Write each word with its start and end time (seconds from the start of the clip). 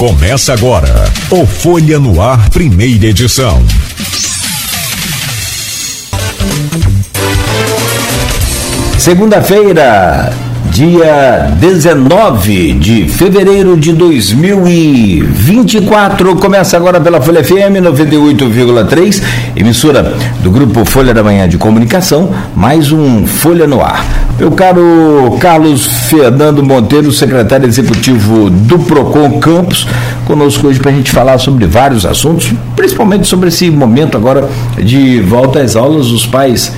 Começa 0.00 0.52
agora 0.54 0.88
o 1.30 1.44
Folha 1.44 1.98
no 1.98 2.22
Ar, 2.22 2.48
primeira 2.48 3.08
edição. 3.08 3.62
Segunda-feira, 8.96 10.32
dia 10.70 11.52
19 11.60 12.72
de 12.72 13.06
fevereiro 13.08 13.76
de 13.76 13.92
2024. 13.92 16.34
Começa 16.36 16.78
agora 16.78 16.98
pela 16.98 17.20
Folha 17.20 17.44
FM 17.44 17.82
98,3, 17.82 19.22
emissora 19.54 20.14
do 20.42 20.50
grupo 20.50 20.82
Folha 20.86 21.12
da 21.12 21.22
Manhã 21.22 21.46
de 21.46 21.58
Comunicação, 21.58 22.34
mais 22.56 22.90
um 22.90 23.26
Folha 23.26 23.66
no 23.66 23.82
Ar. 23.82 24.29
Meu 24.40 24.50
caro 24.52 25.36
Carlos 25.38 25.84
Fernando 25.84 26.62
Monteiro, 26.62 27.12
secretário 27.12 27.66
executivo 27.68 28.48
do 28.48 28.78
Procon 28.78 29.38
Campos, 29.38 29.86
conosco 30.24 30.66
hoje 30.66 30.80
para 30.80 30.90
a 30.90 30.94
gente 30.94 31.12
falar 31.12 31.36
sobre 31.36 31.66
vários 31.66 32.06
assuntos, 32.06 32.50
principalmente 32.74 33.26
sobre 33.26 33.48
esse 33.48 33.70
momento 33.70 34.16
agora 34.16 34.48
de 34.82 35.20
volta 35.20 35.60
às 35.60 35.76
aulas, 35.76 36.06
os 36.06 36.26
pais 36.26 36.72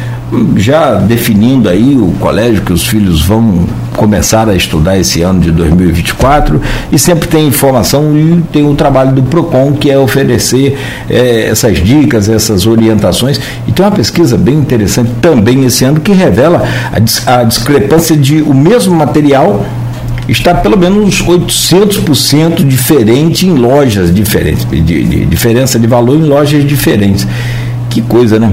já 0.57 0.95
definindo 0.95 1.69
aí 1.69 1.97
o 1.97 2.13
colégio 2.19 2.63
que 2.63 2.73
os 2.73 2.87
filhos 2.87 3.23
vão 3.23 3.67
começar 3.97 4.49
a 4.49 4.55
estudar 4.55 4.99
esse 4.99 5.23
ano 5.23 5.41
de 5.41 5.51
2024 5.51 6.61
e 6.91 6.99
sempre 6.99 7.29
tem 7.29 7.47
informação 7.47 8.17
e 8.17 8.43
tem 8.51 8.65
o 8.65 8.75
trabalho 8.75 9.13
do 9.13 9.23
PROCON 9.23 9.73
que 9.73 9.91
é 9.91 9.99
oferecer 9.99 10.79
é, 11.09 11.49
essas 11.49 11.79
dicas, 11.83 12.29
essas 12.29 12.67
orientações 12.67 13.39
e 13.69 13.73
tem 13.73 13.85
uma 13.85 13.93
pesquisa 13.93 14.37
bem 14.39 14.55
interessante 14.55 15.11
também 15.21 15.65
esse 15.65 15.85
ano 15.85 16.01
que 16.01 16.13
revela 16.13 16.63
a, 17.27 17.41
a 17.41 17.45
discrepância 17.45 18.17
de 18.17 18.41
o 18.43 18.55
mesmo 18.55 18.95
material 18.95 19.65
está 20.29 20.55
pelo 20.55 20.79
menos 20.79 21.23
800% 21.23 22.65
diferente 22.67 23.47
em 23.47 23.55
lojas 23.55 24.15
diferentes, 24.15 24.67
de, 24.71 24.81
de, 24.81 25.27
diferença 25.27 25.79
de 25.79 25.87
valor 25.87 26.17
em 26.17 26.23
lojas 26.23 26.65
diferentes. 26.65 27.27
Que 27.91 28.01
coisa, 28.01 28.39
né? 28.39 28.53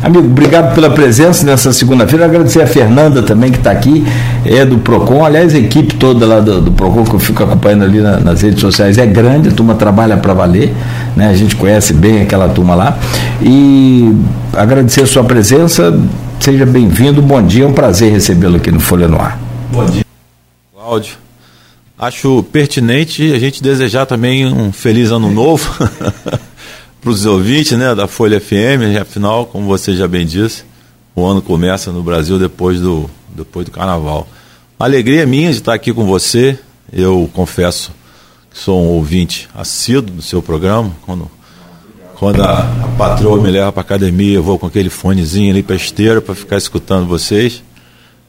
Amigo, 0.00 0.26
obrigado 0.26 0.74
pela 0.74 0.90
presença 0.90 1.44
nessa 1.44 1.72
segunda-feira. 1.72 2.24
Agradecer 2.24 2.62
a 2.62 2.66
Fernanda 2.66 3.20
também 3.20 3.50
que 3.50 3.58
está 3.58 3.72
aqui, 3.72 4.04
é 4.44 4.64
do 4.64 4.78
PROCON. 4.78 5.24
Aliás, 5.24 5.54
a 5.54 5.58
equipe 5.58 5.94
toda 5.96 6.24
lá 6.24 6.38
do, 6.38 6.60
do 6.60 6.70
PROCON 6.70 7.04
que 7.04 7.14
eu 7.14 7.18
fico 7.18 7.42
acompanhando 7.42 7.84
ali 7.84 8.00
na, 8.00 8.20
nas 8.20 8.42
redes 8.42 8.60
sociais 8.60 8.96
é 8.96 9.04
grande, 9.04 9.48
a 9.48 9.52
turma 9.52 9.74
trabalha 9.74 10.16
para 10.16 10.32
valer, 10.32 10.72
né? 11.16 11.28
A 11.28 11.34
gente 11.34 11.56
conhece 11.56 11.92
bem 11.92 12.22
aquela 12.22 12.48
turma 12.48 12.76
lá. 12.76 12.96
E 13.42 14.14
agradecer 14.52 15.02
a 15.02 15.06
sua 15.06 15.24
presença, 15.24 15.98
seja 16.38 16.64
bem-vindo, 16.64 17.20
bom 17.20 17.42
dia, 17.42 17.64
é 17.64 17.66
um 17.66 17.72
prazer 17.72 18.12
recebê-lo 18.12 18.56
aqui 18.56 18.70
no 18.70 18.78
Folha 18.78 19.08
no 19.08 19.20
Ar. 19.20 19.36
Bom 19.72 19.84
dia, 19.84 20.04
Cláudio. 20.72 21.16
Acho 21.98 22.44
pertinente 22.44 23.32
a 23.34 23.38
gente 23.40 23.60
desejar 23.60 24.06
também 24.06 24.46
um 24.46 24.70
feliz 24.70 25.10
ano 25.10 25.28
novo. 25.28 25.68
para 27.08 27.14
os 27.14 27.24
ouvintes 27.24 27.72
né, 27.78 27.94
da 27.94 28.06
Folha 28.06 28.38
FM, 28.38 29.00
afinal, 29.00 29.46
como 29.46 29.66
você 29.66 29.96
já 29.96 30.06
bem 30.06 30.26
disse, 30.26 30.62
o 31.16 31.24
ano 31.24 31.40
começa 31.40 31.90
no 31.90 32.02
Brasil 32.02 32.38
depois 32.38 32.82
do, 32.82 33.08
depois 33.34 33.64
do 33.64 33.72
carnaval. 33.72 34.28
A 34.78 34.84
alegria 34.84 35.22
é 35.22 35.26
minha 35.26 35.50
de 35.50 35.56
estar 35.56 35.72
aqui 35.72 35.90
com 35.90 36.04
você. 36.04 36.58
Eu 36.92 37.30
confesso 37.32 37.92
que 38.50 38.58
sou 38.58 38.82
um 38.82 38.88
ouvinte 38.88 39.48
assíduo 39.54 40.16
do 40.16 40.22
seu 40.22 40.42
programa. 40.42 40.94
Quando, 41.06 41.30
quando 42.16 42.42
a, 42.42 42.58
a 42.58 42.88
patroa 42.98 43.40
me 43.40 43.50
leva 43.50 43.72
para 43.72 43.80
academia, 43.80 44.34
eu 44.34 44.42
vou 44.42 44.58
com 44.58 44.66
aquele 44.66 44.90
fonezinho 44.90 45.50
ali 45.50 45.62
para 45.62 45.76
esteira 45.76 46.20
para 46.20 46.34
ficar 46.34 46.58
escutando 46.58 47.06
vocês. 47.06 47.62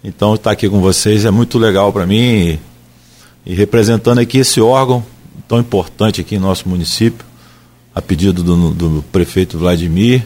Então, 0.01 0.35
estar 0.35 0.51
aqui 0.51 0.69
com 0.69 0.79
vocês 0.79 1.25
é 1.25 1.31
muito 1.31 1.59
legal 1.59 1.91
para 1.91 2.07
mim 2.07 2.15
e, 2.15 2.59
e 3.45 3.53
representando 3.53 4.19
aqui 4.19 4.37
esse 4.37 4.61
órgão 4.61 5.03
tão 5.49 5.59
importante 5.59 6.21
aqui 6.21 6.35
em 6.35 6.39
nosso 6.39 6.69
município 6.69 7.27
a 7.93 8.01
pedido 8.01 8.43
do, 8.43 8.71
do 8.71 9.05
prefeito 9.11 9.57
Vladimir, 9.57 10.25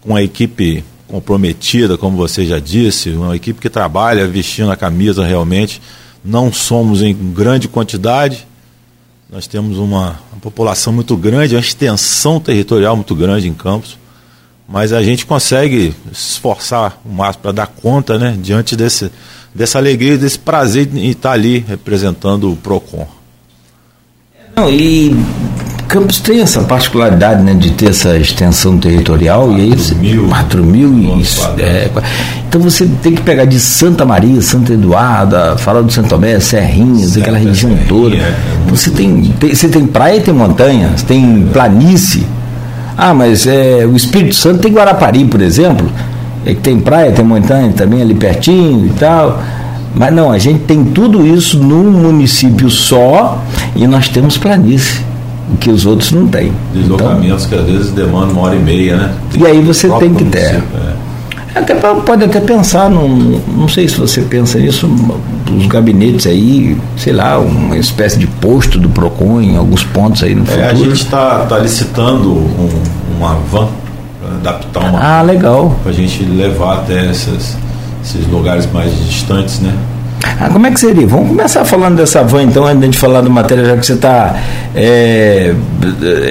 com 0.00 0.16
a 0.16 0.22
equipe 0.22 0.84
comprometida, 1.08 1.98
como 1.98 2.16
você 2.16 2.46
já 2.46 2.58
disse, 2.58 3.10
uma 3.10 3.36
equipe 3.36 3.60
que 3.60 3.68
trabalha 3.68 4.26
vestindo 4.26 4.70
a 4.70 4.76
camisa 4.76 5.24
realmente. 5.26 5.80
Não 6.24 6.52
somos 6.52 7.02
em 7.02 7.14
grande 7.14 7.68
quantidade, 7.68 8.46
nós 9.30 9.46
temos 9.46 9.78
uma, 9.78 10.20
uma 10.30 10.40
população 10.40 10.92
muito 10.92 11.16
grande, 11.16 11.54
uma 11.54 11.60
extensão 11.60 12.38
territorial 12.38 12.96
muito 12.96 13.14
grande 13.14 13.48
em 13.48 13.54
Campos, 13.54 13.98
mas 14.68 14.92
a 14.92 15.02
gente 15.02 15.26
consegue 15.26 15.94
se 16.12 16.32
esforçar 16.32 17.00
o 17.04 17.08
máximo 17.08 17.42
para 17.42 17.52
dar 17.52 17.66
conta, 17.66 18.18
né, 18.18 18.36
diante 18.40 18.76
desse, 18.76 19.10
dessa 19.54 19.78
alegria, 19.78 20.16
desse 20.16 20.38
prazer 20.38 20.88
em 20.94 21.10
estar 21.10 21.32
ali 21.32 21.58
representando 21.66 22.52
o 22.52 22.56
PROCON. 22.56 23.06
Não, 24.54 24.70
e 24.70 25.10
Campos 25.92 26.20
tem 26.20 26.40
essa 26.40 26.62
particularidade 26.62 27.42
né, 27.42 27.52
de 27.52 27.72
ter 27.72 27.90
essa 27.90 28.16
extensão 28.16 28.78
territorial 28.78 29.48
4 29.48 29.58
e 29.58 29.60
aí 29.60 29.94
mil, 30.00 30.26
4 30.26 30.64
mil 30.64 30.98
e, 30.98 31.22
é, 31.60 31.90
então 32.48 32.62
você 32.62 32.88
tem 33.02 33.14
que 33.14 33.20
pegar 33.20 33.44
de 33.44 33.60
Santa 33.60 34.06
Maria, 34.06 34.40
Santa 34.40 34.72
Eduarda, 34.72 35.54
falar 35.58 35.82
do 35.82 35.92
Santo 35.92 36.08
Tomé, 36.08 36.40
Serrinhas, 36.40 37.18
aquela 37.18 37.36
região 37.36 37.76
toda. 37.86 38.16
Então 38.16 38.74
você 38.74 38.88
tem, 38.88 39.34
tem, 39.38 39.54
você 39.54 39.68
tem 39.68 39.86
praia 39.86 40.16
e 40.16 40.20
tem 40.22 40.32
montanha, 40.32 40.92
você 40.96 41.04
tem 41.04 41.46
planície. 41.52 42.26
Ah, 42.96 43.12
mas 43.12 43.46
é, 43.46 43.84
o 43.84 43.94
Espírito 43.94 44.34
Santo 44.34 44.60
tem 44.60 44.72
Guarapari, 44.72 45.26
por 45.26 45.42
exemplo, 45.42 45.86
é 46.46 46.54
que 46.54 46.60
tem 46.62 46.80
praia, 46.80 47.12
tem 47.12 47.22
montanha 47.22 47.70
também 47.70 48.00
ali 48.00 48.14
pertinho 48.14 48.86
e 48.86 48.98
tal. 48.98 49.42
Mas 49.94 50.14
não, 50.14 50.32
a 50.32 50.38
gente 50.38 50.60
tem 50.60 50.84
tudo 50.84 51.26
isso 51.26 51.58
num 51.58 51.90
município 51.90 52.70
só 52.70 53.44
e 53.76 53.86
nós 53.86 54.08
temos 54.08 54.38
planície 54.38 55.11
que 55.60 55.70
os 55.70 55.86
outros 55.86 56.12
não 56.12 56.26
têm. 56.28 56.52
Deslocamentos 56.72 57.46
então, 57.46 57.64
que 57.64 57.64
às 57.64 57.76
vezes 57.76 57.92
demandam 57.92 58.32
uma 58.32 58.42
hora 58.42 58.56
e 58.56 58.60
meia, 58.60 58.96
né? 58.96 59.14
Tem 59.30 59.42
e 59.42 59.46
aí 59.46 59.60
você 59.60 59.88
tem 59.88 60.14
que 60.14 60.24
ter. 60.24 60.38
É. 60.38 60.92
Até, 61.54 61.74
pode 61.74 62.24
até 62.24 62.40
pensar, 62.40 62.88
num, 62.88 63.38
não 63.54 63.68
sei 63.68 63.86
se 63.86 63.98
você 63.98 64.22
pensa 64.22 64.58
nisso, 64.58 64.88
os 65.54 65.66
gabinetes 65.66 66.26
aí, 66.26 66.78
sei 66.96 67.12
lá, 67.12 67.38
uma 67.38 67.76
espécie 67.76 68.18
de 68.18 68.26
posto 68.26 68.78
do 68.78 68.88
PROCON 68.88 69.42
em 69.42 69.56
alguns 69.56 69.84
pontos 69.84 70.22
aí 70.22 70.34
no 70.34 70.46
futuro. 70.46 70.64
É, 70.64 70.70
a 70.70 70.74
gente 70.74 71.02
está 71.02 71.40
tá 71.40 71.58
licitando 71.58 72.30
um, 72.32 72.70
uma 73.18 73.34
van 73.34 73.68
para 74.18 74.34
adaptar 74.36 74.88
uma. 74.88 74.98
Ah, 74.98 75.22
legal. 75.22 75.76
Para 75.82 75.92
a 75.92 75.94
gente 75.94 76.24
levar 76.24 76.78
até 76.78 77.10
essas, 77.10 77.58
esses 78.02 78.26
lugares 78.28 78.66
mais 78.72 78.90
distantes, 79.06 79.60
né? 79.60 79.74
Ah, 80.40 80.48
como 80.50 80.66
é 80.66 80.70
que 80.70 80.80
seria? 80.80 81.06
Vamos 81.06 81.28
começar 81.28 81.64
falando 81.64 81.96
dessa 81.96 82.22
van, 82.22 82.44
então, 82.44 82.66
antes 82.66 82.90
de 82.90 82.98
falar 82.98 83.20
do 83.20 83.30
matéria, 83.30 83.64
já 83.64 83.76
que 83.76 83.86
você 83.86 83.92
está 83.94 84.36
é, 84.74 85.54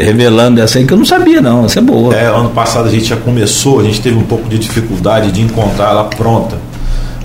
revelando 0.04 0.62
essa 0.62 0.80
aí, 0.80 0.86
que 0.86 0.94
eu 0.94 0.98
não 0.98 1.06
sabia, 1.06 1.42
não. 1.42 1.66
Essa 1.66 1.80
é 1.80 1.82
boa. 1.82 2.16
É, 2.16 2.26
ano 2.26 2.50
passado 2.50 2.88
a 2.88 2.92
gente 2.92 3.06
já 3.06 3.18
começou, 3.18 3.80
a 3.80 3.84
gente 3.84 4.02
teve 4.02 4.18
um 4.18 4.24
pouco 4.24 4.50
de 4.50 4.58
dificuldade 4.60 5.32
de 5.32 5.42
encontrar 5.42 5.92
ela 5.92 6.06
pronta. 6.06 6.58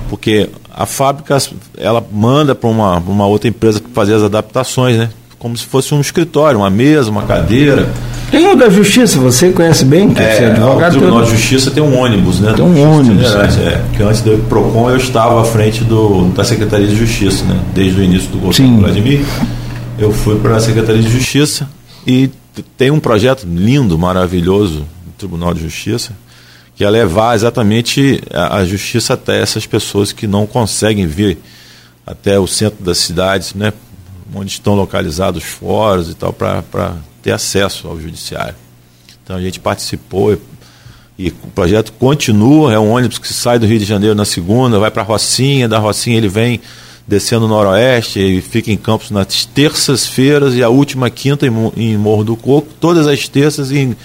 Porque 0.08 0.48
a 0.72 0.86
fábrica, 0.86 1.38
ela 1.78 2.04
manda 2.12 2.54
para 2.54 2.68
uma, 2.68 2.98
uma 2.98 3.26
outra 3.26 3.48
empresa 3.48 3.80
fazer 3.94 4.14
as 4.14 4.22
adaptações, 4.22 4.96
né? 4.96 5.10
Como 5.38 5.56
se 5.56 5.64
fosse 5.64 5.94
um 5.94 6.00
escritório, 6.00 6.58
uma 6.60 6.70
mesa, 6.70 7.10
uma 7.10 7.22
cadeira. 7.22 7.88
Tem 8.30 8.48
o 8.48 8.56
da 8.56 8.68
Justiça, 8.68 9.18
você 9.18 9.50
conhece 9.50 9.84
bem, 9.84 10.12
que 10.12 10.20
é, 10.20 10.32
você 10.32 10.42
é 10.42 10.46
advogado. 10.50 10.96
O 10.96 10.98
Tribunal 10.98 11.24
de 11.24 11.30
Justiça 11.30 11.70
tem 11.70 11.82
um 11.82 11.98
ônibus, 11.98 12.40
né? 12.40 12.52
Tem 12.54 12.64
um 12.64 12.98
ônibus. 12.98 13.26
É, 13.26 13.82
que 13.96 14.02
antes 14.02 14.20
do 14.20 14.36
PROCON 14.48 14.90
eu 14.90 14.96
estava 14.96 15.40
à 15.40 15.44
frente 15.44 15.84
do, 15.84 16.24
da 16.32 16.44
Secretaria 16.44 16.86
de 16.86 16.96
Justiça, 16.96 17.44
né? 17.44 17.60
Desde 17.74 18.00
o 18.00 18.02
início 18.02 18.28
do 18.30 18.38
governo 18.38 18.80
Vladimir. 18.80 19.24
Eu 19.98 20.12
fui 20.12 20.38
para 20.38 20.56
a 20.56 20.60
Secretaria 20.60 21.00
de 21.00 21.10
Justiça 21.10 21.68
e 22.06 22.30
tem 22.76 22.90
um 22.90 23.00
projeto 23.00 23.46
lindo, 23.46 23.98
maravilhoso 23.98 24.80
do 24.80 25.12
Tribunal 25.16 25.54
de 25.54 25.62
Justiça, 25.62 26.12
que 26.74 26.84
é 26.84 26.90
levar 26.90 27.34
exatamente 27.34 28.20
a, 28.32 28.58
a 28.58 28.64
justiça 28.64 29.14
até 29.14 29.40
essas 29.40 29.66
pessoas 29.66 30.12
que 30.12 30.26
não 30.26 30.46
conseguem 30.46 31.06
vir 31.06 31.38
até 32.06 32.38
o 32.38 32.46
centro 32.46 32.84
das 32.84 32.98
cidades, 32.98 33.54
né? 33.54 33.72
Onde 34.34 34.50
estão 34.50 34.74
localizados 34.74 35.42
fóruns 35.42 36.10
e 36.10 36.14
tal, 36.14 36.32
para 36.32 36.62
ter 37.26 37.32
acesso 37.32 37.88
ao 37.88 38.00
judiciário. 38.00 38.54
Então 39.24 39.34
a 39.34 39.40
gente 39.40 39.58
participou 39.58 40.32
e, 40.32 40.38
e, 41.18 41.28
o 41.30 41.48
projeto 41.52 41.92
continua, 41.94 42.72
é 42.72 42.78
um 42.78 42.92
ônibus 42.92 43.18
que 43.18 43.26
sai 43.34 43.58
do 43.58 43.66
Rio 43.66 43.80
de 43.80 43.84
Janeiro 43.84 44.14
na 44.14 44.24
segunda, 44.24 44.78
vai 44.78 44.92
para 44.92 45.02
a 45.02 45.04
Rocinha, 45.04 45.68
da 45.68 45.80
Rocinha 45.80 46.16
ele 46.16 46.28
vem 46.28 46.60
descendo 47.04 47.48
no 47.48 47.48
noroeste 47.48 48.20
e 48.20 48.40
fica 48.40 48.70
em 48.70 48.76
Campos 48.76 49.10
nas 49.10 49.44
terças-feiras 49.44 50.54
e 50.54 50.62
a 50.62 50.68
última 50.68 51.10
quinta 51.10 51.48
em, 51.48 51.72
em 51.76 51.96
Morro 51.96 52.22
do 52.22 52.36
Coco, 52.36 52.68
todas 52.78 53.08
as 53.08 53.26
terças 53.26 53.72
em, 53.72 53.96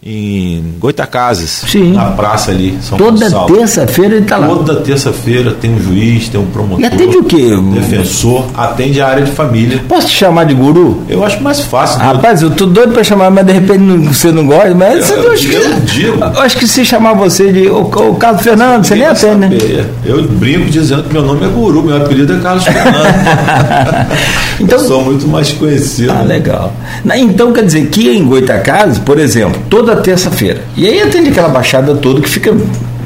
em 0.00 0.74
Goitacazes, 0.78 1.64
Sim. 1.66 1.92
na 1.94 2.04
praça 2.12 2.52
ali, 2.52 2.78
São 2.80 2.96
Toda 2.96 3.28
terça-feira 3.46 4.14
ele 4.14 4.22
está 4.22 4.36
lá. 4.36 4.46
Toda 4.46 4.76
terça-feira 4.76 5.50
tem 5.60 5.74
um 5.74 5.82
juiz, 5.82 6.28
tem 6.28 6.40
um 6.40 6.46
promotor. 6.46 6.80
E 6.80 6.86
atende 6.86 7.16
o 7.16 7.24
quê? 7.24 7.50
Defensor, 7.74 8.46
atende 8.56 9.00
a 9.00 9.08
área 9.08 9.24
de 9.24 9.32
família. 9.32 9.82
Posso 9.88 10.06
te 10.06 10.14
chamar 10.14 10.44
de 10.44 10.54
guru? 10.54 11.02
Eu 11.08 11.24
acho 11.24 11.42
mais 11.42 11.60
fácil. 11.60 11.98
Rapaz, 11.98 12.42
eu 12.42 12.50
tô 12.50 12.64
doido 12.66 12.92
pra 12.92 13.02
chamar, 13.02 13.28
mas 13.32 13.44
de 13.44 13.52
repente 13.52 13.80
não- 13.80 14.12
você 14.12 14.30
não 14.30 14.46
gosta, 14.46 14.72
mas 14.74 15.04
você 15.04 15.14
Eu- 15.14 15.22
eu 15.24 15.32
acho 15.32 15.48
que, 15.48 15.54
eu 15.56 15.80
digo. 15.80 16.18
eu 16.24 16.40
acho 16.42 16.56
que 16.58 16.68
se 16.68 16.84
chamar 16.84 17.14
você 17.14 17.52
de 17.52 17.68
o, 17.68 17.80
o 17.82 18.14
Carlos 18.14 18.42
Fernando, 18.42 18.84
você 18.84 18.94
nem 18.94 19.04
atende, 19.04 19.34
né? 19.48 19.58
Eu 20.06 20.22
brinco 20.28 20.70
dizendo 20.70 21.02
que 21.02 21.12
meu 21.12 21.22
nome 21.22 21.44
é 21.44 21.48
Guru, 21.48 21.82
meu 21.82 21.96
apelido 21.96 22.34
é 22.34 22.38
Carlos 22.38 22.62
Fernando. 22.64 22.88
Então, 24.60 24.76
Eu 24.80 24.84
sou 24.88 25.04
muito 25.04 25.28
mais 25.28 25.52
conhecido. 25.52 26.10
Ah, 26.12 26.22
legal. 26.22 26.72
Então 27.16 27.52
quer 27.52 27.64
dizer 27.64 27.86
que 27.90 28.10
em 28.10 28.24
Goitacazes, 28.24 28.98
por 28.98 29.16
exemplo, 29.16 29.62
toda 29.70 29.87
terça-feira. 29.96 30.62
E 30.76 30.86
aí 30.86 31.00
atende 31.02 31.30
aquela 31.30 31.48
baixada 31.48 31.94
toda 31.96 32.20
que 32.20 32.28
fica 32.28 32.52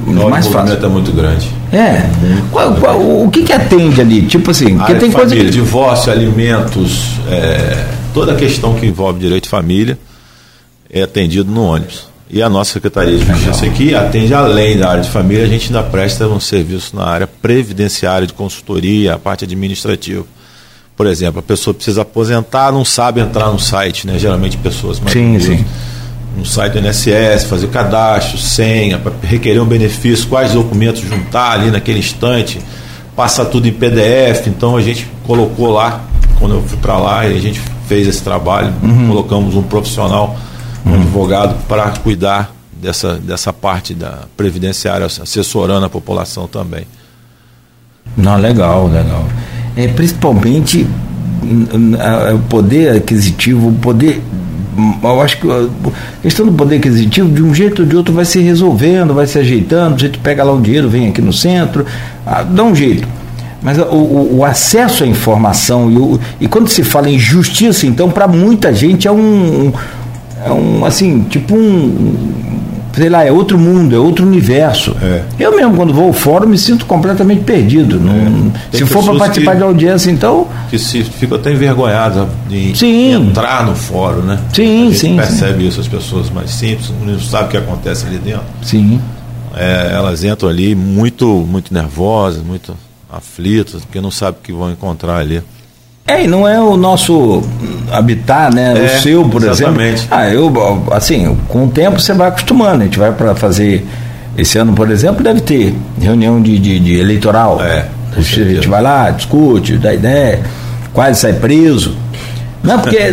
Não, 0.07 0.29
mais 0.29 0.47
o 0.47 0.51
fácil. 0.51 0.59
movimento 0.75 0.87
é 0.87 0.89
muito 0.89 1.13
grande. 1.13 1.49
É. 1.73 2.03
Qual- 2.51 2.75
qual- 2.75 3.01
o 3.01 3.31
que 3.31 3.43
que 3.43 3.53
atende 3.53 4.01
ali? 4.01 4.23
Tipo 4.23 4.51
assim, 4.51 4.77
porque 4.77 4.95
tem 4.95 5.09
de 5.09 5.15
coisa 5.15 5.31
família, 5.31 5.51
que... 5.51 5.57
divórcio, 5.59 6.13
alimentos, 6.13 7.13
é, 7.31 7.87
toda 8.13 8.33
a 8.33 8.35
questão 8.35 8.75
que 8.75 8.87
envolve 8.87 9.19
direito 9.21 9.45
de 9.45 9.49
família 9.51 9.99
é 10.91 11.03
atendido 11.03 11.51
no 11.51 11.65
ônibus. 11.65 12.11
E 12.31 12.43
a 12.43 12.49
nossa 12.49 12.73
Secretaria 12.73 13.17
de 13.19 13.25
Justiça 13.27 13.67
aqui 13.67 13.95
atende 13.95 14.33
além 14.33 14.79
da 14.79 14.89
área 14.91 15.03
de 15.03 15.11
família, 15.11 15.45
a 15.45 15.49
gente 15.49 15.67
ainda 15.67 15.83
presta 15.83 16.27
um 16.27 16.41
serviço 16.41 16.97
na 16.97 17.05
área 17.05 17.27
previdenciária, 17.27 18.27
de 18.27 18.33
consultoria, 18.33 19.15
a 19.15 19.19
parte 19.19 19.45
administrativa. 19.45 20.25
Por 20.97 21.07
exemplo, 21.07 21.41
a 21.41 21.43
pessoa 21.43 21.75
precisa 21.75 22.03
aposentar, 22.03 22.73
não 22.73 22.85
sabe 22.87 23.21
entrar 23.21 23.49
no 23.51 23.59
site, 23.59 24.07
né? 24.07 24.19
Geralmente 24.19 24.57
pessoas 24.57 24.99
mais 24.99 25.13
Sim, 25.13 25.39
sim. 25.41 25.65
No 26.37 26.45
site 26.45 26.75
do 26.75 26.87
INSS, 26.87 27.45
fazer 27.45 27.69
cadastro, 27.69 28.39
senha, 28.39 28.99
para 28.99 29.13
requerer 29.23 29.63
um 29.63 29.67
benefício, 29.67 30.27
quais 30.29 30.53
documentos 30.53 31.03
juntar 31.03 31.53
ali 31.53 31.71
naquele 31.71 31.99
instante, 31.99 32.61
passar 33.15 33.47
tudo 33.47 33.69
em 33.69 33.73
PDF. 33.73 34.47
Então 34.47 34.77
a 34.77 34.83
gente 34.83 35.07
colocou 35.27 35.71
lá, 35.71 36.01
quando 36.39 36.55
eu 36.55 36.63
fui 36.63 36.79
para 36.79 36.97
lá, 36.97 37.27
e 37.27 37.37
a 37.37 37.41
gente 37.41 37.61
fez 37.87 38.07
esse 38.07 38.23
trabalho, 38.23 38.73
colocamos 39.07 39.55
um 39.55 39.63
profissional, 39.63 40.37
um 40.85 40.95
advogado, 40.95 41.55
para 41.69 41.91
cuidar 41.91 42.55
dessa, 42.73 43.15
dessa 43.15 43.53
parte 43.53 43.95
da 43.95 44.21
previdenciária, 44.37 45.07
assessorando 45.07 45.87
a 45.87 45.91
população 45.91 46.49
também. 46.49 46.87
Não, 48.17 48.37
legal, 48.37 48.89
legal. 48.89 49.25
É, 49.77 49.87
principalmente 49.89 50.87
o 52.35 52.39
poder 52.49 52.97
aquisitivo, 52.97 53.69
o 53.69 53.73
poder. 53.75 54.23
Eu 55.03 55.21
acho 55.21 55.39
que 55.39 55.51
a 55.51 55.69
questão 56.23 56.47
do 56.47 56.53
poder 56.53 56.77
aquisitivo, 56.77 57.29
de 57.29 57.43
um 57.43 57.55
jeito 57.55 57.83
ou 57.83 57.89
de 57.89 57.97
outro, 57.97 58.15
vai 58.15 58.25
se 58.25 58.41
resolvendo, 58.41 59.13
vai 59.13 59.27
se 59.27 59.39
ajeitando. 59.39 59.95
A 59.95 59.99
gente 59.99 60.19
pega 60.19 60.43
lá 60.43 60.53
um 60.53 60.61
dinheiro, 60.63 60.89
vem 60.89 61.09
aqui 61.09 61.21
no 61.21 61.33
centro, 61.33 61.85
ah, 62.27 62.43
dá 62.43 62.63
um 62.65 62.75
jeito. 62.75 63.07
Mas 63.63 63.79
o, 63.79 63.83
o- 63.83 64.37
o 64.39 64.45
acesso 64.45 65.05
à 65.05 65.07
informação 65.07 65.91
e, 65.91 65.97
o- 65.99 66.19
e 66.41 66.49
quando 66.49 66.69
se 66.69 66.83
fala 66.83 67.09
em 67.11 67.19
justiça, 67.19 67.87
então, 67.87 68.11
para 68.11 68.27
muita 68.27 68.73
gente 68.75 69.07
é 69.07 69.13
um, 69.13 69.69
um- 69.69 69.73
é 70.45 70.51
um 70.51 70.85
assim, 70.85 71.21
tipo 71.29 71.55
um, 71.55 72.52
sei 72.95 73.09
lá, 73.09 73.25
é 73.25 73.33
outro 73.33 73.59
mundo, 73.59 73.95
é 73.95 73.99
outro 73.99 74.27
universo. 74.27 74.95
É. 75.03 75.23
Eu 75.39 75.57
mesmo, 75.57 75.75
quando 75.75 75.93
vou 75.93 76.07
ao 76.09 76.13
fórum, 76.13 76.47
me 76.47 76.59
sinto 76.59 76.85
completamente 76.87 77.43
perdido. 77.45 77.99
Não- 77.99 78.51
Tem 78.71 78.81
se 78.81 78.87
for 78.87 79.03
para 79.05 79.15
participar 79.19 79.53
que- 79.53 79.57
de 79.59 79.63
audiência, 79.65 80.11
então. 80.11 80.47
Que 80.71 80.79
se 80.79 81.03
ficam 81.05 81.37
até 81.39 81.53
envergonhadas 81.53 82.29
de 82.49 82.77
Sim. 82.77 83.13
entrar 83.15 83.65
no 83.67 83.75
fórum, 83.75 84.23
né? 84.23 84.39
Sim, 84.53 84.83
a 84.83 84.85
gente 84.91 84.99
sim, 84.99 85.17
percebe 85.17 85.67
isso, 85.67 85.81
as 85.81 85.89
pessoas 85.89 86.31
mais 86.31 86.51
simples, 86.51 86.93
não 87.05 87.19
sabem 87.21 87.47
o 87.47 87.51
que 87.51 87.57
acontece 87.57 88.07
ali 88.07 88.19
dentro. 88.19 88.43
Sim. 88.63 89.01
É, 89.55 89.91
elas 89.95 90.25
entram 90.25 90.49
ali 90.49 90.75
muito, 90.75 91.27
muito 91.27 91.73
nervosas, 91.75 92.43
muito 92.43 92.75
aflitas, 93.13 93.83
porque 93.85 94.01
não 94.01 94.11
sabem 94.11 94.39
o 94.41 94.43
que 94.43 94.53
vão 94.53 94.71
encontrar 94.71 95.17
ali. 95.19 95.43
É, 96.07 96.25
e 96.25 96.27
não 96.27 96.47
é 96.49 96.61
o 96.61 96.77
nosso 96.77 97.43
habitat, 97.91 98.55
né? 98.55 98.75
É, 98.77 98.97
o 98.97 99.01
seu, 99.01 99.25
por 99.25 99.43
exatamente. 99.43 99.95
exemplo. 99.95 100.09
Ah, 100.11 100.29
eu, 100.29 100.53
assim, 100.91 101.37
com 101.49 101.65
o 101.65 101.69
tempo 101.69 102.01
você 102.01 102.13
vai 102.13 102.29
acostumando. 102.29 102.83
A 102.83 102.85
gente 102.85 102.99
vai 102.99 103.13
para 103.13 103.35
fazer. 103.35 103.87
Esse 104.37 104.57
ano, 104.59 104.73
por 104.73 104.91
exemplo, 104.91 105.23
deve 105.23 105.41
ter 105.43 105.75
reunião 106.01 106.41
de, 106.41 106.59
de, 106.59 106.81
de 106.81 106.99
eleitoral. 106.99 107.63
É, 107.63 107.87
a 108.17 108.21
gente 108.21 108.67
vai 108.67 108.81
lá, 108.83 109.11
discute, 109.11 109.77
dá 109.77 109.93
ideia, 109.95 110.41
quase 110.93 111.21
sai 111.21 111.35
preso. 111.35 111.95
Não, 112.63 112.79
porque, 112.79 112.99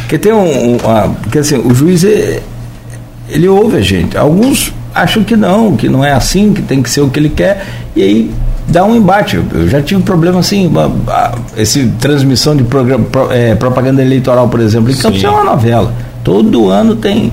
porque 0.00 0.18
tem 0.18 0.32
um. 0.32 0.74
um 0.74 0.76
uma- 0.76 1.08
porque 1.22 1.38
assim, 1.38 1.56
o 1.56 1.74
juiz 1.74 2.04
é- 2.04 2.40
ele 3.30 3.48
ouve 3.48 3.76
a 3.78 3.80
gente. 3.82 4.16
Alguns 4.16 4.72
acham 4.94 5.24
que 5.24 5.36
não, 5.36 5.76
que 5.76 5.88
não 5.88 6.04
é 6.04 6.12
assim, 6.12 6.52
que 6.52 6.62
tem 6.62 6.82
que 6.82 6.90
ser 6.90 7.00
o 7.00 7.08
que 7.10 7.18
ele 7.20 7.28
quer, 7.30 7.64
e 7.96 8.02
aí 8.02 8.30
dá 8.68 8.84
um 8.84 8.94
embate. 8.94 9.36
Eu, 9.52 9.68
já 9.68 9.80
tive 9.82 10.02
problema 10.02 10.40
assim, 10.40 10.66
uma- 10.66 10.90
esse 11.56 11.86
transmissão 12.00 12.54
de 12.56 12.62
programa, 12.64 13.04
pro- 13.10 13.32
eh, 13.32 13.54
propaganda 13.54 14.02
eleitoral, 14.02 14.48
por 14.48 14.60
exemplo, 14.60 14.90
em 14.90 14.94
Campos 14.96 15.20
Sim. 15.20 15.26
é 15.26 15.30
uma 15.30 15.44
novela. 15.44 15.92
Todo 16.22 16.68
ano 16.68 16.94
tem. 16.96 17.32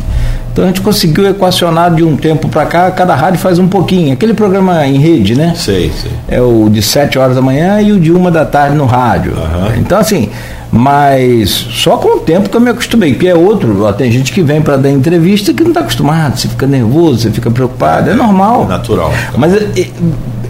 Então 0.53 0.63
a 0.63 0.67
gente 0.67 0.79
conseguiu 0.79 1.27
equacionar 1.27 1.93
de 1.93 2.01
um 2.01 2.15
tempo 2.15 2.47
para 2.47 2.65
cá, 2.65 2.89
cada 2.89 3.13
rádio 3.13 3.39
faz 3.39 3.59
um 3.59 3.67
pouquinho. 3.67 4.13
Aquele 4.13 4.33
programa 4.33 4.87
em 4.87 4.97
rede, 4.97 5.35
né? 5.35 5.53
Sei, 5.55 5.91
sei. 6.01 6.11
É 6.29 6.39
o 6.41 6.69
de 6.69 6.81
7 6.81 7.19
horas 7.19 7.35
da 7.35 7.41
manhã 7.41 7.81
e 7.81 7.91
o 7.91 7.99
de 7.99 8.09
uma 8.13 8.31
da 8.31 8.45
tarde 8.45 8.73
no 8.77 8.85
rádio. 8.85 9.33
Aham. 9.35 9.73
Então, 9.77 9.97
assim, 9.99 10.29
mas 10.71 11.49
só 11.49 11.97
com 11.97 12.17
o 12.17 12.19
tempo 12.21 12.47
que 12.49 12.55
eu 12.55 12.61
me 12.61 12.69
acostumei, 12.69 13.13
porque 13.13 13.27
é 13.27 13.35
outro. 13.35 13.83
ó, 13.83 13.91
Tem 13.91 14.09
gente 14.11 14.31
que 14.31 14.41
vem 14.41 14.61
para 14.61 14.77
dar 14.77 14.89
entrevista 14.89 15.53
que 15.53 15.61
não 15.61 15.71
está 15.71 15.81
acostumado, 15.81 16.37
você 16.37 16.47
fica 16.47 16.65
nervoso, 16.65 17.19
você 17.19 17.31
fica 17.31 17.51
preocupado, 17.51 18.09
é, 18.09 18.13
normal. 18.13 18.63
É 18.63 18.67
natural. 18.69 19.11
Mas 19.37 19.53
é, 19.53 19.67
é, 19.77 19.87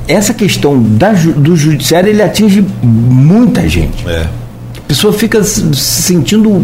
essa 0.07 0.33
questão 0.33 0.81
da 0.81 1.11
do 1.11 1.55
judiciário, 1.55 2.09
ele 2.09 2.21
atinge 2.21 2.65
muita 2.83 3.67
gente. 3.67 4.07
É. 4.07 4.21
A 4.77 4.81
pessoa 4.87 5.11
fica 5.13 5.43
se 5.43 5.61
se 5.73 6.01
sentindo 6.03 6.63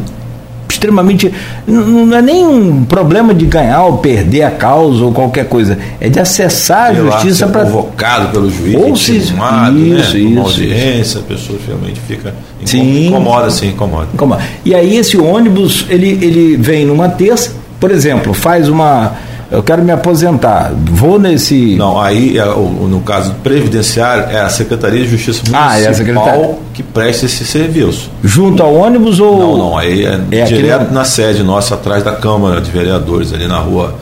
extremamente. 0.70 1.32
Não 1.68 2.16
é 2.16 2.22
nem 2.22 2.46
um 2.46 2.84
problema 2.86 3.34
de 3.34 3.46
ganhar 3.46 3.84
ou 3.84 3.98
perder 3.98 4.44
a 4.44 4.52
causa 4.52 5.04
ou 5.04 5.12
qualquer 5.12 5.46
coisa. 5.48 5.78
É 6.00 6.08
de 6.10 6.20
acessar 6.20 6.92
a 6.92 6.94
Sei 6.94 7.02
lá, 7.04 7.12
justiça 7.18 7.48
para. 7.48 7.66
convocado 7.66 8.30
pelo 8.30 8.50
juiz, 8.50 8.76
Ou 8.76 8.88
intimado, 8.90 9.78
se- 9.78 9.84
né? 9.84 10.00
isso, 10.00 10.18
Uma 10.18 10.30
isso, 10.30 10.40
audiência, 10.62 11.20
a 11.20 11.24
pessoa 11.24 11.60
realmente 11.68 12.00
fica 12.08 12.34
Sim. 12.64 13.08
incomoda, 13.08 13.50
sim, 13.50 13.70
incomoda. 13.70 14.08
Como? 14.16 14.38
E 14.64 14.74
aí 14.74 14.96
esse 14.98 15.18
ônibus, 15.18 15.86
ele, 15.90 16.18
ele 16.22 16.58
vem 16.58 16.86
numa 16.86 17.10
terça, 17.10 17.52
por 17.80 17.92
exemplo, 17.92 18.34
faz 18.34 18.70
uma. 18.70 19.14
Eu 19.52 19.62
quero 19.62 19.84
me 19.84 19.92
aposentar. 19.92 20.72
Vou 20.92 21.20
nesse. 21.20 21.76
Não, 21.76 22.00
aí 22.00 22.38
é, 22.38 22.46
o- 22.46 22.88
no 22.90 23.02
caso 23.02 23.34
previdenciário 23.44 24.24
é 24.34 24.40
a 24.40 24.50
Secretaria 24.50 25.02
de 25.04 25.10
Justiça 25.10 25.44
Ah, 25.52 25.78
é 25.78 25.88
a 25.88 25.92
Municipal 25.92 26.24
secretaria. 26.26 26.56
que 26.74 26.82
presta 26.82 27.26
esse 27.26 27.44
serviço. 27.46 28.10
Junto 28.24 28.64
ao 28.64 28.74
ônibus 28.74 29.20
ou. 29.20 29.38
Não, 29.38 29.58
não, 29.58 29.78
aí 29.78 30.06
é, 30.06 30.20
É 30.32 30.44
aquele- 30.44 30.62
direto 30.62 30.94
na 30.94 31.04
sede 31.04 31.44
nossa, 31.44 31.76
atrás 31.76 32.02
da 32.02 32.14
Câmara 32.14 32.62
de 32.62 32.72
Vereadores, 32.72 33.34
ali 33.34 33.46
na 33.46 33.58
rua, 33.60 33.96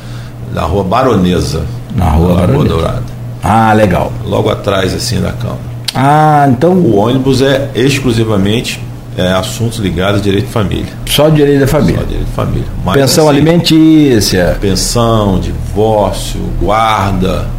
na 0.54 0.62
rua 0.62 0.84
Baronesa. 0.84 1.64
Na 1.96 2.12
Rua 2.12 2.28
Lagoa 2.36 2.48
Baronesa. 2.48 2.70
Dourada. 2.76 3.04
Ah, 3.44 3.74
legal. 3.74 4.12
Logo 4.26 4.50
atrás, 4.52 4.94
assim, 4.94 5.20
da 5.20 5.32
Câmara. 5.32 5.60
Ah, 5.96 6.46
então 6.48 6.74
O 6.74 6.98
ônibus 6.98 7.42
é 7.42 7.72
exclusivamente 7.74 8.80
é, 9.20 9.34
assuntos 9.34 9.80
ligados 9.80 10.22
a 10.22 10.24
direito 10.24 10.46
de 10.48 10.52
família. 10.52 10.94
só 11.06 11.30
direito 11.30 11.60
da 11.62 11.68
Só 11.68 11.78
família. 11.80 12.04
direito 12.06 12.26
de 12.26 12.32
família. 12.32 12.68
Mas, 12.86 12.96
Pensão 12.96 13.28
assim, 13.28 13.38
alimentícia. 13.38 14.58
Pensão, 14.62 15.40
divórcio, 15.40 16.40
guarda. 16.60 17.42
Pra 17.44 17.50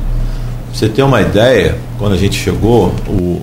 você 0.73 0.89
ter 0.89 1.03
uma 1.03 1.21
ideia, 1.21 1.77
quando 1.99 2.13
a 2.15 2.17
gente 2.17 2.37
chegou, 2.39 2.95
o, 3.09 3.43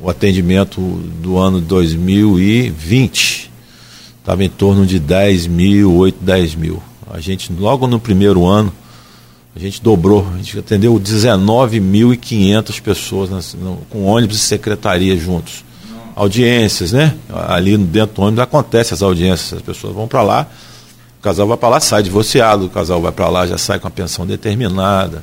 o 0.00 0.08
atendimento 0.10 0.80
do 1.22 1.38
ano 1.38 1.60
2020 1.60 3.50
estava 4.20 4.44
em 4.44 4.48
torno 4.48 4.84
de 4.86 4.98
10 4.98 5.46
mil, 5.46 5.94
8, 5.94 6.16
10 6.20 6.54
mil. 6.54 6.82
A 7.10 7.20
gente, 7.20 7.50
logo 7.52 7.86
no 7.86 7.98
primeiro 7.98 8.44
ano, 8.46 8.72
a 9.56 9.58
gente 9.58 9.82
dobrou, 9.82 10.26
a 10.34 10.36
gente 10.36 10.58
atendeu 10.58 10.98
19.500 10.98 12.80
pessoas 12.80 13.30
nas- 13.30 13.54
no- 13.54 13.78
com 13.90 14.04
ônibus 14.04 14.36
e 14.36 14.40
secretaria 14.40 15.16
juntos. 15.16 15.64
Audiências, 16.18 16.92
né? 16.92 17.14
Ali 17.48 17.76
dentro 17.76 18.16
do 18.16 18.22
ônibus 18.22 18.42
acontece 18.42 18.92
as 18.92 19.02
audiências, 19.02 19.52
as 19.54 19.62
pessoas 19.62 19.94
vão 19.94 20.08
para 20.08 20.20
lá, 20.22 20.46
o 21.20 21.22
casal 21.22 21.46
vai 21.46 21.56
para 21.56 21.68
lá, 21.68 21.80
sai 21.80 22.02
divorciado, 22.02 22.66
o 22.66 22.68
casal 22.68 23.00
vai 23.00 23.12
para 23.12 23.28
lá, 23.28 23.46
já 23.46 23.56
sai 23.56 23.78
com 23.78 23.86
a 23.86 23.90
pensão 23.90 24.26
determinada. 24.26 25.22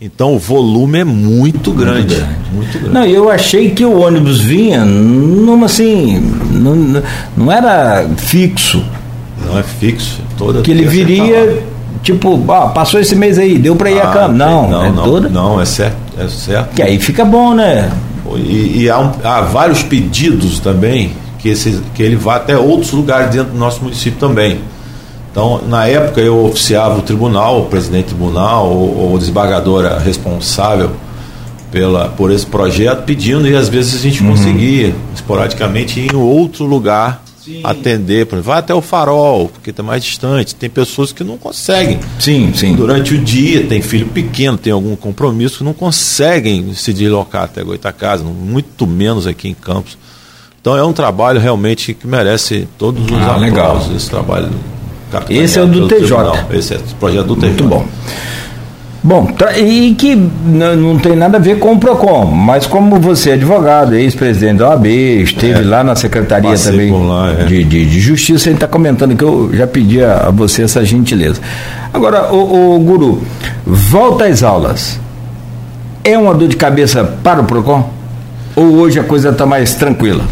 Então 0.00 0.34
o 0.34 0.38
volume 0.38 0.98
é 0.98 1.04
muito 1.04 1.70
grande. 1.72 2.16
Muito 2.52 2.78
grande. 2.78 2.92
Não, 2.92 3.06
eu 3.06 3.30
achei 3.30 3.70
que 3.70 3.84
o 3.84 4.00
ônibus 4.00 4.40
vinha 4.40 4.84
numa 4.84 5.66
assim. 5.66 6.18
Não, 6.50 7.02
não 7.36 7.50
era 7.52 8.06
fixo. 8.18 8.84
Não 9.46 9.58
é 9.58 9.62
fixo. 9.62 10.20
Toda 10.36 10.60
Que 10.60 10.72
ele 10.72 10.84
tá 10.84 10.90
viria, 10.90 11.62
tipo, 12.02 12.44
ah, 12.52 12.66
passou 12.68 12.98
esse 13.00 13.14
mês 13.14 13.38
aí, 13.38 13.58
deu 13.58 13.76
para 13.76 13.90
ir 13.92 14.00
a 14.00 14.10
Ah, 14.10 14.12
campo. 14.12 14.32
Não, 14.34 14.68
não, 14.68 14.84
é 14.84 14.90
não, 14.90 15.04
toda. 15.04 15.28
não, 15.28 15.60
é 15.60 15.64
certo, 15.64 15.96
é 16.18 16.26
certo. 16.28 16.74
Que 16.74 16.82
aí 16.82 16.98
fica 16.98 17.24
bom, 17.24 17.54
né? 17.54 17.90
E, 18.38 18.82
e 18.82 18.90
há, 18.90 18.98
um- 18.98 19.12
há 19.22 19.40
vários 19.42 19.82
pedidos 19.82 20.58
também 20.58 21.12
que, 21.38 21.48
esse, 21.48 21.80
que 21.94 22.02
ele 22.02 22.16
vá 22.16 22.36
até 22.36 22.56
outros 22.56 22.92
lugares 22.92 23.30
dentro 23.30 23.52
do 23.52 23.58
nosso 23.58 23.82
município 23.82 24.18
também. 24.18 24.60
Então, 25.30 25.62
na 25.66 25.86
época, 25.86 26.20
eu 26.20 26.44
oficiava 26.44 26.98
o 26.98 27.02
tribunal, 27.02 27.62
o 27.62 27.64
presidente 27.66 28.04
do 28.04 28.08
tribunal, 28.16 28.68
ou, 28.68 29.10
ou 29.10 29.18
desembargadora 29.18 29.98
responsável 29.98 30.90
pela, 31.70 32.08
por 32.10 32.30
esse 32.30 32.44
projeto, 32.44 33.04
pedindo, 33.04 33.48
e 33.48 33.56
às 33.56 33.68
vezes 33.68 33.94
a 33.94 33.98
gente 33.98 34.22
uhum. 34.22 34.30
conseguia, 34.30 34.94
esporadicamente, 35.14 35.98
ir 35.98 36.12
em 36.12 36.16
outro 36.16 36.66
lugar 36.66 37.22
Sim. 37.44 37.60
atender. 37.64 38.26
Vai 38.40 38.58
até 38.58 38.72
o 38.72 38.80
farol, 38.80 39.48
porque 39.48 39.70
está 39.70 39.82
mais 39.82 40.04
distante. 40.04 40.54
Tem 40.54 40.70
pessoas 40.70 41.12
que 41.12 41.24
não 41.24 41.36
conseguem. 41.36 41.98
Sim, 42.18 42.52
sim. 42.54 42.76
Durante 42.76 43.14
o 43.14 43.18
dia, 43.18 43.66
tem 43.66 43.82
filho 43.82 44.06
pequeno, 44.06 44.56
tem 44.56 44.72
algum 44.72 44.94
compromisso, 44.94 45.58
que 45.58 45.64
não 45.64 45.74
conseguem 45.74 46.72
se 46.74 46.92
deslocar 46.92 47.44
até 47.44 47.62
Goitacazes, 47.64 48.24
muito 48.24 48.86
menos 48.86 49.26
aqui 49.26 49.48
em 49.48 49.54
Campos. 49.54 49.98
Então 50.60 50.76
é 50.76 50.84
um 50.84 50.92
trabalho 50.92 51.40
realmente 51.40 51.92
que 51.92 52.06
merece 52.06 52.68
todos 52.78 53.04
os 53.04 53.12
ah, 53.12 53.36
legal. 53.36 53.84
esse 53.96 54.08
trabalho. 54.08 54.48
Esse 55.28 55.58
é 55.58 55.62
o 55.62 55.66
do 55.66 55.88
TJ. 55.88 56.06
Tribunal. 56.06 56.36
Esse 56.52 56.74
é 56.74 56.76
o 56.76 56.94
projeto 57.00 57.26
do 57.26 57.36
TJ. 57.36 57.48
Muito 57.48 57.64
bom. 57.64 57.86
Bom, 59.04 59.28
e 59.56 59.96
que 59.96 60.14
não 60.14 60.96
tem 60.96 61.16
nada 61.16 61.36
a 61.36 61.40
ver 61.40 61.58
com 61.58 61.72
o 61.72 61.78
PROCON, 61.78 62.26
mas 62.26 62.66
como 62.66 63.00
você 63.00 63.30
é 63.30 63.32
advogado, 63.32 63.96
ex-presidente 63.96 64.58
da 64.58 64.70
OAB, 64.70 64.86
esteve 64.86 65.60
é, 65.60 65.64
lá 65.64 65.82
na 65.82 65.96
Secretaria 65.96 66.56
também 66.56 66.92
lá, 66.92 67.32
é. 67.32 67.44
de, 67.44 67.64
de, 67.64 67.84
de, 67.84 68.00
Justiça, 68.00 68.48
a 68.48 68.52
gente 68.52 68.62
está 68.62 68.68
comentando 68.68 69.16
que 69.16 69.24
eu 69.24 69.50
já 69.52 69.66
pedi 69.66 70.04
a, 70.04 70.28
a, 70.28 70.30
você 70.30 70.62
essa 70.62 70.84
gentileza. 70.84 71.40
Agora, 71.92 72.32
o, 72.32 72.76
o 72.76 72.78
Guru, 72.78 73.20
volta 73.66 74.26
às 74.26 74.44
aulas. 74.44 75.00
É 76.04 76.16
uma 76.16 76.32
dor 76.32 76.48
de 76.48 76.56
cabeça 76.56 77.02
para 77.24 77.40
o 77.40 77.44
PROCON? 77.44 77.90
Ou 78.54 78.74
hoje 78.76 79.00
a 79.00 79.04
coisa 79.04 79.30
está 79.30 79.44
mais 79.44 79.74
tranquila? 79.74 80.24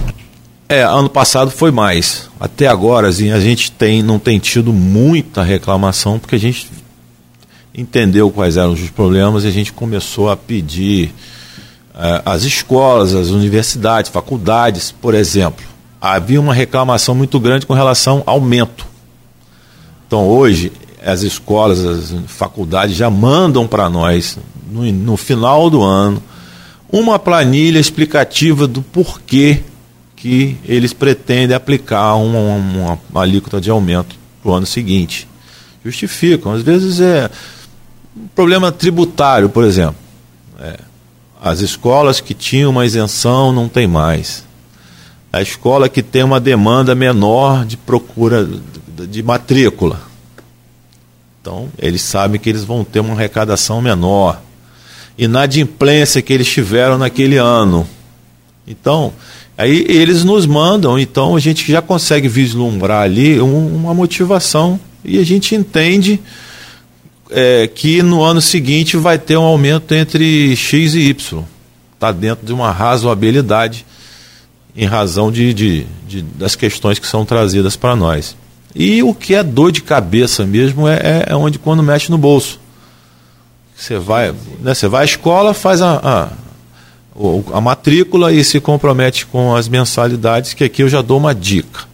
É, 0.68 0.82
ano 0.82 1.08
passado 1.08 1.50
foi 1.50 1.72
mais. 1.72 2.28
Até 2.38 2.68
agora, 2.68 3.08
assim, 3.08 3.32
a 3.32 3.40
gente 3.40 3.72
tem, 3.72 4.00
não 4.00 4.20
tem 4.20 4.38
tido 4.38 4.72
muita 4.72 5.42
reclamação, 5.42 6.20
porque 6.20 6.36
a 6.36 6.38
gente 6.38 6.68
entendeu 7.74 8.30
quais 8.30 8.56
eram 8.56 8.72
os 8.72 8.90
problemas 8.90 9.44
e 9.44 9.48
a 9.48 9.50
gente 9.50 9.72
começou 9.72 10.30
a 10.30 10.36
pedir 10.36 11.12
às 12.24 12.44
escolas, 12.44 13.14
às 13.14 13.28
universidades, 13.28 14.10
faculdades, 14.10 14.90
por 14.90 15.14
exemplo. 15.14 15.64
Havia 16.00 16.40
uma 16.40 16.54
reclamação 16.54 17.14
muito 17.14 17.38
grande 17.38 17.66
com 17.66 17.74
relação 17.74 18.22
ao 18.26 18.36
aumento. 18.36 18.86
Então 20.06 20.26
hoje 20.26 20.72
as 21.04 21.22
escolas, 21.22 21.84
as 21.84 22.14
faculdades 22.26 22.96
já 22.96 23.10
mandam 23.10 23.66
para 23.66 23.88
nós, 23.88 24.38
no, 24.70 24.82
no 24.92 25.16
final 25.16 25.70
do 25.70 25.82
ano, 25.82 26.22
uma 26.90 27.18
planilha 27.18 27.78
explicativa 27.78 28.66
do 28.66 28.82
porquê 28.82 29.62
que 30.16 30.56
eles 30.66 30.92
pretendem 30.92 31.56
aplicar 31.56 32.16
uma, 32.16 32.38
uma, 32.38 32.98
uma 33.10 33.22
alíquota 33.22 33.60
de 33.60 33.70
aumento 33.70 34.16
para 34.42 34.50
o 34.50 34.54
ano 34.54 34.66
seguinte. 34.66 35.26
Justificam. 35.84 36.52
Às 36.52 36.62
vezes 36.62 37.00
é 37.00 37.30
problema 38.34 38.70
tributário, 38.72 39.48
por 39.48 39.64
exemplo. 39.64 39.96
É, 40.58 40.78
as 41.42 41.60
escolas 41.60 42.20
que 42.20 42.34
tinham 42.34 42.70
uma 42.70 42.84
isenção 42.84 43.52
não 43.52 43.68
tem 43.68 43.86
mais. 43.86 44.44
A 45.32 45.40
escola 45.40 45.88
que 45.88 46.02
tem 46.02 46.22
uma 46.22 46.40
demanda 46.40 46.94
menor 46.94 47.64
de 47.64 47.76
procura 47.76 48.46
de, 49.08 49.22
matrícula. 49.22 50.00
Então, 51.40 51.68
eles 51.78 52.02
sabem 52.02 52.38
que 52.38 52.50
eles 52.50 52.64
vão 52.64 52.84
ter 52.84 53.00
uma 53.00 53.14
arrecadação 53.14 53.80
menor. 53.80 54.42
Inadimplência 55.16 56.20
que 56.20 56.32
eles 56.32 56.48
tiveram 56.48 56.98
naquele 56.98 57.36
ano. 57.36 57.88
Então, 58.66 59.12
aí 59.56 59.86
eles 59.88 60.24
nos 60.24 60.46
mandam, 60.46 60.98
então 60.98 61.36
a 61.36 61.40
gente 61.40 61.70
já 61.70 61.80
consegue 61.80 62.28
vislumbrar 62.28 63.02
ali 63.02 63.40
um, 63.40 63.74
uma 63.74 63.94
motivação 63.94 64.78
e 65.04 65.18
a 65.18 65.24
gente 65.24 65.54
entende 65.54 66.20
é, 67.30 67.66
que 67.68 68.02
no 68.02 68.22
ano 68.22 68.40
seguinte 68.40 68.96
vai 68.96 69.18
ter 69.18 69.36
um 69.36 69.42
aumento 69.42 69.94
entre 69.94 70.54
X 70.56 70.94
e 70.94 71.00
Y. 71.00 71.44
Está 71.94 72.12
dentro 72.12 72.46
de 72.46 72.52
uma 72.52 72.70
razoabilidade 72.70 73.86
em 74.74 74.86
razão 74.86 75.30
de, 75.30 75.52
de, 75.52 75.86
de, 76.06 76.22
das 76.22 76.54
questões 76.54 76.98
que 76.98 77.06
são 77.06 77.24
trazidas 77.24 77.76
para 77.76 77.94
nós. 77.94 78.36
E 78.74 79.02
o 79.02 79.12
que 79.14 79.34
é 79.34 79.42
dor 79.42 79.72
de 79.72 79.82
cabeça 79.82 80.46
mesmo 80.46 80.86
é, 80.86 80.94
é, 80.96 81.24
é 81.30 81.36
onde 81.36 81.58
quando 81.58 81.82
mexe 81.82 82.10
no 82.10 82.18
bolso. 82.18 82.60
Você 83.76 83.98
vai, 83.98 84.32
né, 84.60 84.74
você 84.74 84.86
vai 84.88 85.02
à 85.02 85.04
escola, 85.04 85.54
faz 85.54 85.80
a, 85.80 85.96
a, 85.96 86.28
a 87.52 87.60
matrícula 87.60 88.32
e 88.32 88.44
se 88.44 88.60
compromete 88.60 89.26
com 89.26 89.54
as 89.54 89.68
mensalidades, 89.68 90.54
que 90.54 90.64
aqui 90.64 90.82
eu 90.82 90.88
já 90.88 91.02
dou 91.02 91.18
uma 91.18 91.34
dica 91.34 91.89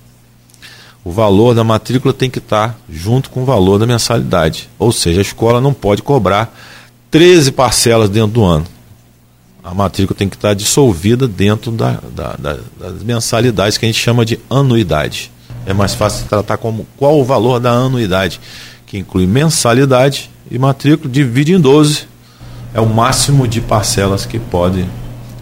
o 1.06 1.12
valor 1.12 1.54
da 1.54 1.62
matrícula 1.62 2.12
tem 2.12 2.28
que 2.28 2.40
estar 2.40 2.76
junto 2.90 3.30
com 3.30 3.42
o 3.42 3.44
valor 3.44 3.78
da 3.78 3.86
mensalidade. 3.86 4.68
Ou 4.76 4.90
seja, 4.90 5.20
a 5.20 5.22
escola 5.22 5.60
não 5.60 5.72
pode 5.72 6.02
cobrar 6.02 6.52
13 7.12 7.52
parcelas 7.52 8.10
dentro 8.10 8.32
do 8.32 8.44
ano. 8.44 8.66
A 9.62 9.72
matrícula 9.72 10.18
tem 10.18 10.28
que 10.28 10.34
estar 10.34 10.52
dissolvida 10.52 11.28
dentro 11.28 11.70
da, 11.70 12.00
da, 12.12 12.34
da, 12.34 12.58
das 12.80 13.04
mensalidades 13.04 13.78
que 13.78 13.86
a 13.86 13.88
gente 13.88 14.00
chama 14.00 14.24
de 14.24 14.40
anuidade. 14.50 15.30
É 15.64 15.72
mais 15.72 15.94
fácil 15.94 16.26
tratar 16.26 16.56
como 16.56 16.84
qual 16.96 17.20
o 17.20 17.24
valor 17.24 17.60
da 17.60 17.70
anuidade, 17.70 18.40
que 18.84 18.98
inclui 18.98 19.28
mensalidade 19.28 20.28
e 20.50 20.58
matrícula, 20.58 21.08
divide 21.08 21.52
em 21.52 21.60
12. 21.60 22.08
É 22.74 22.80
o 22.80 22.86
máximo 22.86 23.46
de 23.46 23.60
parcelas 23.60 24.26
que 24.26 24.40
podem 24.40 24.90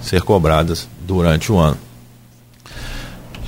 ser 0.02 0.20
cobradas 0.20 0.86
durante 1.06 1.50
o 1.50 1.56
ano. 1.56 1.78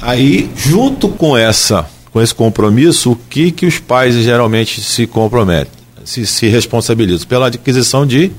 Aí, 0.01 0.51
junto 0.57 1.11
com 1.11 1.37
essa 1.37 1.87
com 2.13 2.21
esse 2.21 2.35
compromisso, 2.35 3.13
o 3.13 3.17
que, 3.17 3.51
que 3.51 3.67
os 3.67 3.79
pais 3.79 4.15
geralmente 4.15 4.81
se 4.81 5.07
comprometem, 5.07 5.73
se, 6.05 6.27
se 6.27 6.49
responsabilizam? 6.49 7.27
Pela 7.27 7.49
aquisição 7.49 8.07
de 8.07 8.31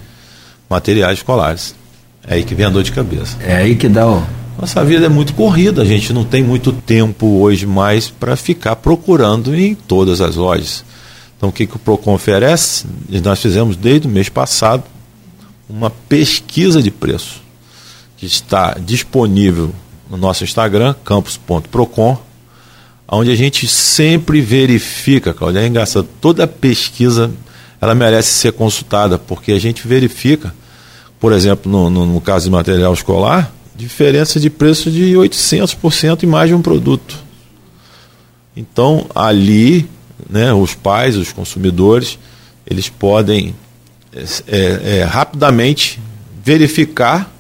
materiais 0.70 1.20
escolares. 1.20 1.76
É 2.28 2.36
aí 2.36 2.44
que 2.44 2.56
vem 2.56 2.66
a 2.66 2.70
dor 2.70 2.84
de 2.84 2.92
cabeça. 2.92 3.38
É 3.42 3.56
aí 3.56 3.76
que 3.76 3.88
dá 3.88 4.08
o. 4.08 4.24
Nossa 4.60 4.84
vida 4.84 5.06
é 5.06 5.10
muito 5.10 5.36
corrida, 5.36 5.84
a 5.84 5.86
gente 5.86 6.12
não 6.12 6.26
tem 6.26 6.42
muito 6.42 6.72
tempo 6.72 7.28
hoje 7.42 7.68
mais 7.68 8.10
para 8.10 8.36
ficar 8.36 8.76
procurando 8.76 9.56
em 9.56 9.76
todas 9.76 10.20
as 10.20 10.36
lojas. 10.36 10.84
Então, 11.38 11.50
o 11.50 11.52
que, 11.52 11.68
que 11.68 11.76
o 11.76 11.80
PROCON 11.80 12.16
oferece? 12.16 12.86
Nós 13.24 13.40
fizemos 13.40 13.76
desde 13.78 14.08
o 14.08 14.10
mês 14.10 14.30
passado 14.30 14.84
uma 15.70 15.92
pesquisa 15.92 16.82
de 16.82 16.90
preço 16.90 17.44
que 18.18 18.26
está 18.26 18.76
disponível 18.84 19.72
no 20.10 20.18
nosso 20.18 20.44
Instagram, 20.44 20.96
campus.procon 21.06 22.18
onde 23.08 23.32
a 23.32 23.36
gente 23.36 23.68
sempre 23.68 24.42
verifica, 24.42 25.34
Claudia, 25.34 25.62
é 25.62 25.68
engraçado, 25.68 26.08
toda 26.20 26.46
pesquisa 26.46 27.32
ela 27.80 27.96
merece 27.96 28.30
ser 28.32 28.52
consultada, 28.54 29.18
porque 29.18 29.52
a 29.52 29.60
gente 29.60 29.88
verifica, 29.88 30.54
por 31.20 31.32
exemplo, 31.32 31.72
no, 31.72 31.90
no, 31.90 32.06
no 32.06 32.22
caso 32.22 32.46
de 32.46 32.52
material 32.52 32.94
escolar, 32.94 33.52
diferença 33.76 34.40
de 34.40 34.50
preço 34.50 34.90
de 34.90 35.14
800% 35.14 36.24
em 36.24 36.26
mais 36.26 36.50
de 36.50 36.56
um 36.56 36.62
produto. 36.62 37.18
Então, 38.56 39.06
ali, 39.14 39.88
né, 40.28 40.52
os 40.52 40.74
pais, 40.74 41.16
os 41.16 41.32
consumidores, 41.32 42.18
eles 42.66 42.90
podem 42.90 43.56
é, 44.12 44.24
é, 44.48 44.98
é 44.98 45.04
rapidamente 45.04 46.00
verificar, 46.44 47.32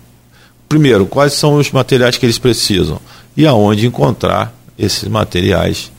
primeiro, 0.70 1.08
quais 1.08 1.34
são 1.34 1.56
os 1.56 1.72
materiais 1.72 2.18
que 2.18 2.26
eles 2.26 2.38
precisam 2.38 3.00
e 3.36 3.48
aonde 3.48 3.88
encontrar 3.88 4.57
esses 4.78 5.08
materiais 5.08 5.92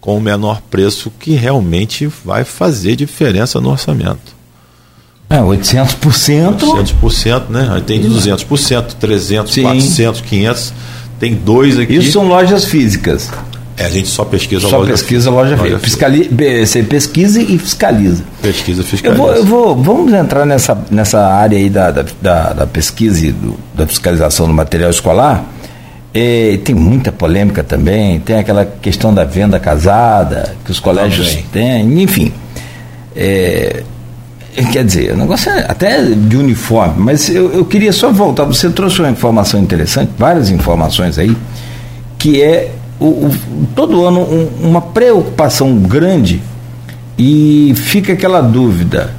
com 0.00 0.16
o 0.16 0.20
menor 0.20 0.60
preço 0.70 1.12
que 1.18 1.32
realmente 1.32 2.08
vai 2.24 2.44
fazer 2.44 2.96
diferença 2.96 3.60
no 3.60 3.70
orçamento. 3.70 4.36
É, 5.30 5.38
800%. 5.38 6.60
800%, 6.60 7.48
né? 7.50 7.68
Aí 7.72 7.82
tem 7.82 8.00
200%, 8.00 8.94
300, 8.94 9.52
Sim. 9.52 9.62
400, 9.62 10.20
500. 10.22 10.72
Tem 11.20 11.34
dois 11.34 11.78
aqui. 11.78 11.96
Isso 11.96 12.12
são 12.12 12.26
lojas 12.26 12.64
físicas. 12.64 13.30
É, 13.76 13.84
a 13.84 13.90
gente 13.90 14.08
só 14.08 14.24
pesquisa 14.24 14.68
só 14.68 14.78
loja 14.78 14.90
pesquisa 14.90 15.30
loja, 15.30 15.54
loja 15.54 15.78
Fiscali 15.78 16.28
você 16.66 16.82
pesquisa 16.82 17.40
e 17.40 17.56
fiscaliza. 17.58 18.24
Pesquisa 18.42 18.80
e 18.80 18.84
fiscaliza. 18.84 19.22
Eu 19.22 19.26
vou, 19.26 19.36
eu 19.36 19.44
vou, 19.44 19.76
vamos 19.76 20.12
entrar 20.12 20.44
nessa, 20.44 20.76
nessa 20.90 21.24
área 21.28 21.56
aí 21.56 21.70
da, 21.70 21.92
da, 21.92 22.52
da 22.52 22.66
pesquisa 22.66 23.26
e 23.26 23.30
do, 23.30 23.54
da 23.74 23.86
fiscalização 23.86 24.48
do 24.48 24.52
material 24.52 24.90
escolar 24.90 25.44
é, 26.20 26.58
tem 26.64 26.74
muita 26.74 27.12
polêmica 27.12 27.62
também, 27.62 28.18
tem 28.18 28.38
aquela 28.38 28.64
questão 28.64 29.14
da 29.14 29.22
venda 29.22 29.60
casada, 29.60 30.56
que 30.64 30.70
os 30.72 30.80
colégios 30.80 31.28
também. 31.28 31.44
têm, 31.52 32.02
enfim. 32.02 32.32
É, 33.14 33.84
quer 34.72 34.84
dizer, 34.84 35.12
o 35.12 35.16
negócio 35.16 35.48
é 35.52 35.66
até 35.68 36.02
de 36.02 36.36
uniforme, 36.36 36.94
mas 36.98 37.28
eu, 37.28 37.52
eu 37.52 37.64
queria 37.64 37.92
só 37.92 38.10
voltar. 38.10 38.42
Você 38.46 38.68
trouxe 38.68 38.98
uma 38.98 39.10
informação 39.10 39.60
interessante, 39.60 40.10
várias 40.18 40.50
informações 40.50 41.20
aí, 41.20 41.36
que 42.18 42.42
é 42.42 42.72
o, 42.98 43.06
o 43.06 43.32
todo 43.76 44.04
ano 44.04 44.22
um, 44.22 44.70
uma 44.70 44.80
preocupação 44.80 45.72
grande 45.78 46.42
e 47.16 47.74
fica 47.76 48.14
aquela 48.14 48.40
dúvida: 48.40 49.14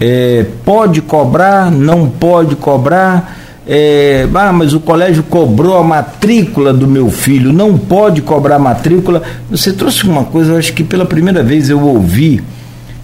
é, 0.00 0.46
pode 0.64 1.02
cobrar, 1.02 1.70
não 1.70 2.08
pode 2.08 2.56
cobrar? 2.56 3.41
É, 3.66 4.26
ah, 4.34 4.52
mas 4.52 4.74
o 4.74 4.80
colégio 4.80 5.22
cobrou 5.22 5.78
a 5.78 5.84
matrícula 5.84 6.72
do 6.72 6.86
meu 6.86 7.10
filho, 7.10 7.52
não 7.52 7.78
pode 7.78 8.20
cobrar 8.20 8.58
matrícula. 8.58 9.22
Você 9.50 9.72
trouxe 9.72 10.04
uma 10.04 10.24
coisa, 10.24 10.52
eu 10.52 10.58
acho 10.58 10.72
que 10.72 10.82
pela 10.82 11.04
primeira 11.04 11.42
vez 11.42 11.70
eu 11.70 11.80
ouvi 11.80 12.42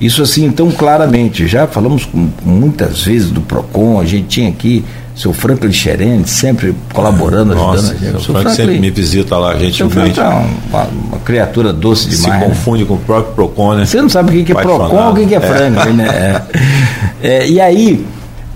isso 0.00 0.22
assim 0.22 0.50
tão 0.50 0.70
claramente. 0.70 1.46
Já 1.46 1.66
falamos 1.66 2.04
com, 2.04 2.28
muitas 2.44 3.02
vezes 3.02 3.30
do 3.30 3.40
PROCON, 3.40 4.00
a 4.00 4.04
gente 4.04 4.26
tinha 4.26 4.48
aqui 4.48 4.84
seu 5.14 5.32
Franklin 5.32 5.72
Xerente, 5.72 6.30
sempre 6.30 6.74
colaborando, 6.92 7.52
Nossa, 7.54 7.92
ajudando 7.92 7.96
a 7.96 8.06
gente. 8.06 8.16
O 8.16 8.32
Franklin 8.32 8.54
sempre 8.54 8.78
me 8.78 8.90
visita 8.90 9.36
lá, 9.36 9.56
gentilmente. 9.56 10.18
É 10.18 10.22
uma, 10.22 10.84
uma, 10.84 11.18
criatura 11.24 11.72
doce 11.72 12.08
demais. 12.08 12.42
Se 12.42 12.48
confunde 12.48 12.82
né? 12.82 12.88
com 12.88 12.94
o 12.94 12.98
próprio 12.98 13.34
PROCON, 13.34 13.74
né? 13.74 13.86
Você 13.86 14.00
não 14.00 14.08
sabe 14.08 14.30
o 14.30 14.44
que, 14.44 14.52
é 14.52 14.54
PROCON 14.54 15.06
ou 15.06 15.12
o 15.12 15.14
que, 15.14 15.34
é 15.34 15.40
Franklin, 15.40 15.92
né? 15.92 16.08
É. 16.08 16.42
É, 17.20 17.48
e 17.48 17.60
aí, 17.60 18.06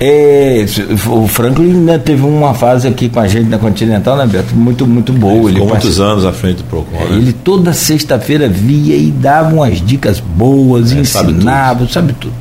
é, 0.05 0.67
o 1.07 1.29
Franklin 1.29 1.75
né, 1.75 1.97
teve 1.97 2.25
uma 2.25 2.55
fase 2.55 2.89
aqui 2.89 3.09
com 3.09 3.21
a 3.21 3.29
gente 3.29 3.49
na 3.49 3.57
Continental, 3.57 4.17
né, 4.17 4.27
Beto? 4.27 4.53
Muito, 4.53 4.85
muito 4.85 5.13
boa. 5.13 5.49
Ele 5.49 5.53
ficou 5.53 5.69
muitos 5.69 6.01
anos 6.01 6.27
à 6.27 6.33
frente 6.33 6.57
do 6.57 6.65
Procon. 6.65 6.97
É, 6.97 7.05
né? 7.05 7.17
Ele 7.19 7.33
toda 7.33 7.73
sexta-feira 7.73 8.49
via 8.49 8.97
e 8.97 9.13
dava 9.13 9.55
umas 9.55 9.81
dicas 9.81 10.19
boas, 10.19 10.91
é, 10.91 10.97
ensinava, 10.97 11.31
sabe 11.31 11.85
tudo. 11.85 11.93
Sabe 11.93 12.13
tudo. 12.15 12.35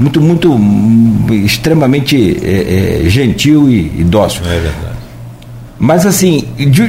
Muito, 0.00 0.20
muito, 0.20 1.32
extremamente 1.32 2.40
é, 2.42 3.04
é, 3.04 3.08
gentil 3.08 3.70
e, 3.70 4.00
e 4.00 4.04
dócil. 4.04 4.42
É 4.44 4.58
verdade. 4.58 4.96
Mas 5.78 6.04
assim, 6.04 6.42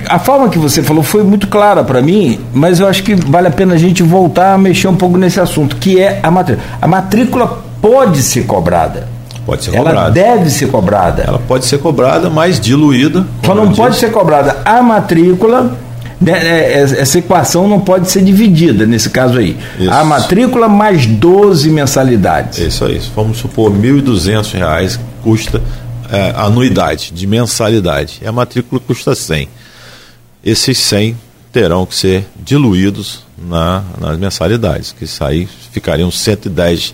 a 0.09 0.17
forma 0.17 0.49
que 0.49 0.57
você 0.57 0.81
falou 0.81 1.03
foi 1.03 1.21
muito 1.21 1.45
clara 1.45 1.83
para 1.83 2.01
mim, 2.01 2.39
mas 2.55 2.79
eu 2.79 2.87
acho 2.87 3.03
que 3.03 3.13
vale 3.13 3.49
a 3.49 3.51
pena 3.51 3.75
a 3.75 3.77
gente 3.77 4.01
voltar 4.01 4.55
a 4.55 4.57
mexer 4.57 4.87
um 4.87 4.95
pouco 4.95 5.15
nesse 5.15 5.39
assunto, 5.39 5.75
que 5.75 5.99
é 5.99 6.19
a 6.23 6.31
matrícula. 6.31 6.67
A 6.81 6.87
matrícula 6.87 7.63
pode 7.79 8.23
ser 8.23 8.45
cobrada 8.45 9.16
Pode 9.47 9.63
ser 9.63 9.73
ela 9.73 9.91
cobrada. 9.91 10.11
deve 10.11 10.49
ser 10.49 10.67
cobrada. 10.67 11.23
Ela 11.25 11.39
pode 11.39 11.65
ser 11.65 11.77
cobrada, 11.79 12.29
mas 12.29 12.59
diluída. 12.59 13.25
Só 13.45 13.55
não 13.55 13.71
pode 13.71 13.95
ser 13.95 14.11
cobrada 14.11 14.57
a 14.65 14.83
matrícula. 14.83 15.73
Né, 16.19 16.33
é, 16.33 16.73
é, 16.73 16.81
essa 16.81 17.19
equação 17.19 17.65
não 17.65 17.79
pode 17.79 18.11
ser 18.11 18.25
dividida 18.25 18.85
nesse 18.85 19.09
caso 19.09 19.37
aí. 19.37 19.57
Isso. 19.79 19.89
A 19.89 20.03
matrícula 20.03 20.67
mais 20.67 21.05
12 21.05 21.69
mensalidades. 21.69 22.59
Isso 22.59 22.83
aí. 22.83 23.01
Vamos 23.15 23.37
supor 23.37 23.71
R$ 23.71 23.77
1.200 23.77 24.99
custa 25.23 25.61
é, 26.11 26.33
anuidade 26.35 27.11
de 27.13 27.25
mensalidade. 27.25 28.19
E 28.21 28.27
a 28.27 28.33
matrícula 28.33 28.81
custa 28.85 29.15
100. 29.15 29.47
Esses 30.43 30.77
100 30.77 31.15
terão 31.53 31.85
que 31.85 31.95
ser 31.95 32.25
diluídos 32.35 33.23
na, 33.37 33.81
nas 33.97 34.17
mensalidades, 34.19 34.91
que 34.91 35.05
isso 35.05 35.23
aí 35.23 35.47
ficariam 35.71 36.11
110 36.11 36.93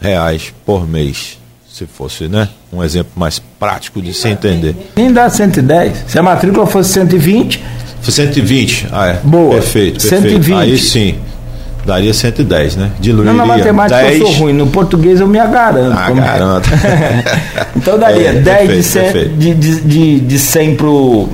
reais 0.00 0.52
por 0.66 0.88
mês 0.88 1.38
se 1.72 1.86
fosse, 1.86 2.28
né? 2.28 2.48
Um 2.72 2.84
exemplo 2.84 3.12
mais 3.16 3.38
prático 3.58 4.00
de 4.02 4.12
se 4.12 4.28
entender. 4.28 4.76
Nem 4.94 5.12
dá 5.12 5.28
110. 5.28 6.04
Se 6.06 6.18
a 6.18 6.22
matrícula 6.22 6.66
fosse 6.66 6.92
120. 6.92 7.62
Foi 8.02 8.12
120, 8.12 8.88
ah, 8.92 9.08
é. 9.08 9.18
Boa. 9.22 9.54
Perfeito, 9.54 10.00
perfeito. 10.00 10.44
120. 10.44 10.58
Aí 10.58 10.78
sim. 10.78 11.14
Daria 11.86 12.12
110, 12.12 12.76
né? 12.76 12.90
Diluiria 13.00 13.32
Não, 13.32 13.38
na 13.38 13.46
matemática 13.46 14.00
10... 14.00 14.20
eu 14.20 14.26
sou 14.26 14.36
ruim, 14.36 14.52
no 14.52 14.68
português 14.68 15.20
eu 15.20 15.26
me 15.26 15.38
agaranto. 15.38 15.96
Ah, 15.98 16.10
garanto. 16.10 16.68
então 17.74 17.98
daria 17.98 18.28
é, 18.28 18.32
10 18.34 18.92
perfeito, 18.92 19.36
de, 19.36 19.52
100, 19.52 19.54
de, 19.54 19.54
de, 19.54 19.80
de, 19.80 20.20
de 20.20 20.38
100 20.38 20.76
pro... 20.76 21.28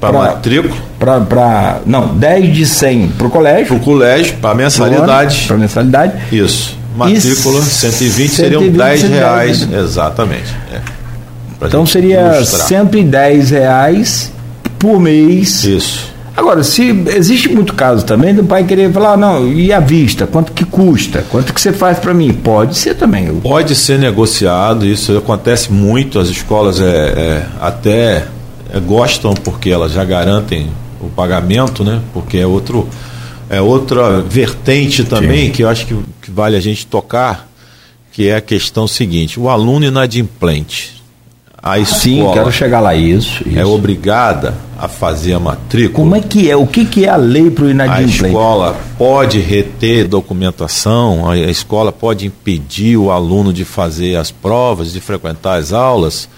Para 0.00 0.12
matrícula? 0.12 0.74
Pra, 0.98 1.20
pra, 1.20 1.80
não, 1.86 2.08
10 2.16 2.54
de 2.54 2.66
100 2.66 3.08
para 3.08 3.26
o 3.26 3.30
colégio. 3.30 3.66
Para 3.66 3.76
o 3.76 3.80
colégio, 3.80 4.36
para 4.36 4.54
mensalidade. 4.54 5.44
Para 5.46 5.56
mensalidade. 5.56 6.12
Isso 6.32 6.83
matrícula 6.94 7.62
120, 7.62 8.28
120 8.28 8.28
seriam 8.30 8.68
10 8.68 9.02
reais. 9.02 9.66
Né? 9.66 9.80
Exatamente. 9.80 10.54
É. 10.72 10.80
Então 11.62 11.86
seria 11.86 12.36
ilustrar. 12.36 12.68
110 12.68 13.50
reais 13.50 14.32
por 14.78 15.00
mês. 15.00 15.64
Isso. 15.64 16.14
Agora, 16.36 16.64
se 16.64 16.82
existe 17.14 17.48
muito 17.48 17.74
caso 17.74 18.04
também 18.04 18.34
do 18.34 18.42
pai 18.42 18.64
querer 18.64 18.92
falar, 18.92 19.16
não, 19.16 19.46
e 19.52 19.72
a 19.72 19.78
vista, 19.78 20.26
quanto 20.26 20.52
que 20.52 20.64
custa? 20.64 21.24
Quanto 21.30 21.54
que 21.54 21.60
você 21.60 21.72
faz 21.72 21.98
para 22.00 22.12
mim? 22.12 22.32
Pode 22.32 22.76
ser 22.76 22.94
também. 22.94 23.32
Pode 23.36 23.76
ser 23.76 24.00
negociado, 24.00 24.84
isso 24.84 25.16
acontece 25.16 25.72
muito, 25.72 26.18
as 26.18 26.28
escolas 26.28 26.80
é, 26.80 26.84
é 26.86 27.46
até 27.60 28.24
é, 28.72 28.80
gostam 28.80 29.32
porque 29.32 29.70
elas 29.70 29.92
já 29.92 30.04
garantem 30.04 30.68
o 31.00 31.08
pagamento, 31.08 31.84
né? 31.84 32.00
Porque 32.12 32.38
é 32.38 32.46
outro 32.46 32.88
é 33.48 33.60
outra 33.60 34.20
vertente 34.20 35.04
também 35.04 35.46
Sim. 35.46 35.52
que 35.52 35.62
eu 35.62 35.68
acho 35.68 35.86
que, 35.86 35.96
que, 36.24 36.30
vale 36.30 36.56
a 36.56 36.60
gente 36.60 36.86
tocar, 36.86 37.48
que 38.12 38.28
é 38.28 38.36
a 38.36 38.40
questão 38.40 38.88
seguinte: 38.88 39.38
o 39.38 39.48
aluno 39.48 39.84
inadimplente. 39.84 40.94
A 41.66 41.78
escola 41.78 42.00
Sim, 42.00 42.30
quero 42.34 42.52
chegar 42.52 42.80
lá 42.80 42.94
isso, 42.94 43.42
isso, 43.48 43.58
É 43.58 43.64
obrigada 43.64 44.54
a 44.78 44.86
fazer 44.86 45.32
a 45.32 45.40
matrícula. 45.40 45.94
Como 45.94 46.14
é 46.14 46.20
que 46.20 46.50
é? 46.50 46.54
O 46.54 46.66
que, 46.66 46.84
que 46.84 47.06
é 47.06 47.08
a 47.08 47.16
lei 47.16 47.50
para 47.50 47.64
o 47.64 47.70
inadimplente? 47.70 48.22
A 48.22 48.28
escola 48.28 48.76
pode 48.98 49.38
reter 49.38 50.06
documentação, 50.06 51.30
a 51.30 51.36
escola 51.38 51.90
pode 51.90 52.26
impedir 52.26 52.98
o 52.98 53.10
aluno 53.10 53.50
de 53.50 53.64
fazer 53.64 54.16
as 54.16 54.30
provas, 54.30 54.92
de 54.92 55.00
frequentar 55.00 55.58
as 55.58 55.72
aulas. 55.72 56.28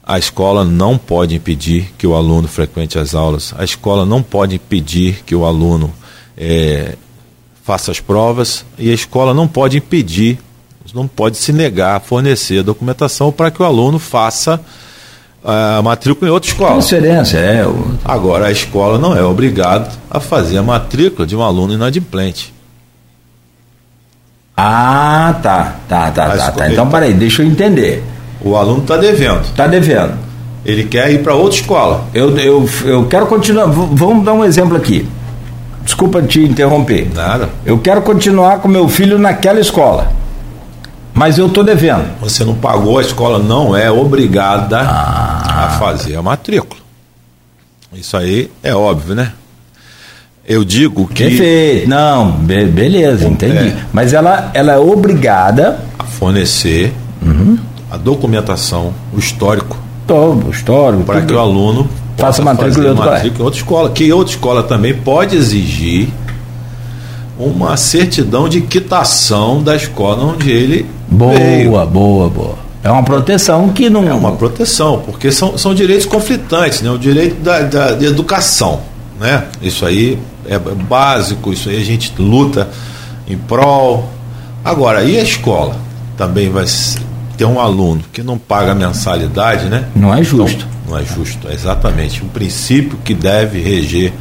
A 0.00 0.16
escola 0.16 0.64
não 0.64 0.96
pode 0.96 1.34
impedir 1.34 1.92
que 1.98 2.06
o 2.06 2.14
aluno 2.14 2.46
frequente 2.46 3.00
as 3.00 3.16
aulas. 3.16 3.52
A 3.58 3.64
escola 3.64 4.06
não 4.06 4.22
pode 4.22 4.54
impedir 4.54 5.24
que 5.26 5.34
o 5.34 5.44
aluno 5.44 5.92
é, 6.38 6.94
faça 7.66 7.90
as 7.90 7.98
provas 7.98 8.64
e 8.78 8.90
a 8.90 8.94
escola 8.94 9.34
não 9.34 9.48
pode 9.48 9.76
impedir, 9.76 10.38
não 10.94 11.08
pode 11.08 11.36
se 11.36 11.52
negar 11.52 11.96
a 11.96 12.00
fornecer 12.00 12.60
a 12.60 12.62
documentação 12.62 13.32
para 13.32 13.50
que 13.50 13.60
o 13.60 13.64
aluno 13.64 13.98
faça 13.98 14.60
a 15.44 15.82
matrícula 15.82 16.30
em 16.30 16.32
outra 16.32 16.48
escola. 16.48 16.72
Transferência, 16.74 17.38
é. 17.38 17.66
Agora, 18.04 18.46
a 18.46 18.52
escola 18.52 18.98
não 18.98 19.16
é 19.16 19.22
obrigada 19.22 19.90
a 20.08 20.20
fazer 20.20 20.58
a 20.58 20.62
matrícula 20.62 21.26
de 21.26 21.34
um 21.34 21.42
aluno 21.42 21.74
inadimplente. 21.74 22.54
Ah, 24.56 25.38
tá, 25.42 25.76
tá, 25.88 26.10
tá, 26.12 26.36
tá, 26.36 26.50
tá. 26.52 26.70
Então, 26.70 26.88
peraí, 26.88 27.12
deixa 27.12 27.42
eu 27.42 27.46
entender. 27.46 28.02
O 28.40 28.56
aluno 28.56 28.82
está 28.82 28.96
devendo. 28.96 29.42
Está 29.42 29.66
devendo. 29.66 30.16
Ele 30.64 30.84
quer 30.84 31.10
ir 31.12 31.22
para 31.22 31.34
outra 31.34 31.58
escola. 31.58 32.06
Eu, 32.14 32.36
eu, 32.38 32.68
eu 32.84 33.06
quero 33.06 33.26
continuar. 33.26 33.66
Vamos 33.66 34.24
dar 34.24 34.32
um 34.32 34.44
exemplo 34.44 34.76
aqui. 34.76 35.06
Desculpa 35.86 36.20
te 36.20 36.40
interromper. 36.40 37.08
Nada. 37.14 37.48
Eu 37.64 37.78
quero 37.78 38.02
continuar 38.02 38.58
com 38.58 38.66
meu 38.66 38.88
filho 38.88 39.18
naquela 39.20 39.60
escola. 39.60 40.10
Mas 41.14 41.38
eu 41.38 41.46
estou 41.46 41.62
devendo. 41.62 42.04
Você 42.20 42.44
não 42.44 42.56
pagou, 42.56 42.98
a 42.98 43.02
escola 43.02 43.38
não 43.38 43.74
é 43.74 43.88
obrigada 43.88 44.80
ah. 44.80 45.66
a 45.66 45.78
fazer 45.78 46.16
a 46.16 46.22
matrícula. 46.22 46.80
Isso 47.94 48.16
aí 48.16 48.50
é 48.64 48.74
óbvio, 48.74 49.14
né? 49.14 49.32
Eu 50.46 50.64
digo 50.64 51.06
que. 51.06 51.22
Perfeito, 51.22 51.88
não, 51.88 52.32
be 52.32 52.64
beleza, 52.64 53.26
entendi. 53.26 53.68
É, 53.68 53.76
Mas 53.92 54.12
ela, 54.12 54.50
ela 54.54 54.72
é 54.72 54.78
obrigada 54.78 55.80
a 55.98 56.04
fornecer 56.04 56.92
uhum. 57.22 57.58
a 57.90 57.96
documentação, 57.96 58.92
o 59.14 59.18
histórico. 59.18 59.78
Todo, 60.04 60.48
o 60.48 60.50
histórico. 60.50 61.04
Para 61.04 61.22
que 61.22 61.32
o 61.32 61.38
aluno 61.38 61.88
faça 62.16 62.42
matrícula, 62.42 62.94
matrícula 62.94 63.40
em 63.40 63.44
outra 63.44 63.60
escola. 63.60 63.90
Que 63.90 64.12
outra 64.12 64.34
escola 64.34 64.62
também 64.62 64.94
pode 64.94 65.36
exigir 65.36 66.08
uma 67.38 67.76
certidão 67.76 68.48
de 68.48 68.62
quitação 68.62 69.62
da 69.62 69.76
escola 69.76 70.24
onde 70.24 70.50
ele 70.50 70.86
boa, 71.08 71.34
veio. 71.34 71.70
Boa, 71.70 71.86
boa, 71.86 72.28
boa. 72.30 72.66
É 72.82 72.90
uma 72.90 73.02
proteção 73.02 73.68
que 73.70 73.90
não. 73.90 74.08
É 74.08 74.14
uma 74.14 74.32
proteção, 74.32 75.02
porque 75.04 75.32
são, 75.32 75.58
são 75.58 75.74
direitos 75.74 76.06
conflitantes, 76.06 76.82
né? 76.82 76.90
O 76.90 76.98
direito 76.98 77.42
da, 77.42 77.60
da 77.62 77.92
de 77.92 78.06
educação, 78.06 78.80
né? 79.20 79.44
Isso 79.60 79.84
aí 79.84 80.18
é 80.48 80.58
básico, 80.58 81.52
isso 81.52 81.68
aí 81.68 81.76
a 81.76 81.84
gente 81.84 82.12
luta 82.16 82.68
em 83.28 83.36
prol. 83.36 84.08
Agora, 84.64 85.02
e 85.02 85.18
a 85.18 85.22
escola? 85.22 85.76
Também 86.16 86.48
vai 86.48 86.64
ter 87.36 87.44
um 87.44 87.60
aluno 87.60 88.02
que 88.12 88.22
não 88.22 88.38
paga 88.38 88.74
mensalidade, 88.74 89.66
né? 89.68 89.88
Não 89.94 90.14
é 90.14 90.22
justo. 90.22 90.66
Então, 90.66 90.68
não 90.88 90.98
é 90.98 91.04
justo, 91.04 91.48
é 91.48 91.54
exatamente. 91.54 92.24
Um 92.24 92.28
princípio 92.28 92.98
que 92.98 93.14
deve 93.14 93.60
reger 93.60 94.12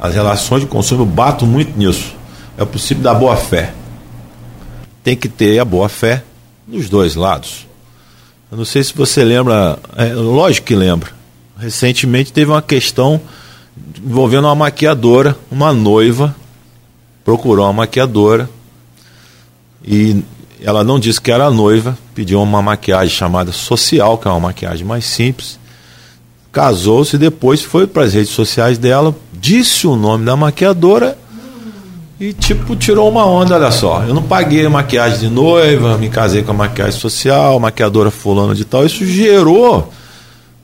as 0.00 0.14
relações 0.14 0.62
de 0.62 0.66
consumo. 0.66 1.02
Eu 1.02 1.06
bato 1.06 1.46
muito 1.46 1.78
nisso. 1.78 2.14
É 2.56 2.62
o 2.62 2.66
princípio 2.66 3.02
da 3.02 3.14
boa-fé. 3.14 3.72
Tem 5.02 5.16
que 5.16 5.28
ter 5.28 5.58
a 5.58 5.64
boa-fé 5.64 6.22
nos 6.66 6.88
dois 6.88 7.14
lados. 7.14 7.66
Eu 8.50 8.58
não 8.58 8.64
sei 8.64 8.82
se 8.82 8.92
você 8.94 9.22
lembra, 9.24 9.78
é, 9.96 10.12
lógico 10.12 10.66
que 10.66 10.74
lembra. 10.74 11.10
Recentemente 11.58 12.32
teve 12.32 12.50
uma 12.50 12.62
questão 12.62 13.20
envolvendo 14.04 14.46
uma 14.46 14.54
maquiadora, 14.54 15.36
uma 15.50 15.72
noiva 15.72 16.34
procurou 17.24 17.66
uma 17.66 17.72
maquiadora 17.72 18.48
e 19.84 20.22
ela 20.62 20.84
não 20.84 20.98
disse 20.98 21.20
que 21.20 21.30
era 21.30 21.50
noiva, 21.50 21.96
pediu 22.14 22.42
uma 22.42 22.62
maquiagem 22.62 23.14
chamada 23.14 23.52
social, 23.52 24.18
que 24.18 24.28
é 24.28 24.30
uma 24.30 24.40
maquiagem 24.40 24.86
mais 24.86 25.04
simples 25.04 25.60
casou-se 26.52 27.16
depois 27.16 27.62
foi 27.62 27.86
para 27.86 28.04
as 28.04 28.14
redes 28.14 28.30
sociais 28.30 28.78
dela, 28.78 29.14
disse 29.32 29.86
o 29.86 29.96
nome 29.96 30.24
da 30.24 30.36
maquiadora 30.36 31.16
e 32.18 32.32
tipo 32.32 32.76
tirou 32.76 33.08
uma 33.08 33.24
onda, 33.24 33.54
olha 33.54 33.70
só. 33.70 34.02
Eu 34.06 34.12
não 34.12 34.22
paguei 34.22 34.66
maquiagem 34.68 35.20
de 35.20 35.28
noiva, 35.28 35.96
me 35.96 36.08
casei 36.08 36.42
com 36.42 36.50
a 36.50 36.54
maquiagem 36.54 36.98
social, 36.98 37.58
maquiadora 37.58 38.10
fulana 38.10 38.54
de 38.54 38.64
tal. 38.64 38.84
Isso 38.84 39.06
gerou 39.06 39.90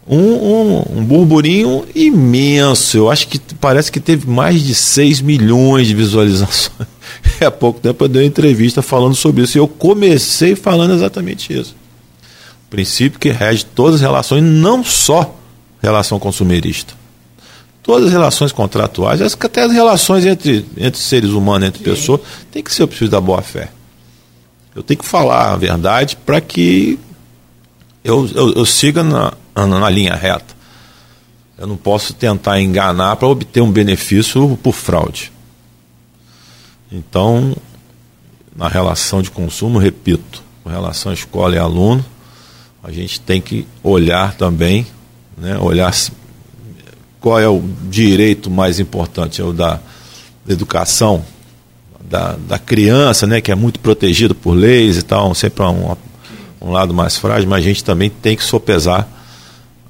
um, 0.07 0.19
um, 0.19 0.85
um, 0.97 1.05
burburinho 1.05 1.85
imenso. 1.95 2.99
Eu 2.99 3.11
acho 3.11 3.29
que 3.29 3.41
parece 3.59 3.91
que 3.91 4.01
teve 4.01 4.29
mais 4.29 4.63
de 4.63 4.75
6 4.75 5.23
milhões 5.23 5.87
de 5.87 5.95
visualizações. 5.95 6.96
Há 7.45 7.51
pouco 7.51 7.81
tempo 7.81 8.05
eu 8.05 8.09
dei 8.09 8.23
uma 8.23 8.29
entrevista 8.29 8.83
falando 8.83 9.15
sobre 9.15 9.43
isso. 9.43 9.59
E 9.59 9.61
eu 9.61 9.69
comecei 9.69 10.55
falando 10.55 10.95
exatamente 10.95 11.53
isso. 11.53 11.75
O 12.67 12.71
princípio 12.71 13.19
que 13.19 13.31
rege 13.31 13.65
todas 13.65 13.97
as 13.97 14.01
relações, 14.01 14.43
não 14.43 14.85
só 14.85 15.35
relação 15.81 16.19
consumerista. 16.19 16.95
Todas 17.83 18.07
as 18.07 18.13
relações 18.13 18.51
contratuais, 18.51 19.21
até 19.21 19.63
as 19.63 19.73
relações 19.73 20.27
entre, 20.27 20.67
entre 20.77 21.01
seres 21.01 21.31
humanos, 21.31 21.69
entre 21.69 21.83
pessoas, 21.83 22.21
tem 22.51 22.63
que 22.63 22.73
ser 22.73 22.83
o 22.83 22.89
princípio 22.89 23.11
da 23.11 23.21
boa 23.21 23.43
fé. 23.43 23.71
Eu 24.75 24.83
tenho 24.83 24.99
que 24.99 25.07
falar 25.07 25.53
a 25.53 25.57
verdade 25.57 26.17
para 26.17 26.41
que 26.41 26.99
eu, 28.03 28.29
eu, 28.35 28.53
eu 28.55 28.67
siga 28.67 29.03
na, 29.03 29.33
na 29.55 29.89
linha 29.89 30.15
reta. 30.15 30.55
Eu 31.57 31.67
não 31.67 31.77
posso 31.77 32.13
tentar 32.13 32.61
enganar 32.61 33.17
para 33.17 33.29
obter 33.29 33.63
um 33.63 33.71
benefício 33.71 34.59
por 34.63 34.75
fraude. 34.75 35.33
Então, 36.97 37.55
na 38.57 38.69
relação 38.69 39.21
de 39.21 39.31
consumo, 39.31 39.79
repito, 39.79 40.43
com 40.65 40.71
relação 40.71 41.11
à 41.11 41.15
escola 41.15 41.55
e 41.55 41.59
aluno, 41.59 42.03
a 42.83 42.91
gente 42.91 43.21
tem 43.21 43.39
que 43.39 43.67
olhar 43.83 44.35
também, 44.35 44.87
né, 45.37 45.59
olhar 45.59 45.95
qual 47.21 47.39
é 47.39 47.47
o 47.47 47.63
direito 47.91 48.51
mais 48.51 48.81
importante, 48.81 49.43
é 49.43 49.45
o 49.45 49.53
da 49.53 49.79
educação 50.49 51.23
da, 52.01 52.37
da 52.49 52.59
criança, 52.59 53.27
né, 53.27 53.43
que 53.43 53.53
é 53.53 53.55
muito 53.55 53.79
protegido 53.81 54.35
por 54.35 54.53
leis 54.53 54.97
e 54.97 55.03
tal, 55.03 55.35
sempre 55.35 55.63
um, 55.65 55.97
um 56.63 56.71
lado 56.71 56.95
mais 56.95 57.19
frágil, 57.19 57.49
mas 57.51 57.59
a 57.59 57.69
gente 57.69 57.85
também 57.85 58.09
tem 58.09 58.37
que 58.37 58.43
sopesar 58.43 59.07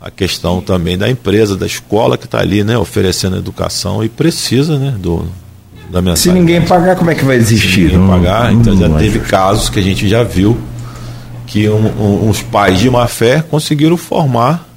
a 0.00 0.10
questão 0.10 0.60
também 0.60 0.98
da 0.98 1.08
empresa, 1.08 1.56
da 1.56 1.66
escola 1.66 2.18
que 2.18 2.24
está 2.24 2.40
ali, 2.40 2.64
né, 2.64 2.76
oferecendo 2.76 3.36
educação 3.36 4.02
e 4.02 4.08
precisa, 4.08 4.76
né, 4.76 4.90
do 4.98 5.28
da 5.90 6.00
mensagem. 6.02 6.32
Se 6.32 6.38
ninguém 6.38 6.62
pagar, 6.62 6.96
como 6.96 7.10
é 7.10 7.14
que 7.14 7.24
vai 7.24 7.36
existir? 7.36 7.90
Se 7.90 7.96
ninguém 7.96 8.08
pagar, 8.08 8.52
então 8.52 8.76
já 8.76 8.88
teve 8.90 9.20
casos 9.20 9.68
que 9.68 9.78
a 9.78 9.82
gente 9.82 10.08
já 10.08 10.22
viu 10.22 10.56
que 11.46 11.68
um, 11.68 11.86
um, 11.86 12.28
uns 12.28 12.42
pais 12.42 12.78
de 12.78 12.90
má 12.90 13.06
fé 13.06 13.40
conseguiram 13.40 13.96
formar 13.96 14.68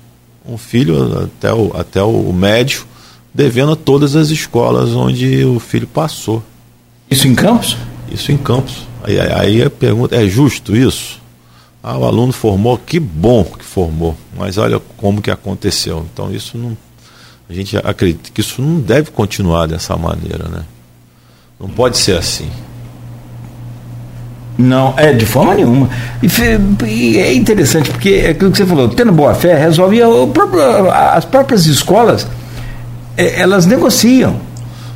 um 0.48 0.58
filho 0.58 1.24
até 1.24 1.54
o, 1.54 1.72
até 1.76 2.04
o 2.04 2.32
médio 2.32 2.86
devendo 3.34 3.74
a 3.74 3.76
todas 3.76 4.16
as 4.16 4.30
escolas 4.30 4.90
onde 4.90 5.44
o 5.46 5.60
filho 5.60 5.88
passou. 5.88 6.44
Isso 7.10 7.28
em 7.28 7.36
Campos? 7.36 7.78
Isso 8.12 8.32
em 8.32 8.38
Campos. 8.38 8.88
Aí, 9.04 9.20
aí 9.20 9.64
a 9.64 9.70
pergunta 9.70 10.16
é 10.16 10.28
justo 10.28 10.76
isso? 10.76 11.20
Ah, 11.82 11.98
o 11.98 12.06
aluno 12.06 12.34
formou, 12.34 12.78
que 12.78 13.00
bom 13.00 13.44
que 13.44 13.64
formou, 13.64 14.16
mas 14.38 14.58
olha 14.58 14.82
como 14.98 15.22
que 15.22 15.32
aconteceu. 15.32 16.06
Então 16.12 16.32
isso 16.32 16.58
não, 16.58 16.78
a 17.50 17.54
gente 17.54 17.78
acredita 17.78 18.30
que 18.34 18.42
isso 18.42 18.62
não 18.62 18.80
deve 18.80 19.12
continuar 19.12 19.66
dessa 19.66 19.96
maneira, 19.96 20.48
né? 20.50 20.66
Não 21.60 21.68
pode 21.68 21.98
ser 21.98 22.18
assim. 22.18 22.50
Não, 24.58 24.94
é 24.98 25.14
de 25.14 25.26
forma 25.26 25.56
nenhuma. 25.56 25.90
E, 26.22 26.28
e, 26.86 27.18
é 27.18 27.34
interessante 27.34 27.90
porque 27.90 28.10
é 28.26 28.30
aquilo 28.32 28.52
que 28.52 28.58
você 28.58 28.66
falou, 28.66 28.90
tendo 28.90 29.12
boa 29.12 29.34
fé, 29.34 29.58
resolve 29.58 30.00
próprio, 30.34 30.92
as 30.92 31.24
próprias 31.24 31.66
escolas, 31.66 32.28
é, 33.16 33.40
elas 33.42 33.66
negociam 33.66 34.36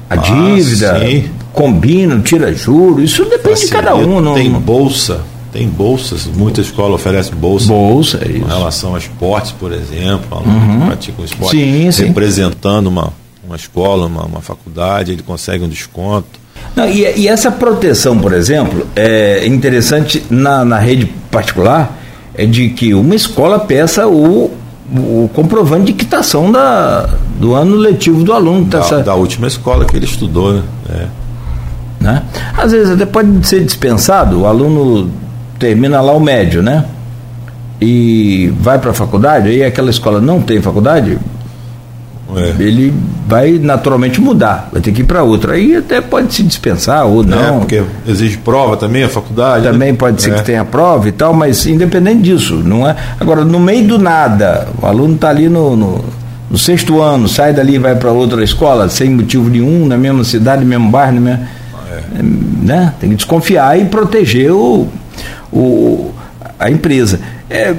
a 0.09 0.15
ah, 0.15 0.17
dívida, 0.17 0.99
sim. 0.99 1.29
combinam, 1.53 2.21
tira 2.21 2.53
juros, 2.53 3.11
isso 3.11 3.25
depende 3.25 3.61
de 3.61 3.67
cada 3.67 3.95
um. 3.95 4.19
Não, 4.19 4.33
tem 4.33 4.51
bolsa 4.51 5.21
tem 5.53 5.69
bolsas, 5.69 6.25
muitas 6.25 6.65
escolas 6.65 6.95
oferecem 6.95 7.35
bolsa. 7.35 7.67
Bolsa, 7.67 8.19
é 8.25 8.31
isso. 8.31 8.41
Com 8.41 8.47
relação 8.47 8.95
a 8.95 8.97
esportes, 8.97 9.51
por 9.51 9.71
exemplo, 9.71 10.35
aluno 10.35 10.51
uhum. 10.51 10.79
que 10.79 10.85
pratica 10.87 11.21
um 11.21 11.25
esporte 11.25 11.51
sim, 11.51 11.91
sim. 11.91 12.05
representando 12.07 12.87
uma, 12.87 13.13
uma 13.45 13.55
escola, 13.55 14.07
uma, 14.07 14.23
uma 14.23 14.41
faculdade, 14.41 15.11
ele 15.11 15.21
consegue 15.21 15.63
um 15.63 15.69
desconto. 15.69 16.41
Não, 16.75 16.87
e, 16.87 17.21
e, 17.21 17.27
essa 17.27 17.51
proteção, 17.51 18.17
por 18.17 18.33
exemplo, 18.33 18.87
é 18.95 19.45
interessante 19.45 20.23
na, 20.29 20.65
na 20.65 20.79
rede 20.79 21.05
particular, 21.29 21.97
é 22.35 22.45
de 22.45 22.69
que 22.69 22.93
uma 22.93 23.13
escola 23.13 23.59
peça 23.59 24.07
o, 24.07 24.51
o 24.91 25.29
comprovante 25.33 25.85
de 25.85 25.93
quitação 25.93 26.51
da, 26.51 27.07
do 27.39 27.53
ano 27.53 27.75
letivo 27.75 28.23
do 28.23 28.33
aluno. 28.33 28.65
Tá 28.65 28.79
da, 28.79 28.99
da 28.99 29.15
última 29.15 29.47
escola 29.47 29.85
que 29.85 29.95
ele 29.95 30.05
estudou, 30.05 30.53
né? 30.53 30.63
É. 30.89 31.23
Né? 32.03 32.23
Às 32.57 32.71
vezes 32.71 32.91
até 32.91 33.05
pode 33.05 33.47
ser 33.47 33.63
dispensado, 33.63 34.41
o 34.41 34.45
aluno 34.45 35.09
termina 35.57 36.01
lá 36.01 36.11
o 36.11 36.19
médio, 36.19 36.61
né? 36.61 36.85
E 37.79 38.53
vai 38.59 38.77
para 38.79 38.91
a 38.91 38.93
faculdade, 38.93 39.49
aí 39.49 39.63
aquela 39.63 39.89
escola 39.89 40.19
não 40.19 40.41
tem 40.41 40.61
faculdade, 40.61 41.17
é. 42.35 42.55
ele 42.59 42.93
vai 43.27 43.59
naturalmente 43.59 44.19
mudar, 44.19 44.69
vai 44.71 44.81
ter 44.81 44.91
que 44.91 45.01
ir 45.01 45.05
para 45.05 45.23
outra. 45.23 45.53
Aí 45.53 45.75
até 45.75 46.01
pode 46.01 46.33
se 46.33 46.43
dispensar 46.43 47.05
ou 47.05 47.23
é, 47.23 47.25
não. 47.25 47.57
É, 47.57 47.59
porque 47.59 47.83
exige 48.07 48.37
prova 48.37 48.77
também 48.77 49.03
a 49.03 49.09
faculdade. 49.09 49.65
Também 49.65 49.91
né? 49.91 49.97
pode 49.97 50.21
ser 50.21 50.31
é. 50.31 50.35
que 50.35 50.43
tenha 50.43 50.65
prova 50.65 51.07
e 51.07 51.11
tal, 51.11 51.33
mas 51.33 51.65
independente 51.65 52.21
disso, 52.21 52.55
não 52.55 52.87
é? 52.87 52.95
Agora, 53.19 53.43
no 53.43 53.59
meio 53.59 53.87
do 53.87 53.99
nada, 53.99 54.67
o 54.81 54.85
aluno 54.85 55.15
está 55.15 55.29
ali 55.29 55.49
no, 55.49 55.75
no, 55.75 56.05
no, 56.49 56.57
sexto 56.57 57.01
ano, 57.01 57.27
sai 57.27 57.53
dali 57.53 57.75
e 57.75 57.79
vai 57.79 57.95
para 57.95 58.11
outra 58.11 58.43
escola, 58.43 58.89
sem 58.89 59.09
motivo 59.09 59.49
nenhum, 59.49 59.85
na 59.85 59.97
mesma 59.97 60.23
cidade, 60.23 60.63
no 60.63 60.67
mesmo 60.67 60.89
bairro, 60.89 61.15
no 61.15 61.21
mesmo, 61.21 61.43
é. 61.91 62.23
né? 62.63 62.93
Tem 62.99 63.09
que 63.09 63.15
desconfiar 63.15 63.79
e 63.79 63.85
proteger 63.85 64.51
o 64.51 64.87
o, 65.53 66.11
a 66.59 66.69
empresa. 66.69 67.19
É, 67.49 67.73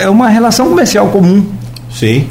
é 0.00 0.10
uma 0.10 0.28
relação 0.28 0.68
comercial 0.68 1.08
comum. 1.08 1.46
Sim. 1.90 2.28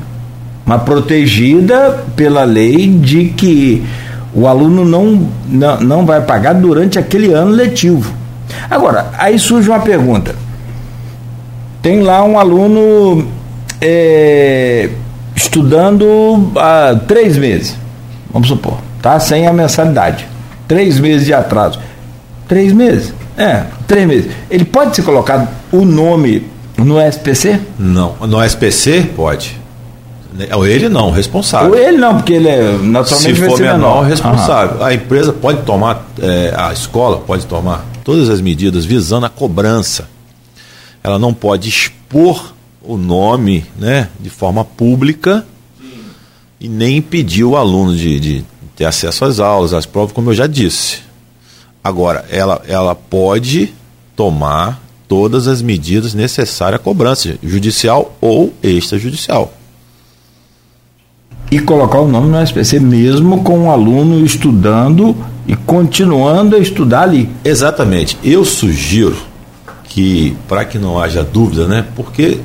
Mas 0.69 0.83
protegida 0.83 2.05
pela 2.15 2.43
lei 2.43 2.87
de 2.87 3.25
que 3.29 3.83
o 4.31 4.45
aluno 4.45 4.85
não, 4.85 5.27
não, 5.47 5.79
não 5.79 6.05
vai 6.05 6.21
pagar 6.21 6.53
durante 6.53 6.99
aquele 6.99 7.33
ano 7.33 7.49
letivo. 7.49 8.13
Agora, 8.69 9.09
aí 9.17 9.39
surge 9.39 9.67
uma 9.67 9.79
pergunta. 9.79 10.35
Tem 11.81 12.03
lá 12.03 12.23
um 12.23 12.37
aluno 12.37 13.27
é, 13.81 14.91
estudando 15.35 16.51
há 16.55 16.95
três 17.07 17.35
meses, 17.35 17.75
vamos 18.31 18.47
supor, 18.47 18.77
tá? 19.01 19.19
Sem 19.19 19.47
a 19.47 19.51
mensalidade. 19.51 20.27
Três 20.67 20.99
meses 20.99 21.25
de 21.25 21.33
atraso. 21.33 21.79
Três 22.47 22.71
meses. 22.73 23.11
É, 23.35 23.63
três 23.87 24.05
meses. 24.05 24.31
Ele 24.51 24.65
pode 24.65 24.95
ser 24.95 25.01
colocado 25.01 25.49
o 25.71 25.83
nome 25.83 26.45
no 26.77 27.01
SPC? 27.01 27.59
Não. 27.79 28.13
No 28.27 28.43
SPC, 28.43 29.09
pode. 29.15 29.58
Ele 30.67 30.89
não, 30.89 31.11
responsável. 31.11 31.71
Ou 31.71 31.77
ele 31.77 31.97
não, 31.97 32.17
porque 32.17 32.33
ele 32.33 32.47
é 32.47 32.77
naturalmente 32.77 33.17
Se 33.17 33.33
for 33.35 33.59
menor, 33.59 33.77
menor 33.77 34.01
responsável. 34.03 34.83
A 34.83 34.93
empresa 34.93 35.33
pode 35.33 35.63
tomar, 35.63 36.07
é, 36.21 36.53
a 36.55 36.71
escola 36.71 37.17
pode 37.17 37.45
tomar 37.45 37.85
todas 38.03 38.29
as 38.29 38.39
medidas 38.39 38.85
visando 38.85 39.25
a 39.25 39.29
cobrança. 39.29 40.07
Ela 41.03 41.17
não 41.17 41.33
pode 41.33 41.67
expor 41.67 42.53
o 42.81 42.95
nome 42.95 43.65
né, 43.77 44.09
de 44.19 44.29
forma 44.29 44.63
pública 44.63 45.45
Sim. 45.79 46.01
e 46.59 46.67
nem 46.67 46.97
impedir 46.97 47.43
o 47.43 47.55
aluno 47.55 47.95
de, 47.95 48.19
de 48.19 48.45
ter 48.75 48.85
acesso 48.85 49.25
às 49.25 49.39
aulas, 49.39 49.73
às 49.73 49.85
provas, 49.85 50.11
como 50.11 50.29
eu 50.29 50.33
já 50.33 50.47
disse. 50.47 50.99
Agora, 51.83 52.25
ela, 52.29 52.61
ela 52.67 52.93
pode 52.93 53.73
tomar 54.15 54.81
todas 55.07 55.47
as 55.47 55.61
medidas 55.61 56.13
necessárias 56.13 56.79
à 56.79 56.83
cobrança 56.83 57.35
judicial 57.41 58.15
ou 58.21 58.53
extrajudicial. 58.61 59.53
E 61.51 61.59
colocar 61.59 61.99
o 61.99 62.07
nome 62.07 62.29
no 62.29 62.41
SPC 62.41 62.79
mesmo 62.79 63.43
com 63.43 63.67
o 63.67 63.71
aluno 63.71 64.23
estudando 64.23 65.15
e 65.47 65.55
continuando 65.55 66.55
a 66.55 66.59
estudar 66.59 67.03
ali. 67.03 67.27
Exatamente. 67.43 68.17
Eu 68.23 68.45
sugiro 68.45 69.17
que, 69.85 70.37
para 70.47 70.63
que 70.63 70.77
não 70.77 70.99
haja 70.99 71.23
dúvida, 71.23 71.67
né? 71.67 71.85
Porque, 71.95 72.39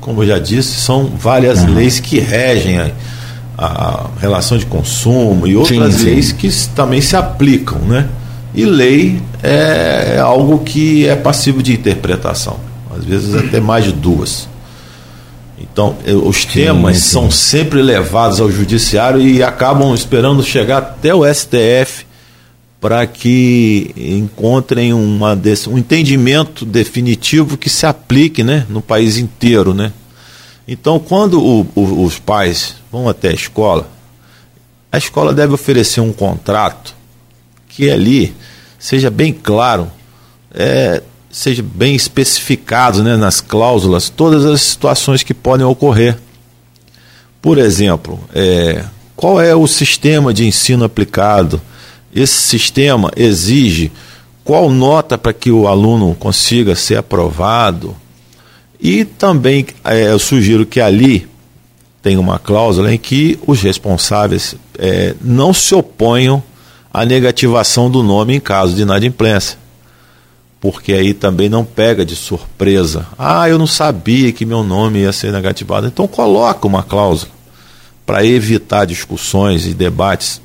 como 0.00 0.22
eu 0.22 0.26
já 0.26 0.38
disse, 0.38 0.80
são 0.80 1.06
várias 1.16 1.62
uhum. 1.62 1.74
leis 1.74 2.00
que 2.00 2.18
regem 2.18 2.80
a, 2.80 2.90
a, 3.56 4.06
relação 4.20 4.58
de 4.58 4.66
consumo 4.66 5.46
e 5.46 5.56
outras 5.56 5.94
sim, 5.94 6.00
sim. 6.00 6.04
leis 6.06 6.32
que 6.32 6.50
também 6.74 7.00
se 7.00 7.16
aplicam, 7.16 7.78
né? 7.78 8.08
E 8.52 8.64
lei 8.64 9.20
é 9.42 10.18
algo 10.18 10.58
que 10.60 11.06
é 11.06 11.14
passivo 11.14 11.62
de 11.62 11.72
interpretação, 11.72 12.56
às 12.96 13.04
vezes 13.04 13.34
até 13.34 13.60
mais 13.60 13.84
de 13.84 13.92
duas. 13.92 14.48
Então, 15.58 15.96
os 16.24 16.42
sim, 16.42 16.48
temas 16.48 16.98
sim. 16.98 17.10
são 17.10 17.30
sempre 17.30 17.80
levados 17.80 18.40
ao 18.40 18.50
judiciário 18.50 19.20
e 19.20 19.42
acabam 19.42 19.94
esperando 19.94 20.42
chegar 20.42 20.78
até 20.78 21.14
o 21.14 21.24
STF 21.24 22.04
para 22.80 23.06
que 23.06 23.90
encontrem 23.96 24.92
uma 24.92 25.34
desse, 25.34 25.68
um 25.68 25.78
entendimento 25.78 26.64
definitivo 26.64 27.56
que 27.56 27.70
se 27.70 27.86
aplique 27.86 28.44
né, 28.44 28.66
no 28.68 28.82
país 28.82 29.16
inteiro. 29.16 29.72
Né? 29.72 29.92
Então, 30.68 30.98
quando 30.98 31.42
o, 31.42 31.66
o, 31.74 32.04
os 32.04 32.18
pais 32.18 32.76
vão 32.92 33.08
até 33.08 33.30
a 33.30 33.34
escola, 33.34 33.88
a 34.92 34.98
escola 34.98 35.32
deve 35.32 35.54
oferecer 35.54 36.00
um 36.00 36.12
contrato 36.12 36.94
que 37.68 37.90
ali 37.90 38.34
seja 38.78 39.10
bem 39.10 39.32
claro, 39.32 39.90
é, 40.54 41.02
seja 41.30 41.62
bem 41.62 41.94
especificado 41.94 43.02
né, 43.02 43.16
nas 43.16 43.40
cláusulas 43.40 44.08
todas 44.08 44.44
as 44.44 44.62
situações 44.62 45.22
que 45.22 45.34
podem 45.34 45.66
ocorrer. 45.66 46.16
por 47.42 47.58
exemplo, 47.58 48.18
é, 48.34 48.84
qual 49.14 49.40
é 49.40 49.54
o 49.54 49.66
sistema 49.66 50.32
de 50.32 50.46
ensino 50.46 50.84
aplicado? 50.84 51.60
Esse 52.14 52.40
sistema 52.40 53.10
exige 53.16 53.92
qual 54.46 54.70
nota 54.70 55.18
para 55.18 55.32
que 55.32 55.50
o 55.50 55.66
aluno 55.66 56.14
consiga 56.14 56.76
ser 56.76 56.96
aprovado? 56.96 57.96
E 58.80 59.04
também 59.04 59.66
é, 59.84 60.12
eu 60.12 60.18
sugiro 60.18 60.64
que 60.64 60.80
ali 60.80 61.26
tem 62.00 62.16
uma 62.16 62.38
cláusula 62.38 62.94
em 62.94 62.98
que 62.98 63.36
os 63.44 63.60
responsáveis 63.60 64.54
é, 64.78 65.16
não 65.20 65.52
se 65.52 65.74
oponham 65.74 66.40
à 66.94 67.04
negativação 67.04 67.90
do 67.90 68.04
nome 68.04 68.36
em 68.36 68.40
caso 68.40 68.76
de 68.76 68.82
inadimplência. 68.82 69.58
Porque 70.66 70.92
aí 70.92 71.14
também 71.14 71.48
não 71.48 71.64
pega 71.64 72.04
de 72.04 72.16
surpresa. 72.16 73.06
Ah, 73.16 73.48
eu 73.48 73.56
não 73.56 73.68
sabia 73.68 74.32
que 74.32 74.44
meu 74.44 74.64
nome 74.64 74.98
ia 74.98 75.12
ser 75.12 75.30
negativado. 75.30 75.86
Então 75.86 76.08
coloca 76.08 76.66
uma 76.66 76.82
cláusula 76.82 77.30
para 78.04 78.26
evitar 78.26 78.84
discussões 78.84 79.64
e 79.64 79.72
debates 79.72 80.42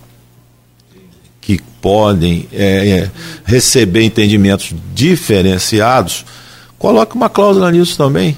que 1.42 1.60
podem 1.82 2.48
é, 2.54 2.90
é, 2.90 3.12
receber 3.44 4.04
entendimentos 4.04 4.76
diferenciados, 4.94 6.24
coloque 6.78 7.16
uma 7.16 7.28
cláusula 7.28 7.72
nisso 7.72 7.98
também. 7.98 8.38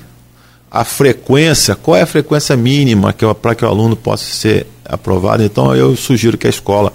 A 0.71 0.85
frequência, 0.85 1.75
qual 1.75 1.97
é 1.97 2.03
a 2.03 2.07
frequência 2.07 2.55
mínima 2.55 3.11
que, 3.11 3.25
para 3.33 3.55
que 3.55 3.65
o 3.65 3.67
aluno 3.67 3.97
possa 3.97 4.23
ser 4.23 4.67
aprovado? 4.85 5.43
Então 5.43 5.75
eu 5.75 5.97
sugiro 5.97 6.37
que 6.37 6.47
a 6.47 6.49
escola 6.49 6.93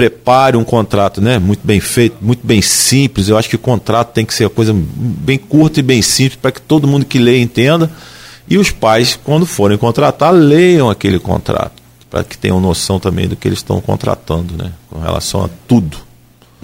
prepare 0.00 0.56
um 0.56 0.64
contrato 0.64 1.20
né, 1.20 1.38
muito 1.38 1.60
bem 1.62 1.78
feito, 1.78 2.16
muito 2.22 2.46
bem 2.46 2.62
simples. 2.62 3.28
Eu 3.28 3.36
acho 3.36 3.50
que 3.50 3.56
o 3.56 3.58
contrato 3.58 4.14
tem 4.14 4.24
que 4.24 4.32
ser 4.32 4.44
uma 4.44 4.50
coisa 4.50 4.74
bem 4.74 5.36
curta 5.36 5.80
e 5.80 5.82
bem 5.82 6.00
simples 6.00 6.36
para 6.36 6.50
que 6.50 6.62
todo 6.62 6.88
mundo 6.88 7.04
que 7.04 7.18
lê 7.18 7.38
entenda. 7.38 7.90
E 8.48 8.56
os 8.56 8.70
pais, 8.70 9.20
quando 9.22 9.44
forem 9.44 9.76
contratar, 9.76 10.32
leiam 10.32 10.88
aquele 10.88 11.18
contrato 11.18 11.82
para 12.10 12.24
que 12.24 12.38
tenham 12.38 12.58
noção 12.58 12.98
também 12.98 13.28
do 13.28 13.36
que 13.36 13.46
eles 13.46 13.58
estão 13.58 13.78
contratando, 13.78 14.56
né? 14.56 14.72
Com 14.88 15.00
relação 15.00 15.44
a 15.44 15.50
tudo. 15.68 15.98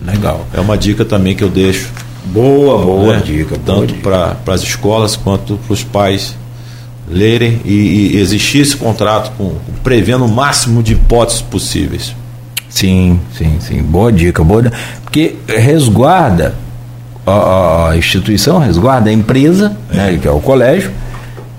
Legal. 0.03 0.47
É 0.55 0.61
uma 0.61 0.79
dica 0.79 1.05
também 1.05 1.37
que 1.37 1.45
eu 1.45 1.51
deixo. 1.51 1.91
Boa, 2.25 2.83
boa 2.83 3.17
né? 3.17 3.23
dica. 3.23 3.61
Tanto 3.67 3.93
para 3.97 4.35
as 4.47 4.63
escolas 4.63 5.15
quanto 5.15 5.59
para 5.59 5.75
os 5.75 5.85
pais 5.85 6.35
lerem 7.07 7.61
e, 7.67 8.15
e, 8.15 8.17
existir 8.17 8.61
esse 8.61 8.77
contrato 8.79 9.31
com, 9.37 9.57
prevendo 9.85 10.25
o 10.25 10.29
máximo 10.29 10.83
de 10.83 10.95
hipóteses 10.95 11.43
possíveis. 11.43 12.15
Sim, 12.77 13.19
sim, 13.33 13.57
sim. 13.59 13.83
Boa 13.83 14.13
dica, 14.13 14.45
boa. 14.45 14.71
Porque 15.03 15.37
resguarda 15.49 16.55
a, 17.27 17.89
a 17.89 17.97
instituição, 17.97 18.59
resguarda 18.59 19.09
a 19.09 19.13
empresa, 19.15 19.75
é. 19.91 19.97
né, 19.97 20.19
que 20.21 20.29
é 20.29 20.31
o 20.31 20.41
colégio, 20.41 20.91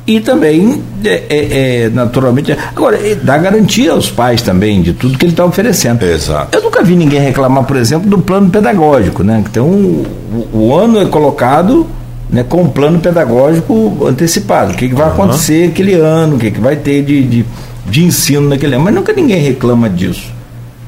e 0.06 0.20
também, 0.20 0.84
é, 1.04 1.24
é, 1.28 1.86
é, 1.86 1.90
naturalmente, 1.90 2.56
agora, 2.76 3.00
dá 3.24 3.36
garantia 3.40 3.94
aos 3.94 4.12
pais 4.12 4.44
também 4.44 4.80
de 4.84 4.94
tudo 4.94 5.18
que 5.18 5.26
ele 5.26 5.34
está 5.34 5.44
oferecendo. 5.44 6.06
Exato. 6.06 6.56
Eu 6.56 6.64
nunca 6.64 6.84
vi 6.84 6.96
ninguém 6.96 7.20
reclamar, 7.20 7.64
por 7.64 7.78
exemplo, 7.78 8.08
do 8.08 8.20
plano 8.20 8.52
pedagógico, 8.52 9.24
né? 9.24 9.44
Então, 9.50 9.66
o, 9.66 10.48
o 10.54 10.76
ano 10.76 11.02
é 11.02 11.06
colocado 11.06 11.88
né, 12.30 12.46
com 12.48 12.62
um 12.62 12.70
plano 12.70 13.00
pedagógico 13.00 14.06
antecipado. 14.06 14.74
O 14.74 14.76
que, 14.76 14.88
que 14.88 14.94
vai 14.94 15.08
uhum. 15.08 15.14
acontecer 15.14 15.70
aquele 15.70 15.96
ano, 15.96 16.36
o 16.36 16.40
que, 16.40 16.52
que 16.52 16.62
vai 16.62 16.76
ter 16.76 17.02
de, 17.02 17.24
de, 17.24 17.46
de, 17.88 18.04
ensino 18.04 18.48
naquele 18.48 18.76
ano. 18.76 18.84
Mas 18.84 18.94
nunca 18.94 19.14
ninguém 19.14 19.42
reclama 19.42 19.90
disso. 19.90 20.37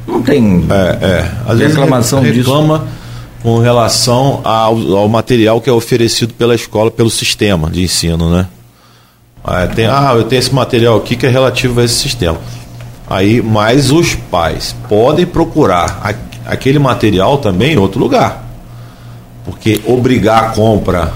Não 0.09 0.21
tem 0.21 0.65
é, 0.69 1.05
é. 1.05 1.31
Às 1.47 1.59
reclamação 1.59 2.21
vezes 2.21 2.37
reclama 2.37 2.79
disso. 2.79 2.89
com 3.41 3.59
relação 3.59 4.41
ao, 4.43 4.97
ao 4.97 5.07
material 5.07 5.61
que 5.61 5.69
é 5.69 5.73
oferecido 5.73 6.33
pela 6.33 6.55
escola, 6.55 6.89
pelo 6.91 7.09
sistema 7.09 7.69
de 7.69 7.83
ensino, 7.83 8.29
né? 8.29 8.47
Ah, 9.43 9.67
tem, 9.67 9.85
ah, 9.85 10.13
eu 10.15 10.23
tenho 10.25 10.39
esse 10.39 10.53
material 10.53 10.97
aqui 10.97 11.15
que 11.15 11.25
é 11.25 11.29
relativo 11.29 11.79
a 11.79 11.83
esse 11.83 11.95
sistema. 11.95 12.37
Aí, 13.09 13.41
mas 13.41 13.91
os 13.91 14.13
pais 14.13 14.75
podem 14.87 15.25
procurar 15.25 15.99
a, 16.03 16.51
aquele 16.51 16.77
material 16.77 17.37
também 17.37 17.73
em 17.73 17.77
outro 17.77 17.99
lugar. 17.99 18.45
Porque 19.45 19.81
obrigar 19.87 20.43
a 20.43 20.49
compra 20.49 21.13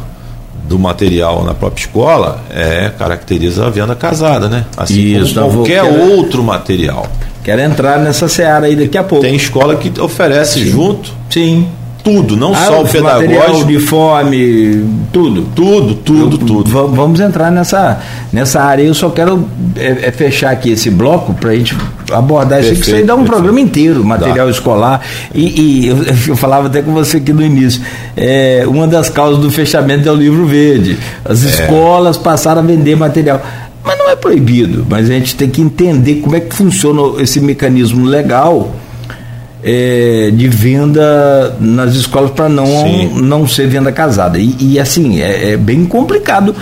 do 0.64 0.80
material 0.80 1.44
na 1.44 1.54
própria 1.54 1.84
escola 1.84 2.42
é 2.50 2.90
caracteriza 2.98 3.68
a 3.68 3.70
venda 3.70 3.96
casada, 3.96 4.48
né? 4.48 4.66
Assim 4.76 5.18
Isso, 5.18 5.36
como 5.36 5.58
qualquer 5.58 5.84
vou, 5.84 6.18
outro 6.18 6.42
material. 6.42 7.08
Quero 7.44 7.62
entrar 7.62 8.00
nessa 8.00 8.28
seara 8.28 8.68
aí 8.68 8.76
daqui 8.76 8.98
a 8.98 9.04
pouco. 9.04 9.24
Tem 9.24 9.36
escola 9.36 9.76
que 9.76 10.00
oferece 10.00 10.60
Sim. 10.60 10.72
junto. 10.72 11.14
Sim 11.30 11.68
tudo, 12.04 12.36
não 12.36 12.52
ah, 12.52 12.66
só 12.68 12.82
o 12.82 12.88
pedagógico. 12.88 13.62
uniforme, 13.62 14.86
tudo. 15.12 15.44
Tudo, 15.56 15.96
tudo, 15.96 16.36
Eu, 16.36 16.46
tudo. 16.46 16.70
Vamos 16.90 17.22
entrar 17.22 17.50
nessa, 17.50 18.00
nessa 18.32 18.62
área. 18.62 18.84
Eu 18.84 18.94
só 18.94 19.10
quero 19.10 19.48
é, 19.78 20.08
é 20.08 20.12
fechar 20.12 20.52
aqui 20.52 20.72
esse 20.72 20.90
bloco 20.90 21.34
para 21.34 21.52
a 21.52 21.56
gente 21.56 21.76
abordar 22.12 22.60
perfeito, 22.60 22.82
isso. 22.82 22.90
Isso 22.90 22.96
aí 22.98 23.04
dá 23.04 23.14
um 23.14 23.20
perfeito. 23.20 23.32
programa 23.32 23.62
inteiro, 23.62 24.04
material 24.04 24.48
dá. 24.48 24.52
escolar. 24.52 25.02
E, 25.34 25.62
e 25.62 25.88
eu, 25.88 25.98
eu, 26.28 26.36
falava 26.36 26.68
até 26.68 26.82
com 26.82 26.92
você 26.92 27.18
aqui 27.18 27.32
no 27.32 27.42
início. 27.42 27.82
É, 28.18 28.66
uma 28.68 28.86
das 28.86 29.08
causas 29.08 29.42
do 29.42 29.50
fechamento 29.50 30.08
é 30.08 30.12
o 30.12 30.16
livro 30.16 30.46
verde. 30.46 31.00
As 31.24 31.46
é. 31.46 31.50
escolas 31.50 32.18
passaram 32.18 32.62
a 32.62 32.66
vender 32.66 32.98
material. 32.98 33.42
Mas 33.84 33.98
não 33.98 34.10
é 34.10 34.16
proibido, 34.16 34.86
mas 34.90 35.10
a 35.10 35.14
gente 35.14 35.36
tem 35.36 35.50
que 35.50 35.62
entender 35.62 36.16
como 36.16 36.36
é 36.36 36.40
que 36.40 36.56
funciona 36.56 37.22
esse 37.22 37.42
mecanismo 37.42 38.06
legal 38.06 38.74
é, 39.64 40.30
de 40.34 40.48
venda 40.48 41.56
nas 41.60 41.96
escolas 41.96 42.32
para 42.32 42.50
não, 42.50 42.66
não 43.10 43.48
ser 43.48 43.68
venda 43.68 43.92
casada. 43.92 44.38
E, 44.38 44.56
e 44.60 44.80
assim, 44.80 45.22
é, 45.22 45.52
é, 45.52 45.58
bem 45.58 45.86
complicado. 45.86 46.56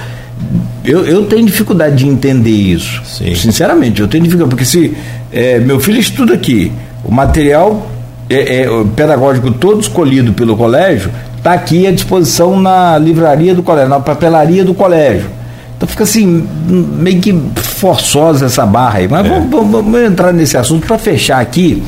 Eu, 0.83 1.05
eu 1.05 1.25
tenho 1.25 1.45
dificuldade 1.45 1.97
de 1.97 2.07
entender 2.07 2.49
isso. 2.49 3.01
Sim. 3.05 3.35
Sinceramente, 3.35 4.01
eu 4.01 4.07
tenho 4.07 4.23
dificuldade, 4.23 4.55
porque 4.55 4.65
se 4.65 4.95
é, 5.31 5.59
meu 5.59 5.79
filho 5.79 5.99
estuda 5.99 6.33
aqui, 6.33 6.71
o 7.03 7.11
material 7.11 7.87
é, 8.29 8.63
é, 8.63 8.67
pedagógico 8.95 9.51
todo 9.51 9.81
escolhido 9.81 10.33
pelo 10.33 10.55
colégio 10.55 11.11
está 11.37 11.53
aqui 11.53 11.85
à 11.87 11.91
disposição 11.91 12.59
na 12.59 12.97
livraria 12.97 13.53
do 13.53 13.63
colégio, 13.63 13.89
na 13.89 13.99
papelaria 13.99 14.63
do 14.63 14.73
colégio. 14.73 15.29
Então 15.81 15.89
fica 15.89 16.03
assim, 16.03 16.47
meio 16.67 17.19
que 17.19 17.35
forçosa 17.55 18.45
essa 18.45 18.67
barra 18.67 18.99
aí. 18.99 19.07
Mas 19.07 19.25
é. 19.25 19.29
vamos, 19.29 19.49
vamos, 19.49 19.71
vamos 19.71 20.01
entrar 20.01 20.31
nesse 20.31 20.55
assunto 20.55 20.85
para 20.85 20.99
fechar 20.99 21.41
aqui 21.41 21.81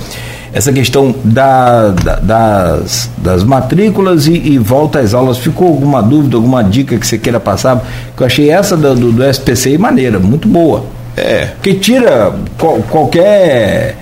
essa 0.51 0.73
questão 0.73 1.13
da, 1.23 1.89
da, 1.89 2.15
das, 2.15 3.11
das 3.19 3.43
matrículas 3.43 4.25
e, 4.25 4.33
e, 4.33 4.57
volta 4.57 4.97
às 4.97 5.13
aulas. 5.13 5.37
Ficou 5.37 5.67
alguma 5.67 6.01
dúvida, 6.01 6.35
alguma 6.37 6.63
dica 6.63 6.97
que 6.97 7.05
você 7.05 7.19
queira 7.19 7.39
passar? 7.39 7.85
Que 8.17 8.23
eu 8.23 8.25
achei 8.25 8.49
essa 8.49 8.75
do, 8.75 8.95
do, 8.95 9.11
do 9.11 9.23
SPCI 9.31 9.77
maneira, 9.77 10.17
muito 10.17 10.47
boa. 10.47 10.85
É. 11.15 11.49
Que 11.61 11.75
tira 11.75 12.33
qual, 12.57 12.77
qualquer 12.89 13.95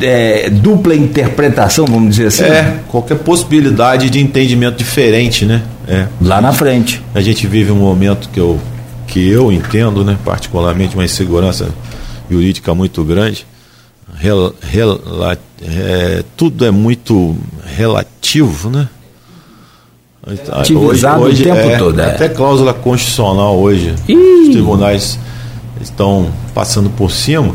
é, 0.00 0.48
dupla 0.48 0.94
interpretação, 0.94 1.86
vamos 1.86 2.10
dizer 2.10 2.26
assim. 2.28 2.44
É, 2.44 2.76
qualquer 2.86 3.18
possibilidade 3.18 4.10
de 4.10 4.20
entendimento 4.20 4.76
diferente, 4.76 5.44
né? 5.44 5.62
É. 5.88 6.06
Lá 6.20 6.40
na 6.40 6.52
frente. 6.52 7.02
A 7.12 7.20
gente 7.20 7.48
vive 7.48 7.72
um 7.72 7.76
momento 7.76 8.28
que 8.32 8.38
eu, 8.38 8.60
que 9.12 9.28
eu 9.28 9.52
entendo, 9.52 10.02
né, 10.04 10.16
particularmente, 10.24 10.94
uma 10.94 11.04
insegurança 11.04 11.68
jurídica 12.30 12.74
muito 12.74 13.04
grande 13.04 13.46
rel, 14.16 14.54
rel, 14.60 15.00
é, 15.60 16.24
tudo 16.36 16.64
é 16.64 16.70
muito 16.70 17.36
relativo, 17.76 18.70
né? 18.70 18.88
Utilizado 20.60 21.22
hoje, 21.22 21.42
hoje, 21.42 21.42
o 21.42 21.54
tempo 21.54 21.68
é, 21.68 21.76
todo. 21.76 22.00
É. 22.00 22.06
Até 22.06 22.28
cláusula 22.28 22.72
constitucional 22.72 23.58
hoje, 23.58 23.94
Ih. 24.08 24.14
os 24.14 24.48
tribunais 24.50 25.18
estão 25.80 26.30
passando 26.54 26.88
por 26.90 27.10
cima. 27.10 27.54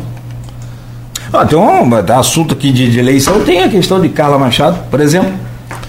Ah, 1.32 1.44
tem 1.44 1.58
um 1.58 1.94
assunto 2.18 2.54
aqui 2.54 2.70
de, 2.70 2.90
de, 2.90 2.98
eleição, 2.98 3.40
tem 3.40 3.62
a 3.62 3.68
questão 3.68 4.00
de 4.00 4.10
Carla 4.10 4.38
Machado, 4.38 4.78
por 4.90 5.00
exemplo. 5.00 5.32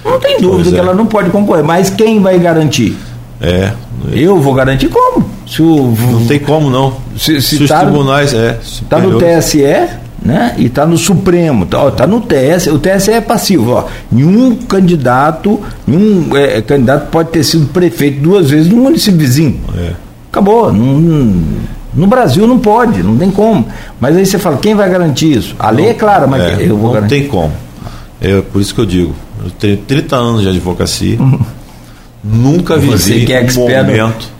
Não 0.03 0.19
tem 0.19 0.39
dúvida 0.39 0.71
que 0.71 0.77
é. 0.77 0.79
ela 0.79 0.93
não 0.93 1.05
pode 1.05 1.29
concorrer, 1.29 1.63
mas 1.63 1.89
quem 1.89 2.21
vai 2.21 2.39
garantir? 2.39 2.97
É. 3.41 3.73
Eu 4.11 4.39
vou 4.39 4.53
garantir 4.53 4.87
como? 4.87 5.28
Se 5.49 5.63
o, 5.63 5.95
não 5.97 6.27
tem 6.27 6.37
como 6.37 6.69
não. 6.69 6.93
Se, 7.17 7.41
se, 7.41 7.57
se 7.57 7.67
tá, 7.67 7.77
os 7.77 7.81
tribunais 7.81 8.33
é. 8.35 8.59
Está 8.61 8.99
no 8.99 9.17
TSE, 9.17 9.63
né? 10.23 10.53
E 10.59 10.67
está 10.67 10.85
no 10.85 10.95
Supremo, 10.95 11.63
está 11.63 11.89
tá 11.89 12.05
no 12.05 12.21
TSE, 12.21 12.69
o 12.69 12.77
TSE 12.77 13.11
é 13.11 13.19
passivo, 13.19 13.71
ó. 13.71 13.85
Nenhum 14.11 14.55
candidato, 14.55 15.59
nenhum 15.87 16.37
é, 16.37 16.61
candidato 16.61 17.09
pode 17.09 17.29
ter 17.29 17.43
sido 17.43 17.65
prefeito 17.67 18.21
duas 18.21 18.51
vezes 18.51 18.71
no 18.71 18.77
município 18.77 19.19
vizinho. 19.19 19.59
É. 19.75 19.93
Acabou. 20.31 20.71
Não, 20.71 21.33
no 21.95 22.05
Brasil 22.05 22.45
não 22.45 22.59
pode, 22.59 23.01
não 23.01 23.17
tem 23.17 23.31
como. 23.31 23.67
Mas 23.99 24.15
aí 24.15 24.27
você 24.27 24.37
fala, 24.37 24.57
quem 24.57 24.75
vai 24.75 24.87
garantir 24.87 25.35
isso? 25.35 25.55
A 25.57 25.71
lei 25.71 25.87
é 25.87 25.93
clara, 25.95 26.27
mas 26.27 26.43
é, 26.43 26.57
eu 26.61 26.77
vou 26.77 26.89
não 26.89 26.93
garantir. 26.93 27.15
Não 27.15 27.21
tem 27.21 27.27
como. 27.27 27.53
É 28.21 28.39
por 28.41 28.61
isso 28.61 28.75
que 28.75 28.81
eu 28.81 28.85
digo, 28.85 29.15
eu 29.43 29.49
tenho 29.49 29.77
30 29.77 30.15
anos 30.15 30.41
de 30.43 30.49
advocacia, 30.49 31.17
nunca 32.23 32.77
vivi 32.77 33.25
que 33.25 33.33
é 33.33 33.41
um 33.41 33.55
momento 33.55 34.38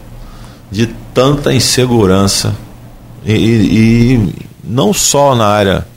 de 0.72 0.88
tanta 1.14 1.54
insegurança 1.54 2.56
e, 3.26 3.34
e 3.34 4.34
não 4.64 4.94
só 4.94 5.36
na 5.36 5.46
área 5.46 5.88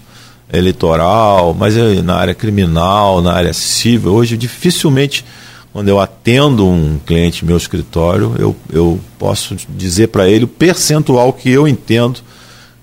eleitoral, 0.53 1.55
mas 1.55 1.75
na 2.03 2.17
área 2.17 2.35
criminal, 2.35 3.23
na 3.23 3.33
área 3.33 3.53
civil. 3.53 4.13
Hoje, 4.13 4.37
dificilmente, 4.37 5.25
quando 5.73 5.89
eu 5.89 5.99
atendo 5.99 6.67
um 6.67 6.99
cliente 6.99 7.43
no 7.43 7.49
meu 7.49 7.57
escritório, 7.57 8.35
eu, 8.39 8.55
eu 8.71 9.01
posso 9.19 9.57
dizer 9.69 10.09
para 10.09 10.29
ele 10.29 10.45
o 10.45 10.49
percentual 10.49 11.33
que 11.33 11.51
eu 11.51 11.67
entendo 11.67 12.21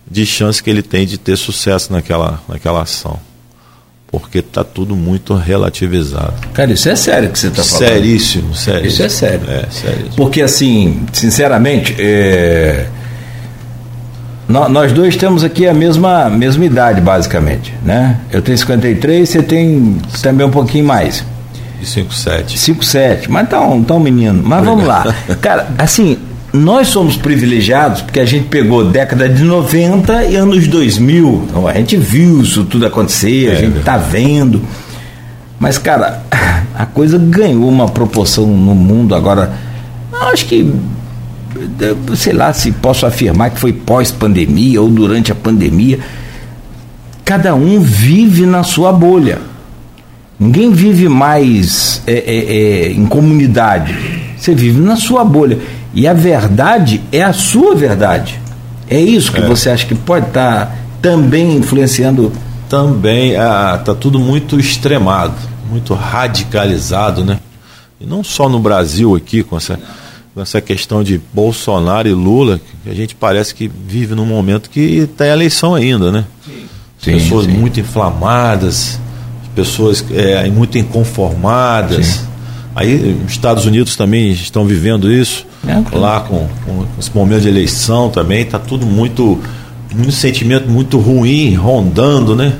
de 0.09 0.25
chance 0.25 0.63
que 0.63 0.69
ele 0.69 0.81
tem 0.81 1.05
de 1.05 1.17
ter 1.17 1.37
sucesso 1.37 1.93
naquela, 1.93 2.41
naquela 2.47 2.81
ação. 2.81 3.19
Porque 4.11 4.39
está 4.39 4.63
tudo 4.63 4.95
muito 4.95 5.35
relativizado. 5.35 6.33
Cara, 6.53 6.71
isso 6.71 6.89
é 6.89 6.95
sério 6.95 7.29
que 7.29 7.37
você 7.37 7.47
está 7.47 7.63
falando. 7.63 7.87
Seríssimo, 7.87 8.55
sério. 8.55 8.87
Isso 8.87 9.03
é 9.03 9.09
sério. 9.09 9.41
É, 9.47 9.65
sério. 9.69 10.05
Porque, 10.15 10.41
assim, 10.41 11.05
sinceramente, 11.13 11.95
é... 11.99 12.87
nós 14.47 14.91
dois 14.91 15.15
temos 15.15 15.43
aqui 15.43 15.67
a 15.67 15.73
mesma, 15.73 16.27
mesma 16.29 16.65
idade, 16.65 16.99
basicamente. 17.01 17.73
Né? 17.83 18.19
Eu 18.31 18.41
tenho 18.41 18.57
53, 18.57 19.29
você 19.29 19.43
tem 19.43 19.97
também 20.23 20.45
um 20.45 20.51
pouquinho 20.51 20.85
mais. 20.85 21.23
E 21.79 21.85
57. 21.85 22.57
57, 22.57 23.31
mas 23.31 23.47
tá 23.47 23.61
um, 23.61 23.83
tá 23.83 23.93
um 23.93 23.99
menino. 23.99 24.41
Mas 24.43 24.65
vamos 24.65 24.85
lá. 24.85 25.05
Cara, 25.39 25.67
assim, 25.77 26.17
nós 26.51 26.87
somos 26.87 27.15
privilegiados 27.15 28.01
porque 28.01 28.19
a 28.19 28.25
gente 28.25 28.47
pegou 28.47 28.83
década 28.83 29.29
de 29.29 29.43
90 29.43 30.25
e 30.25 30.35
anos 30.35 30.67
2000. 30.67 31.45
Então, 31.47 31.67
a 31.67 31.73
gente 31.73 31.95
viu 31.95 32.41
isso 32.41 32.63
tudo 32.65 32.85
acontecer, 32.87 33.47
é, 33.47 33.51
a 33.51 33.55
gente 33.55 33.77
está 33.77 33.97
vendo. 33.97 34.61
Mas, 35.59 35.77
cara, 35.77 36.23
a 36.73 36.85
coisa 36.85 37.17
ganhou 37.17 37.69
uma 37.69 37.87
proporção 37.87 38.47
no 38.47 38.73
mundo 38.73 39.13
agora. 39.13 39.53
Acho 40.11 40.45
que, 40.47 40.73
sei 42.15 42.33
lá 42.33 42.51
se 42.51 42.71
posso 42.71 43.05
afirmar 43.05 43.51
que 43.51 43.59
foi 43.59 43.71
pós-pandemia 43.71 44.81
ou 44.81 44.89
durante 44.89 45.31
a 45.31 45.35
pandemia. 45.35 45.99
Cada 47.23 47.53
um 47.53 47.79
vive 47.79 48.45
na 48.47 48.63
sua 48.63 48.91
bolha. 48.91 49.39
Ninguém 50.39 50.71
vive 50.71 51.07
mais 51.07 52.01
é, 52.07 52.13
é, 52.13 52.87
é 52.87 52.91
em 52.91 53.05
comunidade. 53.05 53.95
Você 54.35 54.55
vive 54.55 54.79
na 54.79 54.95
sua 54.95 55.23
bolha. 55.23 55.59
E 55.93 56.07
a 56.07 56.13
verdade 56.13 57.01
é 57.11 57.21
a 57.21 57.33
sua 57.33 57.75
verdade. 57.75 58.39
É 58.89 58.99
isso 58.99 59.31
que 59.31 59.39
é. 59.39 59.45
você 59.45 59.69
acha 59.69 59.85
que 59.85 59.95
pode 59.95 60.27
estar 60.27 60.65
tá 60.65 60.75
também 61.01 61.57
influenciando? 61.57 62.31
Também 62.67 63.31
está 63.31 63.75
ah, 63.75 63.95
tudo 63.95 64.19
muito 64.19 64.59
extremado, 64.59 65.35
muito 65.69 65.93
radicalizado, 65.93 67.23
né? 67.23 67.39
E 67.99 68.05
não 68.05 68.23
só 68.23 68.47
no 68.47 68.59
Brasil 68.59 69.15
aqui, 69.15 69.43
com 69.43 69.57
essa, 69.57 69.79
com 70.33 70.41
essa 70.41 70.61
questão 70.61 71.03
de 71.03 71.19
Bolsonaro 71.33 72.07
e 72.07 72.13
Lula, 72.13 72.59
que 72.83 72.89
a 72.89 72.93
gente 72.93 73.15
parece 73.15 73.53
que 73.53 73.67
vive 73.67 74.15
num 74.15 74.25
momento 74.25 74.69
que 74.69 74.79
está 74.79 75.27
em 75.27 75.31
eleição 75.31 75.75
ainda, 75.75 76.11
né? 76.11 76.25
Sim. 76.99 77.13
Pessoas 77.13 77.45
sim. 77.45 77.51
muito 77.51 77.79
inflamadas, 77.79 78.99
pessoas 79.55 80.05
é, 80.11 80.49
muito 80.49 80.77
inconformadas. 80.77 82.05
Sim. 82.05 82.28
Aí 82.75 83.17
os 83.25 83.31
Estados 83.31 83.65
Unidos 83.65 83.95
também 83.95 84.31
estão 84.31 84.65
vivendo 84.65 85.11
isso. 85.11 85.45
É, 85.67 85.95
lá 85.95 86.21
com, 86.21 86.47
com, 86.65 86.85
esse 86.97 87.13
momento 87.13 87.41
de 87.41 87.49
eleição 87.49 88.09
também, 88.09 88.41
está 88.41 88.59
tudo 88.59 88.85
muito, 88.85 89.39
muito 89.93 90.11
sentimento 90.11 90.69
muito 90.69 90.97
ruim 90.97 91.55
rondando, 91.55 92.35
né? 92.35 92.53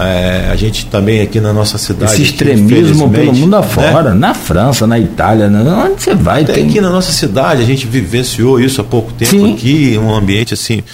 É, 0.00 0.48
a 0.52 0.54
gente 0.54 0.86
também 0.86 1.20
aqui 1.20 1.40
na 1.40 1.52
nossa 1.52 1.76
cidade. 1.76 2.12
Esse 2.12 2.22
extremismo 2.22 3.10
pelo 3.10 3.32
mundo 3.32 3.56
afora, 3.56 4.10
né? 4.10 4.14
na 4.14 4.32
França, 4.32 4.86
na 4.86 4.96
Itália, 4.96 5.48
né? 5.48 5.60
onde 5.72 6.00
você 6.00 6.14
vai? 6.14 6.44
Até 6.44 6.52
tem... 6.52 6.68
aqui 6.68 6.80
na 6.80 6.88
nossa 6.88 7.10
cidade, 7.10 7.62
a 7.62 7.64
gente 7.64 7.84
vivenciou 7.84 8.60
isso 8.60 8.80
há 8.80 8.84
pouco 8.84 9.12
tempo 9.12 9.32
Sim. 9.32 9.54
aqui, 9.54 9.98
um 9.98 10.14
ambiente 10.14 10.54
assim. 10.54 10.84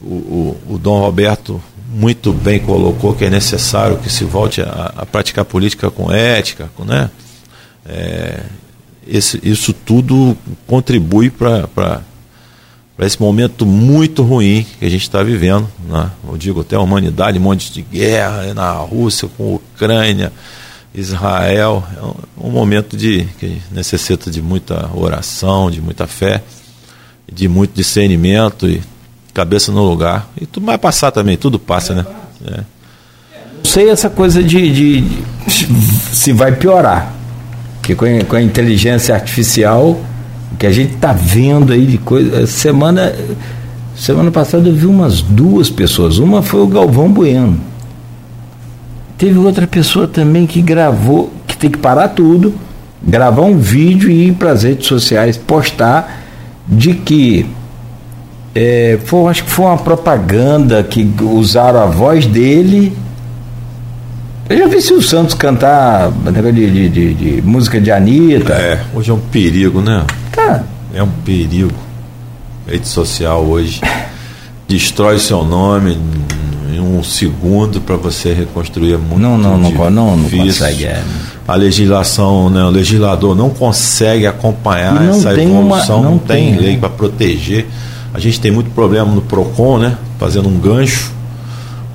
O, 0.00 0.14
o, 0.14 0.56
o 0.70 0.78
Dom 0.78 0.98
Roberto 0.98 1.62
muito 1.92 2.32
bem 2.32 2.58
colocou 2.58 3.14
que 3.14 3.24
é 3.24 3.30
necessário 3.30 3.98
que 3.98 4.10
se 4.10 4.24
volte 4.24 4.62
a, 4.62 4.92
a 4.96 5.06
praticar 5.06 5.44
política 5.44 5.90
com 5.90 6.10
ética, 6.10 6.70
com, 6.74 6.84
né? 6.84 7.10
É, 7.84 8.40
esse, 9.06 9.40
isso 9.42 9.72
tudo 9.72 10.36
contribui 10.66 11.28
para 11.28 12.00
esse 13.00 13.20
momento 13.20 13.66
muito 13.66 14.22
ruim 14.22 14.64
que 14.78 14.84
a 14.84 14.88
gente 14.88 15.02
está 15.02 15.22
vivendo. 15.22 15.68
Né? 15.88 16.10
Eu 16.26 16.36
digo 16.36 16.60
até 16.60 16.76
a 16.76 16.80
humanidade, 16.80 17.38
um 17.38 17.42
monte 17.42 17.72
de 17.72 17.82
guerra 17.82 18.54
na 18.54 18.72
Rússia, 18.72 19.28
com 19.36 19.54
a 19.54 19.56
Ucrânia, 19.56 20.32
Israel. 20.94 21.84
É 21.96 22.44
um, 22.44 22.48
um 22.48 22.50
momento 22.50 22.96
de, 22.96 23.26
que 23.38 23.60
necessita 23.72 24.30
de 24.30 24.40
muita 24.40 24.88
oração, 24.94 25.70
de 25.70 25.80
muita 25.80 26.06
fé, 26.06 26.42
de 27.30 27.48
muito 27.48 27.74
discernimento 27.74 28.68
e 28.68 28.80
cabeça 29.32 29.72
no 29.72 29.82
lugar. 29.82 30.28
E 30.40 30.46
tudo 30.46 30.66
vai 30.66 30.78
passar 30.78 31.10
também, 31.10 31.36
tudo 31.36 31.58
passa, 31.58 31.94
né? 31.94 32.06
É. 32.46 32.60
Não 33.58 33.64
sei 33.64 33.90
essa 33.90 34.10
coisa 34.10 34.42
de, 34.42 34.72
de, 34.72 35.00
de 35.00 35.24
se 36.12 36.32
vai 36.32 36.52
piorar 36.52 37.22
que 37.82 37.94
com 37.94 38.04
a, 38.04 38.24
com 38.24 38.36
a 38.36 38.42
inteligência 38.42 39.14
artificial, 39.14 40.00
o 40.52 40.56
que 40.58 40.66
a 40.66 40.72
gente 40.72 40.94
está 40.94 41.12
vendo 41.12 41.72
aí 41.72 41.84
de 41.84 41.98
coisa. 41.98 42.46
Semana, 42.46 43.12
semana 43.96 44.30
passada 44.30 44.68
eu 44.68 44.74
vi 44.74 44.86
umas 44.86 45.20
duas 45.20 45.68
pessoas. 45.68 46.18
Uma 46.18 46.42
foi 46.42 46.60
o 46.60 46.66
Galvão 46.66 47.10
Bueno. 47.10 47.60
Teve 49.18 49.38
outra 49.38 49.66
pessoa 49.66 50.06
também 50.06 50.46
que 50.46 50.62
gravou, 50.62 51.32
que 51.46 51.56
tem 51.56 51.70
que 51.70 51.78
parar 51.78 52.08
tudo, 52.08 52.54
gravar 53.02 53.42
um 53.42 53.58
vídeo 53.58 54.10
e 54.10 54.28
ir 54.28 54.32
para 54.32 54.52
as 54.52 54.62
redes 54.62 54.86
sociais 54.86 55.36
postar 55.36 56.22
de 56.66 56.94
que 56.94 57.46
é, 58.54 58.98
foi, 59.04 59.30
acho 59.30 59.44
que 59.44 59.50
foi 59.50 59.66
uma 59.66 59.78
propaganda 59.78 60.82
que 60.82 61.08
usaram 61.22 61.80
a 61.80 61.86
voz 61.86 62.26
dele 62.26 62.96
eu 64.52 64.58
já 64.58 64.66
vi 64.66 64.82
se 64.82 64.92
o 64.92 65.00
Santos 65.00 65.34
cantar 65.34 66.10
de, 66.10 66.52
de, 66.52 66.88
de, 66.90 67.14
de, 67.14 67.42
música 67.42 67.80
de 67.80 67.90
Anitta. 67.90 68.52
É, 68.52 68.80
hoje 68.92 69.10
é 69.10 69.14
um 69.14 69.18
perigo, 69.18 69.80
né? 69.80 70.04
Tá. 70.30 70.62
É 70.92 71.02
um 71.02 71.08
perigo. 71.24 71.72
Rede 72.66 72.86
social 72.86 73.44
hoje 73.44 73.80
destrói 74.68 75.18
seu 75.18 75.42
nome 75.42 75.98
em 76.70 76.80
um 76.80 77.02
segundo 77.02 77.80
para 77.80 77.96
você 77.96 78.34
reconstruir 78.34 78.94
é 78.94 78.96
muito 78.96 79.20
não 79.20 79.36
não 79.36 79.58
não 79.58 79.90
não, 79.90 80.16
não 80.16 80.30
consegue 80.30 80.84
é. 80.84 81.02
a 81.46 81.54
legislação 81.54 82.48
né, 82.48 82.64
o 82.64 82.70
legislador 82.70 83.34
não 83.34 83.50
consegue 83.50 84.26
acompanhar 84.26 84.94
não 84.94 85.10
essa 85.10 85.34
evolução 85.34 86.00
uma, 86.00 86.04
não, 86.04 86.10
não, 86.12 86.18
tem, 86.18 86.54
tem 86.54 86.60
lei 86.60 86.76
para 86.78 86.88
proteger 86.88 87.66
a 88.14 88.18
gente 88.18 88.40
tem 88.40 88.50
muito 88.50 88.70
problema 88.70 89.10
no 89.10 89.22
Procon 89.22 89.78
né 89.78 89.96
fazendo 90.18 90.48
um 90.48 90.58
gancho 90.58 91.12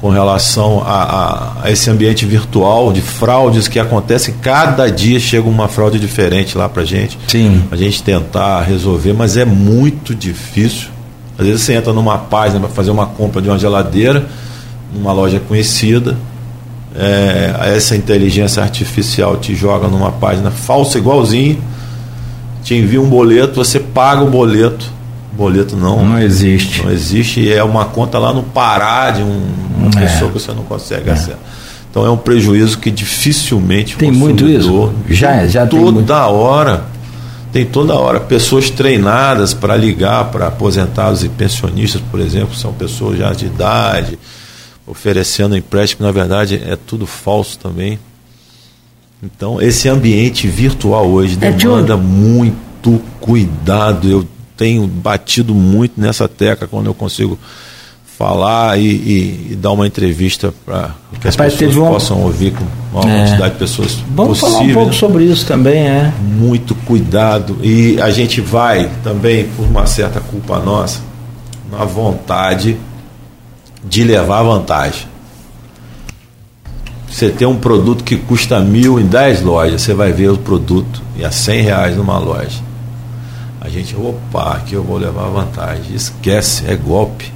com 0.01 0.10
relação 0.10 0.82
a, 0.86 1.03
a, 1.03 1.53
a, 1.63 1.71
esse 1.71 1.89
ambiente 1.89 2.25
virtual 2.25 2.93
de 2.93 3.01
fraudes 3.01 3.67
que 3.67 3.80
acontecem. 3.80 4.36
Cada 4.41 4.89
dia 4.89 5.19
chega 5.19 5.47
uma 5.47 5.67
fraude 5.67 5.99
diferente 5.99 6.58
lá 6.58 6.69
para 6.69 6.86
gente. 6.86 7.17
Sim. 7.27 7.63
A 7.71 7.75
gente 7.75 8.03
tentar 8.03 8.62
resolver, 8.62 9.13
mas 9.13 9.38
é 9.38 9.45
muito 9.45 10.13
difícil. 10.13 10.89
Às 11.38 11.45
vezes 11.45 11.62
você 11.62 11.73
entra 11.73 11.93
numa 11.93 12.17
página 12.17 12.60
para 12.60 12.69
fazer 12.69 12.91
uma 12.91 13.08
compra 13.08 13.41
de 13.41 13.49
uma 13.49 13.58
geladeira, 13.58 14.25
numa 14.93 15.12
loja 15.12 15.39
conhecida. 15.39 16.15
É, 16.95 17.75
essa 17.75 17.95
inteligência 17.95 18.62
artificial 18.62 19.38
te 19.38 19.53
joga 19.56 19.88
numa 19.88 20.12
página 20.12 20.49
falsa 20.49 20.97
igualzinho, 20.97 21.62
te 22.63 22.73
envia 22.75 22.99
um 22.99 23.08
boleto, 23.08 23.56
você 23.56 23.80
paga 23.80 24.23
o 24.23 24.30
boleto 24.30 24.96
boleto 25.38 25.78
não. 25.78 26.04
Não 26.06 26.19
existe. 26.19 26.84
Não 26.84 26.91
existe 26.91 27.39
e 27.41 27.54
é 27.54 27.63
uma 27.63 27.86
conta 27.86 28.17
lá 28.17 28.34
no 28.34 28.43
Pará 28.43 29.12
de 29.12 29.21
um, 29.21 29.47
uma 29.78 29.89
é. 30.02 30.06
pessoa 30.06 30.32
que 30.32 30.39
você 30.39 30.52
não 30.52 30.63
consegue 30.63 31.10
é. 31.10 31.13
acessar. 31.13 31.38
Então 31.89 32.06
é 32.06 32.10
um 32.10 32.17
prejuízo 32.17 32.78
que 32.80 32.91
dificilmente 32.91 33.95
tem 33.95 34.12
muito 34.12 34.47
isso. 34.47 34.93
Já, 35.10 35.47
já 35.47 35.65
toda 35.65 35.91
muito. 35.91 36.13
hora 36.13 36.84
tem 37.52 37.65
toda 37.65 37.95
hora 37.95 38.19
pessoas 38.19 38.69
treinadas 38.69 39.54
para 39.54 39.76
ligar 39.76 40.26
para 40.26 40.47
aposentados 40.47 41.23
e 41.23 41.30
pensionistas, 41.30 42.02
por 42.12 42.19
exemplo, 42.19 42.54
são 42.56 42.73
pessoas 42.73 43.17
já 43.17 43.32
de 43.32 43.45
idade 43.45 44.19
oferecendo 44.86 45.58
empréstimo, 45.58 46.06
na 46.06 46.12
verdade 46.12 46.62
é 46.65 46.76
tudo 46.76 47.06
falso 47.06 47.58
também. 47.60 48.00
Então 49.23 49.62
esse 49.62 49.89
ambiente 49.89 50.47
virtual 50.47 51.08
hoje 51.08 51.38
é 51.41 51.52
demanda 51.52 51.93
é 51.93 51.97
muito 51.97 53.02
cuidado. 53.19 54.10
Eu 54.10 54.28
tenho 54.58 54.88
batido 54.88 55.54
muito 55.54 56.02
nessa 56.02 56.28
tecla 56.28 56.67
quando 56.67 56.88
eu 56.88 56.93
consigo 56.93 57.38
falar 58.17 58.80
e, 58.80 58.88
e, 58.88 59.48
e 59.52 59.56
dar 59.56 59.72
uma 59.72 59.86
entrevista 59.86 60.52
para 60.65 60.96
que 61.22 61.28
as 61.28 61.36
Rapaz, 61.36 61.54
pessoas 61.54 61.76
uma... 61.76 61.91
possam 61.91 62.24
ouvir 62.24 62.52
com 62.52 62.65
uma 62.91 63.08
é. 63.08 63.26
quantidade 63.26 63.54
de 63.54 63.60
pessoas 63.60 63.98
Vamos 64.10 64.39
possível. 64.39 64.60
falar 64.60 64.72
um 64.72 64.74
pouco 64.74 64.93
sobre 64.93 65.24
isso 65.26 65.46
também, 65.46 65.88
é. 65.88 66.12
Muito 66.20 66.74
cuidado 66.74 67.60
e 67.62 68.02
a 68.02 68.10
gente 68.10 68.41
vai 68.41 68.89
também 69.04 69.48
por 69.50 69.67
uma 69.67 69.86
certa 69.86 70.20
culpa 70.20 70.58
nossa 70.60 71.00
na 71.72 71.86
vontade 71.86 72.76
de 73.84 74.04
levar 74.04 74.41
vantagem. 74.41 75.06
Você 77.08 77.30
tem 77.30 77.48
um 77.48 77.58
produto 77.58 78.04
que 78.04 78.17
custa 78.17 78.60
mil 78.60 79.00
em 79.00 79.06
dez 79.06 79.41
lojas, 79.41 79.82
você 79.82 79.93
vai 79.93 80.12
ver 80.12 80.30
o 80.30 80.38
produto 80.38 81.02
e 81.15 81.24
a 81.24 81.32
cem 81.32 81.62
reais 81.62 81.96
numa 81.96 82.17
loja 82.17 82.66
a 83.68 83.70
gente, 83.70 83.93
opa, 83.97 84.53
aqui 84.53 84.76
eu 84.76 84.84
vou 84.84 84.97
levar 84.97 85.28
vantagem. 85.28 85.93
Esquece, 85.93 86.63
é 86.68 86.76
golpe. 86.76 87.34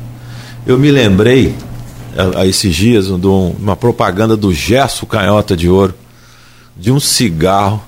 Eu 0.66 0.80
me 0.80 0.90
lembrei, 0.90 1.54
a, 2.16 2.40
a 2.40 2.48
esses 2.48 2.74
dias, 2.74 3.08
de 3.08 3.28
uma 3.28 3.76
propaganda 3.76 4.38
do 4.38 4.54
Gerson 4.54 5.06
Canhota 5.06 5.58
de 5.58 5.68
Ouro, 5.68 5.94
de 6.76 6.90
um 6.90 7.02
cigarro 7.02 7.84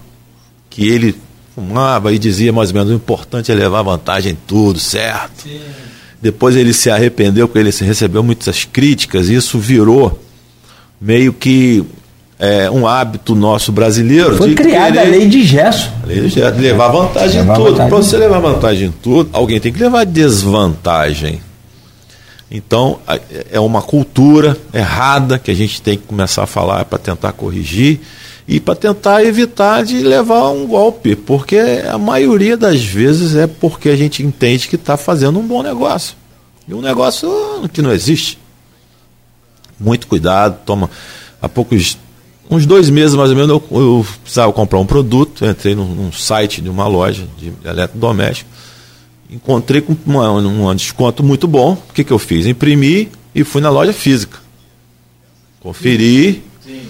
que 0.70 0.90
ele 0.90 1.16
fumava 1.56 2.12
e 2.12 2.20
dizia 2.20 2.52
mais 2.52 2.70
ou 2.70 2.76
menos: 2.76 2.92
o 2.92 2.96
importante 2.96 3.50
é 3.50 3.56
levar 3.56 3.82
vantagem 3.82 4.34
em 4.34 4.38
tudo, 4.46 4.78
certo? 4.78 5.44
Sim. 5.44 5.62
Depois 6.22 6.58
ele 6.58 6.74
se 6.74 6.90
arrependeu, 6.90 7.48
porque 7.48 7.60
ele 7.60 7.72
recebeu 7.72 8.22
muitas 8.22 8.66
críticas, 8.66 9.30
e 9.30 9.36
isso 9.36 9.58
virou 9.58 10.22
meio 11.00 11.32
que 11.32 11.86
é, 12.44 12.70
um 12.70 12.86
hábito 12.86 13.36
nosso 13.36 13.72
brasileiro. 13.72 14.36
Foi 14.36 14.54
criada 14.54 15.00
a 15.00 15.04
lei 15.06 15.30
de 15.30 15.46
gesso. 15.46 15.90
A 16.04 16.06
lei 16.06 16.20
de 16.20 16.28
gesso, 16.28 16.60
levar 16.60 16.90
vantagem 16.90 17.40
levar 17.40 17.54
em 17.54 17.64
tudo. 17.64 17.76
Para 17.78 17.88
você 17.88 18.18
levar 18.18 18.40
vantagem 18.40 18.88
em 18.90 18.92
tudo, 18.92 19.30
alguém 19.32 19.62
tem 19.62 19.72
que 19.72 19.80
levar 19.80 20.06
desvantagem. 20.06 21.40
Então, 22.52 23.00
é 23.50 23.58
uma 23.62 23.82
cultura 23.82 24.58
errada 24.74 25.40
que 25.40 25.52
a 25.52 25.54
gente 25.54 25.82
tem 25.82 25.98
que 25.98 26.04
começar 26.04 26.44
a 26.44 26.46
falar 26.46 26.84
para 26.84 27.00
tentar 27.00 27.32
corrigir 27.32 28.02
e 28.46 28.60
para 28.60 28.76
tentar 28.76 29.24
evitar 29.24 29.86
de 29.86 30.00
levar 30.00 30.50
um 30.50 30.68
golpe, 30.68 31.16
porque 31.16 31.58
a 31.90 31.98
maioria 31.98 32.58
das 32.58 32.84
vezes 32.84 33.38
é 33.38 33.48
porque 33.48 33.88
a 33.88 33.96
gente 33.96 34.22
entende 34.22 34.68
que 34.68 34.76
está 34.76 34.98
fazendo 34.98 35.40
um 35.40 35.48
bom 35.48 35.64
negócio. 35.64 36.18
E 36.68 36.74
um 36.74 36.82
negócio 36.82 37.30
que 37.72 37.82
não 37.82 37.94
existe. 37.94 38.38
Muito 39.80 40.08
cuidado, 40.08 40.60
toma. 40.66 40.90
Há 41.42 41.48
poucos 41.48 41.98
uns 42.56 42.66
dois 42.66 42.90
meses 42.90 43.16
mais 43.16 43.30
ou 43.30 43.36
menos 43.36 43.50
eu, 43.50 43.64
eu 43.80 44.06
precisava 44.22 44.52
comprar 44.54 44.80
um 44.80 44.86
produto, 44.86 45.46
entrei 45.46 45.76
num, 45.76 45.86
num, 45.86 46.12
site 46.12 46.62
de 46.62 46.70
uma 46.70 46.88
loja 46.88 47.28
de 47.38 47.52
eletrodoméstico, 47.66 48.50
encontrei 49.30 49.82
com 49.82 49.96
uma, 50.06 50.32
um 50.32 50.76
desconto 50.76 51.24
muito 51.24 51.48
bom. 51.48 51.74
O 51.74 51.94
que, 51.94 52.04
que 52.04 52.12
eu 52.12 52.20
fiz? 52.20 52.46
Imprimi 52.46 53.10
e 53.34 53.44
fui 53.44 53.62
na 53.62 53.70
loja 53.70 53.94
física. 53.94 54.40
Conferi. 55.60 56.44
Sim, 56.64 56.82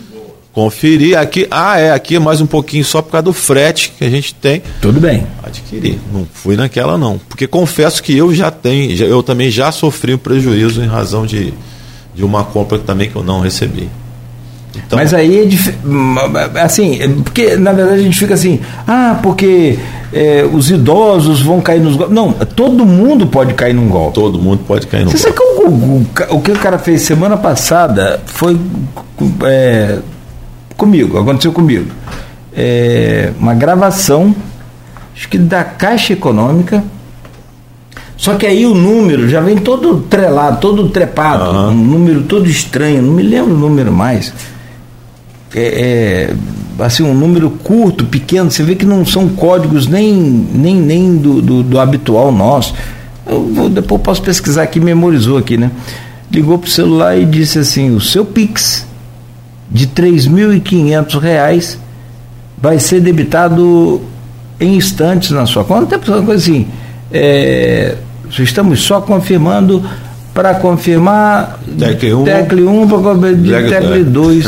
conferi 0.51 1.15
aqui. 1.15 1.47
Ah, 1.49 1.79
é, 1.79 1.91
aqui 1.91 2.15
é 2.15 2.19
mais 2.19 2.41
um 2.41 2.45
pouquinho 2.45 2.83
só 2.83 3.01
por 3.01 3.11
causa 3.11 3.23
do 3.23 3.33
frete 3.33 3.93
que 3.97 4.03
a 4.03 4.09
gente 4.09 4.33
tem. 4.35 4.61
Tudo 4.81 4.99
bem. 4.99 5.25
Adquiri. 5.43 5.99
Não 6.11 6.27
fui 6.31 6.55
naquela 6.55 6.97
não. 6.97 7.17
Porque 7.17 7.47
confesso 7.47 8.01
que 8.01 8.15
eu 8.17 8.33
já 8.33 8.51
tenho, 8.51 8.91
eu 9.03 9.23
também 9.23 9.49
já 9.49 9.71
sofri 9.71 10.13
um 10.13 10.17
prejuízo 10.17 10.81
em 10.81 10.87
razão 10.87 11.25
de, 11.25 11.53
de 12.13 12.23
uma 12.23 12.43
compra 12.43 12.79
também 12.79 13.09
que 13.09 13.15
eu 13.15 13.23
não 13.23 13.41
recebi. 13.41 13.89
Então, 14.75 14.97
Mas 14.97 15.13
aí 15.13 15.49
é 16.55 16.61
assim, 16.61 17.21
porque 17.23 17.55
na 17.55 17.71
verdade 17.73 17.99
a 17.99 18.03
gente 18.03 18.17
fica 18.17 18.33
assim, 18.33 18.59
ah, 18.87 19.19
porque 19.21 19.77
é, 20.11 20.47
os 20.51 20.71
idosos 20.71 21.41
vão 21.41 21.61
cair 21.61 21.79
nos 21.79 21.95
golpes. 21.95 22.15
Não, 22.15 22.31
todo 22.31 22.85
mundo 22.85 23.27
pode 23.27 23.53
cair 23.53 23.73
num 23.73 23.87
golpe. 23.87 24.15
Todo 24.15 24.39
mundo 24.39 24.63
pode 24.67 24.87
cair 24.87 25.05
num 25.05 25.11
Você 25.11 25.29
golpe. 25.29 25.39
Sabe 25.39 25.57
que 25.57 25.63
o, 25.63 26.33
o, 26.33 26.37
o, 26.37 26.41
que 26.41 26.51
o 26.51 26.59
cara 26.59 26.79
fez 26.79 27.01
semana 27.01 27.37
passada 27.37 28.19
foi 28.25 28.59
é, 29.45 29.99
comigo, 30.75 31.19
aconteceu 31.19 31.51
comigo. 31.51 31.91
É, 32.55 33.31
uma 33.39 33.53
gravação, 33.53 34.35
acho 35.15 35.29
que 35.29 35.37
da 35.37 35.63
Caixa 35.63 36.13
Econômica. 36.13 36.83
Só 38.15 38.35
que 38.35 38.45
aí 38.45 38.65
o 38.65 38.73
número 38.73 39.27
já 39.27 39.41
vem 39.41 39.57
todo 39.57 39.99
trelado, 40.01 40.61
todo 40.61 40.87
trepado, 40.89 41.43
uhum. 41.43 41.69
um 41.69 41.73
número 41.73 42.21
todo 42.23 42.47
estranho, 42.47 43.01
não 43.01 43.11
me 43.11 43.21
lembro 43.21 43.53
o 43.53 43.57
número 43.57 43.91
mais 43.91 44.31
é, 45.55 46.33
é, 46.79 46.83
assim, 46.83 47.03
um 47.03 47.13
número 47.13 47.49
curto, 47.49 48.05
pequeno, 48.05 48.49
você 48.49 48.63
vê 48.63 48.75
que 48.75 48.85
não 48.85 49.05
são 49.05 49.29
códigos 49.29 49.87
nem, 49.87 50.13
nem, 50.13 50.75
nem 50.75 51.17
do, 51.17 51.41
do, 51.41 51.63
do 51.63 51.79
habitual 51.79 52.31
nosso. 52.31 52.73
Eu 53.25 53.47
vou, 53.53 53.69
depois 53.69 54.01
posso 54.01 54.21
pesquisar 54.21 54.63
aqui, 54.63 54.79
memorizou 54.79 55.37
aqui, 55.37 55.57
né? 55.57 55.71
Ligou 56.31 56.57
para 56.57 56.67
o 56.67 56.71
celular 56.71 57.17
e 57.17 57.25
disse 57.25 57.59
assim: 57.59 57.95
o 57.95 58.01
seu 58.01 58.25
Pix 58.25 58.85
de 59.69 59.85
R$ 59.85 61.19
reais 61.21 61.77
vai 62.57 62.79
ser 62.79 62.99
debitado 62.99 64.01
em 64.59 64.75
instantes 64.75 65.31
na 65.31 65.45
sua 65.45 65.63
conta. 65.63 65.97
Tem 65.97 66.13
uma 66.13 66.23
coisa 66.23 66.41
assim. 66.41 66.67
É, 67.11 67.97
estamos 68.29 68.81
só 68.81 68.99
confirmando 69.01 69.83
para 70.33 70.55
confirmar 70.55 71.59
tecle 71.77 72.13
1 72.13 72.23
tecle 72.23 72.63
1 72.63 72.87
para 72.87 73.15
tecle 73.69 74.03
2 74.03 74.45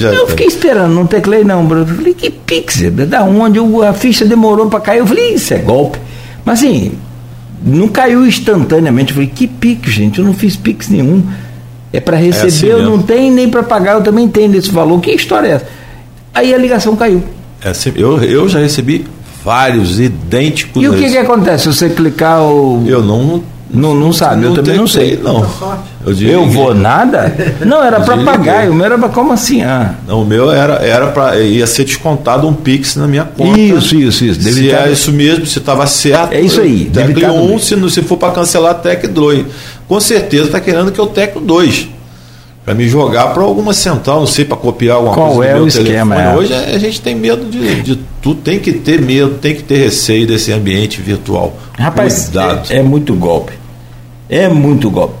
eu 0.12 0.26
fiquei 0.26 0.46
esperando 0.46 0.92
não 0.92 1.06
teclei 1.06 1.44
não 1.44 1.62
eu 1.70 1.86
falei 1.86 2.14
que 2.14 2.30
pix 2.48 2.80
da 3.06 3.22
onde? 3.22 3.58
A 3.86 3.92
ficha 3.92 4.24
demorou 4.24 4.68
para 4.68 4.80
cair. 4.80 4.98
Eu 4.98 5.06
falei 5.06 5.34
isso 5.34 5.52
é 5.52 5.58
golpe. 5.58 5.98
Mas 6.44 6.60
assim 6.60 6.92
não 7.62 7.88
caiu 7.88 8.26
instantaneamente. 8.26 9.10
Eu 9.10 9.16
falei 9.16 9.30
que 9.32 9.46
pix 9.46 9.90
gente? 9.90 10.18
Eu 10.18 10.24
não 10.24 10.32
fiz 10.32 10.56
pix 10.56 10.88
nenhum. 10.88 11.22
É 11.92 12.00
para 12.00 12.16
receber 12.16 12.46
é 12.46 12.48
assim 12.48 12.66
eu 12.66 12.82
não 12.82 13.00
tenho 13.00 13.34
nem 13.34 13.48
para 13.48 13.62
pagar 13.62 13.94
eu 13.94 14.02
também 14.02 14.26
tenho 14.28 14.50
desse 14.50 14.70
valor. 14.70 15.00
Que 15.00 15.10
história 15.10 15.48
é 15.48 15.50
essa? 15.52 15.66
Aí 16.34 16.54
a 16.54 16.58
ligação 16.58 16.96
caiu. 16.96 17.22
É 17.62 17.70
assim, 17.70 17.92
eu, 17.96 18.22
eu 18.22 18.48
já 18.48 18.60
recebi 18.60 19.04
vários 19.44 19.98
idênticos 19.98 20.82
e 20.82 20.88
o 20.88 20.94
que, 20.94 21.08
que 21.10 21.18
acontece? 21.18 21.64
Se 21.64 21.68
você 21.74 21.88
clicar 21.88 22.42
o 22.42 22.84
eu 22.86 23.02
não 23.02 23.42
não, 23.70 23.94
não 23.94 24.12
sabe, 24.12 24.42
não 24.42 24.50
eu 24.50 24.54
também 24.54 24.76
não 24.76 24.86
sei. 24.86 25.18
Não. 25.22 25.46
Eu, 26.06 26.14
eu 26.16 26.46
vou 26.48 26.74
nada? 26.74 27.34
Não, 27.64 27.82
era 27.82 28.00
para 28.00 28.16
pagar. 28.18 28.70
O 28.70 28.74
meu 28.74 28.86
era 28.86 28.98
pra, 28.98 29.08
como 29.10 29.32
assim? 29.32 29.62
Ah. 29.62 29.94
Não, 30.06 30.22
o 30.22 30.24
meu 30.24 30.50
era, 30.50 30.74
era 30.76 31.08
para 31.08 31.38
ia 31.38 31.66
ser 31.66 31.84
descontado 31.84 32.48
um 32.48 32.54
Pix 32.54 32.96
na 32.96 33.06
minha 33.06 33.24
conta. 33.24 33.58
Isso, 33.58 33.94
isso, 33.94 34.24
isso. 34.24 34.40
Deve 34.40 34.54
se 34.54 34.70
é 34.70 34.90
isso 34.90 35.12
mesmo, 35.12 35.44
se 35.44 35.58
estava 35.58 35.86
certo. 35.86 36.32
É 36.32 36.40
isso 36.40 36.60
aí. 36.60 36.90
Tec 36.92 37.16
1, 37.16 37.54
um, 37.54 37.58
se, 37.58 37.90
se 37.90 38.02
for 38.02 38.16
para 38.16 38.32
cancelar, 38.32 38.74
Tec 38.76 39.06
2. 39.06 39.44
Com 39.86 40.00
certeza 40.00 40.44
está 40.44 40.60
querendo 40.60 40.90
que 40.90 40.98
eu 40.98 41.06
Tec 41.06 41.38
2 41.38 41.97
para 42.68 42.74
me 42.74 42.86
jogar 42.86 43.32
para 43.32 43.42
alguma 43.42 43.72
central, 43.72 44.20
não 44.20 44.26
sei, 44.26 44.44
para 44.44 44.58
copiar 44.58 44.96
alguma 44.96 45.14
Qual 45.14 45.36
coisa. 45.36 45.52
Qual 45.52 45.58
é 45.58 45.62
o 45.62 45.66
esquema? 45.66 46.22
É. 46.22 46.36
Hoje 46.36 46.52
a 46.52 46.78
gente 46.78 47.00
tem 47.00 47.14
medo 47.14 47.46
de, 47.46 47.80
de 47.80 47.98
tudo, 48.20 48.42
tem 48.42 48.58
que 48.58 48.74
ter 48.74 49.00
medo, 49.00 49.36
tem 49.36 49.54
que 49.54 49.62
ter 49.62 49.78
receio 49.78 50.26
desse 50.26 50.52
ambiente 50.52 51.00
virtual. 51.00 51.56
Rapaz, 51.78 52.30
é, 52.68 52.76
é, 52.76 52.82
muito 52.82 53.14
golpe. 53.14 53.54
É 54.28 54.48
muito 54.50 54.90
golpe. 54.90 55.14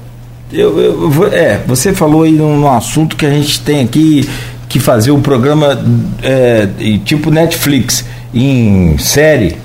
Eu, 0.52 0.78
eu, 0.78 1.26
é, 1.32 1.62
você 1.66 1.94
falou 1.94 2.24
aí 2.24 2.32
num, 2.32 2.70
assunto 2.70 3.16
que 3.16 3.24
a 3.24 3.30
gente 3.30 3.62
tem 3.62 3.80
aqui 3.80 4.28
que 4.68 4.78
fazer 4.78 5.10
um 5.10 5.22
programa 5.22 5.82
é, 6.22 6.68
tipo 7.02 7.30
Netflix 7.30 8.04
em 8.34 8.98
série. 8.98 9.56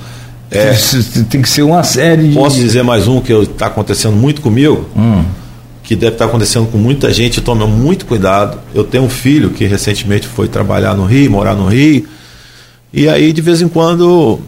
É. 0.49 0.73
Tem 1.29 1.41
que 1.41 1.49
ser 1.49 1.63
uma 1.63 1.83
série. 1.83 2.29
De... 2.29 2.33
Posso 2.33 2.55
dizer 2.55 2.81
mais 2.81 3.09
um 3.09 3.19
que 3.19 3.33
está 3.33 3.65
acontecendo 3.65 4.15
muito 4.15 4.39
comigo? 4.39 4.87
Hum 4.95 5.42
que 5.83 5.95
deve 5.95 6.13
estar 6.13 6.25
acontecendo 6.25 6.67
com 6.67 6.77
muita 6.77 7.13
gente, 7.13 7.41
tome 7.41 7.65
muito 7.65 8.05
cuidado. 8.05 8.59
Eu 8.73 8.85
tenho 8.85 9.03
um 9.03 9.09
filho 9.09 9.49
que 9.49 9.65
recentemente 9.65 10.27
foi 10.27 10.47
trabalhar 10.47 10.95
no 10.95 11.05
Rio, 11.05 11.29
morar 11.29 11.53
no 11.53 11.67
Rio, 11.67 12.07
e 12.91 13.09
aí 13.09 13.33
de 13.33 13.41
vez 13.41 13.61
em 13.61 13.67
quando 13.67 14.39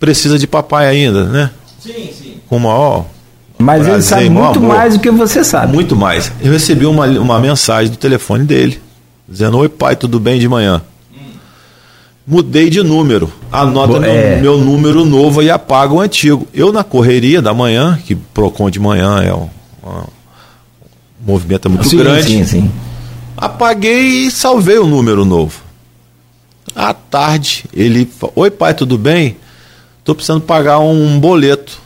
precisa 0.00 0.38
de 0.38 0.46
papai 0.46 0.88
ainda, 0.88 1.24
né? 1.24 1.50
Sim, 1.80 2.10
sim. 2.12 2.34
Com 2.48 2.58
maior. 2.58 3.06
Mas 3.58 3.76
prazer, 3.76 3.94
ele 3.94 4.02
sabe 4.02 4.28
muito 4.28 4.58
amor. 4.58 4.76
mais 4.76 4.94
do 4.94 5.00
que 5.00 5.10
você 5.10 5.44
sabe. 5.44 5.72
Muito 5.72 5.94
mais. 5.94 6.32
Eu 6.40 6.50
recebi 6.50 6.84
uma, 6.84 7.06
uma 7.06 7.38
mensagem 7.38 7.90
do 7.90 7.96
telefone 7.96 8.44
dele, 8.44 8.80
dizendo: 9.28 9.58
Oi, 9.58 9.68
pai, 9.68 9.94
tudo 9.94 10.18
bem 10.18 10.40
de 10.40 10.48
manhã? 10.48 10.82
Mudei 12.26 12.70
de 12.70 12.82
número. 12.82 13.32
Anota 13.50 13.98
meu, 13.98 14.10
é. 14.10 14.40
meu 14.40 14.58
número 14.58 15.04
novo 15.04 15.42
e 15.42 15.50
apaga 15.50 15.92
o 15.92 16.00
antigo. 16.00 16.46
Eu, 16.54 16.72
na 16.72 16.84
correria 16.84 17.42
da 17.42 17.52
manhã, 17.52 17.98
que 18.04 18.14
Procon 18.14 18.70
de 18.70 18.78
manhã 18.78 19.20
é 19.20 19.34
um, 19.34 19.48
um 19.84 20.04
movimento 21.24 21.70
muito 21.70 21.88
sim, 21.88 21.96
grande. 21.96 22.26
Sim, 22.26 22.44
sim. 22.44 22.70
Apaguei 23.36 24.26
e 24.26 24.30
salvei 24.30 24.78
o 24.78 24.86
número 24.86 25.24
novo. 25.24 25.60
À 26.74 26.94
tarde, 26.94 27.64
ele 27.72 28.06
falou, 28.06 28.32
Oi 28.36 28.50
pai, 28.50 28.74
tudo 28.74 28.98
bem? 28.98 29.36
Estou 29.98 30.14
precisando 30.14 30.40
pagar 30.40 30.78
um 30.78 31.18
boleto. 31.18 31.80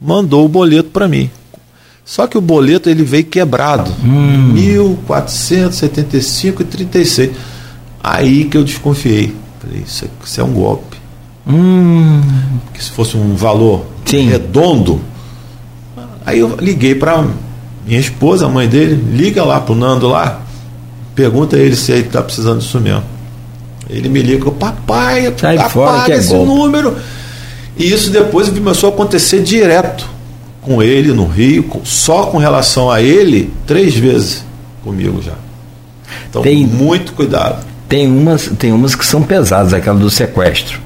Mandou 0.00 0.44
o 0.44 0.48
boleto 0.48 0.90
para 0.90 1.08
mim. 1.08 1.28
Só 2.04 2.26
que 2.26 2.36
o 2.36 2.40
boleto 2.40 2.90
ele 2.90 3.02
veio 3.02 3.24
quebrado. 3.24 3.90
Hum. 4.04 4.52
1475,36. 4.54 7.30
Aí 8.02 8.44
que 8.44 8.56
eu 8.56 8.64
desconfiei. 8.64 9.34
Falei, 9.60 9.82
isso 9.86 10.04
é, 10.04 10.08
isso 10.24 10.40
é 10.40 10.44
um 10.44 10.52
golpe. 10.52 10.96
Hum. 11.46 12.20
Que 12.72 12.82
se 12.82 12.90
fosse 12.90 13.16
um 13.16 13.34
valor 13.34 13.86
Sim. 14.04 14.28
redondo. 14.28 15.00
Aí 16.26 16.40
eu 16.40 16.56
liguei 16.56 16.94
para 16.94 17.26
minha 17.86 18.00
esposa, 18.00 18.46
a 18.46 18.48
mãe 18.48 18.68
dele, 18.68 18.94
liga 18.94 19.44
lá 19.44 19.60
pro 19.60 19.74
Nando 19.74 20.08
lá, 20.08 20.40
pergunta 21.14 21.56
a 21.56 21.58
ele 21.58 21.76
se 21.76 21.92
ele 21.92 22.04
tá 22.04 22.22
precisando 22.22 22.60
disso 22.60 22.80
mesmo. 22.80 23.04
Ele 23.88 24.08
me 24.08 24.22
liga, 24.22 24.50
papai, 24.50 25.32
Sai 25.36 25.58
fora 25.68 26.04
que 26.04 26.12
é 26.12 26.16
esse 26.16 26.30
golpe. 26.30 26.46
número. 26.46 26.96
E 27.76 27.92
isso 27.92 28.10
depois 28.10 28.48
começou 28.48 28.90
a 28.90 28.92
acontecer 28.92 29.42
direto 29.42 30.08
com 30.62 30.82
ele 30.82 31.12
no 31.12 31.26
Rio, 31.26 31.82
só 31.84 32.26
com 32.26 32.38
relação 32.38 32.90
a 32.90 33.02
ele, 33.02 33.52
três 33.66 33.94
vezes 33.94 34.44
comigo 34.82 35.20
já. 35.20 35.34
Então, 36.30 36.42
tem, 36.42 36.66
muito 36.66 37.12
cuidado. 37.12 37.64
Tem 37.88 38.06
umas, 38.06 38.48
tem 38.58 38.72
umas 38.72 38.94
que 38.94 39.04
são 39.04 39.22
pesadas, 39.22 39.74
aquela 39.74 39.98
do 39.98 40.08
sequestro. 40.08 40.80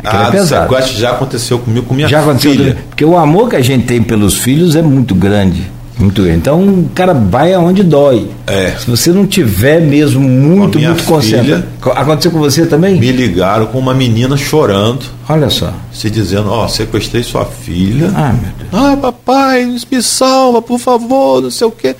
Aquela 0.00 0.24
ah, 0.24 0.28
é 0.28 0.30
pesado. 0.32 0.68
sequestro 0.68 0.98
já 0.98 1.12
aconteceu 1.12 1.58
comigo, 1.58 1.86
com 1.86 1.94
minha 1.94 2.08
já 2.08 2.20
filha. 2.20 2.32
Aconteceu, 2.32 2.76
porque 2.88 3.04
o 3.04 3.16
amor 3.16 3.48
que 3.48 3.56
a 3.56 3.62
gente 3.62 3.86
tem 3.86 4.02
pelos 4.02 4.34
filhos 4.34 4.74
é 4.74 4.82
muito 4.82 5.14
grande. 5.14 5.70
Muito 5.98 6.26
Então 6.28 6.62
o 6.62 6.90
cara 6.94 7.14
vai 7.14 7.54
aonde 7.54 7.82
dói. 7.82 8.30
É. 8.46 8.72
Se 8.78 8.86
você 8.90 9.10
não 9.12 9.26
tiver 9.26 9.80
mesmo 9.80 10.20
muito, 10.20 10.78
muito 10.78 11.02
concentrado. 11.04 11.64
Aconteceu 11.94 12.30
com 12.30 12.38
você 12.38 12.66
também? 12.66 13.00
Me 13.00 13.10
ligaram 13.10 13.66
com 13.66 13.78
uma 13.78 13.94
menina 13.94 14.36
chorando, 14.36 15.06
Olha 15.28 15.48
só. 15.48 15.72
se 15.92 16.10
dizendo, 16.10 16.50
ó, 16.50 16.68
sequestrei 16.68 17.22
sua 17.22 17.46
filha. 17.46 18.12
Ah, 18.14 18.32
meu 18.32 18.50
Deus. 18.58 18.70
Ah, 18.72 18.96
papai, 18.96 19.64
me 19.90 20.02
salva, 20.02 20.60
por 20.60 20.78
favor, 20.78 21.40
não 21.40 21.50
sei 21.50 21.66
o 21.66 21.70
quê. 21.70 21.96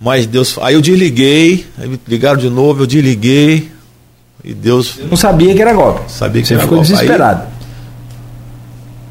Mas 0.00 0.26
Deus. 0.26 0.56
Aí 0.62 0.74
eu 0.74 0.80
desliguei, 0.80 1.66
aí 1.76 1.88
me 1.88 1.98
ligaram 2.06 2.38
de 2.38 2.48
novo, 2.48 2.82
eu 2.82 2.86
desliguei. 2.86 3.70
E 4.44 4.54
Deus 4.54 5.00
Não 5.10 5.16
sabia 5.16 5.52
que 5.52 5.60
era 5.60 5.72
golpe. 5.72 6.02
sabia 6.06 6.40
que 6.40 6.46
Você 6.46 6.54
era 6.54 6.62
ficou 6.62 6.78
golpe. 6.78 6.94
Aí, 6.94 7.08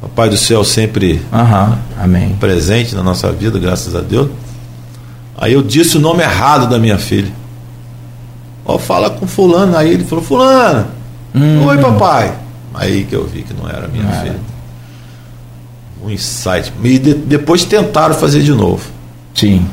Papai 0.00 0.28
do 0.28 0.36
céu 0.36 0.64
sempre. 0.64 1.22
Amém. 2.00 2.36
presente 2.38 2.94
na 2.94 3.02
nossa 3.02 3.30
vida, 3.32 3.58
graças 3.58 3.94
a 3.94 4.00
Deus. 4.00 4.30
Aí 5.36 5.52
eu 5.52 5.62
disse 5.62 5.96
o 5.96 6.00
nome 6.00 6.22
errado 6.22 6.68
da 6.68 6.78
minha 6.78 6.98
filha. 6.98 7.32
Ó, 8.64 8.78
fala 8.78 9.10
com 9.10 9.26
fulano. 9.26 9.76
Aí 9.76 9.92
ele 9.92 10.04
falou, 10.04 10.24
fulano. 10.24 10.86
Oi, 11.66 11.78
papai. 11.78 12.34
Aí 12.74 13.04
que 13.04 13.14
eu 13.14 13.26
vi 13.26 13.42
que 13.42 13.54
não 13.54 13.68
era 13.68 13.88
minha 13.88 14.04
Não 14.04 14.10
era. 14.12 14.22
filha. 14.22 14.40
Um 16.04 16.10
insight. 16.10 16.72
E 16.82 16.98
de- 16.98 17.14
depois 17.14 17.64
tentaram 17.64 18.14
fazer 18.14 18.42
de 18.42 18.52
novo. 18.52 18.84
Sim. 19.34 19.66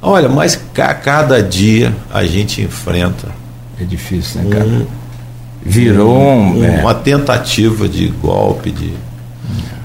Olha, 0.00 0.28
mas 0.28 0.56
ca- 0.74 0.94
cada 0.94 1.42
dia 1.42 1.94
a 2.12 2.24
gente 2.24 2.60
enfrenta 2.60 3.28
É 3.80 3.84
difícil, 3.84 4.42
né, 4.42 4.50
cara? 4.50 4.64
um- 4.66 4.86
Virou 5.64 6.16
um. 6.18 6.58
um- 6.58 6.64
é. 6.64 6.80
uma 6.80 6.94
tentativa 6.94 7.88
de 7.88 8.08
golpe 8.08 8.70
de 8.70 8.92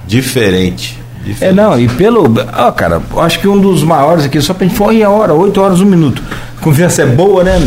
diferente. 0.05 0.99
É, 1.21 1.29
diferente. 1.29 1.55
não, 1.55 1.79
e 1.79 1.87
pelo. 1.87 2.33
Ó, 2.53 2.71
cara, 2.71 3.01
acho 3.17 3.39
que 3.39 3.47
um 3.47 3.59
dos 3.59 3.83
maiores 3.83 4.25
aqui, 4.25 4.41
só 4.41 4.53
pra 4.53 4.67
gente 4.67 4.81
em 4.81 5.03
a 5.03 5.09
hora, 5.09 5.33
8 5.33 5.61
horas, 5.61 5.81
um 5.81 5.85
minuto. 5.85 6.21
A 6.59 6.63
conversa 6.63 7.03
é 7.03 7.05
boa, 7.05 7.43
né? 7.43 7.59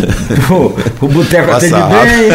O, 0.50 0.74
o 1.04 1.08
boteco 1.08 1.50
atende 1.50 1.74
bem. 1.74 2.30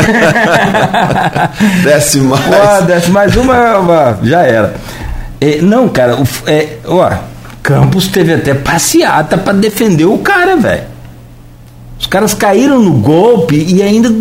Desce 1.84 2.20
mais. 2.20 2.44
Pô, 2.44 2.82
desce 2.86 3.12
mais 3.12 3.36
uma, 3.36 3.78
uma, 3.78 4.20
já 4.24 4.42
era. 4.44 4.76
É, 5.42 5.62
não, 5.62 5.90
cara, 5.90 6.16
o, 6.16 6.28
é, 6.48 6.78
ó, 6.86 7.12
Campos 7.66 8.08
teve 8.08 8.32
até 8.32 8.54
passeata 8.54 9.40
pra 9.40 9.52
defender 9.52 10.06
o 10.06 10.20
cara, 10.20 10.56
velho. 10.56 10.84
Os 12.00 12.06
caras 12.06 12.34
caíram 12.36 12.80
no 12.80 12.92
golpe 12.92 13.56
e 13.56 13.82
ainda 13.82 14.14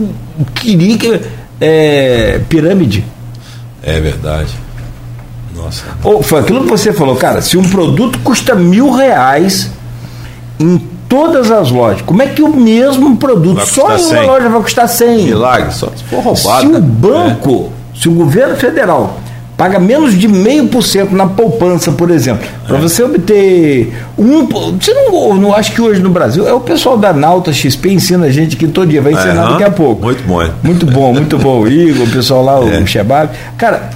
queria 0.55 0.97
que. 0.97 1.21
É, 1.61 2.41
pirâmide. 2.49 3.05
É 3.83 4.01
verdade. 4.01 4.64
Nossa. 5.65 5.83
Ou 6.03 6.23
foi 6.23 6.41
aquilo 6.41 6.63
que 6.65 6.71
você 6.71 6.93
falou, 6.93 7.17
cara, 7.17 7.41
se 7.43 7.57
um 7.57 7.63
produto 7.65 8.19
custa 8.21 8.55
mil 8.55 8.91
reais 8.91 9.71
em 10.61 10.79
todas 11.09 11.51
as 11.51 11.71
lojas, 11.71 12.03
como 12.03 12.23
é 12.23 12.27
que 12.27 12.43
o 12.43 12.49
mesmo 12.55 13.17
produto 13.17 13.65
só 13.67 13.83
em 13.83 13.91
uma 13.93 13.99
100? 13.99 14.27
loja 14.27 14.49
vai 14.49 14.61
custar 14.63 14.89
100? 14.89 15.25
Milagre, 15.27 15.73
só 15.73 15.89
se 15.95 16.05
for 16.05 16.21
roubado. 16.21 16.61
se 16.61 16.67
o 16.67 16.73
né? 16.73 16.81
banco, 16.81 17.73
se 17.95 18.09
o 18.09 18.13
governo 18.13 18.57
federal 18.57 19.19
paga 19.57 19.79
menos 19.79 20.19
de 20.19 20.27
meio 20.27 20.67
por 20.67 20.83
cento 20.83 21.15
na 21.15 21.29
poupança, 21.29 21.93
por 21.93 22.11
exemplo, 22.11 22.45
É. 22.65 22.67
para 22.67 22.77
você 22.79 23.05
obter 23.05 23.95
um, 24.19 24.45
você 24.47 24.93
não, 24.93 25.35
não 25.37 25.55
acho 25.55 25.71
que 25.73 25.81
hoje 25.81 26.03
no 26.03 26.11
Brasil 26.11 26.49
é 26.49 26.53
o 26.53 26.59
pessoal 26.59 26.97
da 26.99 27.13
Nauta 27.13 27.53
XP 27.53 27.91
ensina 27.91 28.27
a 28.27 28.31
gente 28.31 28.57
que 28.57 28.67
todo 28.67 28.89
dia 28.89 29.01
vai 29.01 29.13
ensinar 29.13 29.43
Aham, 29.45 29.51
daqui 29.53 29.63
a 29.65 29.71
pouco. 29.71 30.03
Muito 30.07 30.25
bom? 30.27 30.45
Muito 30.61 30.87
bom, 30.87 31.13
muito 31.13 31.39
bom. 31.39 31.61
O 31.61 31.69
Igor, 31.69 32.05
o 32.05 32.11
pessoal 32.11 32.43
lá, 32.45 32.55
É. 32.69 32.81
o 32.81 32.87
Shebab. 32.87 33.31
Cara, 33.57 33.91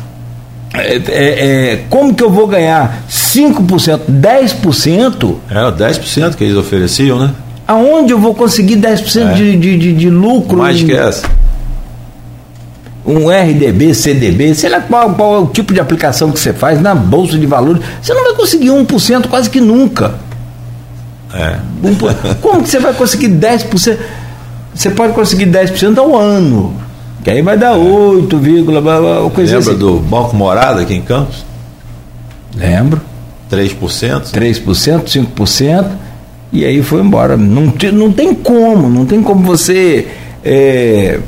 é, 0.80 0.96
é, 1.08 1.72
é, 1.72 1.84
como 1.88 2.14
que 2.14 2.22
eu 2.22 2.30
vou 2.30 2.46
ganhar 2.46 3.04
5%, 3.08 4.00
10%? 4.10 5.36
Era 5.50 5.72
10% 5.72 6.34
que 6.34 6.44
eles 6.44 6.56
ofereciam, 6.56 7.18
né? 7.18 7.32
Aonde 7.66 8.12
eu 8.12 8.18
vou 8.18 8.34
conseguir 8.34 8.76
10% 8.76 9.30
É. 9.30 9.34
de, 9.34 9.56
de, 9.56 9.78
de, 9.78 9.92
de 9.94 10.10
lucro? 10.10 10.58
Mais 10.58 10.80
em 10.80 10.86
que 10.86 10.92
essa. 10.92 11.28
Um 13.04 13.28
RDB, 13.30 13.94
CDB, 13.94 14.54
sei 14.54 14.68
lá 14.68 14.80
qual, 14.80 15.14
qual 15.14 15.34
é 15.34 15.38
o 15.38 15.46
tipo 15.46 15.72
de 15.72 15.80
aplicação 15.80 16.30
que 16.30 16.38
você 16.38 16.52
faz 16.52 16.80
na 16.80 16.94
Bolsa 16.94 17.38
de 17.38 17.46
Valores. 17.46 17.82
Você 18.02 18.12
não 18.12 18.22
vai 18.24 18.34
conseguir 18.34 18.68
1% 18.68 19.28
quase 19.28 19.48
que 19.48 19.60
nunca. 19.60 20.14
É. 21.32 21.56
Um 21.82 21.94
Como 22.40 22.62
que 22.62 22.68
você 22.68 22.78
vai 22.78 22.92
conseguir 22.92 23.28
10%? 23.28 23.96
Você 24.74 24.90
pode 24.90 25.12
conseguir 25.12 25.46
10% 25.46 25.96
ao 25.98 26.16
ano. 26.16 26.74
Que 27.28 27.32
aí 27.34 27.42
vai 27.42 27.58
dar 27.58 27.74
8, 27.74 28.38
blá, 28.64 28.80
blá, 28.80 29.00
blá, 29.00 29.30
coisa 29.30 29.58
Lembra 29.58 29.72
assim. 29.72 29.78
do 29.78 29.98
Banco 30.00 30.34
Morada 30.34 30.80
aqui 30.80 30.94
em 30.94 31.02
Campos? 31.02 31.44
Lembro. 32.56 33.02
3%? 33.52 34.30
3%, 34.32 35.26
5%, 35.36 35.86
e 36.50 36.64
aí 36.64 36.82
foi 36.82 37.02
embora. 37.02 37.36
Não, 37.36 37.68
te- 37.70 37.92
não 37.92 38.10
tem 38.10 38.32
como, 38.34 38.88
não 38.88 39.04
tem 39.04 39.22
como 39.22 39.42
você. 39.44 40.08
é, 40.42 41.20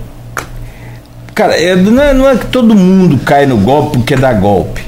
Cara, 1.34 1.54
é, 1.60 1.76
não, 1.76 2.02
é, 2.02 2.14
não 2.14 2.26
é 2.26 2.34
que 2.36 2.46
todo 2.46 2.74
mundo 2.74 3.18
cai 3.22 3.44
no 3.44 3.58
golpe 3.58 3.98
porque 3.98 4.16
dá 4.16 4.32
golpe. 4.32 4.82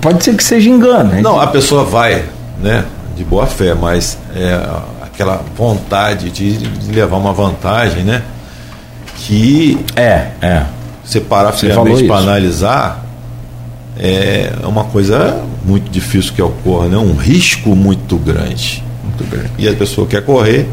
Pode 0.00 0.24
ser 0.24 0.34
que 0.36 0.42
seja 0.42 0.70
engano. 0.70 1.10
né? 1.12 1.20
Não, 1.20 1.38
a 1.38 1.48
pessoa 1.48 1.84
vai, 1.84 2.24
né? 2.62 2.82
De 3.14 3.24
boa 3.24 3.44
fé, 3.46 3.74
mas 3.74 4.16
é, 4.34 4.58
aquela 5.02 5.42
vontade 5.54 6.30
de, 6.30 6.56
de 6.56 6.92
levar 6.92 7.18
uma 7.18 7.34
vantagem, 7.34 8.04
né? 8.04 8.22
Que 9.18 9.78
É, 9.94 10.28
é. 10.40 10.66
você 11.04 11.20
parar 11.20 11.52
Você 11.52 11.68
falou 11.70 11.84
friamente 11.84 12.06
para 12.06 12.18
analisar 12.18 13.06
é 13.98 14.52
uma 14.64 14.84
coisa 14.84 15.42
muito 15.64 15.90
difícil 15.90 16.34
que 16.34 16.42
ocorra, 16.42 16.88
né? 16.88 16.98
Um 16.98 17.14
risco 17.14 17.74
muito 17.74 18.16
grande. 18.16 18.84
Muito 19.02 19.24
grande. 19.24 19.50
E 19.58 19.68
a 19.68 19.74
pessoa 19.74 20.06
quer 20.06 20.22
correr, 20.22 20.68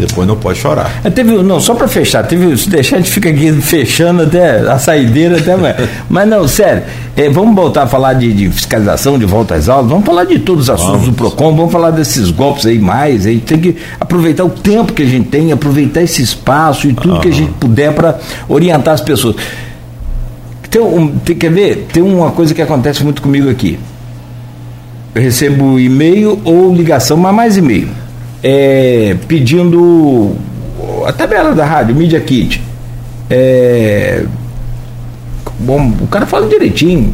depois 0.00 0.26
não 0.26 0.36
pode 0.36 0.58
chorar. 0.58 1.00
É, 1.04 1.10
teve, 1.10 1.30
não, 1.42 1.60
só 1.60 1.74
para 1.74 1.86
fechar, 1.86 2.24
teve, 2.24 2.56
se 2.56 2.68
deixar 2.68 2.96
a 2.96 2.98
gente 2.98 3.10
fica 3.10 3.28
aqui 3.28 3.52
fechando 3.60 4.22
até 4.22 4.60
a 4.60 4.78
saideira 4.78 5.38
até 5.38 5.52
amanhã. 5.52 5.76
Mas 6.08 6.28
não, 6.28 6.48
sério, 6.48 6.82
é, 7.16 7.28
vamos 7.28 7.54
voltar 7.54 7.84
a 7.84 7.86
falar 7.86 8.14
de, 8.14 8.32
de 8.32 8.50
fiscalização, 8.50 9.18
de 9.18 9.26
volta 9.26 9.54
às 9.54 9.68
aulas, 9.68 9.90
vamos 9.90 10.04
falar 10.04 10.24
de 10.24 10.38
todos 10.38 10.64
os 10.64 10.70
assuntos 10.70 11.00
Vamos. 11.00 11.08
do 11.08 11.12
PROCON, 11.14 11.54
vamos 11.54 11.72
falar 11.72 11.90
desses 11.90 12.30
golpes 12.30 12.66
aí 12.66 12.78
mais, 12.78 13.26
a 13.26 13.30
gente 13.30 13.44
tem 13.44 13.60
que 13.60 13.76
aproveitar 14.00 14.44
o 14.44 14.50
tempo 14.50 14.92
que 14.92 15.02
a 15.02 15.06
gente 15.06 15.28
tem, 15.28 15.52
aproveitar 15.52 16.02
esse 16.02 16.22
espaço 16.22 16.88
e 16.88 16.92
tudo 16.92 17.20
que 17.20 17.28
a 17.28 17.32
gente 17.32 17.52
puder 17.52 17.92
para 17.92 18.18
orientar 18.48 18.94
as 18.94 19.00
pessoas. 19.00 19.36
Tem 20.70 20.80
um, 20.80 21.08
tem, 21.18 21.36
quer 21.36 21.50
ver? 21.50 21.88
Tem 21.92 22.02
uma 22.02 22.30
coisa 22.30 22.54
que 22.54 22.62
acontece 22.62 23.02
muito 23.02 23.20
comigo 23.20 23.50
aqui. 23.50 23.78
Eu 25.12 25.20
recebo 25.20 25.80
e-mail 25.80 26.40
ou 26.44 26.72
ligação, 26.72 27.16
mas 27.16 27.34
mais 27.34 27.56
e-mail. 27.56 27.88
É, 28.42 29.16
pedindo 29.28 30.34
a 31.06 31.12
tabela 31.12 31.54
da 31.54 31.64
rádio, 31.64 31.94
Media 31.94 32.20
Kit. 32.20 32.62
É, 33.28 34.24
bom, 35.58 35.92
o 36.00 36.06
cara 36.06 36.26
fala 36.26 36.48
direitinho. 36.48 37.12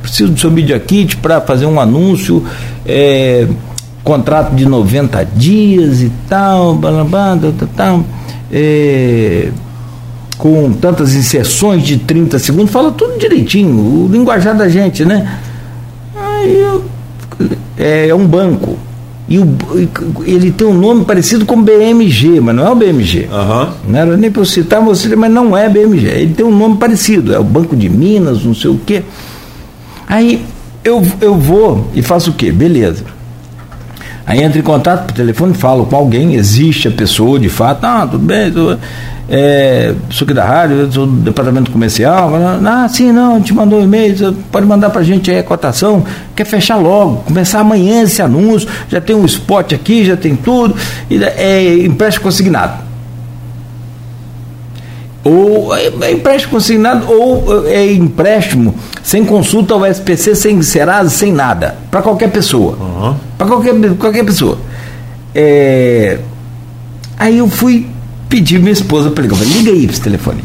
Preciso 0.00 0.32
do 0.32 0.38
seu 0.40 0.50
Media 0.50 0.78
Kit 0.78 1.16
para 1.16 1.40
fazer 1.40 1.66
um 1.66 1.80
anúncio. 1.80 2.44
é, 2.86 3.48
contrato 4.04 4.54
de 4.54 4.66
90 4.66 5.24
dias 5.34 6.02
e 6.02 6.12
tal, 6.28 6.74
blá, 6.74 7.04
tal, 7.74 8.04
é, 8.52 9.48
com 10.36 10.72
tantas 10.74 11.14
inserções 11.14 11.82
de 11.82 11.96
30 11.96 12.38
segundos, 12.38 12.70
fala 12.70 12.92
tudo 12.92 13.18
direitinho, 13.18 13.74
o 13.74 14.08
linguajar 14.12 14.54
da 14.54 14.68
gente, 14.68 15.04
né? 15.06 15.38
Aí 16.14 16.60
eu, 16.60 16.84
é, 17.78 18.08
é 18.08 18.14
um 18.14 18.26
banco. 18.26 18.76
E 19.26 19.38
o, 19.38 19.56
e 20.26 20.30
ele 20.30 20.50
tem 20.50 20.66
um 20.66 20.74
nome 20.74 21.04
parecido 21.04 21.46
com 21.46 21.62
BMG, 21.62 22.40
mas 22.40 22.54
não 22.54 22.66
é 22.66 22.70
o 22.70 22.74
BMG. 22.74 23.28
Aham. 23.32 23.74
Não 23.88 23.98
era 23.98 24.16
nem 24.16 24.30
para 24.30 24.42
eu 24.42 24.46
citar 24.46 24.82
você, 24.82 25.16
mas 25.16 25.32
não 25.32 25.56
é 25.56 25.68
BMG. 25.68 26.06
Ele 26.08 26.34
tem 26.34 26.44
um 26.44 26.56
nome 26.56 26.76
parecido, 26.76 27.34
é 27.34 27.38
o 27.38 27.44
Banco 27.44 27.74
de 27.74 27.88
Minas, 27.88 28.44
não 28.44 28.54
sei 28.54 28.70
o 28.70 28.78
quê. 28.84 29.02
Aí 30.06 30.44
eu, 30.84 31.02
eu 31.20 31.34
vou 31.36 31.90
e 31.94 32.02
faço 32.02 32.30
o 32.30 32.34
quê? 32.34 32.52
Beleza. 32.52 33.04
Aí 34.26 34.42
entro 34.42 34.58
em 34.58 34.62
contato 34.62 35.06
por 35.06 35.12
telefone, 35.12 35.54
falo 35.54 35.86
com 35.86 35.96
alguém, 35.96 36.34
existe 36.34 36.88
a 36.88 36.90
pessoa 36.90 37.38
de 37.38 37.48
fato, 37.48 37.84
ah, 37.84 38.06
tudo 38.10 38.24
bem, 38.24 38.50
tudo, 38.50 38.78
é, 39.28 39.94
sou 40.10 40.26
aqui 40.26 40.34
da 40.34 40.44
rádio, 40.44 40.92
sou 40.92 41.06
do 41.06 41.12
departamento 41.22 41.70
comercial, 41.70 42.32
ah, 42.34 42.86
sim, 42.88 43.10
não, 43.10 43.40
te 43.40 43.54
mandou 43.54 43.80
um 43.80 43.84
e-mail, 43.84 44.34
pode 44.52 44.66
mandar 44.66 44.90
pra 44.90 45.02
gente 45.02 45.30
aí 45.30 45.38
a 45.38 45.42
cotação, 45.42 46.04
quer 46.36 46.44
fechar 46.44 46.76
logo, 46.76 47.22
começar 47.24 47.60
amanhã 47.60 48.02
esse 48.02 48.20
anúncio, 48.20 48.68
já 48.88 49.00
tem 49.00 49.16
um 49.16 49.24
spot 49.24 49.72
aqui, 49.72 50.04
já 50.04 50.16
tem 50.16 50.36
tudo, 50.36 50.76
e 51.08 51.22
é 51.22 51.84
empréstimo 51.84 52.24
consignado. 52.24 52.84
Ou 55.24 55.74
é 55.74 55.90
é 56.02 56.12
empréstimo 56.12 56.52
consignado, 56.52 57.10
ou 57.10 57.66
é 57.66 57.90
empréstimo 57.92 58.74
sem 59.02 59.24
consulta 59.24 59.72
ao 59.72 59.86
SPC, 59.86 60.34
sem 60.34 60.60
Serasa, 60.60 61.08
sem 61.08 61.32
nada, 61.32 61.76
para 61.90 62.02
qualquer 62.02 62.30
pessoa. 62.30 62.76
Aham. 62.78 63.16
Para 63.38 63.46
qualquer, 63.46 63.94
qualquer 63.96 64.24
pessoa. 64.24 64.58
É, 65.34 66.18
Aí 67.18 67.38
eu 67.38 67.48
fui 67.48 67.86
pedir 68.34 68.58
minha 68.58 68.72
esposa 68.72 69.12
para 69.12 69.22
ligar. 69.22 69.36
Eu 69.36 69.44
falei, 69.44 69.58
liga 69.58 69.70
aí 69.70 69.82
para 69.86 69.92
esse 69.92 70.00
telefone. 70.00 70.44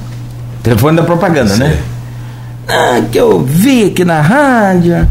Telefone 0.61 0.97
da 0.97 1.03
propaganda, 1.03 1.57
né? 1.57 1.79
Ah, 2.67 3.01
que 3.11 3.17
eu 3.17 3.39
vi 3.39 3.85
aqui 3.85 4.05
na 4.05 4.21
rádio. 4.21 5.07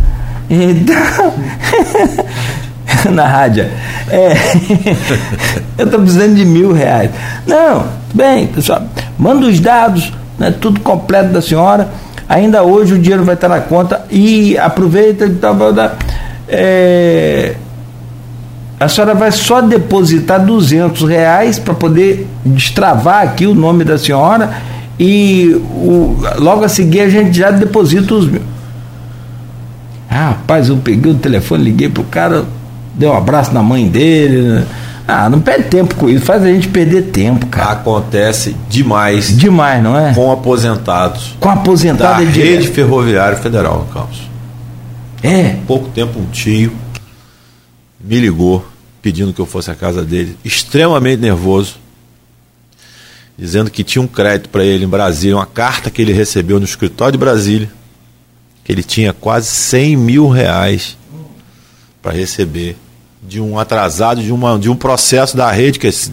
E 0.49 0.85
tal. 0.85 1.35
na 3.11 3.27
rádio. 3.27 3.67
É, 4.09 4.33
eu 5.77 5.87
estou 5.87 6.01
precisando 6.01 6.37
de 6.37 6.45
mil 6.45 6.73
reais. 6.73 7.11
Não, 7.45 7.85
bem, 8.15 8.47
pessoal, 8.47 8.87
manda 9.19 9.45
os 9.47 9.59
dados, 9.59 10.13
né, 10.39 10.55
tudo 10.61 10.79
completo 10.79 11.33
da 11.33 11.43
senhora. 11.43 11.89
Ainda 12.29 12.63
hoje 12.63 12.95
o 12.95 12.99
dinheiro 12.99 13.25
vai 13.25 13.35
estar 13.35 13.49
na 13.49 13.61
conta 13.61 14.05
e 14.09 14.57
aproveita 14.57 15.27
e 15.27 15.35
tal. 15.35 15.57
É, 16.47 17.57
a 18.81 18.89
senhora 18.89 19.15
vai 19.15 19.33
só 19.33 19.61
depositar 19.61 20.45
200 20.45 21.09
reais 21.09 21.59
para 21.59 21.75
poder 21.75 22.29
destravar 22.45 23.25
aqui 23.25 23.47
o 23.47 23.55
nome 23.55 23.83
da 23.83 23.99
senhora 23.99 24.53
e 24.99 25.53
o, 25.55 26.17
logo 26.37 26.65
a 26.65 26.69
seguir 26.69 27.01
a 27.01 27.09
gente 27.09 27.37
já 27.37 27.51
deposita 27.51 28.15
os 28.15 28.29
mil. 28.29 28.43
Ah, 30.09 30.29
rapaz, 30.29 30.69
eu 30.69 30.77
peguei 30.77 31.13
o 31.13 31.17
telefone, 31.17 31.65
liguei 31.65 31.89
pro 31.89 32.05
cara, 32.05 32.45
dei 32.95 33.09
um 33.09 33.17
abraço 33.17 33.53
na 33.53 33.63
mãe 33.63 33.87
dele. 33.89 34.43
Né? 34.43 34.65
Ah, 35.07 35.29
não 35.29 35.41
perde 35.41 35.65
tempo 35.65 35.95
com 35.97 36.09
isso, 36.09 36.25
faz 36.25 36.43
a 36.45 36.49
gente 36.49 36.69
perder 36.69 37.03
tempo, 37.03 37.47
cara. 37.47 37.73
Acontece 37.73 38.55
demais. 38.69 39.37
Demais, 39.37 39.83
não 39.83 39.99
é? 39.99 40.15
Com 40.15 40.31
aposentados. 40.31 41.37
Com 41.41 41.51
aposentados 41.51 42.27
da 42.27 42.31
Rede 42.31 42.69
Ferroviária 42.69 43.37
Federal, 43.37 43.89
Carlos. 43.93 44.29
É. 45.23 45.57
Pouco 45.67 45.89
tempo 45.89 46.19
um 46.21 46.27
tio 46.27 46.73
me 48.09 48.19
ligou 48.19 48.67
pedindo 49.03 49.33
que 49.35 49.41
eu 49.41 49.47
fosse 49.47 49.71
à 49.71 49.75
casa 49.75 50.03
dele, 50.03 50.37
extremamente 50.43 51.21
nervoso, 51.21 51.77
dizendo 53.37 53.71
que 53.71 53.85
tinha 53.85 54.03
um 54.03 54.07
crédito 54.07 54.49
para 54.49 54.65
ele 54.65 54.85
em 54.87 54.89
Brasília, 54.89 55.37
uma 55.37 55.47
carta 55.47 55.91
que 55.91 56.01
ele 56.01 56.13
recebeu 56.13 56.59
no 56.59 56.65
escritório 56.65 57.13
de 57.13 57.19
Brasília, 57.19 57.71
que 58.65 58.73
ele 58.73 58.83
tinha 58.83 59.13
quase 59.13 59.49
100 59.49 59.97
mil 59.97 60.29
reais 60.29 60.97
para 62.03 62.13
receber 62.13 62.77
de 63.23 63.41
um 63.41 63.59
atrasado, 63.59 64.23
de, 64.23 64.33
uma, 64.33 64.59
de 64.59 64.71
um 64.71 64.77
processo 64.77 65.37
da 65.37 65.51
rede, 65.53 65.79
que 65.79 65.87
esse 65.87 66.13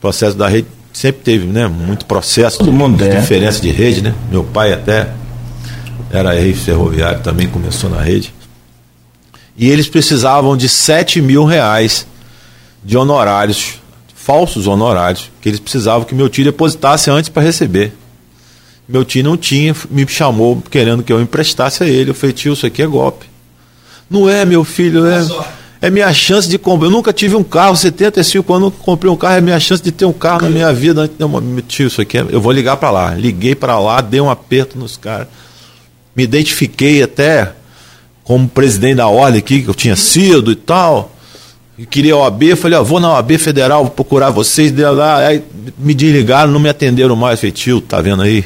processo 0.00 0.36
da 0.36 0.48
rede 0.48 0.68
sempre 0.92 1.22
teve 1.22 1.46
né, 1.46 1.66
muito 1.66 2.04
processo 2.04 2.58
Todo 2.58 2.70
de, 2.70 2.76
mundo 2.76 3.02
é. 3.02 3.20
diferença 3.20 3.60
de 3.60 3.70
rede, 3.70 4.02
né? 4.02 4.14
Meu 4.30 4.44
pai 4.44 4.72
até 4.72 5.10
era 6.10 6.36
ex-ferroviário, 6.36 7.22
também 7.22 7.48
começou 7.48 7.88
na 7.88 8.02
rede. 8.02 8.34
E 9.62 9.70
eles 9.70 9.88
precisavam 9.88 10.56
de 10.56 10.68
7 10.68 11.22
mil 11.22 11.44
reais 11.44 12.04
de 12.82 12.96
honorários, 12.96 13.74
falsos 14.12 14.66
honorários, 14.66 15.30
que 15.40 15.48
eles 15.48 15.60
precisavam 15.60 16.04
que 16.04 16.16
meu 16.16 16.28
tio 16.28 16.42
depositasse 16.42 17.08
antes 17.08 17.28
para 17.28 17.44
receber. 17.44 17.92
Meu 18.88 19.04
tio 19.04 19.22
não 19.22 19.36
tinha, 19.36 19.72
me 19.88 20.04
chamou 20.08 20.60
querendo 20.68 21.04
que 21.04 21.12
eu 21.12 21.22
emprestasse 21.22 21.84
a 21.84 21.86
ele. 21.86 22.10
Eu 22.10 22.14
falei, 22.14 22.32
tio, 22.32 22.54
isso 22.54 22.66
aqui 22.66 22.82
é 22.82 22.86
golpe. 22.88 23.26
Não 24.10 24.28
é, 24.28 24.44
meu 24.44 24.64
filho, 24.64 25.06
é, 25.06 25.24
é 25.80 25.88
minha 25.90 26.12
chance 26.12 26.48
de 26.48 26.58
comprar. 26.58 26.88
Eu 26.88 26.90
nunca 26.90 27.12
tive 27.12 27.36
um 27.36 27.44
carro, 27.44 27.76
75 27.76 28.52
anos, 28.52 28.72
comprei 28.80 29.12
um 29.12 29.16
carro, 29.16 29.36
é 29.36 29.40
minha 29.40 29.60
chance 29.60 29.80
de 29.80 29.92
ter 29.92 30.06
um 30.06 30.12
carro 30.12 30.42
na 30.42 30.50
minha 30.50 30.72
vida. 30.72 31.08
Não, 31.20 31.40
tio, 31.68 31.86
isso 31.86 32.00
aqui 32.00 32.18
é, 32.18 32.26
eu 32.30 32.40
vou 32.40 32.50
ligar 32.50 32.78
para 32.78 32.90
lá. 32.90 33.14
Liguei 33.14 33.54
para 33.54 33.78
lá, 33.78 34.00
dei 34.00 34.20
um 34.20 34.28
aperto 34.28 34.76
nos 34.76 34.96
caras. 34.96 35.28
Me 36.16 36.24
identifiquei 36.24 37.00
até 37.00 37.52
como 38.24 38.48
presidente 38.48 38.96
da 38.96 39.08
ordem 39.08 39.38
aqui, 39.38 39.62
que 39.62 39.68
eu 39.68 39.74
tinha 39.74 39.96
sido 39.96 40.52
e 40.52 40.56
tal. 40.56 41.12
E 41.76 41.86
queria 41.86 42.16
OAB, 42.16 42.54
falei, 42.56 42.78
ó, 42.78 42.82
vou 42.82 43.00
na 43.00 43.12
OAB 43.12 43.38
Federal, 43.38 43.82
vou 43.84 43.90
procurar 43.90 44.30
vocês, 44.30 44.70
de 44.70 44.84
lá, 44.84 45.26
aí 45.26 45.42
me 45.78 45.94
desligaram, 45.94 46.52
não 46.52 46.60
me 46.60 46.68
atenderam 46.68 47.16
mais, 47.16 47.40
falei, 47.40 47.52
tio, 47.52 47.80
tá 47.80 48.00
vendo 48.00 48.22
aí? 48.22 48.44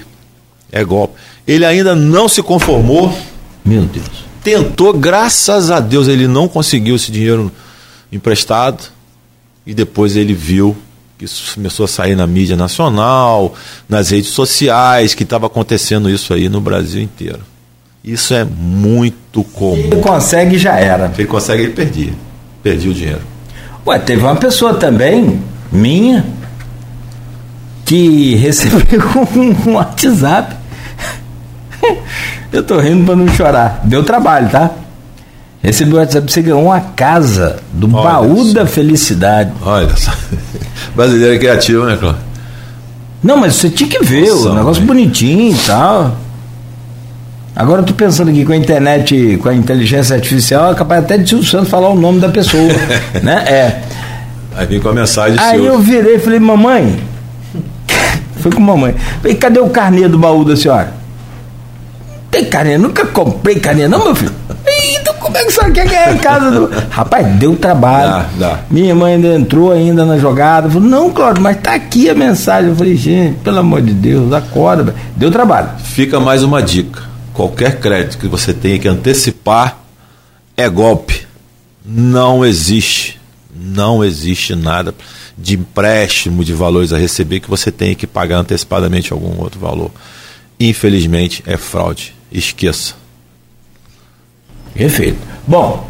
É 0.70 0.84
golpe. 0.84 1.14
Ele 1.46 1.64
ainda 1.64 1.94
não 1.94 2.28
se 2.28 2.42
conformou. 2.42 3.16
Meu 3.64 3.82
Deus. 3.82 4.26
Tentou, 4.42 4.92
graças 4.92 5.70
a 5.70 5.80
Deus, 5.80 6.08
ele 6.08 6.28
não 6.28 6.46
conseguiu 6.48 6.96
esse 6.96 7.10
dinheiro 7.10 7.50
emprestado. 8.12 8.84
E 9.66 9.74
depois 9.74 10.16
ele 10.16 10.32
viu 10.32 10.76
que 11.18 11.24
isso 11.24 11.54
começou 11.54 11.84
a 11.84 11.88
sair 11.88 12.14
na 12.14 12.26
mídia 12.26 12.56
nacional, 12.56 13.54
nas 13.88 14.10
redes 14.10 14.30
sociais, 14.30 15.14
que 15.14 15.24
estava 15.24 15.46
acontecendo 15.46 16.08
isso 16.08 16.32
aí 16.32 16.48
no 16.48 16.60
Brasil 16.60 17.02
inteiro. 17.02 17.40
Isso 18.06 18.32
é 18.34 18.44
muito 18.44 19.42
comum. 19.52 19.74
Ele 19.76 19.96
consegue 19.96 20.56
já 20.58 20.76
era. 20.78 21.10
Ele 21.18 21.26
consegue, 21.26 21.64
ele 21.64 21.72
perdia. 21.72 22.12
Perdi 22.62 22.88
o 22.88 22.94
dinheiro. 22.94 23.20
Ué, 23.84 23.98
teve 23.98 24.22
uma 24.22 24.36
pessoa 24.36 24.74
também, 24.74 25.40
minha, 25.72 26.24
que 27.84 28.36
recebeu 28.40 28.80
um 29.66 29.72
WhatsApp. 29.72 30.54
Eu 32.52 32.62
tô 32.62 32.78
rindo 32.78 33.04
para 33.04 33.16
não 33.16 33.28
chorar. 33.28 33.80
Deu 33.84 34.04
trabalho, 34.04 34.48
tá? 34.50 34.70
Recebeu 35.62 35.96
o 35.96 35.98
WhatsApp, 35.98 36.30
você 36.30 36.42
ganhou 36.42 36.62
uma 36.64 36.80
casa 36.80 37.58
do 37.72 37.92
Olha 37.94 38.04
baú 38.10 38.44
só. 38.44 38.52
da 38.54 38.66
felicidade. 38.66 39.52
Olha 39.62 39.94
só. 39.96 40.12
Brasileiro 40.94 41.34
é 41.34 41.38
criativo, 41.38 41.84
né, 41.84 41.96
Cláudio? 41.96 42.22
Não, 43.22 43.36
mas 43.36 43.56
você 43.56 43.68
tinha 43.68 43.88
que 43.90 43.98
ver, 44.04 44.28
Nossa, 44.30 44.50
o 44.50 44.54
negócio 44.54 44.82
mãe. 44.82 44.86
bonitinho 44.86 45.52
e 45.56 45.58
tal. 45.66 46.16
Agora 47.56 47.80
eu 47.80 47.86
tô 47.86 47.94
pensando 47.94 48.28
aqui 48.30 48.44
com 48.44 48.52
a 48.52 48.56
internet, 48.56 49.38
com 49.42 49.48
a 49.48 49.54
inteligência 49.54 50.14
artificial, 50.14 50.72
é 50.72 50.74
capaz 50.74 51.02
até 51.04 51.16
de 51.16 51.26
Silvio 51.28 51.46
Santos 51.48 51.70
falar 51.70 51.88
o 51.88 51.94
nome 51.98 52.20
da 52.20 52.28
pessoa, 52.28 52.62
né? 53.22 53.44
É. 53.46 53.80
Aí 54.54 54.66
vem 54.66 54.78
com 54.78 54.90
a 54.90 54.92
mensagem 54.92 55.38
Aí 55.40 55.56
seu. 55.58 55.64
eu 55.64 55.78
virei 55.78 56.16
e 56.16 56.18
falei, 56.18 56.38
mamãe. 56.38 56.98
Fui 58.40 58.52
com 58.52 58.60
mamãe. 58.60 58.94
Falei, 59.22 59.36
cadê 59.36 59.58
o 59.58 59.70
carnê 59.70 60.06
do 60.06 60.18
baú 60.18 60.44
da 60.44 60.54
senhora? 60.54 60.92
Não 62.08 62.16
tem 62.30 62.44
carnê, 62.44 62.76
nunca 62.76 63.06
comprei 63.06 63.56
carnê, 63.58 63.88
não, 63.88 64.04
meu 64.04 64.14
filho. 64.14 64.32
"Ih, 64.66 64.96
Então 65.00 65.14
como 65.14 65.36
é 65.38 65.40
que 65.40 65.48
a 65.48 65.50
senhora 65.50 65.72
quer 65.72 65.88
ganhar 65.88 66.10
a 66.10 66.16
casa 66.18 66.50
do. 66.50 66.70
Rapaz, 66.90 67.26
deu 67.38 67.56
trabalho. 67.56 68.10
Dá, 68.10 68.26
dá. 68.48 68.58
Minha 68.70 68.94
mãe 68.94 69.14
ainda 69.14 69.28
entrou 69.28 69.72
ainda 69.72 70.04
na 70.04 70.18
jogada. 70.18 70.68
Falou, 70.68 70.86
não, 70.86 71.10
Cláudio, 71.10 71.42
mas 71.42 71.56
tá 71.56 71.72
aqui 71.74 72.10
a 72.10 72.14
mensagem. 72.14 72.68
Eu 72.70 72.76
falei, 72.76 72.96
gente, 72.96 73.38
pelo 73.38 73.58
amor 73.60 73.80
de 73.80 73.94
Deus, 73.94 74.30
acorda. 74.34 74.82
velho." 74.84 74.96
Deu 75.16 75.30
trabalho. 75.30 75.68
Fica 75.82 76.20
mais 76.20 76.42
uma 76.42 76.62
dica. 76.62 77.00
Qualquer 77.36 77.78
crédito 77.80 78.16
que 78.16 78.26
você 78.26 78.54
tenha 78.54 78.78
que 78.78 78.88
antecipar 78.88 79.78
é 80.56 80.66
golpe. 80.70 81.26
Não 81.84 82.42
existe. 82.42 83.20
Não 83.54 84.02
existe 84.02 84.54
nada 84.54 84.94
de 85.36 85.54
empréstimo 85.54 86.42
de 86.42 86.54
valores 86.54 86.94
a 86.94 86.98
receber 86.98 87.40
que 87.40 87.50
você 87.50 87.70
tenha 87.70 87.94
que 87.94 88.06
pagar 88.06 88.38
antecipadamente 88.38 89.12
algum 89.12 89.38
outro 89.38 89.60
valor. 89.60 89.90
Infelizmente 90.58 91.42
é 91.46 91.58
fraude. 91.58 92.14
Esqueça. 92.32 92.94
Perfeito. 94.72 95.18
Bom, 95.46 95.88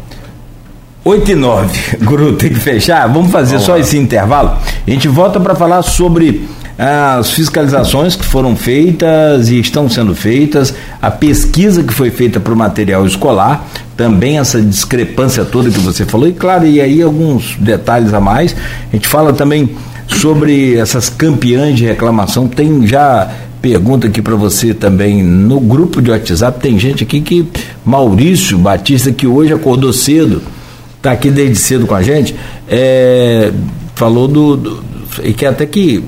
8 1.05 1.31
e 1.31 1.35
9, 1.35 1.97
Guru, 2.03 2.35
tem 2.35 2.49
que 2.49 2.59
fechar. 2.59 3.07
Vamos 3.07 3.31
fazer 3.31 3.51
Vamos 3.53 3.65
só 3.65 3.71
lá. 3.73 3.79
esse 3.79 3.97
intervalo. 3.97 4.49
A 4.85 4.89
gente 4.89 5.07
volta 5.07 5.39
para 5.39 5.55
falar 5.55 5.81
sobre 5.81 6.45
as 6.77 7.31
fiscalizações 7.31 8.15
que 8.15 8.23
foram 8.23 8.55
feitas 8.55 9.49
e 9.49 9.59
estão 9.59 9.89
sendo 9.89 10.13
feitas, 10.13 10.73
a 11.01 11.09
pesquisa 11.09 11.83
que 11.83 11.93
foi 11.93 12.11
feita 12.11 12.39
para 12.39 12.53
o 12.53 12.55
material 12.55 13.05
escolar, 13.05 13.67
também 13.95 14.37
essa 14.37 14.61
discrepância 14.61 15.43
toda 15.43 15.71
que 15.71 15.79
você 15.79 16.05
falou, 16.05 16.27
e 16.27 16.33
claro, 16.33 16.67
e 16.67 16.79
aí 16.79 17.01
alguns 17.01 17.55
detalhes 17.57 18.13
a 18.13 18.19
mais. 18.19 18.55
A 18.91 18.95
gente 18.95 19.07
fala 19.07 19.33
também 19.33 19.75
sobre 20.07 20.75
essas 20.75 21.09
campeãs 21.09 21.75
de 21.75 21.85
reclamação. 21.85 22.47
Tem 22.47 22.85
já 22.85 23.27
pergunta 23.59 24.07
aqui 24.07 24.21
para 24.21 24.35
você 24.35 24.73
também 24.73 25.23
no 25.23 25.59
grupo 25.59 25.99
de 25.99 26.11
WhatsApp. 26.11 26.59
Tem 26.59 26.77
gente 26.77 27.03
aqui 27.03 27.21
que 27.21 27.47
Maurício 27.83 28.57
Batista 28.57 29.11
que 29.11 29.25
hoje 29.25 29.51
acordou 29.51 29.91
cedo, 29.91 30.43
está 30.95 31.11
aqui 31.11 31.31
desde 31.31 31.55
cedo 31.55 31.87
com 31.87 31.95
a 31.95 32.03
gente, 32.03 32.35
é, 32.69 33.51
falou 33.95 34.27
do, 34.27 34.55
do 34.55 34.87
e 35.23 35.33
quer 35.33 35.47
até 35.47 35.65
que 35.65 36.03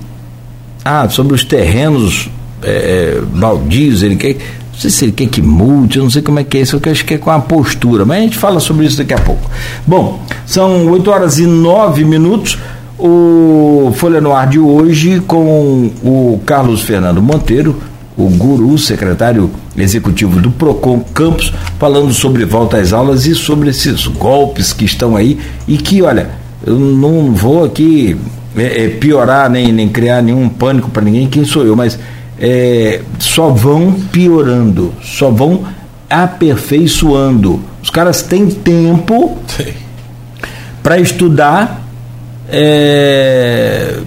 ah 0.90 1.10
sobre 1.10 1.34
os 1.34 1.44
terrenos 1.44 2.30
é, 2.64 3.22
baldios 3.34 4.04
ele 4.04 4.16
quer 4.16 4.38
não 4.80 4.82
sei 4.82 4.92
se 4.92 5.06
ele 5.06 5.12
quer 5.12 5.28
que 5.28 5.42
multe, 5.42 5.98
eu 5.98 6.04
não 6.04 6.10
sei 6.10 6.22
como 6.22 6.40
é 6.40 6.44
que 6.46 6.58
é 6.58 6.62
isso, 6.62 6.80
eu 6.82 6.92
acho 6.92 7.04
que 7.04 7.16
é 7.16 7.18
com 7.18 7.30
a 7.30 7.40
postura, 7.42 8.06
mas 8.06 8.18
a 8.18 8.22
gente 8.22 8.38
fala 8.38 8.62
sobre 8.62 8.86
isso 8.86 8.98
daqui 8.98 9.14
a 9.14 9.18
pouco. 9.18 9.52
Bom, 9.86 10.24
são 10.46 10.88
8 10.88 11.12
horas 11.12 11.38
e 11.38 11.46
9 11.46 12.06
minutos. 12.06 12.58
O 12.98 13.92
Folha 13.98 14.22
no 14.22 14.34
Ar 14.34 14.48
de 14.48 14.58
hoje 14.58 15.22
com 15.28 15.92
o 16.02 16.40
Carlos 16.46 16.82
Fernando 16.82 17.22
Monteiro, 17.22 17.76
o 18.18 18.30
guru, 18.30 18.78
secretário 18.78 19.52
executivo 19.78 20.40
do 20.40 20.50
Procon 20.50 21.02
Campos, 21.14 21.54
falando 21.78 22.14
sobre 22.14 22.46
volta 22.46 22.78
às 22.78 22.94
aulas 22.94 23.26
e 23.26 23.36
sobre 23.36 23.70
esses 23.70 24.08
golpes 24.08 24.72
que 24.72 24.86
estão 24.86 25.18
aí 25.18 25.38
e 25.68 25.78
que, 25.78 26.02
olha, 26.02 26.30
eu 26.66 26.80
não 26.80 27.34
vou 27.34 27.66
aqui 27.66 28.18
é, 28.58 28.86
é, 28.86 28.90
piorar 28.90 29.50
nem, 29.50 29.72
nem 29.72 29.90
criar 29.90 30.22
nenhum 30.22 30.50
pânico 30.50 30.90
para 30.90 31.04
ninguém, 31.04 31.28
quem 31.28 31.46
sou 31.46 31.66
eu, 31.66 31.76
mas 31.76 32.00
é, 32.40 33.02
só 33.20 33.50
vão 33.50 33.92
piorando, 33.94 34.94
só 35.02 35.30
vão 35.30 35.66
aperfeiçoando. 36.10 37.60
Os 37.82 37.90
caras 37.90 38.22
têm 38.22 38.48
tempo 38.48 39.38
para 40.82 41.00
estudar 41.00 41.84
é, 42.50 44.00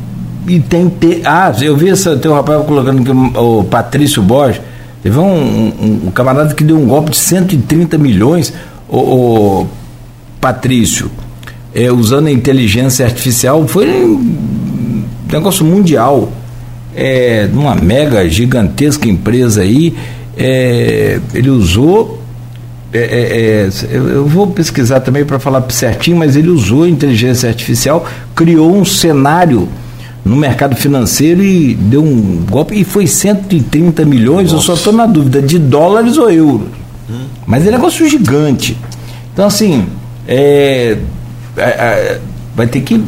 e 0.46 0.58
tem 0.60 0.88
ter. 0.88 1.22
Ah, 1.24 1.52
eu 1.60 1.76
vi 1.76 1.90
essa, 1.90 2.16
tem 2.16 2.30
um 2.30 2.34
rapaz 2.34 2.64
colocando 2.66 3.04
que 3.04 3.38
o 3.38 3.64
Patrício 3.64 4.22
Borges. 4.22 4.60
Teve 5.02 5.18
um, 5.18 5.24
um, 5.24 6.00
um 6.06 6.10
camarada 6.12 6.54
que 6.54 6.62
deu 6.62 6.78
um 6.78 6.86
golpe 6.86 7.10
de 7.10 7.18
130 7.18 7.98
milhões. 7.98 8.52
O, 8.88 8.98
o 8.98 9.68
Patrício, 10.40 11.10
é, 11.74 11.90
usando 11.90 12.26
a 12.26 12.30
inteligência 12.30 13.04
artificial, 13.04 13.66
foi 13.66 13.86
um 14.04 15.04
negócio 15.30 15.64
mundial. 15.64 16.32
É, 16.94 17.48
numa 17.52 17.74
mega 17.74 18.28
gigantesca 18.28 19.08
empresa 19.08 19.62
aí, 19.62 19.94
é, 20.36 21.18
ele 21.34 21.50
usou. 21.50 22.20
É, 22.92 22.98
é, 22.98 23.68
é 23.68 23.96
eu 23.96 24.26
vou 24.26 24.48
pesquisar 24.48 25.00
também 25.00 25.24
para 25.24 25.38
falar 25.38 25.64
certinho, 25.70 26.18
mas 26.18 26.36
ele 26.36 26.50
usou 26.50 26.82
a 26.82 26.88
inteligência 26.88 27.48
artificial, 27.48 28.06
criou 28.34 28.76
um 28.76 28.84
cenário 28.84 29.66
no 30.24 30.36
mercado 30.36 30.76
financeiro 30.76 31.42
e 31.42 31.74
deu 31.74 32.02
um 32.02 32.44
golpe 32.48 32.78
e 32.78 32.84
foi 32.84 33.06
130 33.06 34.04
milhões, 34.04 34.52
Nossa. 34.52 34.56
eu 34.56 34.60
só 34.60 34.74
estou 34.74 34.92
na 34.92 35.06
dúvida, 35.06 35.42
de 35.42 35.58
dólares 35.58 36.16
ou 36.16 36.30
euros. 36.30 36.68
Hum. 37.10 37.24
Mas 37.46 37.66
é 37.66 37.70
um 37.70 37.72
negócio 37.72 38.08
gigante. 38.08 38.76
Então, 39.32 39.46
assim, 39.46 39.86
é, 40.28 40.96
é, 41.56 41.62
é, 41.62 42.20
vai 42.54 42.66
ter 42.66 42.80
que. 42.80 43.02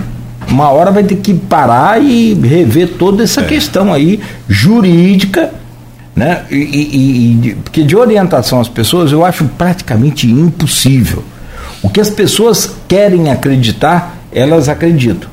Uma 0.48 0.68
hora 0.68 0.90
vai 0.90 1.02
ter 1.02 1.16
que 1.16 1.32
parar 1.32 2.02
e 2.02 2.34
rever 2.34 2.94
toda 2.98 3.24
essa 3.24 3.40
é. 3.40 3.44
questão 3.44 3.92
aí 3.92 4.20
jurídica, 4.46 5.50
né? 6.14 6.44
E, 6.50 6.56
e, 6.56 7.48
e, 7.48 7.54
porque 7.56 7.82
de 7.82 7.96
orientação 7.96 8.60
às 8.60 8.68
pessoas 8.68 9.10
eu 9.10 9.24
acho 9.24 9.44
praticamente 9.56 10.30
impossível. 10.30 11.24
O 11.82 11.88
que 11.88 12.00
as 12.00 12.10
pessoas 12.10 12.76
querem 12.86 13.30
acreditar, 13.30 14.16
elas 14.32 14.68
acreditam. 14.68 15.28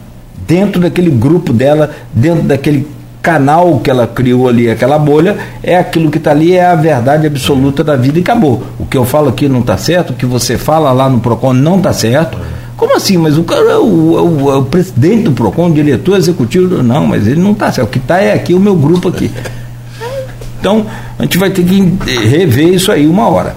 Dentro 0.47 0.81
daquele 0.81 1.09
grupo 1.09 1.53
dela, 1.53 1.91
dentro 2.13 2.43
daquele 2.43 2.87
canal 3.21 3.79
que 3.79 3.89
ela 3.89 4.07
criou 4.07 4.49
ali, 4.49 4.69
aquela 4.69 4.97
bolha, 4.97 5.37
é 5.61 5.77
aquilo 5.77 6.09
que 6.09 6.17
está 6.17 6.31
ali, 6.31 6.53
é 6.53 6.65
a 6.65 6.75
verdade 6.75 7.27
absoluta 7.27 7.83
da 7.83 7.95
vida 7.95 8.17
e 8.17 8.21
acabou. 8.21 8.63
O 8.79 8.85
que 8.85 8.97
eu 8.97 9.05
falo 9.05 9.29
aqui 9.29 9.47
não 9.47 9.59
está 9.59 9.77
certo, 9.77 10.11
o 10.11 10.13
que 10.13 10.25
você 10.25 10.57
fala 10.57 10.91
lá 10.91 11.09
no 11.09 11.19
PROCON 11.19 11.53
não 11.53 11.77
está 11.77 11.93
certo. 11.93 12.37
Como 12.81 12.95
assim? 12.95 13.15
Mas 13.15 13.37
o 13.37 13.43
cara 13.43 13.73
é 13.73 13.77
o, 13.77 13.83
o, 13.83 14.57
o, 14.57 14.65
presidente 14.65 15.25
do 15.25 15.33
PROCON, 15.33 15.67
o 15.67 15.71
diretor 15.71 16.17
executivo, 16.17 16.81
não, 16.81 17.05
mas 17.05 17.27
ele 17.27 17.39
não 17.39 17.51
está 17.51 17.71
certo. 17.71 17.87
O 17.87 17.91
que 17.91 17.99
está 17.99 18.19
é 18.19 18.33
aqui 18.33 18.55
o 18.55 18.59
meu 18.59 18.75
grupo 18.75 19.07
aqui. 19.07 19.29
Então, 20.59 20.87
a 21.19 21.21
gente 21.21 21.37
vai 21.37 21.51
ter 21.51 21.63
que 21.63 21.79
rever 22.27 22.69
isso 22.69 22.91
aí 22.91 23.05
uma 23.05 23.27
hora. 23.27 23.55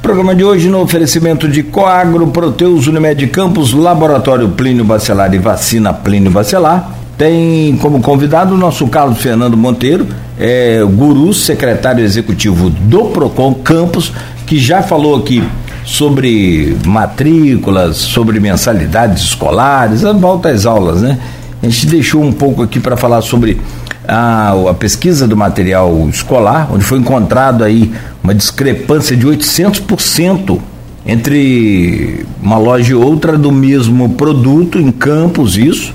Programa 0.00 0.34
de 0.34 0.42
hoje 0.42 0.70
no 0.70 0.80
oferecimento 0.80 1.46
de 1.46 1.62
Coagro, 1.62 2.26
Proteus, 2.28 2.86
Unimed 2.86 3.26
Campos, 3.26 3.74
Laboratório 3.74 4.48
Plínio 4.48 4.82
Bacelar 4.82 5.34
e 5.34 5.38
Vacina 5.38 5.92
Plínio 5.92 6.30
Bacelar. 6.30 6.90
Tem 7.18 7.76
como 7.76 8.00
convidado 8.00 8.54
o 8.54 8.56
nosso 8.56 8.86
Carlos 8.88 9.18
Fernando 9.18 9.58
Monteiro, 9.58 10.06
é, 10.40 10.82
guru, 10.84 11.34
secretário 11.34 12.02
executivo 12.02 12.70
do 12.70 13.08
PROCON 13.08 13.52
Campos, 13.56 14.10
que 14.46 14.58
já 14.58 14.82
falou 14.82 15.16
aqui 15.16 15.44
sobre 15.84 16.76
matrículas, 16.86 17.96
sobre 17.96 18.40
mensalidades 18.40 19.22
escolares, 19.22 20.04
a 20.04 20.12
volta 20.12 20.48
às 20.48 20.66
aulas, 20.66 21.02
né? 21.02 21.18
A 21.62 21.66
gente 21.66 21.86
deixou 21.86 22.22
um 22.22 22.32
pouco 22.32 22.62
aqui 22.62 22.80
para 22.80 22.96
falar 22.96 23.22
sobre 23.22 23.60
a, 24.06 24.54
a, 24.70 24.74
pesquisa 24.74 25.26
do 25.26 25.36
material 25.36 26.08
escolar, 26.08 26.68
onde 26.72 26.84
foi 26.84 26.98
encontrado 26.98 27.64
aí 27.64 27.92
uma 28.22 28.34
discrepância 28.34 29.16
de 29.16 29.26
800% 29.26 30.58
entre 31.06 32.24
uma 32.42 32.58
loja 32.58 32.92
e 32.92 32.94
outra 32.94 33.36
do 33.36 33.52
mesmo 33.52 34.10
produto 34.10 34.78
em 34.78 34.90
campos, 34.90 35.56
isso 35.56 35.92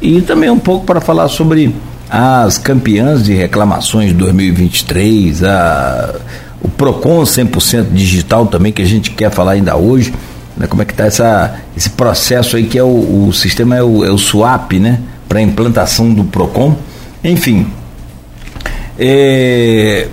e 0.00 0.20
também 0.20 0.50
um 0.50 0.58
pouco 0.58 0.84
para 0.84 1.00
falar 1.00 1.28
sobre 1.28 1.74
as 2.08 2.58
campeãs 2.58 3.24
de 3.24 3.34
reclamações 3.34 4.08
de 4.08 4.14
2023, 4.14 5.42
a, 5.42 6.14
o 6.66 6.68
PROCON 6.68 7.22
100% 7.22 7.92
digital 7.92 8.46
também, 8.46 8.72
que 8.72 8.82
a 8.82 8.86
gente 8.86 9.12
quer 9.12 9.30
falar 9.30 9.52
ainda 9.52 9.76
hoje, 9.76 10.12
né, 10.56 10.66
como 10.66 10.82
é 10.82 10.84
que 10.84 10.92
está 10.92 11.60
esse 11.76 11.90
processo 11.90 12.56
aí 12.56 12.64
que 12.64 12.76
é 12.76 12.82
o, 12.82 13.28
o 13.28 13.32
sistema, 13.32 13.76
é 13.76 13.82
o, 13.82 14.04
é 14.04 14.10
o 14.10 14.18
SWAP, 14.18 14.80
né, 14.80 15.00
para 15.28 15.40
implantação 15.40 16.12
do 16.12 16.24
PROCON. 16.24 16.74
Enfim, 17.22 17.68
é, 18.98 20.08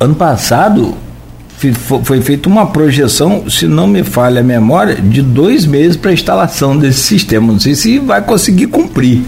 ano 0.00 0.14
passado 0.14 0.94
foi 2.02 2.20
feita 2.20 2.48
uma 2.48 2.66
projeção, 2.66 3.48
se 3.48 3.66
não 3.66 3.86
me 3.86 4.02
falha 4.02 4.40
a 4.40 4.44
memória, 4.44 4.96
de 4.96 5.22
dois 5.22 5.64
meses 5.64 5.96
para 5.96 6.10
a 6.10 6.14
instalação 6.14 6.76
desse 6.76 7.00
sistema. 7.00 7.52
Não 7.52 7.60
sei 7.60 7.74
se 7.74 7.98
vai 7.98 8.20
conseguir 8.20 8.66
cumprir. 8.66 9.22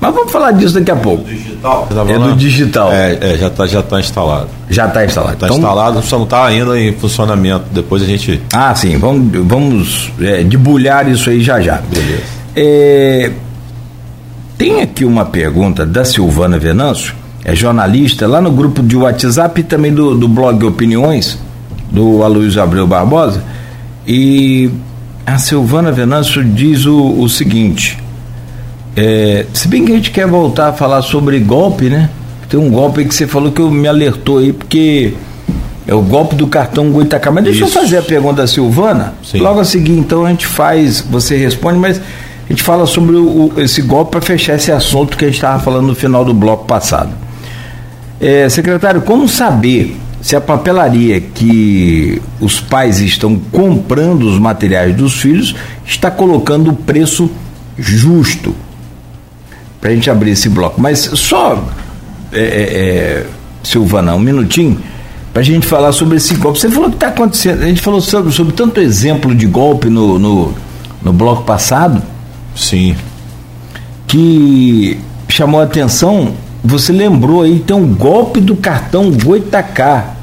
Mas 0.00 0.14
vamos 0.14 0.32
falar 0.32 0.52
disso 0.52 0.74
daqui 0.74 0.90
a 0.90 0.96
pouco. 0.96 1.24
Do 1.24 1.30
digital? 1.30 1.88
Tá 1.92 2.00
é 2.08 2.18
do 2.18 2.34
digital. 2.34 2.92
É, 2.92 3.18
é 3.20 3.36
já 3.36 3.46
está 3.48 3.66
já 3.66 3.82
tá 3.82 4.00
instalado. 4.00 4.48
Já 4.70 4.86
está 4.86 5.04
instalado. 5.04 5.34
Está 5.34 5.46
então, 5.46 5.58
instalado, 5.58 6.02
só 6.02 6.16
não 6.16 6.24
está 6.24 6.46
ainda 6.46 6.80
em 6.80 6.92
funcionamento. 6.94 7.64
Depois 7.70 8.02
a 8.02 8.06
gente. 8.06 8.40
Ah, 8.52 8.74
sim. 8.74 8.96
Vamos, 8.96 9.30
vamos 9.46 10.12
é, 10.20 10.42
debulhar 10.42 11.08
isso 11.08 11.28
aí 11.28 11.42
já 11.42 11.60
já. 11.60 11.76
Beleza. 11.76 12.22
É, 12.56 13.30
tem 14.56 14.80
aqui 14.80 15.04
uma 15.04 15.24
pergunta 15.24 15.86
da 15.86 16.04
Silvana 16.04 16.58
Venâncio, 16.58 17.14
é 17.44 17.54
jornalista, 17.54 18.26
lá 18.26 18.40
no 18.40 18.50
grupo 18.50 18.82
de 18.82 18.96
WhatsApp 18.96 19.60
e 19.60 19.64
também 19.64 19.92
do, 19.92 20.14
do 20.14 20.28
blog 20.28 20.64
Opiniões 20.64 21.38
do 21.90 22.22
Aloysio 22.22 22.62
Abreu 22.62 22.86
Barbosa, 22.86 23.42
e 24.06 24.70
a 25.26 25.38
Silvana 25.38 25.90
Venâncio 25.90 26.44
diz 26.44 26.86
o, 26.86 27.20
o 27.20 27.28
seguinte: 27.28 27.98
é, 28.96 29.46
se 29.52 29.68
bem 29.68 29.84
que 29.84 29.92
a 29.92 29.94
gente 29.94 30.10
quer 30.10 30.26
voltar 30.26 30.68
a 30.68 30.72
falar 30.72 31.02
sobre 31.02 31.38
golpe, 31.38 31.88
né? 31.88 32.10
Tem 32.48 32.58
um 32.58 32.70
golpe 32.70 33.00
aí 33.00 33.06
que 33.06 33.14
você 33.14 33.26
falou 33.26 33.52
que 33.52 33.60
eu 33.60 33.70
me 33.70 33.86
alertou 33.86 34.38
aí, 34.38 34.52
porque 34.52 35.14
é 35.86 35.94
o 35.94 36.02
golpe 36.02 36.34
do 36.34 36.46
cartão 36.46 36.90
Goitacá. 36.90 37.30
Mas 37.30 37.44
deixa 37.44 37.64
Isso. 37.64 37.78
eu 37.78 37.82
fazer 37.82 37.98
a 37.98 38.02
pergunta 38.02 38.42
da 38.42 38.46
Silvana. 38.46 39.14
Sim. 39.22 39.38
Logo 39.38 39.60
a 39.60 39.64
seguir, 39.64 39.96
então, 39.96 40.24
a 40.24 40.30
gente 40.30 40.46
faz, 40.46 41.00
você 41.00 41.36
responde, 41.36 41.78
mas 41.78 41.98
a 41.98 42.48
gente 42.48 42.62
fala 42.62 42.86
sobre 42.86 43.16
o, 43.16 43.52
esse 43.58 43.80
golpe 43.82 44.10
para 44.10 44.20
fechar 44.20 44.56
esse 44.56 44.72
assunto 44.72 45.16
que 45.16 45.24
a 45.24 45.28
gente 45.28 45.36
estava 45.36 45.62
falando 45.62 45.86
no 45.86 45.94
final 45.94 46.24
do 46.24 46.34
bloco 46.34 46.64
passado. 46.64 47.10
É, 48.20 48.48
secretário, 48.48 49.00
como 49.02 49.28
saber 49.28 49.96
se 50.20 50.36
a 50.36 50.40
papelaria 50.40 51.20
que 51.20 52.20
os 52.40 52.60
pais 52.60 53.00
estão 53.00 53.38
comprando 53.50 54.24
os 54.24 54.38
materiais 54.38 54.94
dos 54.94 55.14
filhos 55.14 55.54
está 55.86 56.10
colocando 56.10 56.70
o 56.70 56.76
preço 56.76 57.30
justo. 57.78 58.54
Para 59.80 59.90
a 59.90 59.94
gente 59.94 60.10
abrir 60.10 60.32
esse 60.32 60.48
bloco. 60.48 60.80
Mas 60.80 60.98
só, 61.14 61.64
é, 62.32 62.40
é, 62.40 62.44
é 62.44 63.26
Silvana, 63.62 64.14
um 64.14 64.20
minutinho, 64.20 64.80
para 65.32 65.42
a 65.42 65.44
gente 65.44 65.66
falar 65.66 65.92
sobre 65.92 66.16
esse 66.16 66.34
golpe. 66.34 66.58
Você 66.58 66.68
falou 66.68 66.90
que 66.90 66.96
está 66.96 67.08
acontecendo, 67.08 67.62
a 67.62 67.66
gente 67.66 67.80
falou 67.80 68.00
sobre, 68.00 68.32
sobre 68.32 68.52
tanto 68.52 68.80
exemplo 68.80 69.34
de 69.34 69.46
golpe 69.46 69.88
no, 69.88 70.18
no, 70.18 70.54
no 71.02 71.12
bloco 71.12 71.44
passado. 71.44 72.02
Sim. 72.54 72.96
Que 74.06 74.98
chamou 75.28 75.60
a 75.60 75.64
atenção 75.64 76.34
você 76.62 76.92
lembrou 76.92 77.42
aí, 77.42 77.58
tem 77.60 77.74
um 77.74 77.94
golpe 77.94 78.40
do 78.40 78.54
cartão 78.54 79.10
Goitacá. 79.10 80.14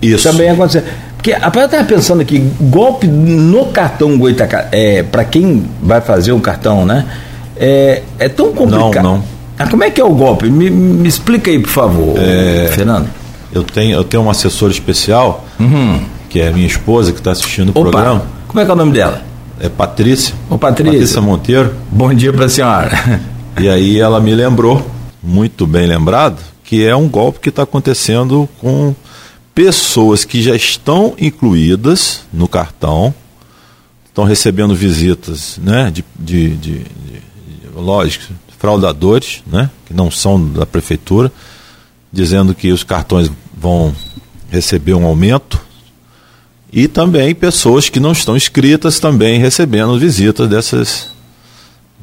Isso. 0.00 0.30
Também 0.30 0.50
aconteceu. 0.50 0.82
Porque 1.16 1.32
a 1.32 1.52
eu 1.54 1.64
estava 1.64 1.84
pensando 1.84 2.22
aqui, 2.22 2.38
golpe 2.60 3.06
no 3.06 3.66
cartão 3.66 4.16
Goitacá, 4.16 4.68
é, 4.72 5.02
para 5.02 5.24
quem 5.24 5.66
vai 5.82 6.00
fazer 6.00 6.32
o 6.32 6.40
cartão, 6.40 6.86
né? 6.86 7.04
É, 7.60 8.02
é 8.18 8.28
tão 8.28 8.52
complicado. 8.54 9.04
Não, 9.04 9.16
não. 9.18 9.24
Ah, 9.58 9.68
como 9.68 9.84
é 9.84 9.90
que 9.90 10.00
é 10.00 10.04
o 10.04 10.14
golpe? 10.14 10.48
Me, 10.48 10.70
me 10.70 11.06
explica 11.06 11.50
aí, 11.50 11.58
por 11.58 11.68
favor, 11.68 12.18
é, 12.18 12.70
Fernando. 12.72 13.10
Eu 13.52 13.62
tenho, 13.62 13.94
eu 13.94 14.02
tenho 14.02 14.22
uma 14.22 14.30
assessora 14.30 14.72
especial, 14.72 15.44
uhum. 15.58 16.00
que 16.30 16.40
é 16.40 16.50
minha 16.50 16.66
esposa, 16.66 17.12
que 17.12 17.18
está 17.18 17.32
assistindo 17.32 17.68
o 17.68 17.70
Opa, 17.72 17.90
programa. 17.90 18.22
Como 18.48 18.58
é 18.58 18.64
que 18.64 18.70
é 18.70 18.74
o 18.74 18.76
nome 18.76 18.92
dela? 18.92 19.22
É 19.60 19.68
Patrícia. 19.68 20.34
Ô, 20.48 20.56
Patrícia. 20.56 20.92
Patrícia 20.92 21.20
Monteiro. 21.20 21.74
Bom 21.90 22.14
dia 22.14 22.32
para 22.32 22.46
a 22.46 22.48
senhora. 22.48 23.20
E 23.58 23.68
aí 23.68 24.00
ela 24.00 24.18
me 24.20 24.34
lembrou 24.34 24.82
muito 25.22 25.66
bem 25.66 25.86
lembrado, 25.86 26.40
que 26.64 26.86
é 26.86 26.96
um 26.96 27.06
golpe 27.06 27.40
que 27.40 27.50
está 27.50 27.64
acontecendo 27.64 28.48
com 28.58 28.94
pessoas 29.54 30.24
que 30.24 30.40
já 30.40 30.56
estão 30.56 31.12
incluídas 31.18 32.22
no 32.32 32.48
cartão, 32.48 33.12
estão 34.06 34.24
recebendo 34.24 34.74
visitas, 34.74 35.60
né, 35.62 35.90
de, 35.90 36.02
de, 36.18 36.56
de, 36.56 36.78
de 36.78 37.22
lógico, 37.80 38.32
fraudadores, 38.58 39.42
né, 39.46 39.70
que 39.86 39.94
não 39.94 40.10
são 40.10 40.46
da 40.52 40.66
prefeitura, 40.66 41.32
dizendo 42.12 42.54
que 42.54 42.72
os 42.72 42.84
cartões 42.84 43.30
vão 43.56 43.94
receber 44.50 44.94
um 44.94 45.06
aumento, 45.06 45.60
e 46.72 46.86
também 46.86 47.34
pessoas 47.34 47.88
que 47.88 47.98
não 47.98 48.12
estão 48.12 48.36
inscritas 48.36 49.00
também 49.00 49.40
recebendo 49.40 49.98
visitas 49.98 50.48
dessas, 50.48 51.08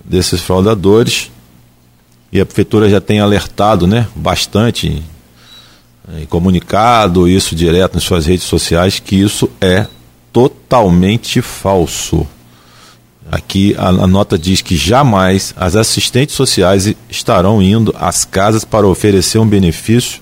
desses 0.04 0.42
fraudadores 0.42 1.32
e 2.32 2.42
a 2.42 2.46
prefeitura 2.46 2.90
já 2.90 3.00
tem 3.00 3.20
alertado 3.20 3.88
né, 3.88 4.08
bastante 4.14 5.02
e 6.22 6.26
comunicado 6.26 7.28
isso 7.28 7.56
direto 7.56 7.96
nas 7.96 8.04
suas 8.04 8.26
redes 8.26 8.46
sociais 8.46 9.00
que 9.00 9.16
isso 9.16 9.50
é 9.60 9.88
totalmente 10.32 11.42
falso. 11.42 12.26
Aqui 13.30 13.76
a, 13.78 13.90
a, 13.90 14.08
nota 14.08 14.38
diz 14.38 14.62
que 14.62 14.78
jamais 14.78 15.54
as 15.58 15.76
assistentes 15.76 16.36
sociais 16.36 16.94
estarão 17.10 17.62
indo 17.62 17.94
às 18.00 18.24
casas 18.24 18.64
para 18.64 18.88
oferecer 18.88 19.38
um 19.38 19.48
benefício 19.48 20.22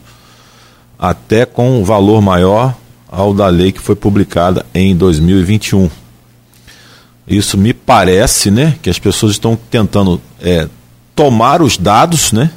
até 0.98 1.46
com 1.46 1.80
um 1.80 1.84
valor 1.84 2.22
maior 2.22 2.76
ao 3.08 3.34
da 3.34 3.48
lei 3.48 3.72
que 3.72 3.80
foi 3.80 3.96
publicada 3.96 4.66
em 4.74 4.96
2021. 4.96 5.90
Isso 7.28 7.58
me 7.58 7.74
parece, 7.74 8.50
né, 8.50 8.76
que 8.82 8.90
as 8.90 9.00
pessoas 9.00 9.34
estão 9.34 9.58
tentando 9.70 10.22
é, 10.42 10.68
tomar 11.16 11.62
os 11.62 11.78
dados, 11.78 12.32
né, 12.32 12.52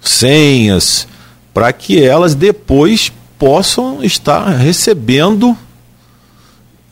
senhas, 0.00 1.06
para 1.52 1.72
que 1.72 2.02
elas 2.02 2.34
depois 2.34 3.12
possam 3.38 4.02
estar 4.02 4.48
recebendo 4.48 5.56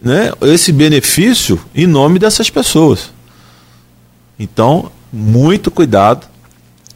né, 0.03 0.32
esse 0.42 0.72
benefício 0.72 1.61
em 1.74 1.86
nome 1.86 2.18
dessas 2.18 2.50
pessoas. 2.50 3.11
Então, 4.38 4.90
muito 5.12 5.70
cuidado 5.70 6.26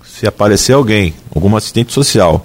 se 0.05 0.27
aparecer 0.27 0.73
alguém, 0.73 1.15
algum 1.35 1.55
assistente 1.57 1.93
social, 1.93 2.45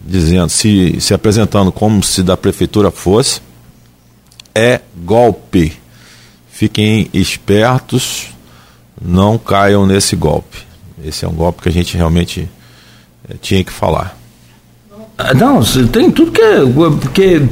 dizendo, 0.00 0.50
se, 0.50 1.00
se 1.00 1.14
apresentando 1.14 1.70
como 1.70 2.02
se 2.02 2.22
da 2.22 2.36
prefeitura 2.36 2.90
fosse, 2.90 3.40
é 4.54 4.80
golpe. 4.96 5.78
Fiquem 6.50 7.08
espertos, 7.14 8.28
não 9.00 9.38
caiam 9.38 9.86
nesse 9.86 10.16
golpe. 10.16 10.58
Esse 11.04 11.24
é 11.24 11.28
um 11.28 11.34
golpe 11.34 11.62
que 11.62 11.68
a 11.68 11.72
gente 11.72 11.96
realmente 11.96 12.48
é, 13.28 13.34
tinha 13.40 13.62
que 13.64 13.72
falar. 13.72 14.18
Não, 15.36 15.62
tem 15.92 16.10
tudo 16.10 16.32
que. 16.32 16.42
É, 16.42 16.60
porque 17.00 17.42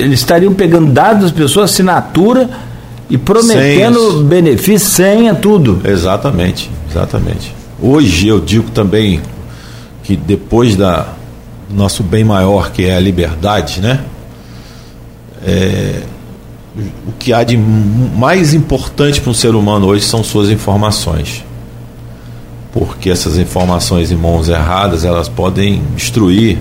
eles 0.00 0.20
estariam 0.20 0.52
pegando 0.52 0.92
dados 0.92 1.22
das 1.22 1.32
pessoas, 1.32 1.70
assinatura 1.70 2.50
e 3.08 3.16
prometendo 3.16 4.10
Senhas. 4.10 4.26
benefício, 4.26 4.88
senha, 4.88 5.34
tudo. 5.34 5.80
Exatamente, 5.84 6.70
exatamente. 6.90 7.54
Hoje 7.80 8.26
eu 8.26 8.40
digo 8.40 8.70
também 8.70 9.20
que 10.02 10.16
depois 10.16 10.74
da 10.74 11.06
nosso 11.70 12.02
bem 12.02 12.24
maior 12.24 12.70
que 12.70 12.84
é 12.84 12.96
a 12.96 13.00
liberdade, 13.00 13.80
né? 13.80 14.00
É, 15.44 16.02
o 17.06 17.12
que 17.18 17.32
há 17.32 17.42
de 17.44 17.56
mais 17.56 18.52
importante 18.52 19.20
para 19.20 19.30
um 19.30 19.34
ser 19.34 19.54
humano 19.54 19.86
hoje 19.86 20.04
são 20.04 20.22
suas 20.24 20.50
informações. 20.50 21.44
Porque 22.76 23.08
essas 23.08 23.38
informações 23.38 24.12
em 24.12 24.16
mãos 24.16 24.50
erradas, 24.50 25.02
elas 25.02 25.30
podem 25.30 25.82
destruir 25.96 26.58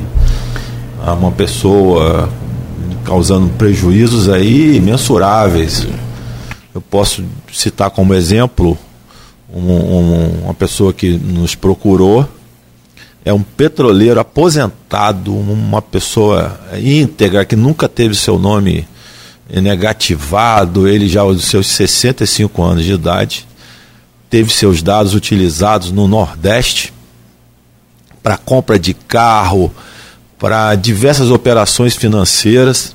uma 1.13 1.31
pessoa, 1.31 2.29
causando 3.03 3.49
prejuízos 3.57 4.29
aí 4.29 4.79
mensuráveis. 4.79 5.85
Eu 6.73 6.79
posso 6.79 7.23
citar 7.51 7.91
como 7.91 8.13
exemplo 8.13 8.77
um, 9.53 9.71
um, 9.71 10.29
uma 10.45 10.53
pessoa 10.53 10.93
que 10.93 11.11
nos 11.17 11.53
procurou, 11.53 12.27
é 13.25 13.33
um 13.33 13.41
petroleiro 13.41 14.19
aposentado, 14.19 15.35
uma 15.35 15.81
pessoa 15.81 16.59
íntegra 16.81 17.43
que 17.43 17.55
nunca 17.55 17.89
teve 17.89 18.15
seu 18.15 18.39
nome 18.39 18.87
negativado, 19.49 20.87
ele 20.87 21.07
já 21.07 21.21
aos 21.21 21.43
seus 21.43 21.67
65 21.67 22.63
anos 22.63 22.85
de 22.85 22.93
idade, 22.93 23.47
teve 24.35 24.51
seus 24.51 24.83
dados 24.83 25.13
utilizados 25.13 25.93
no 25.93 26.09
Nordeste 26.09 26.93
para 28.21 28.35
compra 28.35 28.77
de 28.77 28.93
carro, 28.93 29.73
para 30.37 30.75
diversas 30.75 31.31
operações 31.31 31.95
financeiras. 31.95 32.93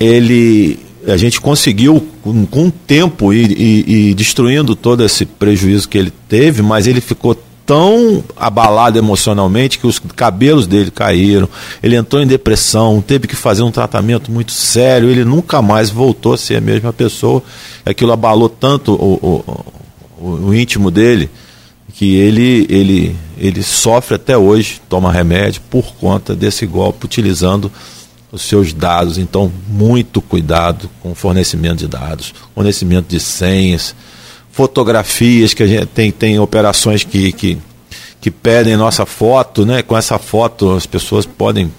Ele 0.00 0.76
a 1.06 1.16
gente 1.16 1.40
conseguiu, 1.40 2.04
com, 2.20 2.44
com 2.46 2.66
o 2.66 2.70
tempo 2.72 3.32
e, 3.32 3.44
e, 3.44 4.10
e, 4.10 4.14
destruindo 4.14 4.74
todo 4.74 5.04
esse 5.04 5.24
prejuízo 5.24 5.88
que 5.88 5.96
ele 5.96 6.12
teve, 6.28 6.62
mas 6.62 6.88
ele 6.88 7.00
ficou 7.00 7.40
tão 7.64 8.24
abalado 8.36 8.98
emocionalmente 8.98 9.78
que 9.78 9.86
os 9.86 10.00
cabelos 10.00 10.66
dele 10.66 10.90
caíram, 10.90 11.48
ele 11.80 11.94
entrou 11.94 12.20
em 12.20 12.26
depressão, 12.26 13.00
teve 13.00 13.28
que 13.28 13.36
fazer 13.36 13.62
um 13.62 13.70
tratamento 13.70 14.32
muito 14.32 14.50
sério, 14.50 15.08
ele 15.08 15.24
nunca 15.24 15.62
mais 15.62 15.90
voltou 15.90 16.32
a 16.32 16.36
ser 16.36 16.56
a 16.56 16.60
mesma 16.60 16.92
pessoa. 16.92 17.40
Aquilo 17.86 18.10
abalou 18.10 18.48
tanto 18.48 18.94
o, 18.94 19.14
o, 19.14 19.79
o, 20.20 20.48
o 20.48 20.54
íntimo 20.54 20.90
dele 20.90 21.30
que 21.90 22.14
ele, 22.16 22.66
ele, 22.68 23.16
ele 23.36 23.62
sofre 23.62 24.14
até 24.14 24.36
hoje, 24.36 24.80
toma 24.88 25.12
remédio 25.12 25.60
por 25.68 25.94
conta 25.94 26.34
desse 26.34 26.64
golpe, 26.66 27.04
utilizando 27.04 27.70
os 28.30 28.42
seus 28.42 28.72
dados. 28.72 29.18
Então, 29.18 29.52
muito 29.68 30.20
cuidado 30.20 30.88
com 31.02 31.12
o 31.12 31.14
fornecimento 31.14 31.78
de 31.78 31.88
dados, 31.88 32.32
fornecimento 32.54 33.08
de 33.08 33.18
senhas, 33.18 33.94
fotografias, 34.52 35.52
que 35.52 35.62
a 35.62 35.66
gente 35.66 35.86
tem, 35.86 36.10
tem 36.10 36.38
operações 36.38 37.04
que, 37.04 37.32
que, 37.32 37.58
que 38.20 38.30
pedem 38.30 38.76
nossa 38.76 39.04
foto, 39.04 39.66
né? 39.66 39.82
Com 39.82 39.96
essa 39.96 40.18
foto 40.18 40.72
as 40.72 40.86
pessoas 40.86 41.26
podem 41.26 41.72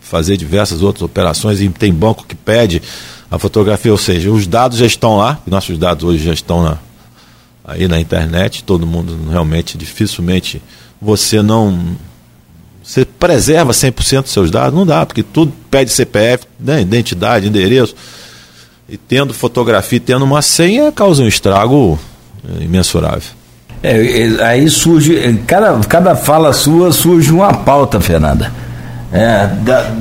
fazer 0.00 0.36
diversas 0.36 0.82
outras 0.82 1.02
operações 1.02 1.60
e 1.60 1.68
tem 1.68 1.92
banco 1.92 2.24
que 2.26 2.34
pede 2.34 2.80
a 3.28 3.38
fotografia, 3.38 3.90
ou 3.90 3.98
seja, 3.98 4.30
os 4.30 4.46
dados 4.46 4.78
já 4.78 4.86
estão 4.86 5.16
lá, 5.16 5.40
nossos 5.46 5.76
dados 5.76 6.04
hoje 6.04 6.24
já 6.24 6.32
estão 6.32 6.62
na, 6.62 6.78
aí 7.66 7.88
na 7.88 7.98
internet, 7.98 8.62
todo 8.62 8.86
mundo 8.86 9.18
realmente 9.30 9.76
dificilmente 9.76 10.62
você 11.00 11.42
não 11.42 11.96
você 12.82 13.04
preserva 13.04 13.72
100% 13.72 14.22
dos 14.22 14.30
seus 14.30 14.48
dados? 14.48 14.78
Não 14.78 14.86
dá, 14.86 15.04
porque 15.04 15.24
tudo 15.24 15.52
pede 15.68 15.90
CPF, 15.90 16.44
né, 16.58 16.80
identidade, 16.80 17.48
endereço. 17.48 17.96
E 18.88 18.96
tendo 18.96 19.34
fotografia, 19.34 19.98
tendo 19.98 20.24
uma 20.24 20.40
senha, 20.40 20.92
causa 20.92 21.20
um 21.20 21.26
estrago 21.26 21.98
é, 22.48 22.62
imensurável. 22.62 23.28
É, 23.82 24.22
é, 24.22 24.44
aí 24.44 24.70
surge, 24.70 25.18
é, 25.18 25.32
cada, 25.44 25.76
cada 25.80 26.14
fala 26.14 26.52
sua 26.52 26.92
surge 26.92 27.32
uma 27.32 27.52
pauta, 27.52 28.00
Fernanda. 28.00 28.52
É, 29.12 29.48
da, 29.64 29.92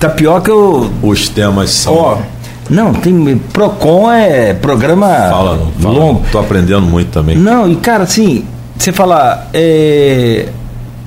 tá 0.00 0.08
pior 0.08 0.40
que 0.40 0.50
eu. 0.50 0.92
Os 1.02 1.28
temas 1.28 1.70
são. 1.70 1.94
Ó, 1.94 2.18
não, 2.70 2.94
tem. 2.94 3.36
PROCON 3.52 4.10
é 4.12 4.54
programa 4.54 5.06
fala, 5.06 5.56
não, 5.56 5.70
fala, 5.72 5.94
longo. 5.94 6.22
Tô 6.30 6.38
aprendendo 6.38 6.82
muito 6.82 7.10
também. 7.10 7.36
Não, 7.36 7.68
e 7.68 7.76
cara, 7.76 8.04
assim, 8.04 8.44
você 8.78 8.92
falar. 8.92 9.48
É, 9.52 10.48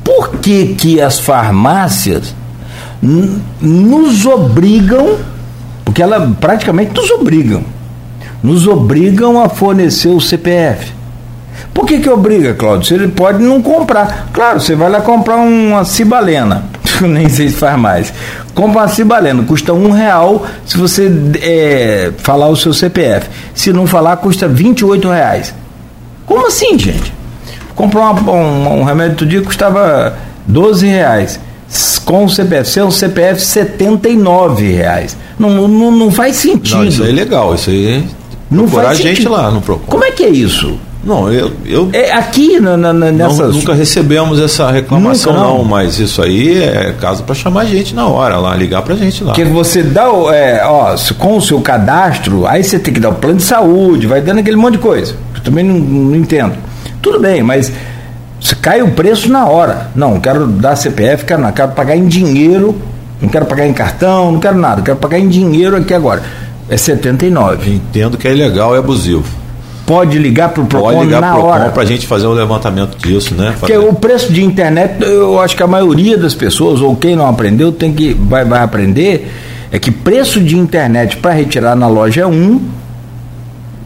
por 0.03 0.35
que, 0.41 0.75
que 0.75 1.01
as 1.01 1.17
farmácias 1.19 2.35
nos 3.01 4.25
obrigam, 4.25 5.17
porque 5.85 6.03
elas 6.03 6.29
praticamente 6.39 6.93
nos 6.93 7.09
obrigam, 7.11 7.63
nos 8.41 8.67
obrigam 8.67 9.41
a 9.41 9.47
fornecer 9.47 10.09
o 10.09 10.19
CPF. 10.19 10.91
Por 11.73 11.85
que, 11.85 11.99
que 11.99 12.09
obriga, 12.09 12.53
Cláudio? 12.53 12.87
Se 12.87 12.93
ele 12.93 13.07
pode 13.07 13.41
não 13.41 13.61
comprar. 13.61 14.29
Claro, 14.33 14.59
você 14.59 14.75
vai 14.75 14.89
lá 14.89 15.01
comprar 15.01 15.37
uma 15.37 15.83
cibalena. 15.85 16.65
Nem 17.01 17.29
sei 17.29 17.49
se 17.49 17.55
faz 17.55 17.79
mais. 17.79 18.13
Compra 18.53 18.81
uma 18.81 18.87
cibalena, 18.87 19.43
custa 19.43 19.73
um 19.73 19.91
real 19.91 20.45
se 20.65 20.77
você 20.77 21.11
é, 21.41 22.11
falar 22.17 22.49
o 22.49 22.55
seu 22.55 22.73
CPF. 22.73 23.29
Se 23.53 23.73
não 23.73 23.87
falar, 23.87 24.17
custa 24.17 24.47
28 24.47 25.09
reais. 25.09 25.53
Como 26.25 26.47
assim, 26.47 26.77
gente? 26.77 27.13
Comprou 27.75 28.03
uma, 28.03 28.31
um, 28.31 28.81
um, 28.81 28.83
remédio 28.83 29.11
outro 29.11 29.25
dia 29.25 29.41
custava 29.41 30.15
12 30.47 30.85
reais. 30.85 31.39
Com 32.05 32.25
o 32.25 32.29
CPF, 32.29 32.69
sem 32.69 32.83
o 32.83 32.91
CPF, 32.91 33.41
79 33.41 34.71
reais. 34.71 35.17
Não, 35.39 35.67
não, 35.67 35.91
não 35.91 36.11
faz 36.11 36.35
sentido. 36.35 36.77
Não, 36.77 36.85
isso 36.85 37.01
aí 37.01 37.09
é 37.09 37.13
legal, 37.13 37.55
isso 37.55 37.71
aí. 37.71 38.05
Não 38.51 38.67
faz 38.67 38.89
a 38.89 38.93
gente 38.93 39.27
lá 39.27 39.49
no 39.49 39.61
Procon. 39.61 39.85
Como 39.87 40.03
é 40.03 40.11
que 40.11 40.23
é 40.23 40.29
isso? 40.29 40.77
Não, 41.03 41.31
eu. 41.31 41.51
eu 41.65 41.89
é 41.91 42.13
aqui 42.13 42.59
na, 42.59 42.77
na, 42.77 42.93
nessas... 42.93 43.37
não, 43.37 43.51
Nunca 43.51 43.73
recebemos 43.73 44.39
essa 44.39 44.71
reclamação, 44.71 45.33
nunca, 45.33 45.45
não. 45.45 45.57
não. 45.57 45.63
mas 45.65 45.99
isso 45.99 46.21
aí 46.21 46.63
é 46.63 46.95
caso 46.99 47.23
para 47.23 47.35
chamar 47.35 47.61
a 47.61 47.65
gente 47.65 47.93
na 47.93 48.07
hora 48.07 48.37
lá, 48.37 48.55
ligar 48.55 48.81
pra 48.83 48.95
gente 48.95 49.23
lá. 49.23 49.33
Porque 49.33 49.43
você 49.43 49.83
dá, 49.83 50.05
é, 50.33 50.63
ó, 50.65 50.95
com 51.17 51.37
o 51.37 51.41
seu 51.41 51.59
cadastro, 51.59 52.47
aí 52.47 52.63
você 52.63 52.79
tem 52.79 52.93
que 52.93 52.99
dar 53.01 53.09
o 53.09 53.15
plano 53.15 53.37
de 53.37 53.43
saúde, 53.43 54.07
vai 54.07 54.21
dando 54.21 54.39
aquele 54.39 54.55
monte 54.55 54.73
de 54.73 54.79
coisa. 54.79 55.15
Eu 55.35 55.41
também 55.41 55.63
não, 55.65 55.75
não 55.77 56.15
entendo. 56.15 56.55
Tudo 57.01 57.19
bem, 57.19 57.43
mas 57.43 57.71
cai 58.61 58.81
o 58.81 58.91
preço 58.91 59.29
na 59.29 59.45
hora. 59.45 59.89
Não, 59.93 60.21
quero 60.21 60.47
dar 60.47 60.77
CPF, 60.77 61.25
quero, 61.25 61.41
não, 61.41 61.51
quero 61.51 61.73
pagar 61.73 61.97
em 61.97 62.07
dinheiro, 62.07 62.75
não 63.21 63.27
quero 63.27 63.45
pagar 63.45 63.67
em 63.67 63.73
cartão, 63.73 64.31
não 64.31 64.39
quero 64.39 64.57
nada, 64.57 64.81
quero 64.81 64.97
pagar 64.97 65.19
em 65.19 65.27
dinheiro 65.27 65.75
aqui 65.75 65.93
agora. 65.93 66.23
É 66.69 66.77
79. 66.77 67.73
Entendo 67.73 68.17
que 68.17 68.25
é 68.25 68.31
ilegal 68.31 68.73
e 68.73 68.77
abusivo. 68.79 69.42
Pode 69.85 70.17
ligar 70.17 70.49
para 70.49 70.63
o 70.63 70.65
Procon 70.65 70.93
Pode 70.93 71.05
ligar 71.05 71.21
na 71.21 71.33
Procon 71.33 71.47
hora. 71.47 71.69
para 71.69 71.83
a 71.83 71.85
gente 71.85 72.07
fazer 72.07 72.25
um 72.27 72.31
levantamento 72.31 72.97
disso, 72.97 73.35
né? 73.35 73.53
Porque 73.59 73.77
o 73.77 73.93
preço 73.93 74.31
de 74.31 74.43
internet, 74.43 75.03
eu 75.03 75.41
acho 75.41 75.55
que 75.55 75.63
a 75.63 75.67
maioria 75.67 76.17
das 76.17 76.33
pessoas, 76.33 76.79
ou 76.79 76.95
quem 76.95 77.15
não 77.15 77.27
aprendeu, 77.27 77.71
tem 77.71 77.91
que 77.91 78.13
vai, 78.13 78.45
vai 78.45 78.61
aprender, 78.61 79.29
é 79.71 79.79
que 79.79 79.91
preço 79.91 80.39
de 80.39 80.57
internet 80.57 81.17
para 81.17 81.31
retirar 81.31 81.75
na 81.75 81.87
loja 81.87 82.21
é 82.21 82.27
um. 82.27 82.61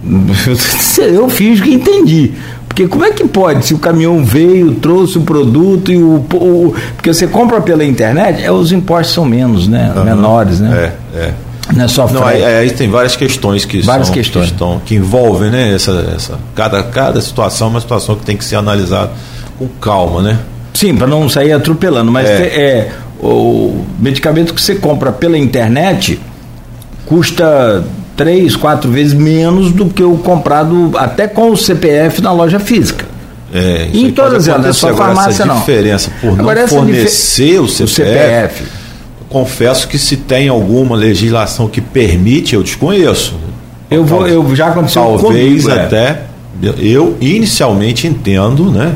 Eu 1.00 1.30
fiz 1.30 1.62
que 1.62 1.74
entendi. 1.74 2.34
Porque 2.68 2.88
como 2.88 3.04
é 3.04 3.12
que 3.12 3.28
pode, 3.28 3.66
se 3.66 3.74
o 3.74 3.80
caminhão 3.80 4.24
veio, 4.24 4.76
trouxe 4.76 5.18
o 5.18 5.22
produto 5.22 5.92
e 5.92 5.98
o. 5.98 6.24
o 6.32 6.76
porque 6.96 7.12
você 7.12 7.26
compra 7.26 7.60
pela 7.60 7.84
internet, 7.84 8.44
é, 8.44 8.52
os 8.52 8.72
impostos 8.72 9.16
são 9.16 9.26
menos, 9.26 9.68
né? 9.68 9.92
Menores, 10.06 10.60
né? 10.60 10.94
É, 11.16 11.18
é. 11.18 11.34
Não 11.74 11.86
é 11.86 11.88
só 11.88 12.08
Não, 12.08 12.26
aí, 12.26 12.44
aí, 12.44 12.72
tem 12.72 12.90
várias 12.90 13.16
questões 13.16 13.66
que 13.66 13.82
várias 13.82 14.08
são, 14.08 14.14
questões. 14.14 14.48
Que, 14.48 14.54
estão, 14.54 14.82
que 14.86 14.96
envolvem, 14.96 15.52
né? 15.52 15.74
Essa, 15.74 16.14
essa, 16.16 16.40
cada, 16.56 16.82
cada 16.84 17.20
situação 17.22 17.68
é 17.68 17.70
uma 17.72 17.82
situação 17.82 18.16
que 18.16 18.26
tem 18.26 18.38
que 18.38 18.46
ser 18.46 18.56
analisada 18.56 19.12
com 19.58 19.68
calma, 19.68 20.22
né? 20.22 20.40
Sim, 20.74 20.96
para 20.96 21.08
não 21.08 21.28
sair 21.28 21.52
atropelando, 21.52 22.12
mas 22.12 22.30
é. 22.30 22.32
é. 22.32 22.92
o 23.20 23.84
medicamento 24.00 24.54
que 24.54 24.62
você 24.62 24.76
compra 24.76 25.12
pela 25.12 25.38
internet 25.38 26.20
custa 27.06 27.84
três, 28.16 28.56
quatro 28.56 28.92
vezes 28.92 29.14
menos 29.14 29.72
do 29.72 29.86
que 29.88 30.04
o 30.04 30.18
comprado 30.18 30.92
até 30.96 31.28
com 31.28 31.52
o 31.52 31.58
CPF 31.58 32.22
na 32.22 32.32
loja 32.32 32.60
física. 32.60 33.06
É, 33.54 33.88
em 33.94 34.12
todas 34.12 34.48
elas, 34.48 34.76
só 34.76 34.94
farmácia 34.94 35.30
essa 35.30 35.46
não. 35.46 35.60
diferença 35.60 36.12
por 36.20 36.38
Agora, 36.38 36.62
não 36.62 36.68
fornecer 36.68 37.60
o 37.60 37.68
CPF, 37.68 37.84
o 37.84 37.88
CPF. 37.88 38.64
Confesso 39.30 39.88
que 39.88 39.98
se 39.98 40.18
tem 40.18 40.48
alguma 40.48 40.96
legislação 40.96 41.68
que 41.68 41.82
permite, 41.82 42.56
eu 42.56 42.64
desconheço. 42.64 43.36
Eu 43.90 44.04
vou, 44.04 44.28
eu 44.28 44.56
já 44.56 44.68
aconteceu 44.68 45.02
Talvez 45.02 45.64
comigo, 45.64 45.70
é. 45.70 45.86
até 45.86 46.22
eu 46.80 47.16
inicialmente 47.22 48.08
entendo, 48.08 48.72
né? 48.72 48.96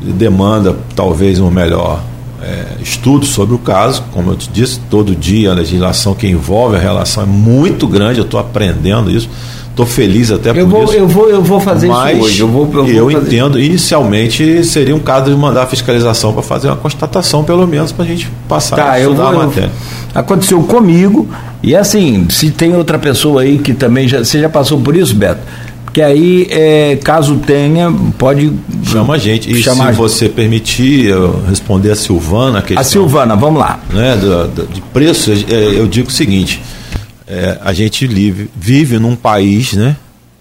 Demanda 0.00 0.76
talvez 0.94 1.40
um 1.40 1.50
melhor 1.50 2.00
é, 2.42 2.64
estudo 2.80 3.26
sobre 3.26 3.54
o 3.54 3.58
caso, 3.58 4.04
como 4.12 4.30
eu 4.30 4.36
te 4.36 4.48
disse, 4.50 4.80
todo 4.88 5.14
dia 5.14 5.50
a 5.50 5.54
legislação 5.54 6.14
que 6.14 6.26
envolve 6.26 6.76
a 6.76 6.78
relação 6.78 7.22
é 7.22 7.26
muito 7.26 7.86
grande, 7.86 8.20
eu 8.20 8.24
estou 8.24 8.38
aprendendo 8.38 9.10
isso, 9.10 9.28
estou 9.82 9.86
feliz 9.86 10.30
até 10.30 10.50
eu 10.50 10.54
por 10.54 10.66
vou, 10.66 10.84
isso. 10.84 10.92
Eu 10.94 11.06
vou, 11.08 11.28
eu 11.30 11.42
vou 11.42 11.60
fazer 11.60 11.86
Mas 11.88 12.16
isso 12.16 12.26
hoje. 12.26 12.40
Eu, 12.40 12.48
vou, 12.48 12.68
eu, 12.74 12.88
eu 12.88 13.02
vou 13.04 13.12
entendo, 13.12 13.58
inicialmente 13.60 14.64
seria 14.64 14.94
um 14.94 14.98
caso 15.00 15.30
de 15.30 15.36
mandar 15.36 15.62
a 15.62 15.66
fiscalização 15.66 16.32
para 16.32 16.42
fazer 16.42 16.68
uma 16.68 16.76
constatação, 16.76 17.44
pelo 17.44 17.66
menos, 17.66 17.92
para 17.92 18.04
a 18.04 18.08
gente 18.08 18.28
passar 18.48 18.76
Tá, 18.76 18.90
a 18.92 19.00
eu 19.00 19.14
vou, 19.14 19.26
a 19.26 19.32
eu- 19.32 19.38
matéria. 19.38 19.70
Aconteceu 20.14 20.60
comigo, 20.62 21.28
e 21.62 21.76
assim, 21.76 22.26
se 22.30 22.50
tem 22.50 22.74
outra 22.74 22.98
pessoa 22.98 23.42
aí 23.42 23.58
que 23.58 23.72
também 23.74 24.08
já. 24.08 24.18
Você 24.24 24.40
já 24.40 24.48
passou 24.48 24.80
por 24.80 24.96
isso, 24.96 25.14
Beto? 25.14 25.40
Porque 25.84 26.02
aí, 26.02 26.46
é, 26.50 26.98
caso 27.02 27.36
tenha, 27.36 27.92
pode. 28.18 28.52
Chama 28.84 29.14
a 29.14 29.18
gente. 29.18 29.50
E 29.50 29.62
chamar 29.62 29.92
se 29.92 29.98
você 29.98 30.28
permitir 30.28 31.06
eu 31.06 31.40
responder 31.48 31.90
a 31.92 31.96
Silvana, 31.96 32.58
a 32.58 32.62
questão 32.62 32.80
A 32.80 32.84
Silvana, 32.84 33.36
vamos 33.36 33.60
lá. 33.60 33.80
né, 33.92 34.16
do- 34.16 34.48
do- 34.48 34.66
de 34.66 34.80
preço, 34.80 35.32
é, 35.32 35.54
eu 35.78 35.86
digo 35.86 36.08
o 36.08 36.12
seguinte: 36.12 36.60
é, 37.28 37.58
a 37.60 37.74
gente 37.74 38.06
vive, 38.06 38.50
vive 38.56 38.98
num 38.98 39.14
país 39.14 39.74
né, 39.74 39.96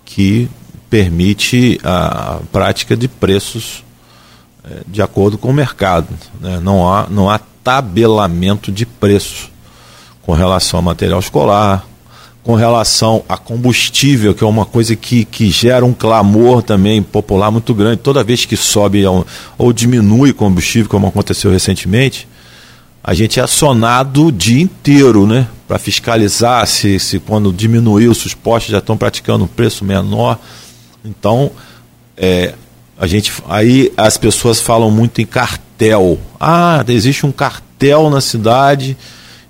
que 0.06 0.50
permite 0.90 1.80
a 1.84 2.40
prática 2.52 2.96
de 2.96 3.10
preços 3.10 3.84
é, 4.64 4.82
de 4.88 5.02
acordo 5.02 5.38
com 5.38 5.50
o 5.50 5.54
mercado. 5.54 6.08
né? 6.40 6.60
Não, 6.64 6.90
há, 6.90 7.08
não 7.10 7.30
há 7.30 7.40
tabelamento 7.62 8.72
de 8.72 8.86
preços 8.86 9.52
com 10.22 10.32
relação 10.32 10.80
a 10.80 10.82
material 10.82 11.20
escolar, 11.20 11.86
com 12.42 12.56
relação 12.56 13.24
a 13.28 13.36
combustível, 13.38 14.34
que 14.34 14.42
é 14.42 14.48
uma 14.48 14.66
coisa 14.66 14.96
que, 14.96 15.26
que 15.26 15.50
gera 15.50 15.86
um 15.86 15.94
clamor 15.94 16.64
também 16.64 17.04
popular 17.04 17.52
muito 17.52 17.74
grande. 17.74 17.98
Toda 17.98 18.24
vez 18.24 18.46
que 18.46 18.56
sobe 18.56 19.06
ou, 19.06 19.28
ou 19.58 19.74
diminui 19.74 20.32
combustível, 20.32 20.90
como 20.90 21.08
aconteceu 21.08 21.52
recentemente, 21.52 22.26
a 23.08 23.14
gente 23.14 23.40
é 23.40 23.44
acionado 23.44 24.26
o 24.26 24.32
dia 24.34 24.62
inteiro, 24.62 25.26
né? 25.26 25.48
Para 25.66 25.80
fiscalizar 25.80 26.68
se, 26.68 27.00
se 27.00 27.20
quando 27.20 27.54
diminuiu, 27.54 28.12
os 28.12 28.34
postos 28.34 28.70
já 28.70 28.80
estão 28.80 28.98
praticando 28.98 29.46
um 29.46 29.48
preço 29.48 29.86
menor. 29.86 30.38
Então, 31.06 31.50
é, 32.18 32.54
a 33.00 33.08
gente, 33.08 33.32
aí 33.48 33.94
as 33.96 34.18
pessoas 34.18 34.60
falam 34.60 34.92
muito 34.92 35.22
em 35.22 35.26
cartel. 35.26 36.20
Ah, 36.38 36.84
existe 36.90 37.26
um 37.26 37.32
cartel 37.32 38.10
na 38.10 38.20
cidade 38.20 38.98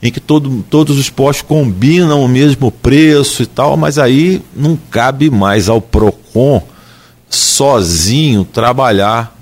em 0.03 0.11
que 0.11 0.19
todo, 0.19 0.63
todos 0.69 0.99
os 0.99 1.09
postos 1.09 1.41
combinam 1.41 2.23
o 2.23 2.27
mesmo 2.27 2.71
preço 2.71 3.41
e 3.41 3.47
tal, 3.47 3.75
mas 3.75 3.97
aí 3.97 4.39
não 4.55 4.77
cabe 4.91 5.31
mais 5.31 5.67
ao 5.67 5.81
PROCON 5.81 6.61
sozinho 7.27 8.45
trabalhar 8.45 9.35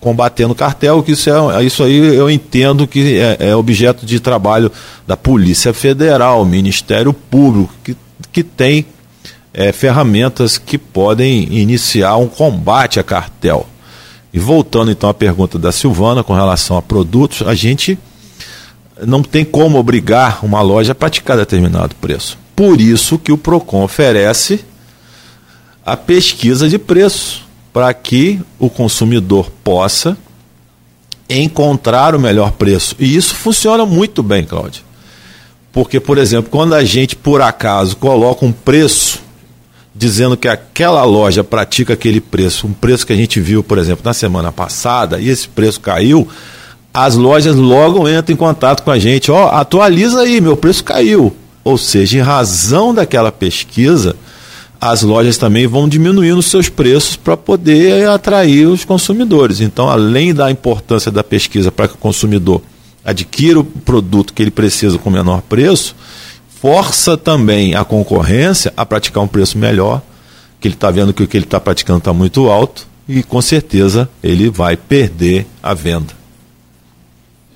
combatendo 0.00 0.54
cartel, 0.54 1.02
que 1.02 1.12
isso, 1.12 1.30
é, 1.30 1.64
isso 1.64 1.82
aí 1.82 1.96
eu 1.96 2.30
entendo 2.30 2.86
que 2.86 3.18
é, 3.18 3.36
é 3.50 3.56
objeto 3.56 4.06
de 4.06 4.20
trabalho 4.20 4.70
da 5.06 5.16
Polícia 5.16 5.72
Federal, 5.72 6.44
Ministério 6.44 7.12
Público, 7.12 7.72
que, 7.82 7.96
que 8.32 8.42
tem 8.42 8.86
é, 9.52 9.72
ferramentas 9.72 10.56
que 10.56 10.78
podem 10.78 11.52
iniciar 11.52 12.16
um 12.16 12.28
combate 12.28 13.00
a 13.00 13.02
cartel. 13.02 13.66
E 14.32 14.38
voltando 14.38 14.90
então 14.90 15.08
à 15.08 15.14
pergunta 15.14 15.58
da 15.58 15.72
Silvana 15.72 16.22
com 16.22 16.34
relação 16.34 16.76
a 16.76 16.82
produtos, 16.82 17.46
a 17.46 17.54
gente 17.54 17.98
não 19.04 19.22
tem 19.22 19.44
como 19.44 19.78
obrigar 19.78 20.44
uma 20.44 20.60
loja 20.60 20.92
a 20.92 20.94
praticar 20.94 21.36
determinado 21.36 21.94
preço. 21.96 22.38
Por 22.54 22.80
isso 22.80 23.18
que 23.18 23.32
o 23.32 23.38
PROCON 23.38 23.84
oferece 23.84 24.64
a 25.84 25.96
pesquisa 25.96 26.68
de 26.68 26.78
preço, 26.78 27.47
para 27.72 27.92
que 27.94 28.40
o 28.58 28.68
consumidor 28.70 29.50
possa 29.62 30.16
encontrar 31.28 32.14
o 32.14 32.20
melhor 32.20 32.52
preço. 32.52 32.96
E 32.98 33.16
isso 33.16 33.34
funciona 33.34 33.84
muito 33.84 34.22
bem, 34.22 34.44
Cláudio. 34.44 34.82
Porque, 35.72 36.00
por 36.00 36.18
exemplo, 36.18 36.50
quando 36.50 36.74
a 36.74 36.84
gente, 36.84 37.14
por 37.14 37.42
acaso, 37.42 37.96
coloca 37.96 38.44
um 38.44 38.52
preço 38.52 39.20
dizendo 39.94 40.36
que 40.36 40.46
aquela 40.46 41.04
loja 41.04 41.42
pratica 41.42 41.94
aquele 41.94 42.20
preço, 42.20 42.66
um 42.66 42.72
preço 42.72 43.06
que 43.06 43.12
a 43.12 43.16
gente 43.16 43.40
viu, 43.40 43.64
por 43.64 43.78
exemplo, 43.78 44.02
na 44.04 44.14
semana 44.14 44.52
passada, 44.52 45.18
e 45.18 45.28
esse 45.28 45.48
preço 45.48 45.80
caiu, 45.80 46.26
as 46.94 47.16
lojas 47.16 47.56
logo 47.56 48.08
entram 48.08 48.32
em 48.32 48.36
contato 48.36 48.82
com 48.82 48.90
a 48.92 48.98
gente, 48.98 49.30
ó, 49.30 49.48
atualiza 49.48 50.20
aí, 50.20 50.40
meu 50.40 50.56
preço 50.56 50.84
caiu. 50.84 51.34
Ou 51.64 51.76
seja, 51.76 52.16
em 52.16 52.22
razão 52.22 52.94
daquela 52.94 53.32
pesquisa, 53.32 54.16
as 54.80 55.02
lojas 55.02 55.36
também 55.36 55.66
vão 55.66 55.88
diminuindo 55.88 56.42
seus 56.42 56.68
preços 56.68 57.16
para 57.16 57.36
poder 57.36 58.08
atrair 58.08 58.66
os 58.66 58.84
consumidores. 58.84 59.60
Então, 59.60 59.88
além 59.88 60.32
da 60.32 60.50
importância 60.50 61.10
da 61.10 61.24
pesquisa 61.24 61.72
para 61.72 61.88
que 61.88 61.94
o 61.94 61.98
consumidor 61.98 62.62
adquira 63.04 63.58
o 63.58 63.64
produto 63.64 64.32
que 64.32 64.42
ele 64.42 64.50
precisa 64.50 64.98
com 64.98 65.10
menor 65.10 65.42
preço, 65.42 65.96
força 66.60 67.16
também 67.16 67.74
a 67.74 67.84
concorrência 67.84 68.72
a 68.76 68.86
praticar 68.86 69.22
um 69.22 69.28
preço 69.28 69.58
melhor, 69.58 70.02
que 70.60 70.68
ele 70.68 70.74
está 70.74 70.90
vendo 70.90 71.12
que 71.12 71.22
o 71.22 71.28
que 71.28 71.36
ele 71.36 71.44
está 71.44 71.58
praticando 71.58 71.98
está 71.98 72.12
muito 72.12 72.48
alto 72.48 72.86
e 73.08 73.22
com 73.22 73.40
certeza 73.40 74.08
ele 74.22 74.50
vai 74.50 74.76
perder 74.76 75.46
a 75.62 75.74
venda. 75.74 76.18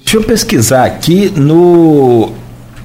Deixa 0.03 0.17
eu 0.17 0.25
pesquisar 0.25 0.85
aqui 0.85 1.31
no. 1.31 2.33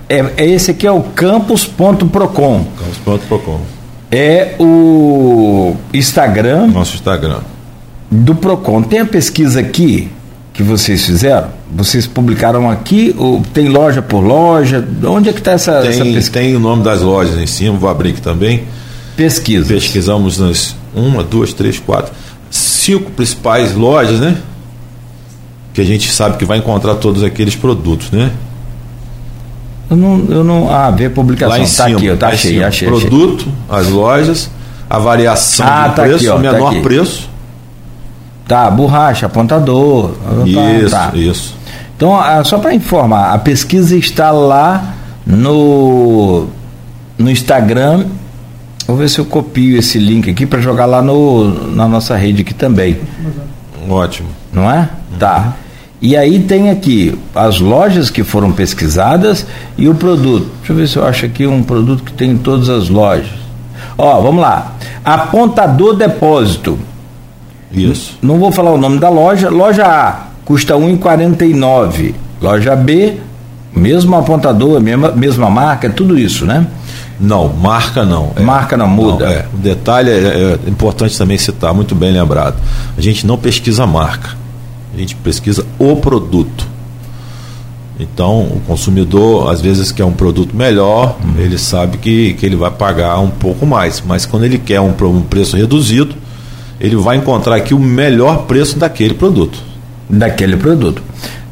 É, 0.08 0.20
é 0.38 0.50
esse 0.50 0.72
aqui 0.72 0.86
é 0.86 0.92
o 0.92 1.02
campus.procon. 1.02 2.68
Campus.procon. 2.78 3.77
É 4.12 4.56
o 4.60 5.76
Instagram 5.94 6.68
Nosso 6.68 6.96
Instagram. 6.96 7.40
do 8.10 8.34
Procon. 8.36 8.82
Tem 8.82 9.00
a 9.00 9.06
pesquisa 9.06 9.60
aqui 9.60 10.10
que 10.54 10.64
vocês 10.64 11.06
fizeram? 11.06 11.50
Vocês 11.72 12.08
publicaram 12.08 12.70
aqui? 12.70 13.14
Ou 13.18 13.44
tem 13.54 13.68
loja 13.68 14.02
por 14.02 14.22
loja? 14.22 14.88
Onde 15.06 15.30
é 15.30 15.34
que 15.34 15.40
está 15.40 15.52
essa, 15.52 15.72
essa 15.86 16.04
pesquisa? 16.04 16.32
tem 16.32 16.56
o 16.56 16.60
nome 16.60 16.84
das 16.84 17.02
lojas 17.02 17.38
em 17.38 17.46
cima, 17.46 17.78
vou 17.78 17.90
abrir 17.90 18.12
aqui 18.12 18.22
também. 18.22 18.64
pesquisa? 19.16 19.68
Pesquisamos 19.68 20.40
nas 20.40 20.76
uma, 20.96 21.24
duas, 21.24 21.54
três, 21.54 21.78
quatro, 21.78 22.14
cinco 22.50 23.12
principais 23.12 23.76
lojas, 23.76 24.20
né? 24.20 24.38
Que 25.74 25.82
a 25.82 25.86
gente 25.86 26.12
sabe 26.12 26.38
que 26.38 26.46
vai 26.46 26.58
encontrar 26.58 26.96
todos 26.96 27.24
aqueles 27.24 27.56
produtos, 27.56 28.10
né? 28.10 28.32
Eu 29.90 29.96
não, 29.98 30.26
eu 30.30 30.44
não. 30.44 30.70
Ah, 30.70 30.88
a 30.88 31.10
publicação. 31.10 31.50
Lá 31.50 31.60
em 31.60 31.64
tá 31.64 31.68
cima. 31.68 31.98
aqui, 31.98 32.06
eu 32.06 32.18
tá 32.18 32.28
achei, 32.28 32.52
cima. 32.56 32.68
achei, 32.68 32.88
achei. 32.88 33.00
Produto, 33.00 33.48
as 33.70 33.88
lojas, 33.88 34.50
a 34.90 35.00
variação 35.00 35.66
Ah, 35.68 35.88
de 35.88 35.96
tá 35.96 36.02
preço, 36.04 36.16
aqui, 36.18 36.28
ó, 36.28 36.34
tá 36.36 36.40
menor 36.40 36.72
aqui. 36.72 36.82
preço. 36.82 37.30
Tá, 38.48 38.70
borracha, 38.72 39.26
apontador. 39.26 40.12
Isso, 40.46 40.90
tá. 40.90 41.12
isso. 41.14 41.56
Então, 41.96 42.16
ah, 42.16 42.44
só 42.44 42.58
para 42.60 42.74
informar, 42.74 43.34
a 43.34 43.38
pesquisa 43.40 43.96
está 43.98 44.32
lá 44.32 44.94
no, 45.26 46.48
no 47.18 47.30
Instagram. 47.30 48.06
Vou 48.86 48.96
ver 48.96 49.10
se 49.10 49.20
eu 49.20 49.26
copio 49.26 49.78
esse 49.78 50.00
link 50.00 50.30
aqui 50.30 50.46
para 50.46 50.62
jogar 50.62 50.86
lá 50.86 51.02
no, 51.02 51.74
na 51.76 51.88
nossa 51.88 52.16
rede 52.16 52.42
aqui 52.42 52.54
também. 52.54 52.98
Ótimo. 53.90 54.30
Não 54.54 54.70
é? 54.72 54.90
Tá. 55.20 55.54
E 56.02 56.16
aí 56.16 56.40
tem 56.40 56.70
aqui 56.70 57.18
as 57.34 57.60
lojas 57.60 58.10
que 58.10 58.24
foram 58.24 58.52
pesquisadas 58.52 59.48
e 59.78 59.90
o 59.90 59.96
produto. 59.96 60.48
Deixa 60.60 60.74
eu 60.74 60.76
ver 60.76 60.88
se 60.88 60.98
eu 60.98 61.06
acho 61.06 61.26
aqui 61.26 61.48
um 61.48 61.64
produto 61.64 62.04
que 62.04 62.14
tem 62.14 62.32
em 62.32 62.38
todas 62.38 62.70
as 62.70 62.88
lojas. 62.88 63.32
Ó, 63.98 64.22
vamos 64.22 64.42
lá. 64.42 64.76
Apontador 65.04 65.96
Depósito. 65.96 66.78
Isso. 67.72 68.18
Não 68.22 68.38
vou 68.38 68.52
falar 68.52 68.72
o 68.72 68.78
nome 68.78 69.00
da 69.00 69.10
loja. 69.10 69.50
Loja 69.50 69.86
A 69.86 70.28
custa 70.46 70.76
R$ 70.76 70.98
1,49. 70.98 72.14
Loja 72.42 72.76
B, 72.76 73.18
mesmo 73.76 74.16
apontador, 74.16 74.80
mesma, 74.80 75.12
mesma 75.12 75.50
marca, 75.50 75.90
tudo 75.90 76.18
isso, 76.18 76.46
né? 76.46 76.66
Não, 77.20 77.50
marca 77.50 78.06
não. 78.06 78.32
É. 78.36 78.42
Marca 78.42 78.78
não 78.78 78.88
muda. 78.88 79.26
Não, 79.26 79.32
é. 79.32 79.46
O 79.54 79.58
detalhe 79.58 80.10
é, 80.12 80.58
é 80.66 80.70
importante 80.70 81.18
também 81.18 81.38
citar, 81.38 81.74
muito 81.74 81.96
bem 81.96 82.12
lembrado. 82.14 82.56
A 82.98 83.02
gente 83.02 83.26
não 83.26 83.38
pesquisa 83.38 83.86
marca, 83.86 84.30
a 84.98 85.00
gente 85.00 85.16
pesquisa 85.16 85.66
o 85.80 85.96
produto. 85.98 86.68
Então, 88.00 88.42
o 88.42 88.62
consumidor, 88.68 89.50
às 89.52 89.60
vezes, 89.60 89.92
quer 89.92 90.06
um 90.06 90.12
produto 90.12 90.56
melhor, 90.56 91.18
Uhum. 91.24 91.42
ele 91.42 91.58
sabe 91.58 91.98
que, 91.98 92.34
que 92.34 92.46
ele 92.46 92.56
vai 92.56 92.70
pagar 92.70 93.20
um 93.20 93.30
pouco 93.30 93.66
mais. 93.66 94.04
Mas 94.06 94.26
quando 94.26 94.44
ele 94.44 94.60
quer 94.60 94.80
um, 94.80 94.94
um 95.02 95.22
preço 95.22 95.58
reduzido, 95.58 96.14
ele 96.80 96.96
vai 96.96 97.18
encontrar 97.18 97.56
aqui 97.56 97.74
o 97.74 97.80
melhor 97.80 98.44
preço 98.44 98.78
daquele 98.78 99.16
produto. 99.16 99.58
Daquele 100.10 100.56
produto. 100.58 101.02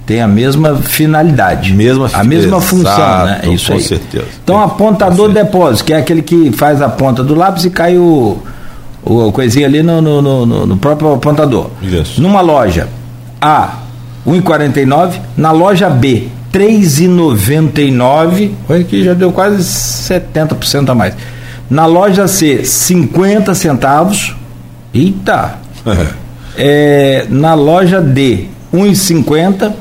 tem 0.05 0.21
a 0.21 0.27
mesma 0.27 0.75
finalidade. 0.75 1.73
Mesma 1.73 2.07
a 2.13 2.23
mesma 2.23 2.57
exato, 2.57 2.61
função, 2.67 3.25
né? 3.25 3.41
Isso 3.51 3.67
com 3.71 3.73
aí. 3.73 3.81
certeza. 3.81 4.25
Então, 4.43 4.61
apontador 4.61 5.29
depósito, 5.29 5.83
que 5.85 5.93
é 5.93 5.97
aquele 5.97 6.21
que 6.21 6.51
faz 6.51 6.79
a 6.79 6.87
ponta 6.87 7.23
do 7.23 7.33
lápis 7.33 7.65
e 7.65 7.71
cai 7.71 7.97
o, 7.97 8.37
o 9.03 9.31
coisinha 9.31 9.65
ali 9.65 9.81
no, 9.81 9.99
no, 9.99 10.21
no- 10.21 10.67
no 10.67 10.77
próprio 10.77 11.11
apontador. 11.15 11.71
Isso. 11.81 12.21
Numa 12.21 12.39
loja 12.41 12.87
A, 13.45 13.77
1,49, 14.25 15.21
na 15.37 15.51
loja 15.51 15.87
B, 15.87 16.29
3,99. 16.51 18.53
Olha 18.67 18.83
que 18.83 19.03
já 19.03 19.13
deu 19.13 19.31
quase 19.31 19.61
70% 19.61 20.89
a 20.89 20.95
mais. 20.95 21.13
Na 21.69 21.85
loja 21.85 22.27
C, 22.27 22.65
50 22.65 23.53
centavos. 23.53 24.35
Eita! 24.93 25.59
É, 26.57 27.25
na 27.29 27.53
loja 27.53 27.99
D, 27.99 28.47
1,50 28.73 29.73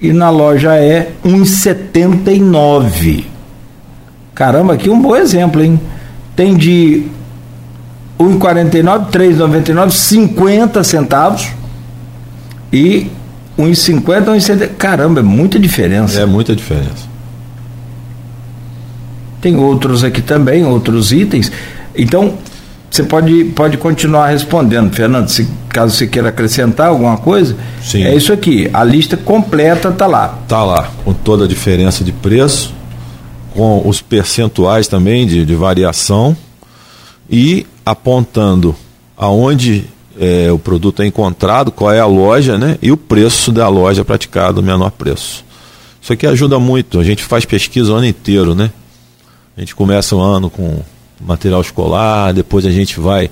e 0.00 0.12
na 0.12 0.28
loja 0.28 0.76
E, 0.76 1.06
1,79. 1.24 3.26
Caramba, 4.34 4.74
aqui 4.74 4.90
um 4.90 5.00
bom 5.00 5.14
exemplo, 5.14 5.62
hein? 5.62 5.78
Tem 6.34 6.56
de 6.56 7.04
1,49, 8.18 9.08
3,99, 9.12 9.92
50 9.92 10.82
centavos 10.82 11.52
e 12.72 13.10
1,50, 13.58 14.24
1,70. 14.24 14.68
Caramba, 14.76 15.20
é 15.20 15.22
muita 15.22 15.58
diferença. 15.58 16.20
É 16.20 16.26
muita 16.26 16.54
diferença. 16.54 17.08
Tem 19.40 19.56
outros 19.56 20.04
aqui 20.04 20.20
também, 20.20 20.64
outros 20.64 21.12
itens. 21.12 21.50
Então, 21.96 22.34
você 22.90 23.02
pode, 23.02 23.44
pode 23.44 23.76
continuar 23.76 24.28
respondendo, 24.28 24.92
Fernando, 24.92 25.28
se, 25.28 25.48
caso 25.68 25.94
você 25.94 26.06
queira 26.06 26.28
acrescentar 26.28 26.88
alguma 26.88 27.16
coisa. 27.16 27.56
Sim. 27.82 28.02
É 28.02 28.14
isso 28.14 28.32
aqui, 28.32 28.68
a 28.72 28.82
lista 28.82 29.16
completa 29.16 29.88
está 29.88 30.06
lá. 30.06 30.38
Tá 30.48 30.64
lá, 30.64 30.90
com 31.04 31.12
toda 31.12 31.44
a 31.44 31.48
diferença 31.48 32.02
de 32.02 32.12
preço, 32.12 32.74
com 33.54 33.86
os 33.88 34.02
percentuais 34.02 34.88
também 34.88 35.26
de, 35.26 35.46
de 35.46 35.54
variação 35.54 36.36
e 37.30 37.66
apontando 37.86 38.74
aonde 39.16 39.84
é, 40.20 40.52
o 40.52 40.58
produto 40.58 41.00
é 41.00 41.06
encontrado, 41.06 41.72
qual 41.72 41.90
é 41.90 41.98
a 41.98 42.04
loja, 42.04 42.58
né? 42.58 42.76
E 42.82 42.92
o 42.92 42.96
preço 42.96 43.50
da 43.50 43.66
loja 43.68 44.04
praticado, 44.04 44.60
o 44.60 44.62
menor 44.62 44.90
preço. 44.90 45.42
Isso 46.00 46.12
aqui 46.12 46.26
ajuda 46.26 46.58
muito. 46.58 47.00
A 47.00 47.04
gente 47.04 47.24
faz 47.24 47.46
pesquisa 47.46 47.90
o 47.90 47.96
ano 47.96 48.06
inteiro, 48.06 48.54
né? 48.54 48.70
A 49.56 49.60
gente 49.60 49.74
começa 49.74 50.14
o 50.14 50.20
ano 50.20 50.50
com 50.50 50.82
material 51.18 51.62
escolar, 51.62 52.34
depois 52.34 52.66
a 52.66 52.70
gente 52.70 53.00
vai 53.00 53.30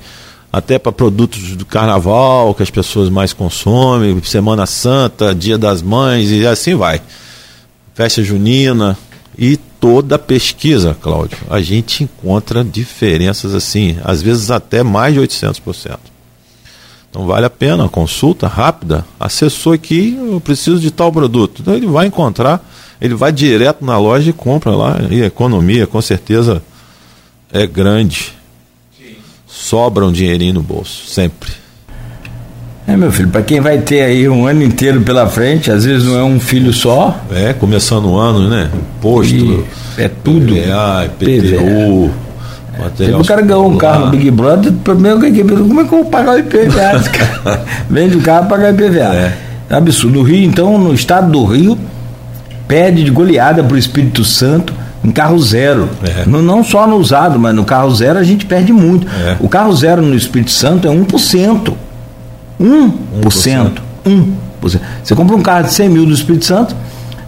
até 0.51 0.79
para 0.79 0.91
produtos 0.91 1.55
do 1.57 1.67
carnaval 1.67 2.55
que 2.55 2.63
as 2.63 2.71
pessoas 2.71 3.11
mais 3.11 3.35
consomem, 3.35 4.19
Semana 4.25 4.65
Santa, 4.65 5.35
Dia 5.35 5.59
das 5.59 5.83
Mães 5.83 6.31
e 6.31 6.47
assim 6.47 6.75
vai. 6.75 7.03
Festa 7.95 8.23
junina 8.23 8.97
e 9.37 9.59
toda 9.79 10.19
pesquisa, 10.19 10.97
Cláudio, 10.99 11.37
a 11.51 11.61
gente 11.61 12.03
encontra 12.05 12.65
diferenças 12.65 13.55
assim, 13.55 13.99
às 14.03 14.23
vezes 14.23 14.51
até 14.51 14.83
mais 14.83 15.13
de 15.13 15.21
800%. 15.21 15.99
Então 17.19 17.27
vale 17.27 17.47
a 17.47 17.51
pena 17.51 17.89
consulta 17.89 18.47
rápida. 18.47 19.05
Acessou 19.19 19.73
aqui, 19.73 20.17
eu 20.31 20.41
preciso 20.41 20.79
de 20.79 20.89
tal 20.93 21.11
produto. 21.11 21.61
Então 21.61 21.75
ele 21.75 21.89
vai 21.89 22.07
encontrar, 22.07 22.65
ele 23.01 23.13
vai 23.17 23.33
direto 23.33 23.85
na 23.85 23.99
loja 23.99 24.31
e 24.31 24.33
compra 24.33 24.71
lá. 24.71 25.01
E 25.11 25.25
a 25.25 25.27
economia, 25.27 25.85
com 25.85 26.01
certeza, 26.01 26.63
é 27.53 27.67
grande. 27.67 28.33
Sobra 29.49 30.07
um 30.07 30.13
dinheirinho 30.13 30.55
no 30.55 30.63
bolso, 30.63 31.09
sempre. 31.09 31.51
É, 32.87 32.97
meu 32.97 33.11
filho, 33.11 33.31
para 33.31 33.43
quem 33.43 33.61
vai 33.61 33.79
ter 33.79 34.03
aí 34.03 34.29
um 34.29 34.47
ano 34.47 34.63
inteiro 34.63 35.01
pela 35.01 35.27
frente, 35.27 35.73
às 35.73 35.85
vezes 35.85 36.07
não 36.07 36.17
é 36.21 36.23
um 36.23 36.39
filho 36.39 36.73
só, 36.73 37.21
É, 37.33 37.53
começando 37.53 38.07
o 38.07 38.17
ano, 38.17 38.49
né? 38.49 38.71
Imposto, 38.73 39.35
E 39.35 39.65
é 39.99 40.09
tudo. 40.09 40.55
PVA, 40.55 41.07
IPTU, 41.07 42.13
material 42.83 43.21
o 43.21 43.25
cara 43.25 43.43
ganhou 43.43 43.71
um 43.71 43.77
carro 43.77 44.05
no 44.07 44.11
Big 44.11 44.31
Brother, 44.31 44.73
primeiro 44.85 45.21
que 45.21 45.43
como 45.45 45.81
é 45.81 45.85
que 45.85 45.93
eu 45.93 46.03
vou 46.03 46.05
pagar 46.07 46.35
o 46.35 46.39
IPVA? 46.39 46.99
desse 46.99 47.11
cara? 47.11 47.65
Vende 47.91 48.17
o 48.17 48.21
carro 48.21 48.49
pagar 48.49 48.73
o 48.73 48.75
IPVA. 48.75 49.15
É. 49.15 49.33
É 49.71 49.75
absurdo. 49.75 50.17
No 50.19 50.23
Rio, 50.23 50.45
então, 50.45 50.79
no 50.79 50.95
estado 50.95 51.31
do 51.31 51.45
Rio, 51.45 51.77
pede 52.67 53.05
de 53.05 53.11
goleada 53.11 53.63
para 53.63 53.75
o 53.75 53.79
Espírito 53.79 54.25
Santo 54.25 54.73
em 55.05 55.11
carro 55.11 55.39
zero. 55.39 55.89
É. 56.03 56.25
No- 56.27 56.41
não 56.43 56.65
só 56.65 56.87
no 56.87 56.97
usado, 56.97 57.39
mas 57.39 57.55
no 57.55 57.65
carro 57.65 57.95
zero 57.95 58.19
a 58.19 58.23
gente 58.25 58.47
perde 58.47 58.73
muito. 58.73 59.07
É. 59.07 59.37
O 59.41 59.49
carro 59.49 59.75
zero 59.77 60.01
no 60.03 60.15
Espírito 60.15 60.51
Santo 60.51 60.89
é 60.89 60.91
1%. 60.91 61.75
1%. 62.61 63.73
1%. 64.07 64.81
Você 65.05 65.15
compra 65.15 65.37
um 65.37 65.43
carro 65.43 65.65
de 65.65 65.73
100 65.73 65.89
mil 65.89 66.07
do 66.07 66.13
Espírito 66.13 66.45
Santo, 66.45 66.75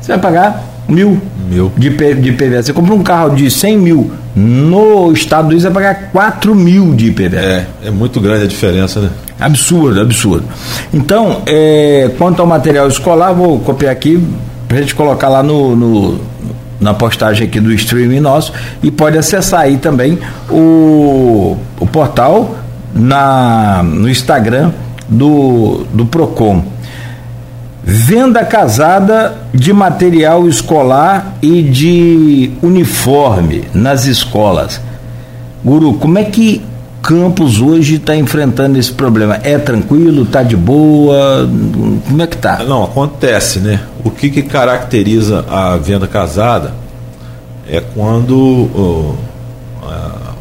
você 0.01 0.13
vai 0.13 0.21
pagar 0.21 0.65
mil 0.89 1.21
Mil. 1.49 1.71
de, 1.77 1.91
de 1.91 2.29
IPVA. 2.31 2.63
Você 2.63 2.73
compra 2.73 2.95
um 2.95 3.03
carro 3.03 3.37
de 3.37 3.51
100 3.51 3.79
mil 3.79 4.11
no 4.35 5.13
estado 5.13 5.49
do 5.49 5.55
você 5.61 5.69
vai 5.69 5.83
pagar 5.83 6.11
4 6.13 6.55
mil 6.55 6.95
de 6.95 7.07
IPVA. 7.07 7.37
É, 7.37 7.67
é 7.87 7.91
muito 7.91 8.21
grande 8.21 8.45
a 8.45 8.47
diferença, 8.47 9.01
né? 9.01 9.11
Absurdo, 9.39 10.01
absurdo. 10.01 10.45
Então, 10.93 11.43
é, 11.47 12.11
quanto 12.19 12.41
ao 12.41 12.47
material 12.47 12.87
escolar, 12.89 13.33
vou 13.33 13.59
copiar 13.61 13.93
aqui 13.93 14.23
para 14.69 14.79
a 14.79 14.81
gente 14.81 14.95
colocar 14.95 15.29
lá 15.29 15.43
no, 15.43 15.75
no- 15.75 16.21
na 16.81 16.95
postagem 16.95 17.47
aqui 17.47 17.61
do 17.61 17.73
streaming 17.73 18.21
nosso 18.21 18.53
e 18.83 18.91
pode 18.91 19.19
acessar 19.19 19.61
aí 19.61 19.77
também 19.77 20.19
o, 20.49 21.57
o 21.79 21.87
portal 21.87 22.57
na, 22.95 23.83
no 23.83 24.09
Instagram 24.09 24.71
do, 25.09 25.85
do 25.93 26.07
Procon. 26.07 26.65
Venda 27.83 28.45
casada 28.45 29.37
de 29.53 29.73
material 29.73 30.47
escolar 30.47 31.37
e 31.41 31.63
de 31.63 32.51
uniforme 32.63 33.65
nas 33.75 34.07
escolas. 34.07 34.81
Guru, 35.65 35.95
como 35.95 36.19
é 36.19 36.25
que 36.25 36.63
Campos 37.03 37.63
hoje 37.63 37.95
está 37.95 38.15
enfrentando 38.15 38.79
esse 38.79 38.93
problema? 38.93 39.41
É 39.43 39.57
tranquilo? 39.57 40.25
Está 40.25 40.43
de 40.43 40.57
boa? 40.57 41.49
Como 42.07 42.21
é 42.23 42.27
que 42.27 42.37
tá? 42.37 42.63
Não, 42.63 42.85
acontece, 42.85 43.59
né? 43.59 43.81
O 44.05 44.11
que, 44.11 44.29
que 44.29 44.43
caracteriza 44.43 45.45
a 45.49 45.79
venda 45.79 46.07
casada 46.07 46.75
é 47.67 47.81
quando 47.81 48.37
o 48.37 49.17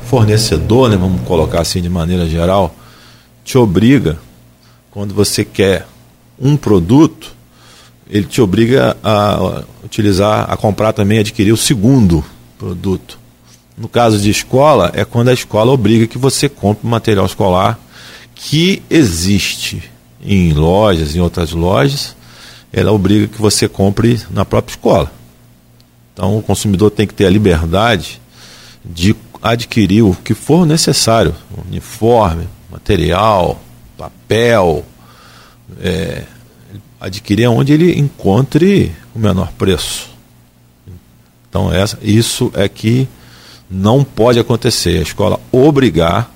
fornecedor, 0.10 0.90
né, 0.90 0.98
vamos 0.98 1.22
colocar 1.22 1.62
assim 1.62 1.82
de 1.82 1.90
maneira 1.90 2.28
geral, 2.28 2.74
te 3.46 3.60
obriga, 3.60 4.18
quando 4.90 5.14
você 5.14 5.46
quer 5.46 5.86
um 6.40 6.56
produto, 6.56 7.36
ele 8.10 8.26
te 8.26 8.42
obriga 8.42 8.98
a 9.04 9.64
utilizar, 9.84 10.52
a 10.52 10.58
comprar 10.58 10.94
também, 10.94 11.20
adquirir 11.20 11.52
o 11.52 11.58
segundo 11.58 12.24
produto. 12.58 13.20
No 13.78 13.88
caso 13.88 14.18
de 14.20 14.30
escola, 14.30 14.92
é 14.94 15.06
quando 15.06 15.30
a 15.30 15.34
escola 15.34 15.72
obriga 15.72 16.08
que 16.08 16.18
você 16.18 16.50
compre 16.50 16.88
material 16.88 17.26
escolar 17.26 17.80
que 18.36 18.82
existe 18.90 19.92
em 20.22 20.54
lojas, 20.54 21.16
em 21.16 21.20
outras 21.20 21.52
lojas, 21.52 22.16
ela 22.72 22.92
obriga 22.92 23.28
que 23.28 23.42
você 23.42 23.68
compre 23.68 24.20
na 24.30 24.46
própria 24.46 24.74
escola. 24.74 25.12
Então 26.14 26.38
o 26.38 26.42
consumidor 26.42 26.92
tem 26.92 27.08
que 27.08 27.14
ter 27.14 27.26
a 27.26 27.30
liberdade 27.30 28.22
de 28.84 29.16
adquirir 29.42 30.04
o 30.04 30.16
que 30.16 30.34
for 30.34 30.66
necessário, 30.66 31.34
uniforme, 31.70 32.48
material, 32.70 33.62
papel, 33.98 34.86
é, 35.82 36.24
adquirir 37.00 37.48
onde 37.48 37.74
ele 37.74 37.98
encontre 38.00 38.92
o 39.16 39.20
menor 39.20 39.52
preço. 39.54 40.10
Então 41.50 41.72
essa, 41.72 41.98
isso 42.02 42.52
é 42.56 42.68
que 42.70 43.08
não 43.70 44.04
pode 44.04 44.40
acontecer. 44.40 45.00
A 45.00 45.04
escola 45.04 45.40
obrigar 45.52 46.32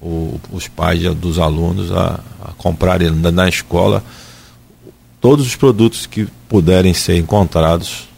o- 0.00 0.38
os 0.52 0.68
pais 0.68 1.02
dos 1.16 1.38
alunos 1.38 1.90
a, 1.92 2.20
a 2.44 2.52
comprarem 2.58 3.10
na, 3.10 3.30
na 3.30 3.48
escola 3.48 4.02
todos 5.20 5.46
os 5.46 5.56
produtos 5.56 6.06
que 6.06 6.26
puderem 6.48 6.92
ser 6.94 7.16
encontrados 7.18 8.08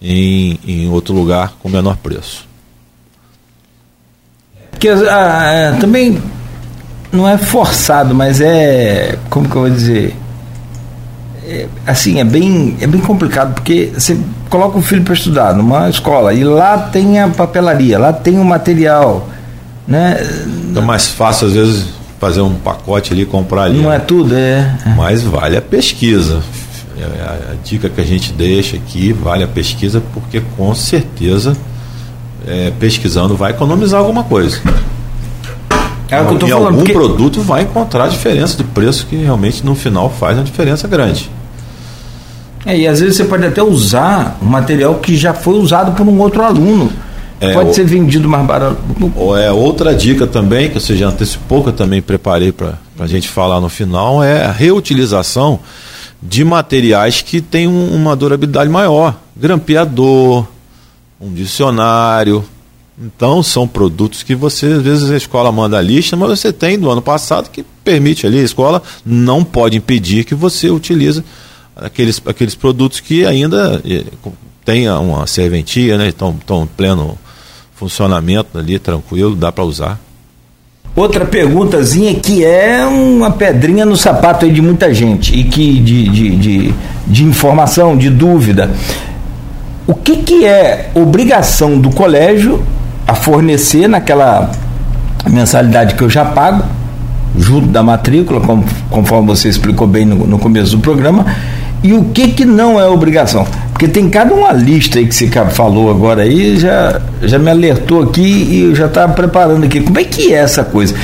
em, 0.00 0.58
em 0.66 0.88
outro 0.88 1.14
lugar 1.14 1.54
com 1.60 1.68
menor 1.68 1.96
preço. 1.98 2.46
Porque 4.70 4.88
ah, 4.88 5.44
é, 5.52 5.72
também 5.78 6.22
não 7.12 7.28
é 7.28 7.38
forçado, 7.38 8.14
mas 8.14 8.40
é. 8.40 9.18
Como 9.30 9.48
que 9.48 9.56
eu 9.56 9.62
vou 9.62 9.70
dizer? 9.70 10.16
É, 11.44 11.66
assim, 11.86 12.20
é 12.20 12.24
bem, 12.24 12.76
é 12.80 12.86
bem 12.86 13.00
complicado, 13.00 13.54
porque 13.54 13.90
você 13.94 14.18
coloca 14.50 14.78
o 14.78 14.82
filho 14.82 15.02
para 15.02 15.14
estudar 15.14 15.54
numa 15.54 15.88
escola 15.88 16.34
e 16.34 16.44
lá 16.44 16.76
tem 16.78 17.20
a 17.20 17.28
papelaria, 17.28 17.98
lá 17.98 18.12
tem 18.12 18.38
o 18.38 18.44
material. 18.44 19.28
Né? 19.86 20.18
Então 20.70 20.82
é 20.82 20.86
mais 20.86 21.08
fácil, 21.08 21.46
às 21.46 21.54
vezes, 21.54 21.86
fazer 22.20 22.42
um 22.42 22.54
pacote 22.54 23.14
ali, 23.14 23.24
comprar 23.24 23.62
ali. 23.62 23.80
Não 23.80 23.90
é 23.90 23.98
tudo, 23.98 24.34
é. 24.36 24.76
Mas 24.94 25.22
vale 25.22 25.56
a 25.56 25.62
pesquisa. 25.62 26.42
É 26.98 27.04
A, 27.04 27.52
a 27.52 27.54
dica 27.64 27.88
que 27.88 28.00
a 28.00 28.04
gente 28.04 28.32
deixa 28.32 28.76
aqui 28.76 29.12
vale 29.12 29.44
a 29.44 29.48
pesquisa, 29.48 30.02
porque 30.12 30.42
com 30.56 30.74
certeza 30.74 31.56
é, 32.46 32.72
pesquisando 32.78 33.36
vai 33.36 33.52
economizar 33.52 34.00
alguma 34.00 34.24
coisa. 34.24 34.60
É 36.10 36.20
o 36.20 36.26
que 36.26 36.34
eu 36.34 36.38
tô 36.38 36.46
em 36.46 36.50
falando. 36.50 36.66
algum 36.66 36.78
porque- 36.78 36.92
produto 36.92 37.40
vai 37.42 37.62
encontrar 37.62 38.08
diferença 38.08 38.56
de 38.56 38.64
preço 38.64 39.06
que 39.06 39.16
realmente 39.16 39.64
no 39.64 39.74
final 39.74 40.08
faz 40.10 40.36
uma 40.38 40.44
diferença 40.44 40.88
grande. 40.88 41.30
É, 42.66 42.76
e 42.76 42.86
às 42.86 43.00
vezes 43.00 43.16
você 43.16 43.24
pode 43.24 43.46
até 43.46 43.62
usar 43.62 44.38
um 44.42 44.46
material 44.46 44.94
que 44.96 45.16
já 45.16 45.32
foi 45.32 45.54
usado 45.54 45.92
por 45.92 46.06
um 46.06 46.18
outro 46.20 46.42
aluno. 46.42 46.90
É, 47.40 47.52
pode 47.52 47.72
ser 47.74 47.84
vendido 47.84 48.28
mais 48.28 48.44
barato. 48.44 48.76
É 49.40 49.50
outra 49.52 49.94
dica 49.94 50.26
também, 50.26 50.68
que 50.68 50.80
você 50.80 50.96
já 50.96 51.08
antecipou, 51.08 51.62
que 51.62 51.68
eu 51.68 51.72
também 51.72 52.02
preparei 52.02 52.50
para 52.50 52.74
a 52.98 53.06
gente 53.06 53.28
falar 53.28 53.60
no 53.60 53.68
final, 53.68 54.24
é 54.24 54.44
a 54.44 54.50
reutilização 54.50 55.60
de 56.20 56.44
materiais 56.44 57.22
que 57.22 57.40
têm 57.40 57.68
um, 57.68 57.94
uma 57.94 58.16
durabilidade 58.16 58.68
maior. 58.68 59.14
Grampeador, 59.36 60.44
um 61.20 61.32
dicionário. 61.32 62.44
Então 63.00 63.42
são 63.44 63.66
produtos 63.68 64.24
que 64.24 64.34
você, 64.34 64.66
às 64.66 64.82
vezes 64.82 65.10
a 65.10 65.16
escola 65.16 65.52
manda 65.52 65.78
a 65.78 65.82
lista, 65.82 66.16
mas 66.16 66.30
você 66.30 66.52
tem 66.52 66.76
do 66.78 66.90
ano 66.90 67.00
passado 67.00 67.48
que 67.48 67.64
permite 67.84 68.26
ali, 68.26 68.40
a 68.40 68.44
escola 68.44 68.82
não 69.06 69.44
pode 69.44 69.76
impedir 69.76 70.24
que 70.24 70.34
você 70.34 70.68
utilize 70.68 71.22
aqueles, 71.76 72.20
aqueles 72.26 72.56
produtos 72.56 72.98
que 72.98 73.24
ainda 73.24 73.80
eh, 73.88 74.04
tenha 74.64 74.98
uma 74.98 75.26
serventia, 75.28 75.96
né? 75.96 76.08
Estão 76.08 76.36
em 76.50 76.66
pleno 76.66 77.16
funcionamento 77.74 78.58
ali, 78.58 78.78
tranquilo, 78.80 79.36
dá 79.36 79.52
para 79.52 79.62
usar. 79.62 80.00
Outra 80.96 81.24
perguntazinha 81.24 82.12
que 82.16 82.44
é 82.44 82.84
uma 82.84 83.30
pedrinha 83.30 83.86
no 83.86 83.96
sapato 83.96 84.44
aí 84.44 84.52
de 84.52 84.60
muita 84.60 84.92
gente 84.92 85.32
e 85.32 85.44
que 85.44 85.78
de, 85.78 86.08
de, 86.08 86.36
de, 86.36 86.74
de 87.06 87.24
informação, 87.24 87.96
de 87.96 88.10
dúvida. 88.10 88.74
O 89.86 89.94
que, 89.94 90.16
que 90.16 90.44
é 90.44 90.90
obrigação 90.94 91.78
do 91.78 91.90
colégio 91.90 92.60
a 93.08 93.14
fornecer 93.14 93.88
naquela 93.88 94.50
mensalidade 95.26 95.94
que 95.94 96.02
eu 96.02 96.10
já 96.10 96.26
pago, 96.26 96.62
junto 97.38 97.68
da 97.68 97.82
matrícula, 97.82 98.38
conforme 98.90 99.26
você 99.26 99.48
explicou 99.48 99.86
bem 99.86 100.04
no, 100.04 100.26
no 100.26 100.38
começo 100.38 100.76
do 100.76 100.82
programa, 100.82 101.24
e 101.82 101.94
o 101.94 102.04
que, 102.04 102.28
que 102.28 102.44
não 102.44 102.78
é 102.78 102.86
obrigação? 102.86 103.46
Porque 103.72 103.88
tem 103.88 104.10
cada 104.10 104.34
uma 104.34 104.52
lista 104.52 104.98
aí 104.98 105.06
que 105.06 105.14
você 105.14 105.30
falou 105.50 105.90
agora 105.90 106.22
aí, 106.22 106.58
já, 106.58 107.00
já 107.22 107.38
me 107.38 107.50
alertou 107.50 108.02
aqui 108.02 108.20
e 108.20 108.60
eu 108.64 108.74
já 108.74 108.86
estava 108.86 109.12
preparando 109.14 109.64
aqui. 109.64 109.80
Como 109.80 109.98
é 109.98 110.04
que 110.04 110.34
é 110.34 110.38
essa 110.38 110.62
coisa? 110.64 110.94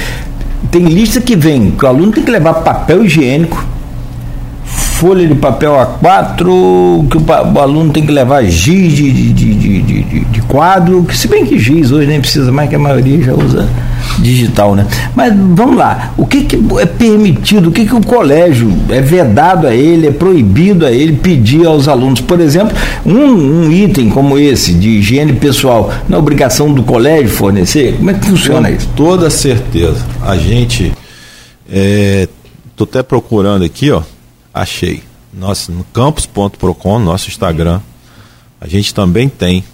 Tem 0.71 0.85
lista 0.85 1.21
que 1.21 1.37
vem 1.37 1.71
que 1.71 1.85
o 1.85 1.89
aluno 1.89 2.13
tem 2.13 2.25
que 2.25 2.31
levar 2.31 2.55
papel 2.55 3.05
higiênico, 3.05 3.65
folha 5.05 5.29
de 5.29 5.35
papel 5.35 5.73
A4, 5.73 7.09
que 7.11 7.19
o, 7.19 7.61
aluno 7.61 7.93
tem 7.93 8.07
que 8.07 8.11
levar 8.11 8.43
giz 8.47 8.95
de, 8.95 9.13
de, 9.13 9.33
de, 9.35 9.83
de, 9.83 10.25
de 10.25 10.43
quadro, 10.45 11.05
que 11.05 11.15
se 11.15 11.29
bem 11.29 11.45
que 11.45 11.59
giz 11.59 11.93
hoje 11.93 12.07
nem 12.07 12.23
precisa 12.23 12.51
mais, 12.51 12.71
que 12.71 12.75
a 12.75 12.79
maioria 12.79 13.23
já 13.23 13.35
usa 13.35 13.69
digital, 14.21 14.75
né? 14.75 14.87
Mas 15.15 15.31
vamos 15.37 15.77
lá, 15.77 16.15
o 16.17 16.27
que, 16.27 16.45
que 16.45 16.59
é 16.81 16.87
permitido, 16.87 17.69
o 17.69 17.71
que, 17.71 17.85
que 17.85 17.95
o 17.95 18.01
colégio 18.01 18.73
é 18.89 19.03
vedado 19.03 19.67
a 19.67 19.75
ele, 19.75 20.07
é 20.07 20.11
proibido 20.11 20.87
a 20.87 20.91
ele 20.91 21.13
pedir 21.13 21.67
aos 21.67 21.87
alunos? 21.87 22.23
Por 22.23 22.41
exemplo, 22.41 22.75
um, 23.05 23.67
um 23.67 23.71
item 23.71 24.09
como 24.09 24.39
esse, 24.39 24.73
de 24.73 24.89
higiene 24.89 25.35
pessoal, 25.35 25.93
na 26.09 26.17
obrigação 26.17 26.73
do 26.73 26.83
colégio 26.83 27.29
fornecer? 27.29 27.97
Como 27.99 28.09
é 28.09 28.15
que 28.15 28.25
funciona 28.25 28.71
Com 28.71 28.75
isso? 28.75 28.89
Toda 28.97 29.29
certeza. 29.29 30.03
A 30.23 30.35
gente. 30.39 30.95
Estou 31.69 32.87
é, 32.87 32.91
até 32.91 33.03
procurando 33.03 33.67
aqui, 33.67 33.91
ó. 33.91 34.01
Achei. 34.55 35.03
Nosso, 35.33 35.73
no 35.73 35.83
campus.procon, 35.85 37.01
nosso 37.01 37.29
Instagram, 37.29 37.81
a 38.61 38.69
gente 38.69 38.95
também 38.95 39.29
tem 39.29 39.65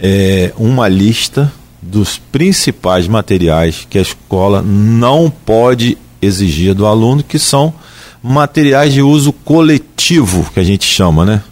é, 0.00 0.52
uma 0.56 0.88
lista 0.88 1.52
dos 1.80 2.18
principais 2.18 3.06
materiais 3.06 3.86
que 3.88 3.98
a 3.98 4.02
escola 4.02 4.60
não 4.62 5.30
pode 5.30 5.96
exigir 6.20 6.74
do 6.74 6.86
aluno, 6.86 7.22
que 7.22 7.38
são 7.38 7.72
materiais 8.20 8.92
de 8.92 9.00
uso 9.00 9.32
coletivo, 9.32 10.50
que 10.52 10.58
a 10.58 10.64
gente 10.64 10.84
chama, 10.84 11.24
né? 11.24 11.42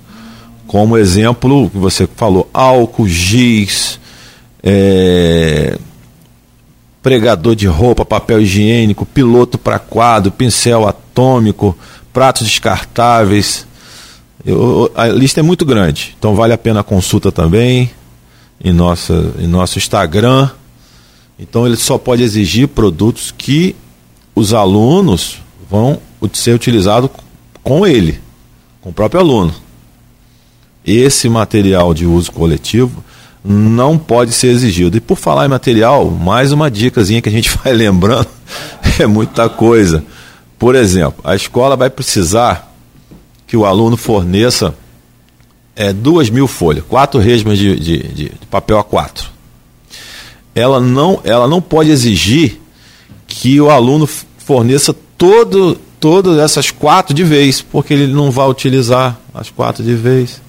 Como 0.66 0.98
exemplo, 0.98 1.70
que 1.70 1.78
você 1.78 2.08
falou, 2.16 2.50
álcool, 2.52 3.06
giz, 3.06 4.00
é, 4.64 5.78
pregador 7.00 7.54
de 7.54 7.68
roupa, 7.68 8.04
papel 8.04 8.42
higiênico, 8.42 9.06
piloto 9.06 9.56
para 9.56 9.78
quadro, 9.78 10.32
pincel 10.32 10.88
atômico, 10.88 11.78
pratos 12.16 12.46
descartáveis. 12.46 13.66
Eu, 14.42 14.90
a 14.94 15.06
lista 15.08 15.40
é 15.40 15.42
muito 15.42 15.66
grande, 15.66 16.16
então 16.18 16.34
vale 16.34 16.54
a 16.54 16.56
pena 16.56 16.80
a 16.80 16.82
consulta 16.82 17.30
também 17.30 17.90
em, 18.58 18.72
nossa, 18.72 19.34
em 19.38 19.46
nosso 19.46 19.76
Instagram. 19.76 20.48
Então 21.38 21.66
ele 21.66 21.76
só 21.76 21.98
pode 21.98 22.22
exigir 22.22 22.68
produtos 22.68 23.34
que 23.36 23.76
os 24.34 24.54
alunos 24.54 25.42
vão 25.70 26.00
ser 26.32 26.54
utilizados 26.54 27.10
com 27.62 27.86
ele, 27.86 28.18
com 28.80 28.88
o 28.88 28.94
próprio 28.94 29.20
aluno. 29.20 29.54
Esse 30.86 31.28
material 31.28 31.92
de 31.92 32.06
uso 32.06 32.32
coletivo 32.32 33.04
não 33.44 33.98
pode 33.98 34.32
ser 34.32 34.46
exigido. 34.46 34.96
E 34.96 35.00
por 35.00 35.18
falar 35.18 35.44
em 35.44 35.50
material, 35.50 36.10
mais 36.10 36.50
uma 36.50 36.70
dicasinha 36.70 37.20
que 37.20 37.28
a 37.28 37.32
gente 37.32 37.50
vai 37.62 37.74
lembrando, 37.74 38.28
é 38.98 39.06
muita 39.06 39.50
coisa. 39.50 40.02
Por 40.58 40.74
exemplo, 40.74 41.20
a 41.22 41.34
escola 41.34 41.76
vai 41.76 41.90
precisar 41.90 42.72
que 43.46 43.56
o 43.56 43.64
aluno 43.64 43.96
forneça 43.96 44.74
é, 45.74 45.92
duas 45.92 46.30
mil 46.30 46.46
folhas, 46.46 46.84
quatro 46.88 47.20
resmas 47.20 47.58
de, 47.58 47.78
de, 47.78 47.98
de, 47.98 48.32
papel 48.50 48.82
A4. 48.82 49.26
Ela 50.54 50.80
não, 50.80 51.20
ela 51.22 51.46
não 51.46 51.60
pode 51.60 51.90
exigir 51.90 52.58
que 53.26 53.60
o 53.60 53.68
aluno 53.68 54.08
forneça 54.38 54.96
todo, 55.18 55.78
todas 56.00 56.38
essas 56.38 56.70
quatro 56.70 57.14
de 57.14 57.22
vez, 57.22 57.60
porque 57.60 57.92
ele 57.92 58.06
não 58.06 58.30
vai 58.30 58.48
utilizar 58.48 59.20
as 59.34 59.50
quatro 59.50 59.84
de 59.84 59.94
vez. 59.94 60.40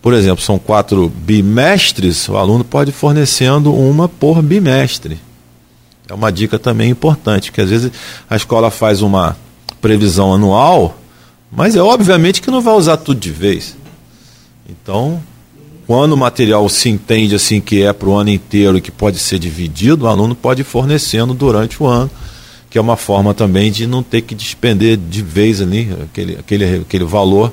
Por 0.00 0.14
exemplo, 0.14 0.42
são 0.42 0.58
quatro 0.58 1.12
bimestres, 1.14 2.28
o 2.28 2.36
aluno 2.36 2.64
pode 2.64 2.90
ir 2.90 2.94
fornecendo 2.94 3.74
uma 3.74 4.08
por 4.08 4.40
bimestre. 4.42 5.18
É 6.08 6.12
uma 6.12 6.30
dica 6.30 6.58
também 6.58 6.90
importante, 6.90 7.50
que 7.50 7.60
às 7.60 7.70
vezes 7.70 7.90
a 8.28 8.36
escola 8.36 8.70
faz 8.70 9.00
uma 9.00 9.36
previsão 9.80 10.34
anual, 10.34 10.98
mas 11.50 11.76
é 11.76 11.82
obviamente 11.82 12.42
que 12.42 12.50
não 12.50 12.60
vai 12.60 12.74
usar 12.74 12.98
tudo 12.98 13.20
de 13.20 13.30
vez. 13.30 13.76
Então, 14.68 15.22
quando 15.86 16.12
o 16.12 16.16
material 16.16 16.68
se 16.68 16.88
entende 16.88 17.34
assim 17.34 17.60
que 17.60 17.82
é 17.82 17.92
para 17.92 18.08
o 18.08 18.14
ano 18.14 18.30
inteiro 18.30 18.76
e 18.78 18.80
que 18.80 18.90
pode 18.90 19.18
ser 19.18 19.38
dividido, 19.38 20.04
o 20.04 20.08
aluno 20.08 20.34
pode 20.34 20.62
ir 20.62 20.64
fornecendo 20.64 21.32
durante 21.32 21.82
o 21.82 21.86
ano, 21.86 22.10
que 22.68 22.76
é 22.76 22.80
uma 22.80 22.96
forma 22.96 23.32
também 23.32 23.70
de 23.70 23.86
não 23.86 24.02
ter 24.02 24.22
que 24.22 24.34
despender 24.34 24.96
de 24.96 25.22
vez 25.22 25.60
ali 25.60 25.90
aquele, 26.02 26.36
aquele, 26.36 26.76
aquele 26.76 27.04
valor 27.04 27.52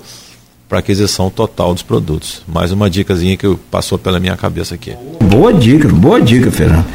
para 0.67 0.79
aquisição 0.79 1.29
total 1.29 1.73
dos 1.73 1.83
produtos. 1.83 2.41
Mais 2.47 2.71
uma 2.71 2.89
dicasinha 2.89 3.35
que 3.35 3.55
passou 3.69 3.97
pela 3.97 4.19
minha 4.19 4.35
cabeça 4.37 4.75
aqui. 4.75 4.95
Boa 5.29 5.53
dica, 5.53 5.87
boa 5.89 6.21
dica, 6.21 6.49
Fernando. 6.49 6.85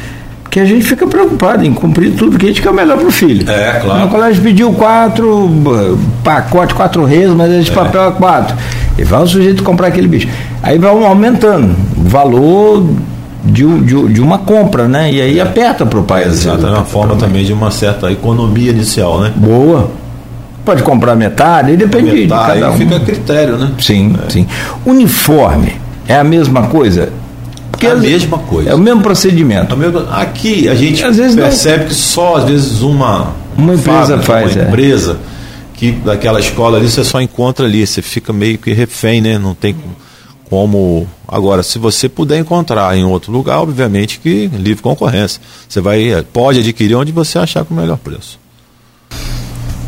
Porque 0.47 0.61
a 0.61 0.65
gente 0.65 0.85
fica 0.85 1.05
preocupado 1.05 1.65
em 1.65 1.73
cumprir 1.73 2.15
tudo 2.15 2.37
que 2.37 2.45
a 2.45 2.47
gente 2.47 2.61
quer 2.61 2.71
melhor 2.71 2.97
para 2.97 3.07
o 3.07 3.11
filho. 3.11 3.49
É, 3.49 3.81
claro. 3.81 4.05
O 4.05 4.09
colégio 4.09 4.41
pediu 4.41 4.71
quatro 4.71 5.51
pacotes, 6.23 6.73
quatro 6.73 7.03
reis, 7.03 7.29
mas 7.31 7.51
é 7.51 7.59
de 7.59 7.69
é. 7.69 7.73
papel 7.73 8.03
é 8.07 8.11
quatro. 8.11 8.55
E 8.97 9.03
vai 9.03 9.21
o 9.21 9.27
sujeito 9.27 9.61
comprar 9.61 9.87
aquele 9.87 10.07
bicho. 10.07 10.29
Aí 10.63 10.79
vai 10.79 10.89
aumentando 10.89 11.75
o 11.97 12.07
valor 12.07 12.87
de, 13.43 13.65
de, 13.81 14.13
de 14.13 14.21
uma 14.21 14.37
compra, 14.37 14.87
né? 14.87 15.11
E 15.11 15.21
aí 15.21 15.39
aperta 15.39 15.85
para 15.85 15.99
o 15.99 16.03
pai. 16.03 16.23
Exato, 16.23 16.65
é 16.65 16.69
uma 16.69 16.85
forma 16.85 17.17
também 17.17 17.43
de 17.43 17.51
uma 17.51 17.69
certa 17.69 18.09
economia 18.09 18.71
inicial, 18.71 19.19
né? 19.19 19.33
Boa. 19.35 19.91
Pode 20.63 20.81
comprar 20.81 21.15
metade, 21.15 21.75
depende 21.75 22.11
metade, 22.11 22.53
de 22.53 22.59
cada 22.61 22.71
um. 22.71 22.77
fica 22.77 22.95
a 22.95 22.99
critério, 23.01 23.57
né? 23.57 23.71
Sim, 23.79 24.15
é. 24.25 24.31
sim. 24.31 24.47
Uniforme 24.85 25.75
é 26.07 26.15
a 26.15 26.23
mesma 26.23 26.63
coisa? 26.63 27.09
Porque 27.77 27.85
é 27.85 27.91
a 27.91 27.95
mesma 27.95 28.39
coisa. 28.39 28.71
É 28.71 28.75
o 28.75 28.79
mesmo 28.79 29.01
procedimento. 29.01 29.75
É 29.75 30.21
aqui 30.21 30.67
a 30.67 30.73
gente 30.73 31.03
percebe 31.35 31.83
não... 31.83 31.87
que 31.89 31.93
só 31.93 32.37
às 32.37 32.45
vezes 32.45 32.81
uma, 32.81 33.35
uma 33.55 33.75
empresa 33.75 34.17
fábrica, 34.17 34.23
faz. 34.23 34.55
Uma 34.55 34.63
é. 34.63 34.67
empresa 34.67 35.19
que 35.75 35.91
daquela 35.91 36.39
escola 36.39 36.79
ali 36.79 36.89
você 36.89 37.03
só 37.03 37.21
encontra 37.21 37.67
ali, 37.67 37.85
você 37.85 38.01
fica 38.01 38.33
meio 38.33 38.57
que 38.57 38.73
refém, 38.73 39.21
né? 39.21 39.37
Não 39.37 39.53
tem 39.53 39.75
como. 40.49 41.07
Agora, 41.27 41.61
se 41.61 41.77
você 41.77 42.09
puder 42.09 42.39
encontrar 42.39 42.97
em 42.97 43.03
outro 43.03 43.31
lugar, 43.31 43.59
obviamente 43.59 44.19
que 44.19 44.47
livre 44.47 44.81
concorrência. 44.81 45.39
Você 45.69 45.79
vai, 45.79 46.25
pode 46.33 46.59
adquirir 46.61 46.95
onde 46.95 47.11
você 47.11 47.37
achar 47.37 47.63
com 47.63 47.75
o 47.75 47.77
melhor 47.77 47.97
preço. 47.97 48.39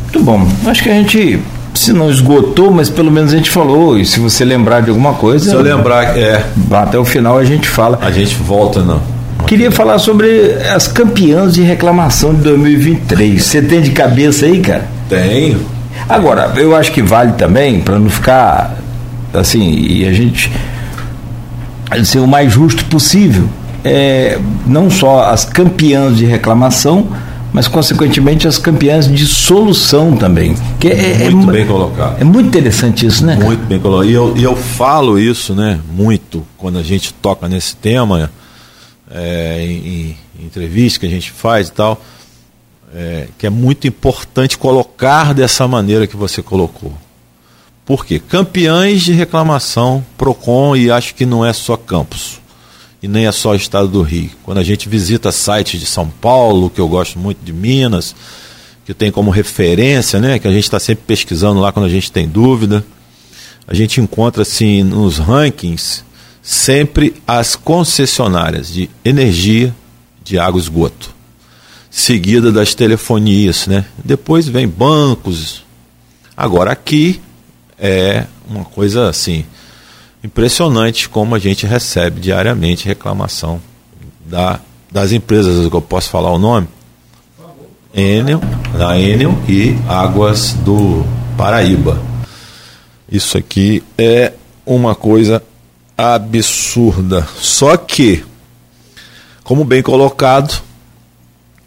Muito 0.04 0.22
bom. 0.22 0.46
Acho 0.66 0.82
que 0.82 0.90
a 0.90 0.94
gente, 0.94 1.40
se 1.80 1.92
não 1.92 2.10
esgotou, 2.10 2.70
mas 2.70 2.90
pelo 2.90 3.10
menos 3.10 3.32
a 3.32 3.36
gente 3.36 3.50
falou. 3.50 3.98
E 3.98 4.04
se 4.04 4.20
você 4.20 4.44
lembrar 4.44 4.82
de 4.82 4.90
alguma 4.90 5.14
coisa. 5.14 5.48
Se 5.50 5.54
eu 5.54 5.62
lembrar, 5.62 6.16
é. 6.16 6.44
Até 6.70 6.98
o 6.98 7.04
final 7.04 7.38
a 7.38 7.44
gente 7.44 7.68
fala. 7.68 7.98
A 8.02 8.10
gente 8.10 8.36
volta, 8.36 8.82
não. 8.82 9.00
Queria 9.46 9.70
falar 9.70 9.98
sobre 9.98 10.52
as 10.74 10.86
campeãs 10.86 11.54
de 11.54 11.62
reclamação 11.62 12.34
de 12.34 12.42
2023. 12.42 13.42
Você 13.42 13.62
tem 13.62 13.80
de 13.80 13.90
cabeça 13.92 14.46
aí, 14.46 14.60
cara? 14.60 14.86
Tenho. 15.08 15.60
Agora, 16.08 16.52
eu 16.56 16.76
acho 16.76 16.92
que 16.92 17.02
vale 17.02 17.32
também, 17.32 17.80
para 17.80 17.98
não 17.98 18.10
ficar 18.10 18.76
assim, 19.32 19.70
e 19.72 20.06
a 20.06 20.12
gente 20.12 20.52
ser 22.04 22.18
o 22.18 22.26
mais 22.26 22.52
justo 22.52 22.84
possível, 22.86 23.48
é, 23.84 24.38
não 24.66 24.90
só 24.90 25.30
as 25.30 25.44
campeãs 25.44 26.16
de 26.16 26.26
reclamação, 26.26 27.08
mas 27.52 27.68
consequentemente 27.68 28.46
as 28.46 28.58
campeãs 28.58 29.10
de 29.10 29.26
solução 29.26 30.16
também. 30.16 30.54
Que 30.78 30.88
é, 30.88 31.26
é 31.26 31.30
muito 31.30 31.50
é, 31.50 31.52
bem 31.52 31.66
colocado. 31.66 32.20
É 32.20 32.24
muito 32.24 32.46
interessante 32.46 33.06
isso, 33.06 33.24
né? 33.24 33.36
Muito 33.36 33.64
bem 33.66 33.78
colocado. 33.78 34.08
E 34.08 34.12
eu, 34.12 34.36
e 34.36 34.42
eu 34.42 34.56
falo 34.56 35.18
isso, 35.18 35.54
né, 35.54 35.80
muito, 35.90 36.46
quando 36.56 36.78
a 36.78 36.82
gente 36.82 37.12
toca 37.14 37.48
nesse 37.48 37.76
tema, 37.76 38.30
é, 39.10 39.64
em, 39.64 40.16
em 40.40 40.44
entrevistas 40.44 40.98
que 40.98 41.06
a 41.06 41.10
gente 41.10 41.30
faz 41.30 41.68
e 41.68 41.72
tal, 41.72 42.02
é, 42.94 43.28
que 43.38 43.46
é 43.46 43.50
muito 43.50 43.86
importante 43.86 44.58
colocar 44.58 45.34
dessa 45.34 45.66
maneira 45.66 46.06
que 46.06 46.16
você 46.16 46.42
colocou. 46.42 46.92
Por 47.84 48.06
quê? 48.06 48.20
Campeões 48.20 49.02
de 49.02 49.12
reclamação, 49.12 50.04
PROCON, 50.16 50.76
e 50.76 50.90
acho 50.90 51.14
que 51.14 51.26
não 51.26 51.44
é 51.44 51.52
só 51.52 51.76
campus 51.76 52.40
e 53.02 53.08
nem 53.08 53.26
é 53.26 53.32
só 53.32 53.50
o 53.50 53.56
estado 53.56 53.88
do 53.88 54.02
Rio. 54.02 54.30
Quando 54.42 54.58
a 54.58 54.62
gente 54.62 54.88
visita 54.88 55.32
sites 55.32 55.80
de 55.80 55.86
São 55.86 56.08
Paulo, 56.08 56.70
que 56.70 56.80
eu 56.80 56.88
gosto 56.88 57.18
muito 57.18 57.44
de 57.44 57.52
Minas, 57.52 58.14
que 58.84 58.92
tem 58.92 59.10
como 59.10 59.30
referência, 59.30 60.20
né, 60.20 60.38
que 60.38 60.48
a 60.48 60.52
gente 60.52 60.64
está 60.64 60.80
sempre 60.80 61.04
pesquisando 61.06 61.60
lá 61.60 61.72
quando 61.72 61.86
a 61.86 61.90
gente 61.90 62.10
tem 62.10 62.28
dúvida, 62.28 62.84
a 63.66 63.74
gente 63.74 64.00
encontra 64.00 64.42
assim 64.42 64.82
nos 64.82 65.18
rankings 65.18 66.04
sempre 66.42 67.14
as 67.26 67.54
concessionárias 67.54 68.72
de 68.72 68.90
energia, 69.04 69.74
de 70.22 70.38
água 70.38 70.58
e 70.58 70.62
esgoto, 70.62 71.14
seguida 71.90 72.50
das 72.50 72.74
telefonias, 72.74 73.66
né? 73.66 73.84
Depois 74.04 74.48
vem 74.48 74.66
bancos. 74.66 75.62
Agora 76.36 76.72
aqui 76.72 77.20
é 77.78 78.26
uma 78.48 78.64
coisa 78.64 79.08
assim, 79.08 79.44
impressionante 80.22 81.08
como 81.08 81.34
a 81.34 81.38
gente 81.38 81.66
recebe 81.66 82.20
diariamente 82.20 82.86
reclamação 82.86 83.60
da, 84.24 84.60
das 84.90 85.12
empresas, 85.12 85.68
que 85.68 85.74
eu 85.74 85.82
posso 85.82 86.10
falar 86.10 86.32
o 86.32 86.38
nome? 86.38 86.68
Enel, 87.92 88.40
da 88.76 88.98
Enel 88.98 89.36
e 89.48 89.76
Águas 89.88 90.52
do 90.52 91.04
Paraíba. 91.36 92.00
Isso 93.10 93.36
aqui 93.36 93.82
é 93.98 94.32
uma 94.64 94.94
coisa 94.94 95.42
absurda. 95.98 97.26
Só 97.40 97.76
que, 97.76 98.24
como 99.42 99.64
bem 99.64 99.82
colocado, 99.82 100.62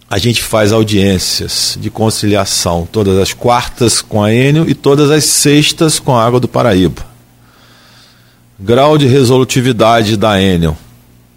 a 0.10 0.18
gente 0.18 0.42
faz 0.42 0.72
audiências 0.72 1.78
de 1.82 1.90
conciliação 1.90 2.88
todas 2.90 3.18
as 3.18 3.34
quartas 3.34 4.02
com 4.02 4.24
a 4.24 4.34
Enel 4.34 4.70
e 4.70 4.74
todas 4.74 5.12
as 5.12 5.26
sextas 5.26 6.00
com 6.00 6.16
a 6.16 6.24
Água 6.24 6.40
do 6.40 6.48
Paraíba. 6.48 7.13
Grau 8.66 8.98
de 8.98 9.08
resolutividade 9.08 10.16
da 10.16 10.42
Enel. 10.42 10.78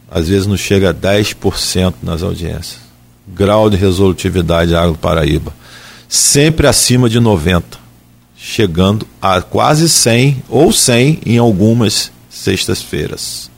Às 0.08 0.28
vezes 0.28 0.46
não 0.46 0.56
chega 0.56 0.90
a 0.90 0.94
10% 0.94 1.94
nas 2.00 2.22
audiências. 2.22 2.78
Grau 3.26 3.68
de 3.68 3.76
resolutividade 3.76 4.70
da 4.70 4.86
do 4.86 4.94
Paraíba. 4.94 5.52
Sempre 6.08 6.68
acima 6.68 7.10
de 7.10 7.20
90%. 7.20 7.64
Chegando 8.36 9.04
a 9.20 9.42
quase 9.42 9.88
100 9.88 10.44
ou 10.48 10.72
100 10.72 11.18
em 11.26 11.38
algumas 11.38 12.12
sextas-feiras. 12.30 13.50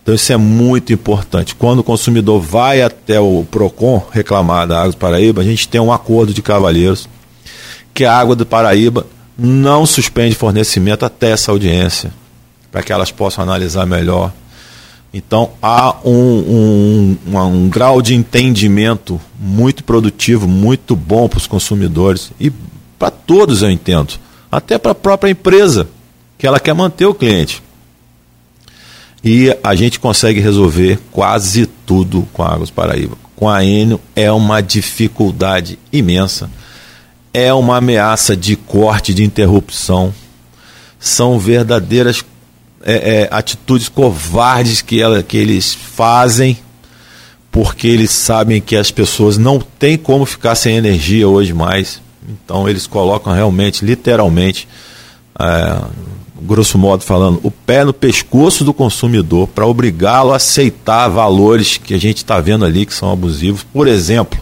Então 0.00 0.14
isso 0.14 0.32
é 0.32 0.36
muito 0.36 0.92
importante. 0.92 1.56
Quando 1.56 1.80
o 1.80 1.84
consumidor 1.84 2.40
vai 2.40 2.82
até 2.82 3.18
o 3.18 3.44
PROCON 3.50 4.06
reclamar 4.12 4.68
da 4.68 4.78
Água 4.78 4.92
do 4.92 4.98
Paraíba, 4.98 5.42
a 5.42 5.44
gente 5.44 5.66
tem 5.66 5.80
um 5.80 5.92
acordo 5.92 6.32
de 6.32 6.40
cavalheiros 6.40 7.08
que 7.92 8.04
a 8.04 8.16
Água 8.16 8.36
do 8.36 8.46
Paraíba 8.46 9.04
não 9.36 9.84
suspende 9.86 10.36
fornecimento 10.36 11.04
até 11.04 11.32
essa 11.32 11.50
audiência 11.50 12.21
para 12.72 12.82
que 12.82 12.92
elas 12.92 13.12
possam 13.12 13.44
analisar 13.44 13.86
melhor. 13.86 14.32
Então 15.12 15.50
há 15.62 15.94
um, 16.04 16.10
um, 16.10 17.18
um, 17.28 17.38
um 17.38 17.68
grau 17.68 18.00
de 18.00 18.14
entendimento 18.14 19.20
muito 19.38 19.84
produtivo, 19.84 20.48
muito 20.48 20.96
bom 20.96 21.28
para 21.28 21.36
os 21.36 21.46
consumidores 21.46 22.32
e 22.40 22.50
para 22.98 23.10
todos 23.10 23.62
eu 23.62 23.70
entendo, 23.70 24.14
até 24.50 24.78
para 24.78 24.92
a 24.92 24.94
própria 24.94 25.30
empresa, 25.30 25.86
que 26.38 26.46
ela 26.46 26.58
quer 26.58 26.72
manter 26.72 27.04
o 27.04 27.14
cliente. 27.14 27.62
E 29.22 29.56
a 29.62 29.74
gente 29.74 30.00
consegue 30.00 30.40
resolver 30.40 30.98
quase 31.12 31.66
tudo 31.66 32.26
com 32.32 32.42
a 32.42 32.52
Águas 32.52 32.70
Paraíba. 32.70 33.16
Com 33.36 33.48
a 33.48 33.62
Enio 33.64 34.00
é 34.16 34.32
uma 34.32 34.60
dificuldade 34.60 35.78
imensa. 35.92 36.50
É 37.32 37.52
uma 37.52 37.76
ameaça 37.76 38.36
de 38.36 38.56
corte, 38.56 39.14
de 39.14 39.22
interrupção. 39.22 40.12
São 40.98 41.38
verdadeiras 41.38 42.24
é, 42.84 43.22
é, 43.22 43.28
atitudes 43.30 43.88
covardes 43.88 44.82
que, 44.82 45.00
ela, 45.00 45.22
que 45.22 45.36
eles 45.36 45.74
fazem 45.74 46.58
porque 47.52 47.86
eles 47.86 48.10
sabem 48.10 48.62
que 48.62 48.74
as 48.74 48.90
pessoas 48.90 49.36
não 49.36 49.60
têm 49.60 49.98
como 49.98 50.24
ficar 50.24 50.54
sem 50.54 50.76
energia 50.76 51.28
hoje 51.28 51.52
mais. 51.52 52.00
Então 52.26 52.66
eles 52.66 52.86
colocam 52.86 53.30
realmente, 53.30 53.84
literalmente, 53.84 54.66
é, 55.38 55.82
grosso 56.40 56.78
modo 56.78 57.04
falando, 57.04 57.40
o 57.42 57.50
pé 57.50 57.84
no 57.84 57.92
pescoço 57.92 58.64
do 58.64 58.72
consumidor 58.72 59.46
para 59.48 59.66
obrigá-lo 59.66 60.32
a 60.32 60.36
aceitar 60.36 61.08
valores 61.08 61.76
que 61.76 61.92
a 61.92 61.98
gente 61.98 62.18
está 62.18 62.40
vendo 62.40 62.64
ali 62.64 62.86
que 62.86 62.94
são 62.94 63.12
abusivos. 63.12 63.62
Por 63.62 63.86
exemplo, 63.86 64.40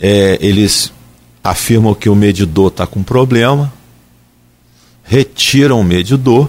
é, 0.00 0.38
eles 0.40 0.90
afirmam 1.44 1.94
que 1.94 2.08
o 2.08 2.14
medidor 2.14 2.68
está 2.68 2.86
com 2.86 3.02
problema, 3.02 3.70
retiram 5.04 5.78
o 5.80 5.84
medidor 5.84 6.48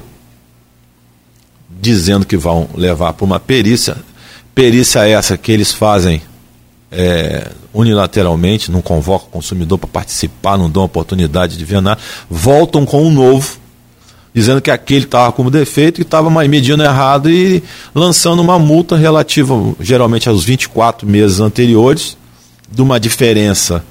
dizendo 1.83 2.25
que 2.25 2.37
vão 2.37 2.69
levar 2.73 3.13
para 3.13 3.25
uma 3.25 3.39
perícia. 3.39 3.97
Perícia 4.55 5.05
essa 5.05 5.37
que 5.37 5.51
eles 5.51 5.73
fazem 5.73 6.21
é, 6.89 7.51
unilateralmente, 7.73 8.71
não 8.71 8.81
convocam 8.81 9.27
o 9.27 9.31
consumidor 9.31 9.77
para 9.77 9.89
participar, 9.89 10.57
não 10.57 10.69
dão 10.69 10.83
oportunidade 10.83 11.57
de 11.57 11.65
ver 11.65 11.81
nada, 11.81 11.99
voltam 12.29 12.85
com 12.85 13.03
um 13.03 13.11
novo, 13.11 13.57
dizendo 14.33 14.61
que 14.61 14.71
aquele 14.71 15.03
estava 15.03 15.31
como 15.33 15.51
defeito 15.51 15.99
e 15.99 16.03
estava 16.03 16.29
medindo 16.47 16.83
errado 16.83 17.29
e 17.29 17.61
lançando 17.93 18.41
uma 18.41 18.57
multa 18.57 18.95
relativa 18.95 19.53
geralmente 19.79 20.29
aos 20.29 20.45
24 20.45 21.07
meses 21.07 21.39
anteriores, 21.39 22.15
de 22.71 22.81
uma 22.81 22.99
diferença 22.99 23.83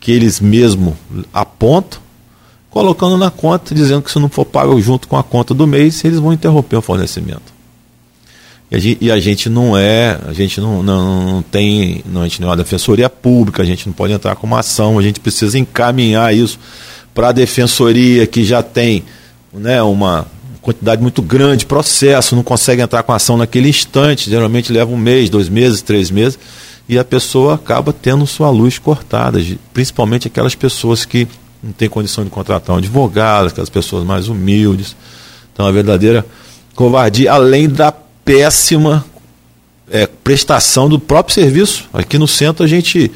que 0.00 0.10
eles 0.10 0.40
mesmo 0.40 0.96
apontam 1.32 2.03
colocando 2.74 3.16
na 3.16 3.30
conta, 3.30 3.72
dizendo 3.72 4.02
que 4.02 4.10
se 4.10 4.18
não 4.18 4.28
for 4.28 4.44
pago 4.44 4.80
junto 4.80 5.06
com 5.06 5.16
a 5.16 5.22
conta 5.22 5.54
do 5.54 5.64
mês, 5.64 6.04
eles 6.04 6.18
vão 6.18 6.32
interromper 6.32 6.74
o 6.74 6.82
fornecimento. 6.82 7.54
E 8.68 8.74
a 8.74 8.78
gente, 8.80 8.98
e 9.00 9.12
a 9.12 9.20
gente 9.20 9.48
não 9.48 9.78
é, 9.78 10.18
a 10.26 10.32
gente 10.32 10.60
não, 10.60 10.82
não, 10.82 11.24
não, 11.34 11.42
tem, 11.42 12.02
não, 12.04 12.22
a 12.22 12.24
gente 12.24 12.40
não 12.40 12.48
é 12.48 12.50
uma 12.50 12.56
defensoria 12.56 13.08
pública, 13.08 13.62
a 13.62 13.64
gente 13.64 13.86
não 13.86 13.92
pode 13.92 14.12
entrar 14.12 14.34
com 14.34 14.44
uma 14.44 14.58
ação, 14.58 14.98
a 14.98 15.02
gente 15.02 15.20
precisa 15.20 15.56
encaminhar 15.56 16.34
isso 16.34 16.58
para 17.14 17.28
a 17.28 17.32
defensoria 17.32 18.26
que 18.26 18.42
já 18.42 18.60
tem 18.60 19.04
né, 19.52 19.80
uma 19.80 20.26
quantidade 20.60 21.00
muito 21.00 21.22
grande 21.22 21.58
de 21.58 21.66
processo, 21.66 22.34
não 22.34 22.42
consegue 22.42 22.82
entrar 22.82 23.04
com 23.04 23.12
ação 23.12 23.36
naquele 23.36 23.68
instante, 23.68 24.28
geralmente 24.28 24.72
leva 24.72 24.90
um 24.90 24.96
mês, 24.96 25.30
dois 25.30 25.48
meses, 25.48 25.80
três 25.80 26.10
meses, 26.10 26.36
e 26.88 26.98
a 26.98 27.04
pessoa 27.04 27.54
acaba 27.54 27.92
tendo 27.92 28.26
sua 28.26 28.50
luz 28.50 28.80
cortada, 28.80 29.38
principalmente 29.72 30.26
aquelas 30.26 30.56
pessoas 30.56 31.04
que 31.04 31.28
não 31.64 31.72
tem 31.72 31.88
condição 31.88 32.24
de 32.24 32.30
contratar 32.30 32.76
um 32.76 32.78
advogado, 32.78 33.48
aquelas 33.48 33.70
pessoas 33.70 34.04
mais 34.04 34.28
humildes. 34.28 34.94
Então, 35.52 35.66
a 35.66 35.72
verdadeira 35.72 36.26
covardia, 36.74 37.32
além 37.32 37.68
da 37.68 37.90
péssima 38.24 39.04
é, 39.90 40.06
prestação 40.06 40.88
do 40.88 40.98
próprio 40.98 41.34
serviço. 41.34 41.88
Aqui 41.92 42.18
no 42.18 42.26
centro 42.26 42.64
a 42.64 42.68
gente, 42.68 43.10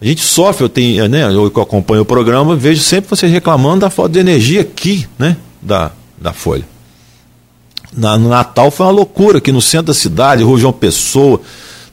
a 0.00 0.04
gente 0.04 0.22
sofre, 0.22 0.64
eu 0.64 0.68
tenho, 0.68 1.08
né, 1.08 1.24
eu 1.32 1.50
que 1.50 1.60
acompanho 1.60 2.02
o 2.02 2.04
programa, 2.04 2.56
vejo 2.56 2.82
sempre 2.82 3.10
vocês 3.10 3.30
reclamando 3.30 3.80
da 3.80 3.90
falta 3.90 4.12
de 4.12 4.18
energia 4.18 4.62
aqui, 4.62 5.06
né, 5.18 5.36
da, 5.60 5.90
da 6.20 6.32
Folha. 6.32 6.64
Na, 7.92 8.18
no 8.18 8.28
Natal 8.28 8.70
foi 8.70 8.86
uma 8.86 8.92
loucura 8.92 9.38
aqui 9.38 9.50
no 9.50 9.62
centro 9.62 9.88
da 9.88 9.94
cidade, 9.94 10.42
Rua 10.42 10.58
João 10.58 10.72
Pessoa, 10.72 11.40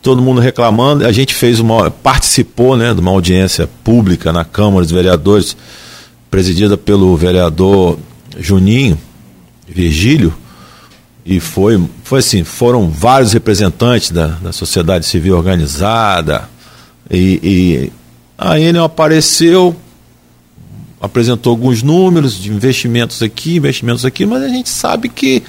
todo 0.01 0.21
mundo 0.21 0.41
reclamando. 0.41 1.05
A 1.05 1.11
gente 1.11 1.33
fez 1.33 1.59
uma, 1.59 1.89
participou, 1.89 2.75
né, 2.75 2.93
de 2.93 2.99
uma 2.99 3.11
audiência 3.11 3.69
pública 3.83 4.31
na 4.33 4.43
Câmara 4.43 4.81
dos 4.81 4.91
Vereadores 4.91 5.55
presidida 6.35 6.75
pelo 6.75 7.15
vereador 7.15 7.97
Juninho 8.37 8.99
Virgílio, 9.65 10.35
e 11.25 11.39
foi, 11.39 11.81
foi 12.03 12.19
assim, 12.19 12.43
foram 12.43 12.89
vários 12.89 13.31
representantes 13.31 14.11
da, 14.11 14.27
da 14.27 14.51
sociedade 14.51 15.05
civil 15.05 15.37
organizada, 15.37 16.49
e, 17.09 17.39
e 17.41 17.91
a 18.37 18.59
Enel 18.59 18.83
apareceu, 18.83 19.73
apresentou 20.99 21.51
alguns 21.51 21.81
números 21.81 22.37
de 22.37 22.51
investimentos 22.51 23.23
aqui, 23.23 23.55
investimentos 23.55 24.03
aqui, 24.03 24.25
mas 24.25 24.43
a 24.43 24.49
gente 24.49 24.67
sabe 24.67 25.07
que 25.07 25.41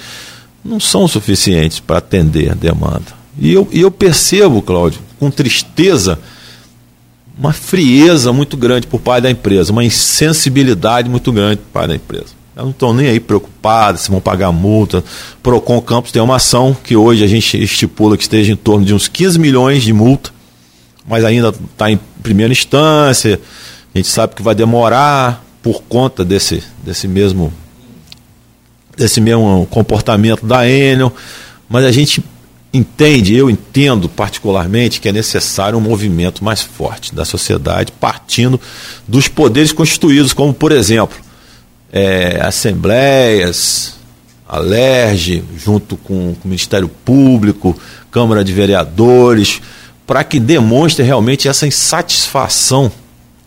não 0.65 0.79
são 0.79 1.09
suficientes 1.09 1.81
para 1.81 1.99
atender 1.99 2.53
a 2.53 2.55
demanda. 2.55 3.13
E 3.37 3.53
eu, 3.53 3.69
e 3.73 3.81
eu 3.81 3.91
percebo, 3.91 4.63
Cláudio, 4.63 5.01
com 5.19 5.33
tristeza, 5.33 6.17
uma 7.39 7.53
frieza 7.53 8.33
muito 8.33 8.57
grande 8.57 8.87
por 8.87 9.01
parte 9.01 9.25
da 9.25 9.31
empresa, 9.31 9.73
uma 9.73 9.85
insensibilidade 9.85 11.09
muito 11.09 11.31
grande 11.33 11.57
por 11.57 11.73
parte 11.73 11.89
da 11.89 11.97
empresa. 11.97 12.37
Elas 12.55 12.65
não 12.65 12.71
estão 12.71 12.95
nem 12.95 13.09
aí 13.09 13.21
preocupadas 13.21 14.03
se 14.03 14.11
vão 14.11 14.21
pagar 14.21 14.51
multa. 14.51 15.05
Procon 15.43 15.81
Campos 15.83 16.11
tem 16.11 16.23
uma 16.23 16.37
ação 16.37 16.75
que 16.83 16.97
hoje 16.97 17.23
a 17.23 17.27
gente 17.27 17.63
estipula 17.63 18.17
que 18.17 18.23
esteja 18.23 18.53
em 18.53 18.57
torno 18.57 18.85
de 18.85 18.95
uns 18.95 19.09
15 19.09 19.39
milhões 19.39 19.83
de 19.83 19.93
multa 19.93 20.37
mas 21.07 21.25
ainda 21.25 21.49
está 21.49 21.91
em 21.91 21.99
primeira 22.23 22.53
instância. 22.53 23.41
A 23.95 23.99
gente 23.99 24.09
sabe 24.09 24.35
que 24.35 24.43
vai 24.43 24.55
demorar 24.55 25.45
por 25.63 25.83
conta 25.83 26.25
desse, 26.25 26.63
desse 26.85 27.07
mesmo 27.07 27.53
desse 28.97 29.21
mesmo 29.21 29.67
comportamento 29.71 30.47
da 30.47 30.67
Enel, 30.67 31.13
mas 31.69 31.85
a 31.85 31.93
gente 31.93 32.25
entende, 32.77 33.35
eu 33.35 33.49
entendo 33.51 34.09
particularmente 34.09 35.01
que 35.01 35.09
é 35.09 35.13
necessário 35.13 35.79
um 35.79 35.81
movimento 35.81 36.45
mais 36.45 36.63
forte 36.63 37.15
da 37.15 37.25
sociedade, 37.25 37.93
partindo 37.93 38.61
dos 39.07 39.29
poderes 39.29 39.73
constituídos, 39.73 40.33
como 40.33 40.53
por 40.53 40.73
exemplo, 40.73 41.17
é, 41.93 42.41
assembleias, 42.43 43.95
a 44.49 44.59
LERJ, 44.59 45.43
junto 45.59 45.97
com, 45.97 46.35
com 46.35 46.45
o 46.45 46.49
Ministério 46.49 46.89
Público, 46.89 47.77
Câmara 48.11 48.45
de 48.45 48.53
Vereadores, 48.53 49.61
para 50.07 50.23
que 50.23 50.39
demonstre 50.39 51.05
realmente 51.05 51.49
essa 51.49 51.67
insatisfação 51.67 52.93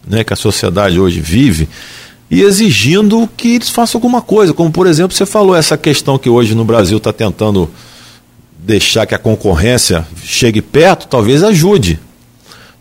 né, 0.05 0.23
que 0.23 0.33
a 0.33 0.35
sociedade 0.35 0.99
hoje 0.99 1.21
vive 1.21 1.69
e 2.29 2.41
exigindo 2.41 3.27
que 3.35 3.55
eles 3.55 3.69
façam 3.69 3.97
alguma 3.97 4.21
coisa, 4.21 4.53
como 4.53 4.71
por 4.71 4.85
exemplo 4.85 5.15
você 5.15 5.25
falou 5.25 5.55
essa 5.55 5.77
questão 5.77 6.17
que 6.17 6.29
hoje 6.29 6.53
no 6.53 6.63
Brasil 6.63 6.97
está 6.97 7.11
tentando 7.11 7.69
deixar 8.69 9.05
que 9.05 9.15
a 9.15 9.17
concorrência 9.17 10.05
chegue 10.23 10.61
perto, 10.61 11.07
talvez 11.07 11.43
ajude. 11.43 11.99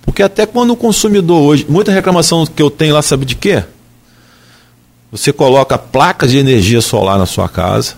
Porque 0.02 0.22
até 0.22 0.46
quando 0.46 0.70
o 0.70 0.76
consumidor 0.76 1.42
hoje, 1.42 1.66
muita 1.68 1.90
reclamação 1.90 2.46
que 2.46 2.62
eu 2.62 2.70
tenho 2.70 2.94
lá, 2.94 3.02
sabe 3.02 3.24
de 3.24 3.34
quê? 3.34 3.64
Você 5.10 5.32
coloca 5.32 5.78
placas 5.78 6.30
de 6.30 6.38
energia 6.38 6.80
solar 6.80 7.18
na 7.18 7.26
sua 7.26 7.48
casa, 7.48 7.94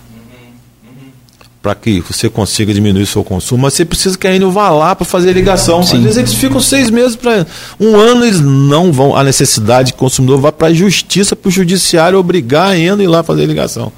para 1.61 1.75
que 1.75 1.99
você 1.99 2.29
consiga 2.29 2.73
diminuir 2.73 3.03
o 3.03 3.07
seu 3.07 3.23
consumo, 3.23 3.63
mas 3.63 3.73
você 3.73 3.85
precisa 3.85 4.17
que 4.17 4.25
a 4.25 4.33
Enel 4.33 4.49
vá 4.49 4.69
lá 4.69 4.95
para 4.95 5.05
fazer 5.05 5.29
a 5.29 5.33
ligação. 5.33 5.83
Sim. 5.83 5.97
Às 5.97 6.03
vezes 6.03 6.17
eles 6.17 6.33
ficam 6.33 6.59
seis 6.59 6.89
meses 6.89 7.15
para. 7.15 7.45
Um 7.79 7.95
ano 7.95 8.25
eles 8.25 8.39
não 8.39 8.91
vão. 8.91 9.15
A 9.15 9.23
necessidade 9.23 9.91
que 9.91 9.97
o 9.97 9.99
consumidor 9.99 10.39
vá 10.39 10.51
para 10.51 10.69
a 10.69 10.73
justiça, 10.73 11.35
para 11.35 11.49
o 11.49 11.51
judiciário 11.51 12.17
obrigar 12.17 12.69
a 12.69 12.77
Enel 12.77 12.99
a 12.99 13.03
ir 13.03 13.07
lá 13.07 13.21
fazer 13.21 13.43
a 13.43 13.47
ligação. 13.47 13.91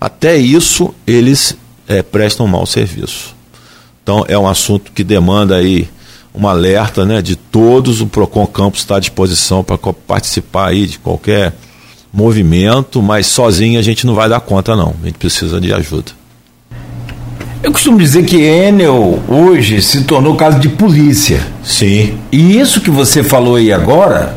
Até 0.00 0.36
isso 0.36 0.92
eles 1.06 1.56
é, 1.88 2.02
prestam 2.02 2.46
mau 2.46 2.66
serviço. 2.66 3.34
Então 4.02 4.24
é 4.28 4.38
um 4.38 4.46
assunto 4.46 4.92
que 4.92 5.02
demanda 5.02 5.56
aí 5.56 5.88
um 6.34 6.46
alerta 6.46 7.04
né, 7.04 7.20
de 7.20 7.34
todos. 7.34 8.00
O 8.00 8.06
Procon 8.06 8.46
Campos 8.46 8.80
está 8.80 8.96
à 8.96 9.00
disposição 9.00 9.64
para 9.64 9.76
participar 9.76 10.68
aí 10.68 10.86
de 10.86 10.98
qualquer 10.98 11.54
movimento, 12.12 13.02
mas 13.02 13.26
sozinho 13.26 13.78
a 13.78 13.82
gente 13.82 14.06
não 14.06 14.14
vai 14.14 14.28
dar 14.28 14.40
conta 14.40 14.76
não. 14.76 14.94
A 15.02 15.06
gente 15.06 15.18
precisa 15.18 15.60
de 15.60 15.72
ajuda. 15.72 16.12
Eu 17.62 17.72
costumo 17.72 17.98
dizer 17.98 18.24
que 18.24 18.36
Enel 18.36 19.20
hoje 19.28 19.82
se 19.82 20.04
tornou 20.04 20.36
caso 20.36 20.60
de 20.60 20.68
polícia. 20.68 21.40
Sim. 21.64 22.16
E 22.30 22.58
isso 22.58 22.80
que 22.80 22.90
você 22.90 23.22
falou 23.24 23.56
aí 23.56 23.72
agora, 23.72 24.36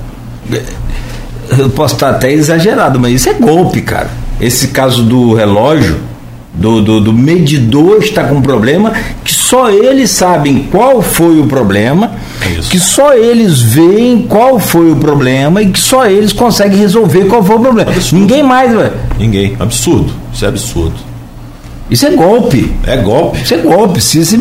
eu 1.58 1.70
posso 1.70 1.94
estar 1.94 2.10
até 2.10 2.32
exagerado, 2.32 3.00
mas 3.00 3.14
isso 3.14 3.30
é 3.30 3.34
golpe, 3.34 3.82
cara. 3.82 4.10
Esse 4.40 4.70
caso 4.70 5.04
do 5.04 5.36
relógio, 5.36 6.00
do, 6.54 6.82
do, 6.82 7.02
do 7.02 7.14
medidor 7.14 8.00
está 8.00 8.26
com 8.26 8.42
problema, 8.42 8.92
que 9.24 9.34
só 9.34 9.70
eles 9.70 10.12
sabem 10.12 10.68
qual 10.72 11.02
foi 11.02 11.40
o 11.40 11.48
problema, 11.48 12.12
isso. 12.58 12.70
que 12.70 12.80
só 12.80 13.14
eles 13.14 13.62
veem 13.62 14.24
qual 14.24 14.60
foi 14.60 14.92
o 14.92 14.96
problema 14.96 15.62
e 15.62 15.70
que 15.70 15.80
só 15.80 16.06
eles 16.06 16.34
conseguem 16.34 16.78
resolver 16.78 17.26
qual 17.26 17.44
foi 17.44 17.56
o 17.56 17.60
problema. 17.60 17.92
Absurdo. 17.92 18.20
Ninguém 18.20 18.44
mais, 18.44 18.72
velho. 18.72 18.94
Ninguém. 19.18 19.56
Absurdo. 19.60 20.14
Isso 20.34 20.46
é 20.46 20.48
absurdo. 20.48 21.12
Isso 21.92 22.06
é 22.06 22.12
golpe. 22.12 22.74
É 22.88 22.96
golpe. 22.96 23.42
Isso 23.44 23.54
é 23.54 23.58
golpe. 23.58 24.00
Se, 24.00 24.26
se, 24.26 24.38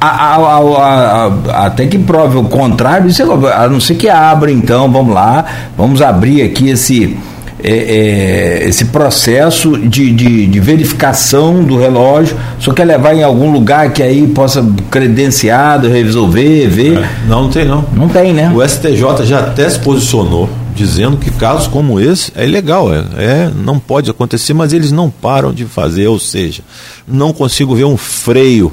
a, 0.00 0.36
a, 0.36 0.58
a, 0.58 1.66
até 1.66 1.86
que 1.86 1.98
prove 1.98 2.38
o 2.38 2.44
contrário, 2.44 3.08
isso 3.08 3.20
é 3.20 3.26
golpe. 3.26 3.46
A 3.48 3.68
não 3.68 3.78
ser 3.80 3.96
que 3.96 4.08
abra, 4.08 4.50
então, 4.50 4.90
vamos 4.90 5.14
lá, 5.14 5.44
vamos 5.76 6.00
abrir 6.00 6.40
aqui 6.42 6.70
esse. 6.70 7.18
É, 7.66 7.70
é, 7.70 8.68
esse 8.68 8.84
processo 8.86 9.78
de, 9.78 10.12
de, 10.12 10.46
de, 10.46 10.60
verificação 10.60 11.64
do 11.64 11.78
relógio, 11.78 12.36
só 12.58 12.74
quer 12.74 12.84
levar 12.84 13.14
em 13.14 13.22
algum 13.22 13.50
lugar 13.50 13.90
que 13.90 14.02
aí 14.02 14.26
possa 14.26 14.62
credenciado, 14.90 15.88
resolver, 15.88 16.68
ver. 16.68 16.98
É, 16.98 17.08
não, 17.26 17.44
não 17.44 17.48
tem 17.48 17.64
não. 17.64 17.84
Não 17.96 18.06
tem, 18.06 18.34
né? 18.34 18.52
O 18.54 18.62
STJ 18.62 19.24
já 19.24 19.38
até 19.38 19.70
se 19.70 19.78
posicionou 19.78 20.46
dizendo 20.74 21.16
que 21.16 21.30
casos 21.30 21.66
como 21.66 22.00
esse 22.00 22.32
é 22.34 22.44
ilegal, 22.44 22.92
é, 22.92 23.04
é, 23.16 23.50
não 23.64 23.78
pode 23.78 24.10
acontecer, 24.10 24.52
mas 24.52 24.72
eles 24.72 24.90
não 24.92 25.08
param 25.08 25.52
de 25.52 25.64
fazer, 25.64 26.08
ou 26.08 26.18
seja, 26.18 26.62
não 27.06 27.32
consigo 27.32 27.74
ver 27.74 27.84
um 27.84 27.96
freio. 27.96 28.72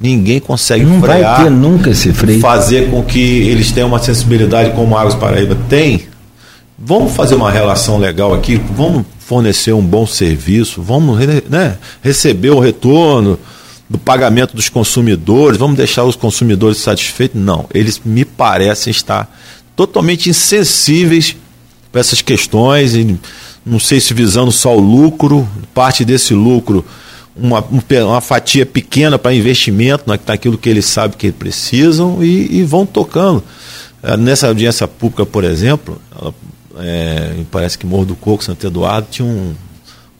Ninguém 0.00 0.40
consegue 0.40 0.84
não 0.84 1.00
frear, 1.00 1.36
vai 1.36 1.44
ter 1.44 1.50
nunca 1.50 1.90
esse 1.90 2.12
freio. 2.12 2.40
Fazer 2.40 2.90
com 2.90 3.02
que 3.02 3.20
eles 3.20 3.70
tenham 3.70 3.88
uma 3.88 3.98
sensibilidade 3.98 4.70
como 4.70 4.96
a 4.96 5.00
Águas 5.00 5.14
Paraíba 5.14 5.56
tem. 5.68 6.11
Vamos 6.84 7.12
fazer 7.12 7.36
uma 7.36 7.48
relação 7.48 7.96
legal 7.96 8.34
aqui, 8.34 8.56
vamos 8.56 9.06
fornecer 9.20 9.72
um 9.72 9.80
bom 9.80 10.04
serviço, 10.04 10.82
vamos 10.82 11.16
né, 11.48 11.78
receber 12.02 12.50
o 12.50 12.58
retorno 12.58 13.38
do 13.88 13.96
pagamento 13.98 14.56
dos 14.56 14.68
consumidores, 14.68 15.56
vamos 15.56 15.76
deixar 15.76 16.02
os 16.02 16.16
consumidores 16.16 16.78
satisfeitos. 16.78 17.40
Não, 17.40 17.66
eles 17.72 18.00
me 18.04 18.24
parecem 18.24 18.90
estar 18.90 19.32
totalmente 19.76 20.28
insensíveis 20.28 21.36
para 21.92 22.00
essas 22.00 22.20
questões, 22.20 22.94
não 23.64 23.78
sei 23.78 24.00
se 24.00 24.12
visando 24.12 24.50
só 24.50 24.76
o 24.76 24.80
lucro, 24.80 25.48
parte 25.72 26.04
desse 26.04 26.34
lucro, 26.34 26.84
uma, 27.36 27.64
uma 28.04 28.20
fatia 28.20 28.66
pequena 28.66 29.20
para 29.20 29.32
investimento 29.32 30.02
naquilo 30.26 30.58
que 30.58 30.68
eles 30.68 30.86
sabem 30.86 31.16
que 31.16 31.30
precisam 31.30 32.24
e, 32.24 32.56
e 32.58 32.64
vão 32.64 32.84
tocando. 32.84 33.40
É, 34.02 34.16
nessa 34.16 34.48
audiência 34.48 34.88
pública, 34.88 35.24
por 35.24 35.44
exemplo, 35.44 36.02
é, 36.78 37.42
parece 37.50 37.76
que 37.76 37.86
Morro 37.86 38.06
do 38.06 38.16
Coco, 38.16 38.42
Santo 38.44 38.66
Eduardo, 38.66 39.08
tinha 39.10 39.26
um, 39.26 39.54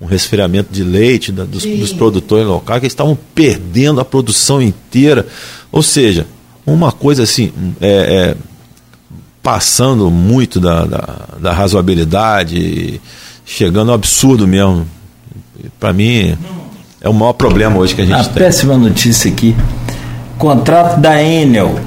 um 0.00 0.06
resfriamento 0.06 0.72
de 0.72 0.82
leite 0.82 1.30
da, 1.30 1.44
dos, 1.44 1.64
dos, 1.64 1.92
produtores 1.92 2.46
locais, 2.46 2.80
que 2.80 2.86
estavam 2.86 3.16
perdendo 3.34 4.00
a 4.00 4.04
produção 4.04 4.60
inteira. 4.60 5.26
Ou 5.70 5.82
seja, 5.82 6.26
uma 6.66 6.92
coisa 6.92 7.22
assim, 7.22 7.52
é, 7.80 7.88
é 7.88 8.36
passando 9.42 10.10
muito 10.10 10.60
da, 10.60 10.84
da, 10.84 11.18
da 11.40 11.52
razoabilidade, 11.52 13.00
chegando 13.44 13.90
ao 13.90 13.96
absurdo 13.96 14.46
mesmo. 14.46 14.86
Para 15.78 15.92
mim, 15.92 16.36
é 17.00 17.08
o 17.08 17.12
maior 17.12 17.32
problema 17.32 17.78
hoje 17.78 17.94
que 17.94 18.02
a 18.02 18.06
gente 18.06 18.14
a 18.14 18.24
tem. 18.24 18.34
péssima 18.34 18.76
notícia 18.76 19.30
aqui. 19.30 19.54
Contrato 20.38 21.00
da 21.00 21.22
Enel. 21.22 21.78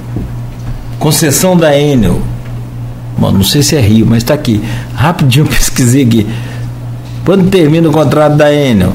Concessão 0.99 1.57
da 1.57 1.77
Enel. 1.77 2.21
Bom, 3.17 3.31
não 3.31 3.43
sei 3.43 3.63
se 3.63 3.75
é 3.75 3.81
Rio, 3.81 4.05
mas 4.05 4.23
está 4.23 4.33
aqui. 4.33 4.61
Rapidinho 4.93 5.45
pesquisei 5.47 6.03
aqui. 6.03 6.27
Quando 7.23 7.49
termina 7.49 7.89
o 7.89 7.91
contrato 7.91 8.35
da 8.35 8.53
Enel? 8.53 8.93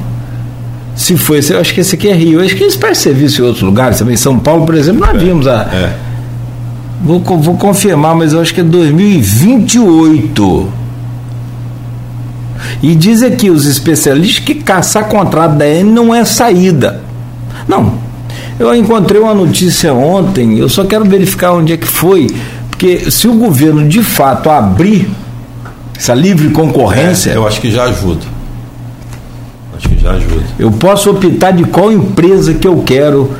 Se 0.94 1.16
foi, 1.16 1.40
eu 1.51 1.60
acho 1.60 1.72
que 1.72 1.80
esse 1.80 1.94
aqui 1.94 2.09
é 2.09 2.14
Rio. 2.14 2.40
Eu 2.40 2.44
acho 2.44 2.55
que 2.55 2.62
eles 2.62 2.76
prestam 2.76 3.12
serviço 3.12 3.40
em 3.40 3.44
outros 3.44 3.62
lugares 3.62 3.98
também. 3.98 4.16
São 4.16 4.38
Paulo, 4.38 4.66
por 4.66 4.74
exemplo, 4.74 5.01
nós 5.01 5.14
é, 5.14 5.18
vimos 5.18 5.47
a. 5.47 5.62
É 5.72 6.10
Vou, 7.02 7.18
vou 7.20 7.56
confirmar, 7.56 8.14
mas 8.14 8.34
eu 8.34 8.40
acho 8.40 8.52
que 8.52 8.60
é 8.60 8.64
2028. 8.64 10.68
E 12.82 12.94
diz 12.94 13.22
aqui 13.22 13.48
os 13.51 13.64
especialistas 13.64 14.44
que 14.44 14.56
caçar 14.56 15.09
contrato 15.09 15.56
da 15.56 15.66
N 15.66 15.90
não 15.90 16.14
é 16.14 16.26
saída. 16.26 17.01
Não. 17.66 17.94
Eu 18.59 18.74
encontrei 18.74 19.18
uma 19.18 19.34
notícia 19.34 19.94
ontem, 19.94 20.59
eu 20.59 20.68
só 20.68 20.84
quero 20.84 21.06
verificar 21.06 21.55
onde 21.55 21.72
é 21.72 21.78
que 21.78 21.86
foi, 21.86 22.26
porque 22.81 23.11
se 23.11 23.28
o 23.28 23.35
governo 23.35 23.86
de 23.86 24.02
fato 24.02 24.48
abrir 24.48 25.11
essa 25.94 26.15
livre 26.15 26.48
concorrência. 26.48 27.32
É, 27.32 27.36
eu 27.36 27.47
acho 27.47 27.61
que 27.61 27.70
já 27.70 27.85
ajuda. 27.85 28.23
Acho 29.77 29.86
que 29.86 29.98
já 30.01 30.12
ajuda. 30.12 30.47
Eu 30.59 30.70
posso 30.73 31.11
optar 31.11 31.51
de 31.51 31.65
qual 31.65 31.93
empresa 31.93 32.55
que 32.55 32.66
eu 32.66 32.78
quero 32.78 33.32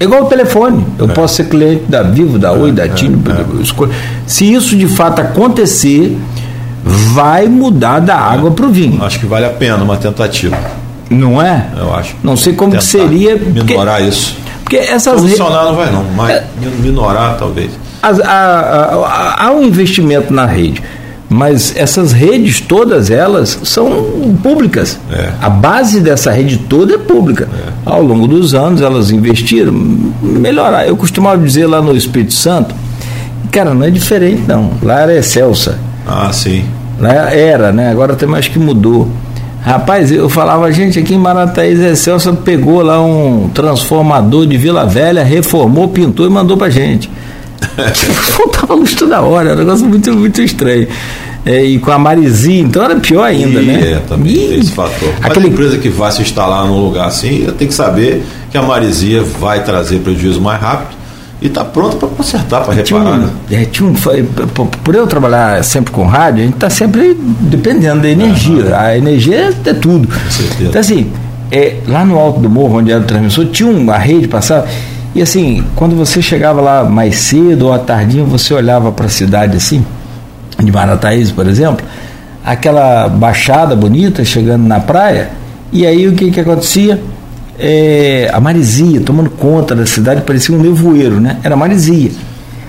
é 0.00 0.02
igual 0.02 0.24
o 0.24 0.26
telefone. 0.26 0.84
Eu 0.98 1.08
é. 1.08 1.12
posso 1.12 1.36
ser 1.36 1.48
cliente 1.48 1.84
da 1.88 2.02
Vivo, 2.02 2.36
da 2.36 2.50
Oi, 2.50 2.72
da 2.72 2.86
é, 2.86 2.88
TIM. 2.88 3.12
É. 3.12 3.88
Se 4.26 4.52
isso 4.52 4.76
de 4.76 4.88
fato 4.88 5.20
acontecer, 5.20 6.18
vai 6.84 7.46
mudar 7.46 8.00
da 8.00 8.16
água 8.16 8.50
para 8.50 8.66
o 8.66 8.70
vinho. 8.70 9.04
Acho 9.04 9.20
que 9.20 9.26
vale 9.26 9.46
a 9.46 9.50
pena 9.50 9.84
uma 9.84 9.96
tentativa. 9.96 10.58
Não 11.08 11.40
é? 11.40 11.68
Eu 11.78 11.94
acho. 11.94 12.16
Não 12.24 12.36
sei 12.36 12.54
como 12.54 12.72
que 12.72 12.82
seria. 12.82 13.36
Minorar 13.36 13.98
porque, 13.98 14.08
isso. 14.08 14.36
Porque 14.64 14.76
essas 14.78 15.20
Funcionar 15.20 15.66
não 15.66 15.76
vai 15.76 15.92
não, 15.92 16.04
mas 16.16 16.30
é, 16.30 16.44
minorar 16.80 17.36
talvez. 17.38 17.83
Há 18.24 19.50
um 19.52 19.62
investimento 19.62 20.32
na 20.32 20.46
rede 20.46 20.82
mas 21.28 21.74
essas 21.76 22.12
redes 22.12 22.60
todas 22.60 23.10
elas 23.10 23.58
são 23.64 24.36
públicas. 24.42 25.00
É. 25.10 25.30
A 25.40 25.48
base 25.48 26.00
dessa 26.00 26.30
rede 26.30 26.58
toda 26.58 26.94
é 26.94 26.98
pública. 26.98 27.48
É. 27.52 27.72
Ao 27.84 28.00
longo 28.00 28.28
dos 28.28 28.54
anos 28.54 28.80
elas 28.80 29.10
investiram, 29.10 29.72
melhorar. 30.22 30.86
Eu 30.86 30.96
costumava 30.96 31.42
dizer 31.42 31.66
lá 31.66 31.82
no 31.82 31.96
Espírito 31.96 32.32
Santo, 32.32 32.72
cara, 33.50 33.74
não 33.74 33.84
é 33.84 33.90
diferente 33.90 34.42
não. 34.46 34.70
Lá 34.80 35.00
era 35.00 35.16
Excelsa. 35.16 35.76
Ah, 36.06 36.30
sim. 36.32 36.64
Lá 37.00 37.34
era, 37.34 37.72
né? 37.72 37.90
Agora 37.90 38.14
tem 38.14 38.28
mais 38.28 38.46
que 38.46 38.58
mudou. 38.58 39.08
Rapaz, 39.60 40.12
eu 40.12 40.28
falava, 40.28 40.70
gente, 40.70 40.98
aqui 40.98 41.14
em 41.14 41.18
Marataízes, 41.18 41.84
Excelsa 41.84 42.32
pegou 42.32 42.82
lá 42.82 43.02
um 43.02 43.48
transformador 43.52 44.46
de 44.46 44.58
Vila 44.58 44.84
Velha, 44.84 45.24
reformou, 45.24 45.88
pintou 45.88 46.26
e 46.26 46.30
mandou 46.30 46.56
pra 46.56 46.68
gente. 46.68 47.10
faltava 47.94 48.74
luz 48.74 48.94
toda 48.94 49.20
hora, 49.20 49.50
era 49.50 49.56
um 49.56 49.64
negócio 49.64 49.86
muito, 49.86 50.12
muito 50.12 50.42
estranho. 50.42 50.88
É, 51.46 51.62
e 51.62 51.78
com 51.78 51.90
a 51.90 51.98
Marizia, 51.98 52.62
então 52.62 52.82
era 52.82 52.96
pior 52.96 53.24
ainda, 53.24 53.60
e, 53.60 53.66
né? 53.66 53.92
É, 53.92 53.96
também 54.08 54.32
e, 54.32 54.48
tem 54.48 54.60
esse 54.60 54.72
fator. 54.72 55.12
Mas 55.20 55.30
aquele... 55.30 55.46
a 55.46 55.48
empresa 55.50 55.78
que 55.78 55.90
vai 55.90 56.10
se 56.10 56.22
instalar 56.22 56.66
num 56.66 56.82
lugar 56.82 57.06
assim, 57.06 57.46
tem 57.58 57.68
que 57.68 57.74
saber 57.74 58.24
que 58.50 58.56
a 58.56 58.62
Marizia 58.62 59.22
vai 59.22 59.62
trazer 59.62 59.98
prejuízo 59.98 60.40
mais 60.40 60.58
rápido 60.60 60.96
e 61.42 61.46
está 61.46 61.62
pronto 61.62 61.96
para 61.96 62.08
consertar, 62.08 62.64
para 62.64 62.72
reparar. 62.72 63.12
Um, 63.12 63.16
né? 63.18 63.30
é, 63.50 63.64
tinha 63.66 63.86
um, 63.86 63.94
por 64.82 64.94
eu 64.94 65.06
trabalhar 65.06 65.62
sempre 65.62 65.92
com 65.92 66.06
rádio, 66.06 66.40
a 66.40 66.44
gente 66.46 66.54
está 66.54 66.70
sempre 66.70 67.14
dependendo 67.40 68.00
da 68.00 68.08
energia. 68.08 68.64
Uhum. 68.64 68.74
A 68.74 68.96
energia 68.96 69.54
é 69.66 69.74
tudo. 69.74 70.08
Com 70.08 70.30
certeza. 70.30 70.70
Então, 70.70 70.80
assim, 70.80 71.12
é, 71.52 71.76
lá 71.86 72.04
no 72.06 72.18
alto 72.18 72.40
do 72.40 72.48
morro, 72.48 72.78
onde 72.78 72.90
era 72.90 73.00
o 73.00 73.04
transmissor, 73.04 73.44
tinha 73.46 73.70
uma 73.70 73.98
rede 73.98 74.26
passava. 74.26 74.66
E 75.14 75.22
assim, 75.22 75.64
quando 75.76 75.94
você 75.94 76.20
chegava 76.20 76.60
lá 76.60 76.84
mais 76.84 77.16
cedo 77.16 77.66
ou 77.66 77.72
à 77.72 77.78
tardinha, 77.78 78.24
você 78.24 78.52
olhava 78.52 78.90
para 78.90 79.06
a 79.06 79.08
cidade 79.08 79.56
assim, 79.56 79.84
de 80.58 80.72
Marataízes, 80.72 81.30
por 81.30 81.46
exemplo, 81.46 81.86
aquela 82.44 83.08
baixada 83.08 83.76
bonita 83.76 84.24
chegando 84.24 84.66
na 84.66 84.80
praia, 84.80 85.30
e 85.72 85.86
aí 85.86 86.08
o 86.08 86.14
que, 86.14 86.30
que 86.30 86.40
acontecia? 86.40 87.00
É, 87.56 88.28
a 88.32 88.40
marisia 88.40 89.00
tomando 89.00 89.30
conta 89.30 89.74
da 89.74 89.86
cidade, 89.86 90.22
parecia 90.22 90.54
um 90.54 90.60
nevoeiro, 90.60 91.20
né? 91.20 91.38
Era 91.44 91.54
marisia. 91.54 92.10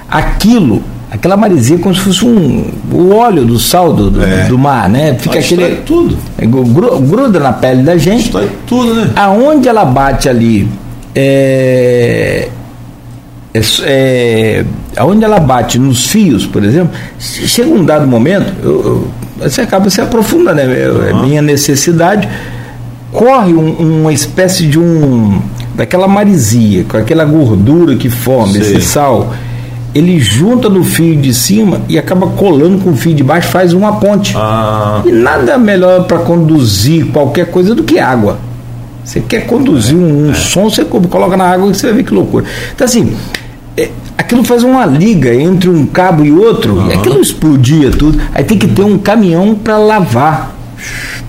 Aquilo, 0.07 0.84
aquela 1.11 1.35
marisia 1.35 1.80
como 1.80 1.95
se 1.95 2.01
fosse 2.01 2.23
um, 2.23 2.72
o 2.91 3.15
óleo 3.15 3.43
do 3.43 3.57
sal 3.57 3.91
do, 3.91 4.11
do, 4.11 4.23
é. 4.23 4.45
do 4.45 4.57
mar, 4.59 4.88
né? 4.88 5.15
Fica 5.15 5.35
Mas 5.35 5.45
aquele. 5.45 5.77
tudo. 5.77 6.15
É, 6.38 6.45
gruda 6.45 7.39
na 7.39 7.51
pele 7.53 7.81
da 7.81 7.97
gente. 7.97 8.23
Destrói 8.23 8.49
tudo, 8.67 8.93
né? 8.93 9.11
Aonde 9.15 9.67
ela 9.67 9.85
bate 9.85 10.30
ali, 10.30 10.69
é, 11.16 12.50
é, 13.54 13.62
é, 13.86 15.04
onde 15.04 15.24
ela 15.24 15.40
bate 15.40 15.80
nos 15.80 16.08
fios, 16.08 16.46
por 16.46 16.64
exemplo, 16.64 16.94
chega 17.18 17.70
um 17.70 17.86
dado 17.86 18.06
momento, 18.06 18.54
eu, 18.62 18.72
eu, 18.72 19.08
você 19.50 19.62
acaba 19.62 19.90
se 19.90 20.02
aprofundando, 20.02 20.58
né? 20.58 20.84
É 20.84 21.14
uhum. 21.14 21.24
minha 21.24 21.42
necessidade, 21.42 22.28
corre 23.14 23.54
um, 23.54 24.02
uma 24.02 24.12
espécie 24.12 24.68
de 24.68 24.78
um 24.78 25.42
daquela 25.74 26.08
marisia, 26.08 26.84
com 26.84 26.98
aquela 26.98 27.24
gordura 27.26 27.96
que 27.96 28.10
forma, 28.10 28.58
esse 28.58 28.82
sal, 28.82 29.34
ele 29.94 30.20
junta 30.20 30.68
no 30.70 30.84
fio 30.84 31.16
de 31.16 31.34
cima 31.34 31.82
e 31.88 31.98
acaba 31.98 32.28
colando 32.28 32.80
com 32.80 32.92
o 32.92 32.96
fio 32.96 33.14
de 33.14 33.24
baixo, 33.24 33.48
faz 33.48 33.72
uma 33.72 34.00
ponte. 34.00 34.34
Ah. 34.36 35.02
E 35.06 35.12
nada 35.12 35.58
melhor 35.58 36.04
para 36.04 36.20
conduzir 36.20 37.08
qualquer 37.08 37.50
coisa 37.50 37.74
do 37.74 37.84
que 37.84 38.00
água. 38.00 38.38
Você 39.06 39.19
quer 39.19 39.45
conduzir 39.45 39.95
um, 39.95 40.27
um 40.27 40.32
é. 40.32 40.34
som, 40.34 40.64
você 40.64 40.84
coloca 40.84 41.38
na 41.38 41.45
água 41.45 41.69
e 41.69 41.76
você 41.76 41.88
vai 41.88 41.98
ver 41.98 42.03
que 42.03 42.14
loucura. 42.14 42.44
Então, 42.73 42.86
assim, 42.86 43.15
é, 43.77 43.90
aquilo 44.18 44.44
faz 44.44 44.64
uma 44.64 44.84
liga 44.86 45.34
entre 45.34 45.69
um 45.69 45.86
cabo 45.86 46.26
e 46.26 46.32
outro, 46.32 46.73
uhum. 46.73 46.90
e 46.90 46.94
aquilo 46.94 47.22
explodia 47.22 47.91
tudo. 47.91 48.19
Aí 48.34 48.44
tem 48.44 48.57
que 48.57 48.68
ter 48.68 48.82
um 48.82 48.98
caminhão 48.98 49.53
para 49.53 49.77
lavar 49.77 50.56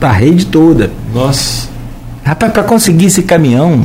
a 0.00 0.12
rede 0.12 0.46
toda. 0.46 0.90
Nossa. 1.14 1.68
Rapaz, 2.24 2.52
para 2.52 2.62
conseguir 2.62 3.06
esse 3.06 3.22
caminhão, 3.22 3.84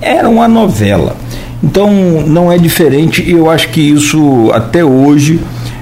era 0.00 0.28
uma 0.28 0.46
novela. 0.46 1.16
Então, 1.62 1.90
não 2.26 2.50
é 2.50 2.58
diferente, 2.58 3.22
e 3.22 3.32
eu 3.32 3.50
acho 3.50 3.68
que 3.70 3.80
isso, 3.80 4.50
até 4.52 4.84
hoje, 4.84 5.40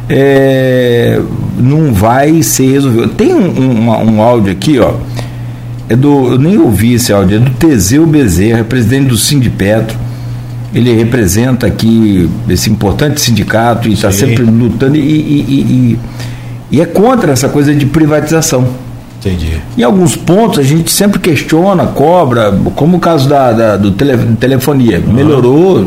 é, 0.08 1.20
não 1.58 1.92
vai 1.92 2.42
ser 2.42 2.72
resolvido. 2.72 3.08
Tem 3.08 3.34
um, 3.34 3.48
um, 3.48 4.14
um 4.14 4.22
áudio 4.22 4.52
aqui, 4.52 4.78
ó 4.78 4.94
é 5.90 5.96
do, 5.96 6.34
eu 6.34 6.38
nem 6.38 6.56
ouvi 6.56 6.94
esse 6.94 7.12
áudio, 7.12 7.38
é 7.38 7.40
do 7.40 7.50
Teseu 7.50 8.06
Bezerra, 8.06 8.62
presidente 8.62 9.08
do 9.08 9.16
Sindipetro. 9.16 9.98
Ele 10.72 10.94
representa 10.94 11.66
aqui 11.66 12.30
esse 12.48 12.70
importante 12.70 13.20
sindicato 13.20 13.88
e 13.88 13.94
está 13.94 14.12
sempre 14.12 14.44
lutando 14.44 14.94
e, 14.94 15.00
e, 15.00 15.40
e, 15.40 15.98
e, 16.70 16.80
é 16.80 16.86
contra 16.86 17.32
essa 17.32 17.48
coisa 17.48 17.74
de 17.74 17.86
privatização. 17.86 18.68
Entendi. 19.18 19.60
Em 19.76 19.82
alguns 19.82 20.14
pontos 20.14 20.60
a 20.60 20.62
gente 20.62 20.92
sempre 20.92 21.18
questiona, 21.18 21.88
cobra, 21.88 22.56
como 22.76 22.98
o 22.98 23.00
caso 23.00 23.28
da, 23.28 23.52
da 23.52 23.76
do 23.76 23.90
tele, 23.90 24.16
telefonia. 24.38 25.02
Uhum. 25.04 25.12
Melhorou, 25.12 25.84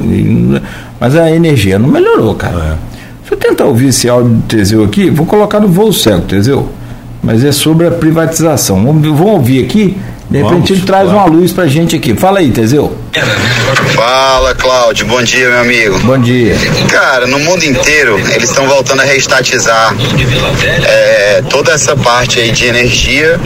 mas 0.99 1.15
a 1.15 1.31
energia 1.31 1.79
não 1.79 1.87
melhorou, 1.87 2.35
cara. 2.35 2.57
É. 2.57 2.75
Deixa 3.21 3.35
eu 3.35 3.37
tentar 3.37 3.63
ouvir 3.63 3.87
esse 3.87 4.09
áudio 4.09 4.31
do 4.31 4.41
Teseu 4.41 4.83
aqui, 4.83 5.09
vou 5.09 5.25
colocar 5.25 5.61
no 5.61 5.69
voo 5.69 5.93
cego, 5.93 6.23
Teseu 6.23 6.67
mas 7.23 7.43
é 7.43 7.51
sobre 7.51 7.87
a 7.87 7.91
privatização. 7.91 8.83
Vamos, 8.83 9.01
ouvir 9.31 9.63
aqui, 9.63 9.97
de 10.33 10.39
repente 10.39 10.53
Vamos, 10.53 10.69
ele 10.71 10.81
traz 10.81 11.03
claro. 11.03 11.17
uma 11.19 11.25
luz 11.27 11.51
pra 11.51 11.67
gente 11.67 11.95
aqui. 11.95 12.15
Fala 12.15 12.39
aí, 12.39 12.49
Teseu. 12.49 12.97
Fala, 13.93 14.55
Cláudio. 14.55 15.05
Bom 15.05 15.21
dia, 15.21 15.47
meu 15.47 15.59
amigo. 15.59 15.99
Bom 15.99 16.17
dia. 16.17 16.55
Cara, 16.89 17.27
no 17.27 17.37
mundo 17.37 17.63
inteiro, 17.63 18.17
eles 18.17 18.49
estão 18.49 18.67
voltando 18.67 19.01
a 19.01 19.03
reestatizar 19.03 19.95
é, 20.83 21.43
toda 21.47 21.71
essa 21.71 21.95
parte 21.95 22.39
aí 22.39 22.51
de 22.51 22.65
energia 22.65 23.39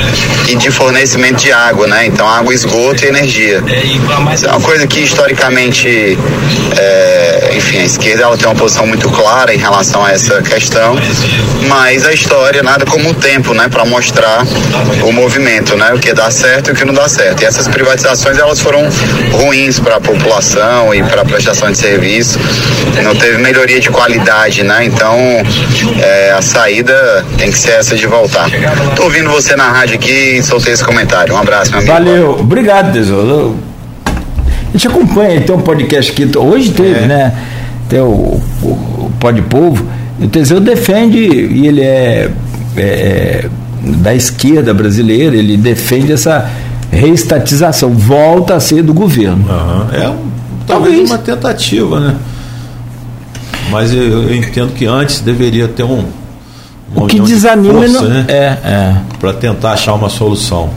e 0.47 0.55
de 0.55 0.71
fornecimento 0.71 1.43
de 1.43 1.51
água, 1.51 1.87
né? 1.87 2.05
Então, 2.05 2.25
água, 2.25 2.53
esgoto 2.53 3.03
e 3.03 3.09
energia. 3.09 3.61
Isso 4.33 4.45
é 4.45 4.49
uma 4.49 4.61
coisa 4.61 4.87
que, 4.87 5.01
historicamente, 5.01 6.17
é, 6.77 7.51
enfim, 7.57 7.79
a 7.79 7.83
esquerda 7.83 8.23
ela 8.23 8.37
tem 8.37 8.47
uma 8.47 8.55
posição 8.55 8.87
muito 8.87 9.09
clara 9.09 9.53
em 9.53 9.57
relação 9.57 10.05
a 10.05 10.11
essa 10.11 10.41
questão, 10.41 10.95
mas 11.67 12.05
a 12.05 12.13
história 12.13 12.63
nada 12.63 12.85
como 12.85 13.09
o 13.09 13.13
tempo, 13.13 13.53
né? 13.53 13.67
Para 13.67 13.83
mostrar 13.83 14.45
o 15.03 15.11
movimento, 15.11 15.75
né? 15.75 15.91
O 15.93 15.99
que 15.99 16.13
dá 16.13 16.31
certo 16.31 16.69
e 16.69 16.71
o 16.71 16.76
que 16.77 16.85
não 16.85 16.93
dá 16.93 17.07
certo. 17.07 17.41
E 17.41 17.45
essas 17.45 17.67
privatizações, 17.67 18.37
elas 18.37 18.59
foram 18.59 18.87
ruins 19.31 19.79
para 19.79 19.95
a 19.95 20.01
população 20.01 20.93
e 20.93 21.03
para 21.03 21.21
a 21.21 21.25
prestação 21.25 21.71
de 21.71 21.77
serviço. 21.77 22.39
Não 23.03 23.15
teve 23.15 23.37
melhoria 23.37 23.79
de 23.79 23.89
qualidade, 23.89 24.63
né? 24.63 24.85
Então 24.85 25.17
é, 26.01 26.31
a 26.31 26.41
saída 26.41 27.25
tem 27.37 27.51
que 27.51 27.57
ser 27.57 27.71
essa 27.71 27.95
de 27.95 28.05
voltar. 28.05 28.49
Tô 28.95 29.03
ouvindo 29.03 29.29
você 29.29 29.55
na 29.55 29.71
rádio 29.71 29.95
aqui 29.95 30.37
e 30.37 30.43
soltei 30.43 30.73
esse 30.73 30.83
comentário. 30.83 31.33
Um 31.33 31.37
abraço, 31.37 31.71
meu 31.71 31.79
amigo. 31.79 31.93
Valeu, 31.93 32.31
obrigado, 32.39 32.93
Tesouro. 32.93 33.57
A 34.05 34.71
gente 34.71 34.87
acompanha, 34.87 35.41
tem 35.41 35.55
um 35.55 35.61
podcast 35.61 36.11
aqui, 36.11 36.29
hoje 36.37 36.71
teve, 36.71 37.05
é. 37.05 37.07
né? 37.07 37.33
Tem 37.89 37.99
o, 37.99 38.41
o, 38.61 38.67
o 38.67 39.11
Pode 39.19 39.41
Povo. 39.43 39.87
O 40.19 40.27
Teseu 40.27 40.59
defende, 40.59 41.19
e 41.19 41.67
ele 41.67 41.81
é, 41.81 42.29
é, 42.75 42.81
é 42.81 43.45
da 43.81 44.13
esquerda 44.13 44.73
brasileira, 44.73 45.35
ele 45.35 45.55
defende 45.55 46.11
essa 46.11 46.49
reestatização, 46.91 47.91
volta 47.91 48.55
a 48.55 48.59
ser 48.59 48.81
do 48.83 48.93
governo. 48.93 49.45
Uhum. 49.47 49.93
É 49.93 50.09
um, 50.09 50.29
talvez, 50.65 50.95
talvez, 50.95 51.09
uma 51.09 51.17
tentativa, 51.17 51.99
né? 51.99 52.15
Mas 53.69 53.93
eu, 53.93 54.01
eu, 54.01 54.35
entendo 54.35 54.73
que 54.73 54.85
antes 54.85 55.19
deveria 55.19 55.67
ter 55.67 55.83
um. 55.83 56.05
o 56.95 57.07
que 57.07 57.19
desanima 57.19 57.85
de 57.85 57.93
força, 57.93 58.01
não... 58.01 58.09
né? 58.09 58.25
é, 58.27 58.33
é. 58.35 58.95
para 59.19 59.33
tentar 59.33 59.73
achar 59.73 59.93
uma 59.93 60.09
solução 60.09 60.69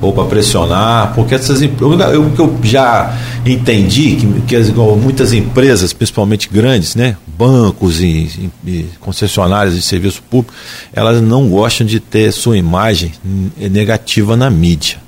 ou 0.00 0.12
para 0.12 0.24
pressionar, 0.24 1.12
porque 1.14 1.34
essas 1.34 1.60
o 1.60 2.30
que 2.30 2.40
eu 2.40 2.56
já 2.62 3.16
entendi 3.44 4.16
que, 4.16 4.40
que 4.42 4.56
as, 4.56 4.70
muitas 4.70 5.32
empresas, 5.32 5.92
principalmente 5.92 6.48
grandes, 6.48 6.94
né, 6.94 7.16
bancos 7.26 8.00
e, 8.00 8.50
e, 8.64 8.86
concessionárias 9.00 9.74
de 9.74 9.82
serviço 9.82 10.22
público, 10.22 10.54
elas 10.92 11.20
não 11.20 11.48
gostam 11.48 11.86
de 11.86 11.98
ter 11.98 12.32
sua 12.32 12.56
imagem 12.56 13.12
negativa 13.56 14.36
na 14.36 14.48
mídia. 14.48 15.07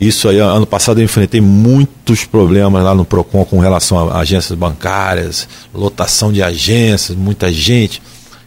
Isso 0.00 0.28
aí, 0.28 0.38
ano 0.38 0.66
passado 0.66 1.00
eu 1.00 1.04
enfrentei 1.04 1.40
muitos 1.40 2.24
problemas 2.24 2.82
lá 2.82 2.94
no 2.94 3.04
PROCON 3.04 3.44
com 3.44 3.60
relação 3.60 4.10
a 4.10 4.18
agências 4.18 4.58
bancárias, 4.58 5.48
lotação 5.72 6.32
de 6.32 6.42
agências, 6.42 7.16
muita 7.16 7.52
gente. 7.52 8.02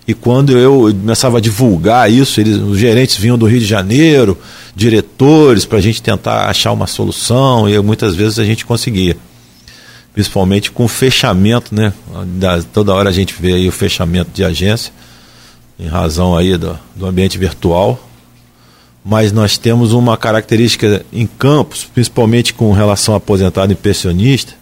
E 0.05 0.13
quando 0.13 0.57
eu 0.57 0.93
começava 1.01 1.37
a 1.37 1.41
divulgar 1.41 2.11
isso, 2.11 2.39
eles, 2.39 2.57
os 2.57 2.77
gerentes 2.77 3.15
vinham 3.17 3.37
do 3.37 3.45
Rio 3.45 3.59
de 3.59 3.65
Janeiro, 3.65 4.37
diretores, 4.75 5.65
para 5.65 5.77
a 5.77 5.81
gente 5.81 6.01
tentar 6.01 6.49
achar 6.49 6.71
uma 6.71 6.87
solução, 6.87 7.67
e 7.67 7.77
muitas 7.79 8.15
vezes 8.15 8.39
a 8.39 8.45
gente 8.45 8.65
conseguia. 8.65 9.17
Principalmente 10.13 10.71
com 10.71 10.85
o 10.85 10.87
fechamento, 10.87 11.73
né? 11.73 11.93
Da, 12.39 12.61
toda 12.61 12.93
hora 12.93 13.09
a 13.09 13.13
gente 13.13 13.35
vê 13.39 13.53
aí 13.53 13.67
o 13.67 13.71
fechamento 13.71 14.31
de 14.33 14.43
agência, 14.43 14.91
em 15.79 15.87
razão 15.87 16.35
aí 16.35 16.57
do, 16.57 16.77
do 16.95 17.05
ambiente 17.05 17.37
virtual 17.37 18.06
mas 19.07 19.31
nós 19.31 19.57
temos 19.57 19.93
uma 19.93 20.17
característica 20.17 21.05
em 21.13 21.25
campos, 21.25 21.85
principalmente 21.85 22.53
com 22.53 22.73
relação 22.73 23.13
a 23.13 23.17
aposentado 23.17 23.71
e 23.71 23.75
pensionista, 23.75 24.53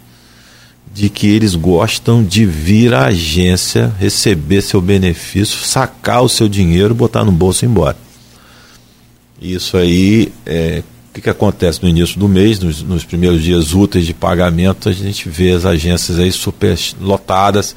de 0.93 1.09
que 1.09 1.27
eles 1.27 1.55
gostam 1.55 2.23
de 2.23 2.45
vir 2.45 2.93
à 2.93 3.07
agência, 3.07 3.91
receber 3.99 4.61
seu 4.61 4.79
benefício, 4.79 5.65
sacar 5.65 6.21
o 6.21 6.29
seu 6.29 6.47
dinheiro, 6.47 6.93
botar 6.93 7.23
no 7.23 7.31
bolso 7.31 7.65
e 7.65 7.67
ir 7.67 7.71
embora. 7.71 7.97
Isso 9.41 9.77
aí, 9.77 10.31
é, 10.45 10.83
o 11.09 11.13
que, 11.15 11.21
que 11.21 11.29
acontece 11.29 11.81
no 11.81 11.89
início 11.89 12.19
do 12.19 12.29
mês, 12.29 12.59
nos, 12.59 12.83
nos, 12.83 13.03
primeiros 13.03 13.41
dias 13.41 13.73
úteis 13.73 14.05
de 14.05 14.13
pagamento, 14.13 14.89
a 14.89 14.93
gente 14.93 15.27
vê 15.27 15.53
as 15.53 15.65
agências 15.65 16.19
aí 16.19 16.31
super 16.31 16.77
lotadas, 17.01 17.75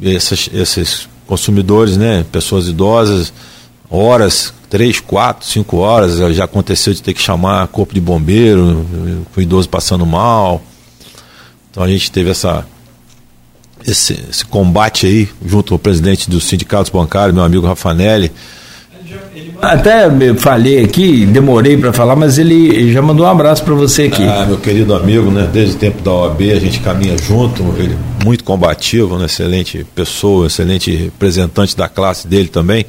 esses, 0.00 0.48
esses 0.54 1.08
consumidores, 1.26 1.96
né, 1.96 2.24
pessoas 2.30 2.68
idosas, 2.68 3.32
horas 3.90 4.54
três, 4.70 5.00
quatro, 5.00 5.46
cinco 5.46 5.78
horas. 5.78 6.16
Já 6.34 6.44
aconteceu 6.44 6.94
de 6.94 7.02
ter 7.02 7.12
que 7.12 7.20
chamar 7.20 7.66
corpo 7.68 7.92
de 7.92 8.00
bombeiro, 8.00 8.86
com 9.34 9.40
o 9.40 9.42
idoso 9.42 9.68
passando 9.68 10.06
mal. 10.06 10.62
Então 11.70 11.82
a 11.82 11.88
gente 11.88 12.10
teve 12.10 12.30
essa, 12.30 12.64
esse, 13.86 14.18
esse 14.30 14.44
combate 14.44 15.06
aí, 15.06 15.28
junto 15.44 15.74
ao 15.74 15.78
presidente 15.78 16.30
dos 16.30 16.44
sindicatos 16.44 16.90
bancários, 16.90 17.34
meu 17.34 17.44
amigo 17.44 17.66
Rafanelli. 17.66 18.32
Até 19.60 20.08
falei 20.36 20.82
aqui, 20.82 21.26
demorei 21.26 21.76
para 21.76 21.92
falar, 21.92 22.16
mas 22.16 22.38
ele 22.38 22.92
já 22.92 23.02
mandou 23.02 23.26
um 23.26 23.28
abraço 23.28 23.62
para 23.62 23.74
você 23.74 24.04
aqui. 24.04 24.22
Ah, 24.22 24.46
meu 24.46 24.56
querido 24.56 24.94
amigo, 24.94 25.30
né? 25.30 25.48
Desde 25.52 25.76
o 25.76 25.78
tempo 25.78 26.00
da 26.02 26.12
OAB 26.12 26.40
a 26.50 26.58
gente 26.58 26.80
caminha 26.80 27.16
junto, 27.18 27.62
ele 27.78 27.96
muito 28.24 28.42
combativo, 28.42 29.16
uma 29.16 29.26
excelente 29.26 29.84
pessoa, 29.94 30.46
excelente 30.46 30.94
representante 30.94 31.76
da 31.76 31.88
classe 31.88 32.26
dele 32.26 32.48
também. 32.48 32.86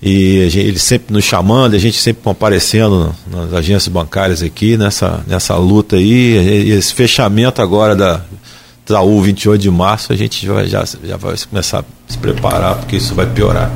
E 0.00 0.48
ele 0.54 0.78
sempre 0.78 1.12
nos 1.12 1.24
chamando, 1.24 1.74
a 1.74 1.78
gente 1.78 1.98
sempre 1.98 2.22
comparecendo 2.22 3.14
nas 3.26 3.52
agências 3.52 3.88
bancárias 3.88 4.42
aqui, 4.42 4.76
nessa, 4.76 5.24
nessa 5.26 5.56
luta 5.56 5.96
aí, 5.96 6.70
esse 6.70 6.94
fechamento 6.94 7.60
agora 7.60 7.96
da 7.96 8.20
Itaú 8.84 9.20
28 9.20 9.60
de 9.60 9.70
março, 9.70 10.12
a 10.12 10.16
gente 10.16 10.46
já, 10.46 10.64
já, 10.66 10.84
já 11.02 11.16
vai 11.16 11.34
começar 11.50 11.80
a 11.80 11.84
se 12.06 12.16
preparar, 12.16 12.76
porque 12.76 12.96
isso 12.96 13.12
vai 13.12 13.26
piorar. 13.26 13.70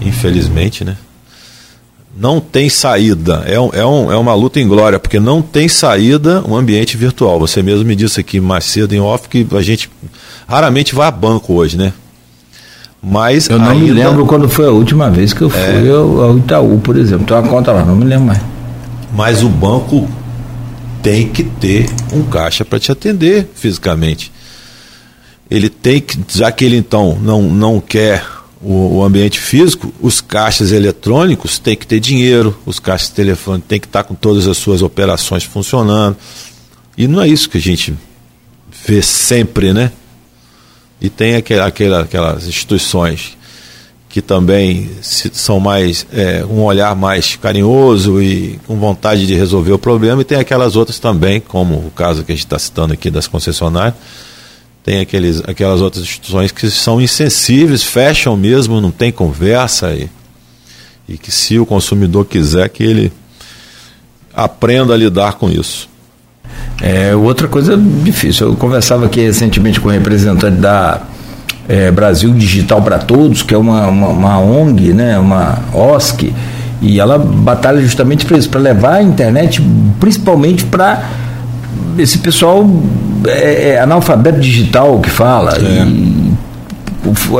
Infelizmente, 0.00 0.84
né? 0.84 0.96
Não 2.14 2.40
tem 2.40 2.68
saída, 2.68 3.42
é, 3.46 3.58
um, 3.58 3.70
é, 3.72 3.86
um, 3.86 4.12
é 4.12 4.16
uma 4.16 4.34
luta 4.34 4.60
em 4.60 4.68
glória, 4.68 4.98
porque 4.98 5.18
não 5.18 5.40
tem 5.40 5.66
saída 5.66 6.44
um 6.46 6.54
ambiente 6.54 6.96
virtual. 6.96 7.38
Você 7.38 7.62
mesmo 7.62 7.86
me 7.86 7.96
disse 7.96 8.20
aqui 8.20 8.38
mais 8.38 8.64
cedo 8.64 8.92
em 8.92 9.00
off 9.00 9.28
que 9.28 9.46
a 9.52 9.62
gente 9.62 9.88
raramente 10.46 10.94
vai 10.94 11.08
a 11.08 11.10
banco 11.10 11.54
hoje, 11.54 11.78
né? 11.78 11.94
Mas 13.02 13.48
eu 13.48 13.58
não 13.58 13.70
ainda... 13.70 13.84
me 13.84 13.90
lembro 13.90 14.24
quando 14.26 14.48
foi 14.48 14.66
a 14.66 14.70
última 14.70 15.10
vez 15.10 15.32
que 15.32 15.42
eu 15.42 15.50
fui 15.50 15.60
é... 15.60 15.90
ao 15.90 16.38
Itaú, 16.38 16.78
por 16.78 16.96
exemplo. 16.96 17.26
Tem 17.26 17.36
uma 17.36 17.48
conta 17.48 17.72
lá, 17.72 17.84
não 17.84 17.96
me 17.96 18.04
lembro 18.04 18.26
mais. 18.26 18.40
Mas 19.12 19.42
o 19.42 19.48
banco 19.48 20.08
tem 21.02 21.28
que 21.28 21.42
ter 21.42 21.90
um 22.12 22.22
caixa 22.22 22.64
para 22.64 22.78
te 22.78 22.92
atender 22.92 23.50
fisicamente. 23.54 24.30
Ele 25.50 25.68
tem 25.68 26.00
que, 26.00 26.18
já 26.28 26.50
que 26.52 26.64
ele 26.64 26.76
então 26.76 27.18
não, 27.20 27.42
não 27.42 27.80
quer 27.80 28.24
o, 28.62 28.98
o, 28.98 29.04
ambiente 29.04 29.40
físico, 29.40 29.92
os 30.00 30.20
caixas 30.20 30.70
eletrônicos 30.70 31.58
têm 31.58 31.76
que 31.76 31.86
ter 31.86 31.98
dinheiro, 31.98 32.56
os 32.64 32.78
caixas 32.78 33.08
de 33.08 33.14
telefone 33.14 33.60
têm 33.60 33.80
que 33.80 33.86
estar 33.86 34.04
com 34.04 34.14
todas 34.14 34.46
as 34.46 34.56
suas 34.56 34.80
operações 34.80 35.42
funcionando. 35.42 36.16
E 36.96 37.08
não 37.08 37.20
é 37.20 37.26
isso 37.26 37.50
que 37.50 37.58
a 37.58 37.60
gente 37.60 37.92
vê 38.86 39.02
sempre, 39.02 39.72
né? 39.72 39.90
E 41.02 41.10
tem 41.10 41.34
aquela, 41.34 41.66
aquelas 41.66 42.46
instituições 42.46 43.36
que 44.08 44.22
também 44.22 44.88
são 45.02 45.58
mais 45.58 46.06
é, 46.12 46.44
um 46.44 46.62
olhar 46.62 46.94
mais 46.94 47.34
carinhoso 47.34 48.22
e 48.22 48.60
com 48.68 48.76
vontade 48.76 49.26
de 49.26 49.34
resolver 49.34 49.72
o 49.72 49.78
problema 49.78 50.20
e 50.20 50.24
tem 50.24 50.38
aquelas 50.38 50.76
outras 50.76 51.00
também 51.00 51.40
como 51.40 51.74
o 51.74 51.90
caso 51.90 52.22
que 52.22 52.30
a 52.30 52.34
gente 52.34 52.44
está 52.44 52.58
citando 52.58 52.92
aqui 52.92 53.10
das 53.10 53.26
concessionárias. 53.26 53.94
Tem 54.84 55.00
aqueles, 55.00 55.42
aquelas 55.44 55.80
outras 55.80 56.04
instituições 56.04 56.52
que 56.52 56.70
são 56.70 57.00
insensíveis 57.00 57.82
fecham 57.82 58.36
mesmo 58.36 58.80
não 58.80 58.92
tem 58.92 59.10
conversa 59.10 59.92
e, 59.94 60.08
e 61.08 61.18
que 61.18 61.32
se 61.32 61.58
o 61.58 61.66
consumidor 61.66 62.26
quiser 62.26 62.68
que 62.68 62.84
ele 62.84 63.12
aprenda 64.32 64.94
a 64.94 64.96
lidar 64.96 65.32
com 65.32 65.50
isso 65.50 65.88
é 66.82 67.14
outra 67.14 67.46
coisa 67.46 67.76
difícil 67.76 68.48
eu 68.48 68.56
conversava 68.56 69.06
aqui 69.06 69.20
recentemente 69.20 69.80
com 69.80 69.88
o 69.88 69.92
representante 69.92 70.56
da 70.56 71.00
é, 71.68 71.90
Brasil 71.90 72.32
Digital 72.34 72.82
para 72.82 72.98
Todos, 72.98 73.42
que 73.42 73.54
é 73.54 73.58
uma, 73.58 73.86
uma, 73.86 74.08
uma, 74.08 74.38
ONG, 74.40 74.92
né, 74.92 75.18
uma 75.18 75.58
OSC, 75.72 76.32
e 76.80 76.98
ela 76.98 77.18
batalha 77.18 77.80
justamente 77.80 78.26
para 78.26 78.36
isso, 78.36 78.50
para 78.50 78.60
levar 78.60 78.94
a 78.94 79.02
internet 79.02 79.62
principalmente 80.00 80.64
para 80.64 81.08
esse 81.96 82.18
pessoal 82.18 82.68
é, 83.26 83.70
é, 83.70 83.80
analfabeto 83.80 84.40
digital 84.40 84.98
que 85.00 85.10
fala. 85.10 85.56
É. 85.56 85.84
E, 85.86 86.32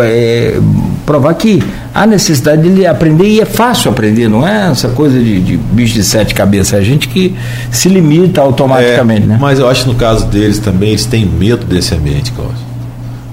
é, 0.03 0.61
provar 1.05 1.35
que 1.35 1.63
há 1.95 2.07
necessidade 2.07 2.69
de 2.69 2.87
aprender 2.87 3.27
e 3.27 3.41
é 3.41 3.45
fácil 3.45 3.91
aprender, 3.91 4.29
não 4.29 4.47
é 4.47 4.71
essa 4.71 4.89
coisa 4.89 5.19
de, 5.19 5.41
de 5.41 5.57
bicho 5.57 5.95
de 5.95 6.03
sete 6.05 6.35
cabeças, 6.35 6.75
é 6.75 6.77
a 6.79 6.83
gente 6.83 7.09
que 7.09 7.37
se 7.71 7.89
limita 7.89 8.41
automaticamente. 8.41 9.25
É, 9.25 9.27
né? 9.27 9.39
Mas 9.41 9.59
eu 9.59 9.69
acho 9.69 9.85
que 9.85 9.91
no 9.91 9.97
caso 9.97 10.27
deles 10.27 10.59
também, 10.59 10.91
eles 10.91 11.07
têm 11.07 11.25
medo 11.27 11.65
desse 11.65 11.95
ambiente, 11.95 12.33
Cláudio 12.33 12.73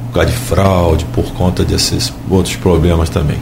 por 0.10 0.14
causa 0.14 0.30
de 0.30 0.38
fraude, 0.38 1.06
por 1.14 1.26
conta 1.34 1.64
desses 1.64 2.12
outros 2.30 2.56
problemas 2.56 3.10
também. 3.10 3.38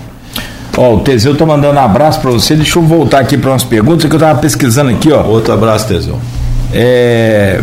Ó, 0.75 0.95
o 0.95 0.99
Teseu 0.99 1.35
tá 1.35 1.45
mandando 1.45 1.79
um 1.79 1.83
abraço 1.83 2.19
para 2.21 2.29
você. 2.29 2.55
Deixa 2.55 2.77
eu 2.77 2.83
voltar 2.83 3.19
aqui 3.19 3.37
para 3.37 3.51
umas 3.51 3.63
perguntas 3.63 4.07
que 4.07 4.15
eu 4.15 4.19
tava 4.19 4.39
pesquisando 4.39 4.91
aqui, 4.91 5.11
ó. 5.11 5.23
Outro 5.23 5.53
abraço, 5.53 5.87
Teseu. 5.87 6.19
É... 6.71 7.61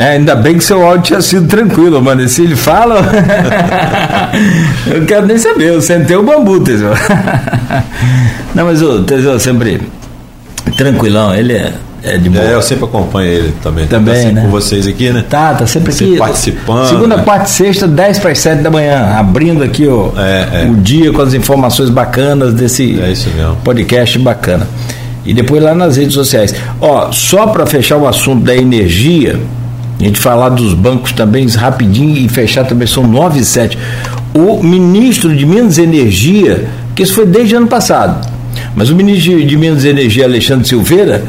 é... 0.00 0.10
ainda 0.12 0.34
bem 0.34 0.56
que 0.56 0.64
seu 0.64 0.84
áudio 0.84 1.02
tinha 1.02 1.22
sido 1.22 1.46
tranquilo, 1.46 2.02
mano. 2.02 2.26
Se 2.28 2.42
ele 2.42 2.56
fala. 2.56 3.00
eu 4.86 5.04
quero 5.06 5.26
nem 5.26 5.38
saber, 5.38 5.68
eu 5.68 5.80
sentei 5.80 6.16
o 6.16 6.22
bambu, 6.22 6.60
Teseu. 6.60 6.92
Não, 8.54 8.64
mas 8.64 8.82
o 8.82 9.02
Teseu 9.02 9.38
sempre 9.38 9.80
tranquilão, 10.76 11.34
ele 11.34 11.54
é 11.54 11.72
é 12.02 12.16
de 12.16 12.30
boa. 12.30 12.44
É, 12.44 12.54
eu 12.54 12.62
sempre 12.62 12.84
acompanho 12.84 13.28
ele 13.30 13.54
também. 13.62 13.86
Também, 13.86 14.28
tá 14.28 14.32
né? 14.32 14.42
com 14.42 14.48
vocês 14.48 14.86
aqui, 14.86 15.10
né? 15.10 15.24
Tá, 15.28 15.54
tá 15.54 15.66
sempre 15.66 15.92
aqui. 15.92 16.16
participando. 16.16 16.88
Segunda, 16.88 17.16
né? 17.16 17.22
quarta 17.22 17.46
e 17.46 17.50
sexta, 17.50 17.86
10 17.86 18.18
para 18.18 18.30
as 18.30 18.38
7 18.38 18.62
da 18.62 18.70
manhã, 18.70 19.16
abrindo 19.18 19.62
aqui 19.62 19.86
o, 19.86 20.12
é, 20.16 20.62
é. 20.62 20.66
o 20.70 20.76
dia 20.76 21.12
com 21.12 21.20
as 21.20 21.34
informações 21.34 21.90
bacanas 21.90 22.54
desse 22.54 22.98
é 23.00 23.12
podcast 23.62 24.18
bacana. 24.18 24.66
E 25.24 25.34
depois 25.34 25.62
lá 25.62 25.74
nas 25.74 25.96
redes 25.96 26.14
sociais. 26.14 26.54
Ó, 26.80 27.12
só 27.12 27.48
para 27.48 27.66
fechar 27.66 27.98
o 27.98 28.08
assunto 28.08 28.44
da 28.44 28.56
energia, 28.56 29.38
a 30.00 30.04
gente 30.04 30.18
falar 30.18 30.48
dos 30.48 30.72
bancos 30.72 31.12
também 31.12 31.46
rapidinho 31.48 32.16
e 32.16 32.28
fechar 32.28 32.64
também, 32.64 32.86
são 32.86 33.06
9 33.06 33.40
e 33.40 33.44
7. 33.44 33.78
O 34.34 34.62
ministro 34.62 35.34
de 35.36 35.44
Minas 35.44 35.76
e 35.76 35.82
Energia, 35.82 36.68
que 36.94 37.02
isso 37.02 37.14
foi 37.14 37.26
desde 37.26 37.54
ano 37.54 37.66
passado, 37.66 38.26
mas 38.74 38.88
o 38.88 38.96
ministro 38.96 39.44
de 39.44 39.56
Minas 39.56 39.84
e 39.84 39.88
Energia, 39.88 40.24
Alexandre 40.24 40.66
Silveira, 40.66 41.22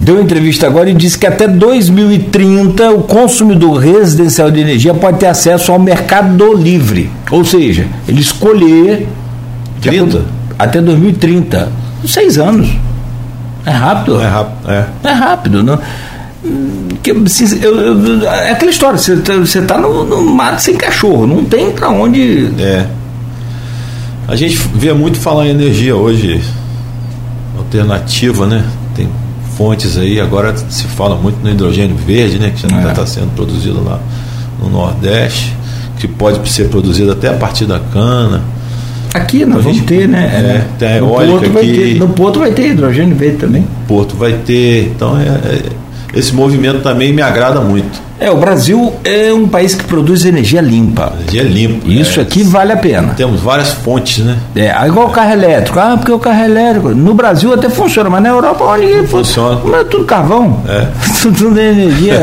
deu 0.00 0.20
entrevista 0.20 0.66
agora 0.66 0.88
e 0.88 0.94
disse 0.94 1.18
que 1.18 1.26
até 1.26 1.46
2030 1.46 2.90
o 2.90 3.02
consumidor 3.02 3.78
residencial 3.78 4.50
de 4.50 4.58
energia 4.60 4.94
pode 4.94 5.18
ter 5.18 5.26
acesso 5.26 5.72
ao 5.72 5.78
mercado 5.78 6.54
livre. 6.54 7.10
Ou 7.30 7.44
seja, 7.44 7.86
ele 8.08 8.20
escolher. 8.20 9.06
30? 9.80 10.22
Até 10.58 10.80
2030. 10.80 11.70
Seis 12.06 12.38
anos. 12.38 12.68
É 13.66 13.70
rápido. 13.70 14.20
É 14.20 14.26
rápido. 14.26 14.70
É, 14.70 14.86
é 15.04 15.12
rápido. 15.12 15.62
Não? 15.62 15.78
Que, 17.02 17.10
eu, 17.10 17.80
eu, 17.80 18.28
é 18.28 18.50
aquela 18.50 18.70
história, 18.70 18.98
você 18.98 19.14
está 19.14 19.74
tá 19.74 19.80
no, 19.80 20.04
no 20.04 20.22
mato 20.34 20.60
sem 20.60 20.76
cachorro, 20.76 21.26
não 21.26 21.44
tem 21.44 21.70
para 21.70 21.88
onde. 21.88 22.50
É. 22.58 22.86
A 24.26 24.34
gente 24.34 24.56
vê 24.74 24.92
muito 24.92 25.18
falar 25.18 25.46
em 25.46 25.50
energia 25.50 25.94
hoje, 25.94 26.42
alternativa, 27.56 28.46
né? 28.46 28.64
Tem 28.94 29.08
fontes 29.56 29.96
aí, 29.96 30.20
agora 30.20 30.54
se 30.56 30.84
fala 30.84 31.14
muito 31.16 31.42
no 31.42 31.50
hidrogênio 31.50 31.96
verde, 31.96 32.38
né, 32.38 32.50
que 32.50 32.62
já 32.62 32.68
está 32.68 32.90
é. 32.90 32.94
Tá 32.94 33.06
sendo 33.06 33.34
produzido 33.34 33.82
lá 33.84 34.00
no 34.60 34.68
Nordeste, 34.68 35.54
que 35.98 36.08
pode 36.08 36.48
ser 36.50 36.68
produzido 36.68 37.12
até 37.12 37.28
a 37.28 37.34
partir 37.34 37.66
da 37.66 37.78
cana. 37.78 38.42
Aqui 39.14 39.44
nós 39.44 39.62
vamos 39.62 39.82
ter, 39.82 40.08
né? 40.08 40.24
É, 40.24 40.64
tem 40.78 41.00
no 41.00 41.08
eólica 41.08 41.50
Porto 41.50 41.58
aqui. 41.58 41.72
Ter, 41.74 41.94
no 41.98 42.08
Porto 42.08 42.38
vai 42.38 42.50
ter 42.52 42.70
hidrogênio 42.70 43.14
verde 43.14 43.36
também. 43.36 43.66
Porto 43.86 44.16
vai 44.16 44.32
ter. 44.32 44.86
Então, 44.86 45.18
é, 45.18 45.24
é, 45.24 45.62
esse 46.14 46.34
movimento 46.34 46.80
também 46.80 47.12
me 47.12 47.22
agrada 47.22 47.60
muito. 47.60 48.00
É, 48.22 48.30
o 48.30 48.36
Brasil 48.36 48.94
é 49.02 49.32
um 49.32 49.48
país 49.48 49.74
que 49.74 49.82
produz 49.82 50.24
energia 50.24 50.60
limpa. 50.60 51.12
Energia 51.18 51.42
limpa. 51.42 51.88
Isso 51.88 52.20
é. 52.20 52.22
aqui 52.22 52.44
vale 52.44 52.70
a 52.70 52.76
pena. 52.76 53.14
Temos 53.14 53.40
várias 53.40 53.72
fontes, 53.72 54.24
né? 54.24 54.38
É, 54.54 54.86
igual 54.86 55.08
o 55.08 55.10
carro 55.10 55.32
elétrico. 55.32 55.80
Ah, 55.80 55.96
porque 55.96 56.12
o 56.12 56.20
carro 56.20 56.44
elétrico. 56.44 56.90
No 56.90 57.14
Brasil 57.14 57.52
até 57.52 57.68
funciona, 57.68 58.08
mas 58.08 58.22
na 58.22 58.28
Europa 58.28 58.62
olha 58.62 59.04
funciona. 59.08 59.60
Mas 59.64 59.80
é 59.80 59.84
tudo 59.84 60.04
carvão. 60.04 60.62
É. 60.68 60.86
tudo 61.36 61.58
é 61.58 61.70
energia. 61.70 62.20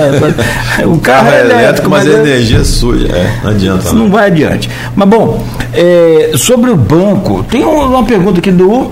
o 0.86 0.98
carro, 1.00 1.26
carro 1.26 1.30
é 1.32 1.42
elétrico, 1.42 1.90
mas, 1.90 2.06
mas 2.06 2.16
é 2.16 2.20
energia 2.22 2.64
suja. 2.64 3.08
É, 3.08 3.40
não 3.44 3.52
adianta. 3.52 3.90
Não, 3.90 3.96
não 3.96 4.10
vai 4.10 4.28
adiante. 4.28 4.70
Mas 4.96 5.10
bom, 5.10 5.44
é, 5.74 6.32
sobre 6.36 6.70
o 6.72 6.78
banco, 6.78 7.44
tem 7.44 7.66
uma 7.66 8.06
pergunta 8.06 8.40
aqui 8.40 8.52
do 8.52 8.90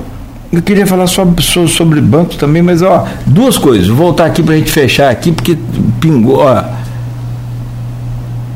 eu 0.58 0.64
queria 0.64 0.88
falar 0.88 1.08
sobre, 1.08 1.44
sobre 1.44 2.02
bancos 2.02 2.36
também, 2.36 2.62
mas 2.62 2.82
ó, 2.82 3.06
duas 3.26 3.58
coisas. 3.58 3.88
Vou 3.88 3.98
voltar 3.98 4.26
aqui 4.26 4.42
para 4.42 4.56
a 4.56 4.58
gente 4.58 4.72
fechar 4.72 5.10
aqui, 5.10 5.32
porque 5.32 5.58
pingou. 6.00 6.40
Ó, 6.40 6.64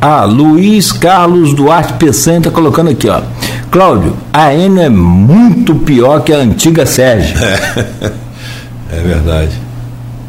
ah, 0.02 0.24
Luiz 0.26 0.92
Carlos 0.92 1.54
Duarte 1.54 1.94
Peçanha 1.94 2.40
está 2.40 2.50
colocando 2.50 2.90
aqui, 2.90 3.08
ó. 3.08 3.22
Cláudio, 3.70 4.18
a 4.34 4.52
Eno 4.54 4.82
é 4.82 4.90
muito 4.90 5.76
pior 5.76 6.22
que 6.22 6.34
a 6.34 6.38
antiga 6.38 6.86
Sérgio. 6.86 7.38
É, 7.38 8.98
é 8.98 9.02
verdade. 9.02 9.52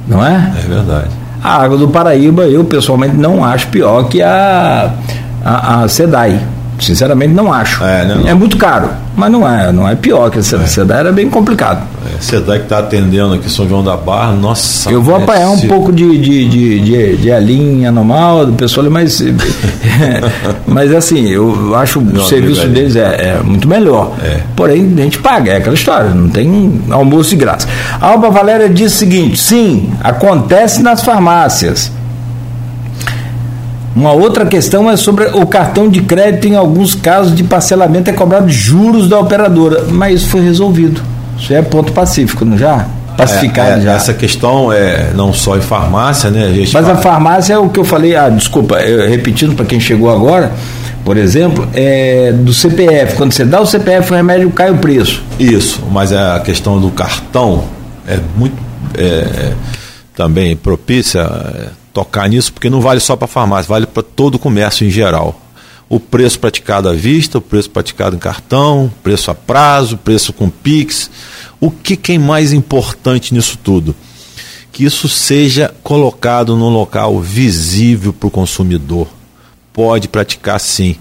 Não 0.06 0.24
é? 0.24 0.52
É 0.62 0.68
verdade. 0.68 1.08
A 1.42 1.62
água 1.62 1.78
do 1.78 1.88
Paraíba, 1.88 2.44
eu 2.44 2.64
pessoalmente 2.64 3.16
não 3.16 3.42
acho 3.42 3.68
pior 3.68 4.08
que 4.08 4.20
a, 4.20 4.92
a, 5.42 5.82
a 5.82 5.88
SEDAI. 5.88 6.38
Sinceramente 6.84 7.32
não 7.32 7.52
acho. 7.52 7.82
É, 7.84 8.04
né, 8.04 8.14
não. 8.14 8.28
é 8.28 8.34
muito 8.34 8.56
caro, 8.56 8.90
mas 9.16 9.30
não 9.30 9.48
é, 9.48 9.72
não 9.72 9.88
é 9.88 9.94
pior 9.94 10.30
que 10.30 10.38
a 10.38 10.42
Sedai. 10.42 10.66
Sedai 10.66 11.00
era 11.00 11.12
bem 11.12 11.28
complicado. 11.28 11.86
É, 12.06 12.20
Sedai 12.20 12.58
que 12.58 12.64
está 12.64 12.78
atendendo 12.78 13.34
aqui 13.34 13.50
São 13.50 13.68
João 13.68 13.82
da 13.82 13.96
Barra, 13.96 14.32
nossa. 14.32 14.90
Eu 14.90 15.02
vou 15.02 15.18
é, 15.18 15.22
apanhar 15.22 15.50
um 15.50 15.60
pouco 15.60 15.92
de, 15.92 16.18
de, 16.18 16.48
de, 16.48 16.80
de, 16.80 17.16
de 17.16 17.32
alinha 17.32 17.90
normal 17.92 18.46
do 18.46 18.52
pessoal, 18.52 18.88
mas, 18.90 19.22
mas 20.66 20.92
assim, 20.92 21.28
eu 21.28 21.74
acho 21.74 21.98
o 21.98 22.02
Meu 22.02 22.22
serviço 22.22 22.66
deles 22.68 22.96
é, 22.96 23.36
é 23.38 23.42
muito 23.42 23.68
melhor. 23.68 24.12
É. 24.22 24.40
Porém, 24.56 24.92
a 24.96 25.02
gente 25.02 25.18
paga, 25.18 25.52
é 25.52 25.56
aquela 25.56 25.74
história, 25.74 26.10
não 26.10 26.28
tem 26.28 26.80
almoço 26.90 27.30
de 27.30 27.36
graça. 27.36 27.68
A 28.00 28.08
Alba 28.08 28.30
Valéria 28.30 28.68
diz 28.68 28.92
o 28.92 28.96
seguinte: 28.96 29.38
sim, 29.38 29.90
acontece 30.02 30.82
nas 30.82 31.02
farmácias. 31.02 31.90
Uma 33.94 34.12
outra 34.12 34.46
questão 34.46 34.90
é 34.90 34.96
sobre 34.96 35.26
o 35.26 35.46
cartão 35.46 35.88
de 35.88 36.00
crédito. 36.02 36.46
Em 36.48 36.56
alguns 36.56 36.94
casos 36.94 37.34
de 37.34 37.44
parcelamento 37.44 38.08
é 38.08 38.12
cobrado 38.12 38.48
juros 38.48 39.06
da 39.08 39.18
operadora, 39.18 39.84
mas 39.90 40.20
isso 40.22 40.28
foi 40.30 40.40
resolvido. 40.40 41.00
Isso 41.38 41.52
é 41.52 41.60
ponto 41.60 41.92
pacífico, 41.92 42.44
não 42.44 42.56
já? 42.56 42.86
Pacificado 43.16 43.72
É, 43.72 43.78
é, 43.78 43.80
já. 43.82 43.92
Essa 43.94 44.14
questão 44.14 44.72
é 44.72 45.10
não 45.14 45.32
só 45.34 45.58
em 45.58 45.60
farmácia, 45.60 46.30
né? 46.30 46.46
A 46.46 46.58
Mas 46.58 46.74
a 46.74 46.80
fala- 46.82 46.96
farmácia 46.96 47.54
é 47.54 47.58
o 47.58 47.68
que 47.68 47.78
eu 47.78 47.84
falei, 47.84 48.16
ah, 48.16 48.30
desculpa, 48.30 48.76
eu- 48.76 49.06
repetindo 49.10 49.54
para 49.54 49.66
quem 49.66 49.78
chegou 49.78 50.10
agora, 50.10 50.50
por 51.04 51.18
exemplo, 51.18 51.68
é 51.74 52.32
do 52.32 52.54
CPF. 52.54 53.16
Quando 53.16 53.32
você 53.32 53.44
dá 53.44 53.60
o 53.60 53.66
CPF, 53.66 54.10
o 54.12 54.16
remédio 54.16 54.48
cai 54.50 54.70
o 54.70 54.78
preço. 54.78 55.22
Isso, 55.38 55.82
mas 55.92 56.10
a 56.12 56.40
questão 56.40 56.80
do 56.80 56.90
cartão 56.90 57.64
é 58.08 58.18
muito 58.36 58.56
é, 58.96 59.02
é, 59.04 59.52
também 60.16 60.56
propícia 60.56 61.20
é, 61.20 61.66
tocar 61.92 62.28
nisso, 62.28 62.52
porque 62.52 62.70
não 62.70 62.80
vale 62.80 63.00
só 63.00 63.16
para 63.16 63.28
farmácia, 63.28 63.68
vale 63.68 63.86
para 63.86 64.02
todo 64.02 64.36
o 64.36 64.38
comércio 64.38 64.86
em 64.86 64.90
geral. 64.90 65.40
O 65.88 66.00
preço 66.00 66.38
praticado 66.40 66.88
à 66.88 66.92
vista, 66.92 67.38
o 67.38 67.40
preço 67.40 67.68
praticado 67.68 68.16
em 68.16 68.18
cartão, 68.18 68.90
preço 69.02 69.30
a 69.30 69.34
prazo, 69.34 69.98
preço 69.98 70.32
com 70.32 70.48
Pix. 70.48 71.10
O 71.60 71.70
que, 71.70 71.96
que 71.96 72.12
é 72.12 72.18
mais 72.18 72.52
importante 72.52 73.34
nisso 73.34 73.58
tudo? 73.62 73.94
Que 74.72 74.84
isso 74.84 75.06
seja 75.08 75.74
colocado 75.82 76.56
num 76.56 76.70
local 76.70 77.20
visível 77.20 78.12
para 78.12 78.26
o 78.26 78.30
consumidor. 78.30 79.06
Pode 79.70 80.08
praticar 80.08 80.58
sim, 80.58 80.96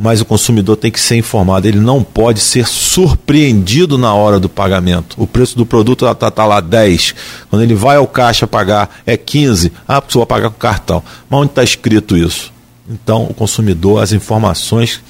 mas 0.00 0.22
o 0.22 0.24
consumidor 0.24 0.76
tem 0.76 0.90
que 0.90 0.98
ser 0.98 1.16
informado. 1.16 1.68
Ele 1.68 1.78
não 1.78 2.02
pode 2.02 2.40
ser 2.40 2.66
surpreendido 2.66 3.98
na 3.98 4.14
hora 4.14 4.40
do 4.40 4.48
pagamento. 4.48 5.14
O 5.18 5.26
preço 5.26 5.56
do 5.58 5.66
produto 5.66 6.06
está 6.06 6.30
tá 6.30 6.46
lá 6.46 6.58
10. 6.58 7.14
Quando 7.50 7.62
ele 7.62 7.74
vai 7.74 7.96
ao 7.96 8.06
caixa 8.06 8.46
pagar, 8.46 9.02
é 9.04 9.14
15. 9.14 9.70
Ah, 9.86 10.00
pessoa 10.00 10.24
vai 10.24 10.38
pagar 10.38 10.50
com 10.50 10.58
cartão. 10.58 11.02
Mas 11.28 11.40
onde 11.40 11.50
está 11.50 11.62
escrito 11.62 12.16
isso? 12.16 12.50
Então, 12.88 13.24
o 13.24 13.34
consumidor, 13.34 14.02
as 14.02 14.12
informações 14.12 15.02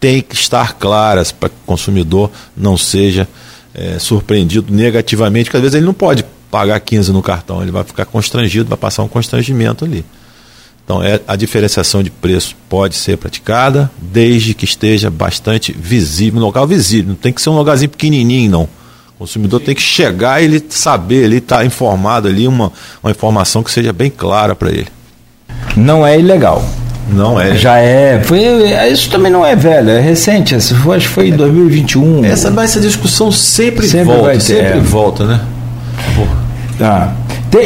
têm 0.00 0.20
que 0.20 0.34
estar 0.34 0.74
claras 0.74 1.30
para 1.30 1.48
que 1.48 1.54
o 1.62 1.66
consumidor 1.66 2.28
não 2.56 2.76
seja 2.76 3.28
eh, 3.72 3.98
surpreendido 4.00 4.72
negativamente, 4.74 5.44
porque 5.44 5.58
às 5.58 5.62
vezes 5.62 5.76
ele 5.76 5.86
não 5.86 5.94
pode 5.94 6.24
pagar 6.50 6.80
15 6.80 7.12
no 7.12 7.22
cartão, 7.22 7.62
ele 7.62 7.70
vai 7.70 7.84
ficar 7.84 8.04
constrangido, 8.06 8.68
vai 8.68 8.76
passar 8.76 9.04
um 9.04 9.08
constrangimento 9.08 9.84
ali. 9.84 10.04
Então, 10.92 11.02
é, 11.02 11.20
a 11.26 11.36
diferenciação 11.36 12.02
de 12.02 12.10
preço 12.10 12.54
pode 12.68 12.96
ser 12.96 13.16
praticada 13.16 13.90
desde 13.98 14.52
que 14.52 14.66
esteja 14.66 15.08
bastante 15.08 15.72
visível, 15.72 16.38
um 16.38 16.44
local 16.44 16.66
visível. 16.66 17.08
Não 17.08 17.14
tem 17.14 17.32
que 17.32 17.40
ser 17.40 17.48
um 17.48 17.56
lugarzinho 17.56 17.88
pequenininho, 17.88 18.50
não. 18.50 18.62
O 19.16 19.20
consumidor 19.20 19.60
tem 19.60 19.74
que 19.74 19.80
chegar 19.80 20.42
e 20.42 20.44
ele 20.44 20.62
saber, 20.68 21.24
ele 21.24 21.38
estar 21.38 21.64
informado 21.64 22.28
ali, 22.28 22.46
uma, 22.46 22.70
uma 23.02 23.10
informação 23.10 23.62
que 23.62 23.70
seja 23.70 23.90
bem 23.90 24.10
clara 24.10 24.54
para 24.54 24.70
ele. 24.70 24.88
Não 25.74 26.06
é 26.06 26.18
ilegal. 26.18 26.62
Não 27.08 27.40
é. 27.40 27.54
Já 27.54 27.78
é. 27.78 28.20
Foi, 28.22 28.42
isso 28.92 29.10
também 29.10 29.32
não 29.32 29.46
é 29.46 29.56
velho, 29.56 29.88
é 29.88 30.00
recente. 30.00 30.54
Essa 30.54 30.74
foi, 30.74 30.98
acho 30.98 31.08
que 31.08 31.14
foi 31.14 31.28
em 31.28 31.36
2021. 31.36 32.22
Essa, 32.22 32.50
mas 32.50 32.72
essa 32.72 32.80
discussão 32.80 33.32
sempre, 33.32 33.86
Sempre 33.88 34.14
volta, 34.14 34.40
sempre 34.40 34.78
é. 34.78 34.80
volta, 34.80 35.24
né? 35.24 35.40
Tá. 36.78 37.14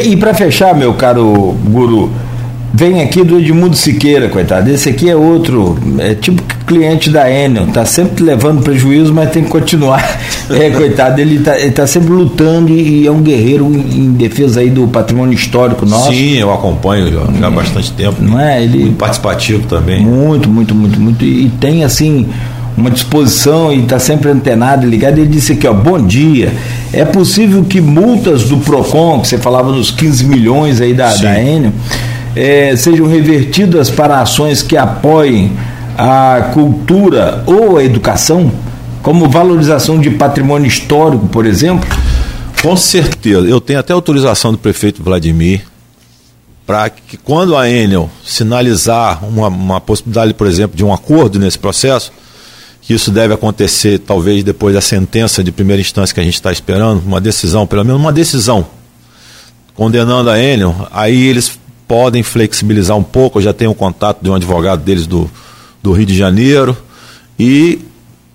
E 0.03 0.15
para 0.15 0.33
fechar, 0.33 0.73
meu 0.73 0.93
caro 0.93 1.57
guru, 1.65 2.11
vem 2.77 3.01
aqui 3.01 3.23
do 3.23 3.39
Edmundo 3.39 3.75
Siqueira, 3.75 4.29
coitado. 4.29 4.69
Esse 4.69 4.89
aqui 4.89 5.09
é 5.09 5.15
outro, 5.15 5.77
é 5.97 6.13
tipo 6.13 6.43
cliente 6.67 7.09
da 7.09 7.29
Enel, 7.31 7.65
tá 7.67 7.85
sempre 7.85 8.23
levando 8.23 8.61
prejuízo, 8.61 9.11
mas 9.13 9.31
tem 9.31 9.43
que 9.43 9.49
continuar. 9.49 10.17
É, 10.49 10.69
coitado, 10.69 11.19
ele 11.19 11.39
tá, 11.39 11.59
ele 11.59 11.71
tá 11.71 11.85
sempre 11.85 12.09
lutando 12.09 12.71
e 12.71 13.05
é 13.05 13.11
um 13.11 13.19
guerreiro 13.21 13.65
em, 13.69 14.13
defesa 14.13 14.61
aí 14.61 14.69
do 14.69 14.87
patrimônio 14.87 15.33
histórico 15.33 15.85
nosso. 15.85 16.13
Sim, 16.13 16.37
eu 16.37 16.53
acompanho 16.53 17.11
já, 17.11 17.19
já 17.37 17.47
há 17.47 17.51
bastante 17.51 17.91
tempo. 17.91 18.23
Não 18.23 18.39
é? 18.39 18.63
Ele- 18.63 18.79
Muito 18.79 18.95
participativo 18.95 19.67
também. 19.67 20.01
Muito, 20.01 20.47
muito, 20.47 20.73
muito, 20.73 21.01
muito. 21.01 21.25
E 21.25 21.49
tem 21.59 21.83
assim 21.83 22.27
uma 22.77 22.89
disposição 22.89 23.73
e 23.73 23.81
está 23.81 23.99
sempre 23.99 24.29
antenado 24.29 24.87
e 24.87 24.89
ligado. 24.89 25.17
Ele 25.17 25.27
disse 25.27 25.51
aqui, 25.51 25.67
ó, 25.67 25.73
bom 25.73 25.99
dia. 25.99 26.53
É 26.93 27.03
possível 27.03 27.65
que 27.65 27.81
multas 27.81 28.43
do 28.43 28.55
PROCON, 28.59 29.19
que 29.19 29.27
você 29.27 29.37
falava 29.37 29.69
nos 29.73 29.91
15 29.91 30.23
milhões 30.23 30.79
aí 30.79 30.93
da, 30.93 31.09
Sim. 31.09 31.23
da 31.23 31.41
Enel, 31.41 31.71
eh, 32.37 32.75
sejam 32.75 33.07
revertidas 33.07 33.89
para 33.89 34.21
ações 34.21 34.61
que 34.61 34.77
apoiem 34.77 35.57
a 35.97 36.51
cultura 36.53 37.43
ou 37.47 37.77
a 37.77 37.83
educação, 37.83 38.51
como 39.01 39.27
valorização 39.27 39.99
de 39.99 40.11
patrimônio 40.11 40.67
histórico, 40.67 41.27
por 41.27 41.45
exemplo? 41.45 41.89
Com 42.61 42.75
certeza. 42.75 43.47
Eu 43.47 43.59
tenho 43.59 43.79
até 43.79 43.93
autorização 43.93 44.51
do 44.51 44.57
prefeito 44.57 45.01
Vladimir 45.01 45.63
para 46.65 46.89
que 46.89 47.17
quando 47.17 47.55
a 47.55 47.69
Enel 47.69 48.09
sinalizar 48.25 49.23
uma, 49.25 49.47
uma 49.47 49.81
possibilidade, 49.81 50.33
por 50.33 50.45
exemplo, 50.45 50.75
de 50.75 50.83
um 50.83 50.93
acordo 50.93 51.39
nesse 51.39 51.57
processo, 51.57 52.11
que 52.81 52.93
isso 52.93 53.09
deve 53.09 53.33
acontecer 53.33 53.99
talvez 53.99 54.43
depois 54.43 54.75
da 54.75 54.81
sentença 54.81 55.43
de 55.43 55.51
primeira 55.51 55.81
instância 55.81 56.13
que 56.13 56.19
a 56.19 56.23
gente 56.23 56.35
está 56.35 56.51
esperando, 56.51 57.01
uma 57.05 57.21
decisão, 57.21 57.65
pelo 57.65 57.85
menos 57.85 57.99
uma 57.99 58.11
decisão, 58.11 58.67
condenando 59.73 60.29
a 60.29 60.37
Enel, 60.37 60.87
aí 60.91 61.27
eles 61.27 61.57
podem 61.87 62.21
flexibilizar 62.21 62.97
um 62.97 63.03
pouco, 63.03 63.39
eu 63.39 63.43
já 63.43 63.53
tenho 63.53 63.71
um 63.71 63.75
contato 63.75 64.21
de 64.21 64.29
um 64.29 64.35
advogado 64.35 64.83
deles 64.83 65.07
do, 65.07 65.29
do 65.81 65.91
Rio 65.91 66.05
de 66.05 66.17
Janeiro, 66.17 66.75
e, 67.39 67.79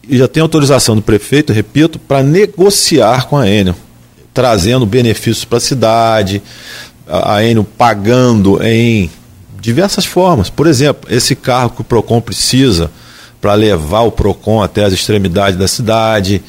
e 0.08 0.16
já 0.16 0.26
tenho 0.26 0.44
autorização 0.44 0.96
do 0.96 1.02
prefeito, 1.02 1.52
repito, 1.52 1.98
para 1.98 2.22
negociar 2.22 3.26
com 3.26 3.36
a 3.36 3.48
Enel, 3.48 3.76
trazendo 4.32 4.86
benefícios 4.86 5.44
para 5.44 5.58
a 5.58 5.60
cidade, 5.60 6.42
a 7.06 7.44
Enel 7.44 7.66
pagando 7.76 8.62
em 8.62 9.10
diversas 9.60 10.06
formas. 10.06 10.48
Por 10.48 10.66
exemplo, 10.66 11.12
esse 11.12 11.36
carro 11.36 11.70
que 11.70 11.82
o 11.82 11.84
PROCON 11.84 12.20
precisa 12.20 12.90
para 13.40 13.54
levar 13.54 14.02
o 14.02 14.12
PROCON 14.12 14.62
até 14.62 14.84
as 14.84 14.92
extremidades 14.92 15.58
da 15.58 15.66
cidade, 15.66 16.40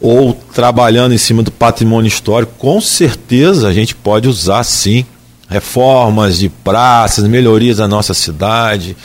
ou 0.00 0.34
trabalhando 0.54 1.14
em 1.14 1.18
cima 1.18 1.42
do 1.42 1.50
patrimônio 1.50 2.08
histórico, 2.08 2.52
com 2.58 2.80
certeza 2.80 3.68
a 3.68 3.72
gente 3.72 3.94
pode 3.94 4.28
usar 4.28 4.62
sim 4.64 5.06
reformas 5.52 6.38
de 6.38 6.48
praças, 6.48 7.24
melhorias 7.26 7.76
da 7.76 7.86
nossa 7.86 8.14
cidade. 8.14 8.96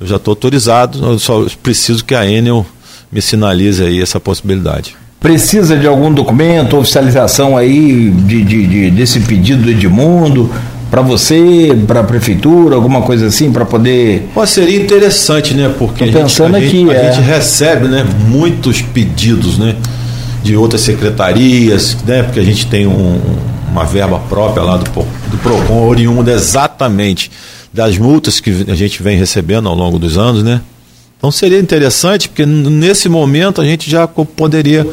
Eu 0.00 0.06
já 0.06 0.16
estou 0.16 0.32
autorizado, 0.32 1.04
eu 1.04 1.18
só 1.18 1.44
preciso 1.62 2.04
que 2.04 2.14
a 2.14 2.24
Enel 2.28 2.64
me 3.10 3.20
sinalize 3.20 3.82
aí 3.82 4.00
essa 4.00 4.20
possibilidade. 4.20 4.96
Precisa 5.20 5.76
de 5.76 5.86
algum 5.86 6.12
documento, 6.12 6.76
oficialização 6.76 7.56
aí 7.56 8.10
de, 8.10 8.44
de- 8.44 8.66
de- 8.66 8.90
desse 8.92 9.18
pedido 9.20 9.64
do 9.64 9.70
Edmundo 9.70 10.48
para 10.88 11.02
você, 11.02 11.76
para 11.86 12.00
a 12.00 12.04
prefeitura, 12.04 12.76
alguma 12.76 13.02
coisa 13.02 13.26
assim, 13.26 13.50
para 13.50 13.64
poder. 13.64 14.28
Pô, 14.32 14.46
seria 14.46 14.80
interessante, 14.80 15.52
né? 15.54 15.74
Porque 15.76 15.98
Tô 15.98 16.04
a, 16.04 16.06
gente, 16.06 16.22
pensando 16.22 16.54
a, 16.54 16.58
aqui, 16.58 16.68
gente, 16.68 16.90
a 16.90 16.94
é. 16.94 17.12
gente 17.12 17.24
recebe 17.26 17.88
né, 17.88 18.06
muitos 18.28 18.80
pedidos 18.80 19.58
né, 19.58 19.74
de 20.44 20.56
outras 20.56 20.80
secretarias, 20.82 21.96
né? 22.06 22.22
Porque 22.22 22.38
a 22.38 22.44
gente 22.44 22.66
tem 22.68 22.86
um- 22.86 23.20
uma 23.70 23.84
verba 23.84 24.18
própria 24.28 24.62
lá 24.62 24.76
do, 24.76 24.84
do 24.84 25.38
PROCON, 25.42 25.86
oriunda 25.86 26.32
exatamente 26.32 27.30
das 27.72 27.96
multas 27.98 28.40
que 28.40 28.64
a 28.68 28.74
gente 28.74 29.02
vem 29.02 29.16
recebendo 29.18 29.68
ao 29.68 29.74
longo 29.74 29.98
dos 29.98 30.16
anos, 30.18 30.42
né? 30.42 30.60
Então 31.18 31.32
seria 31.32 31.58
interessante, 31.58 32.28
porque 32.28 32.46
nesse 32.46 33.08
momento 33.08 33.60
a 33.60 33.64
gente 33.64 33.90
já 33.90 34.06
poderia 34.06 34.86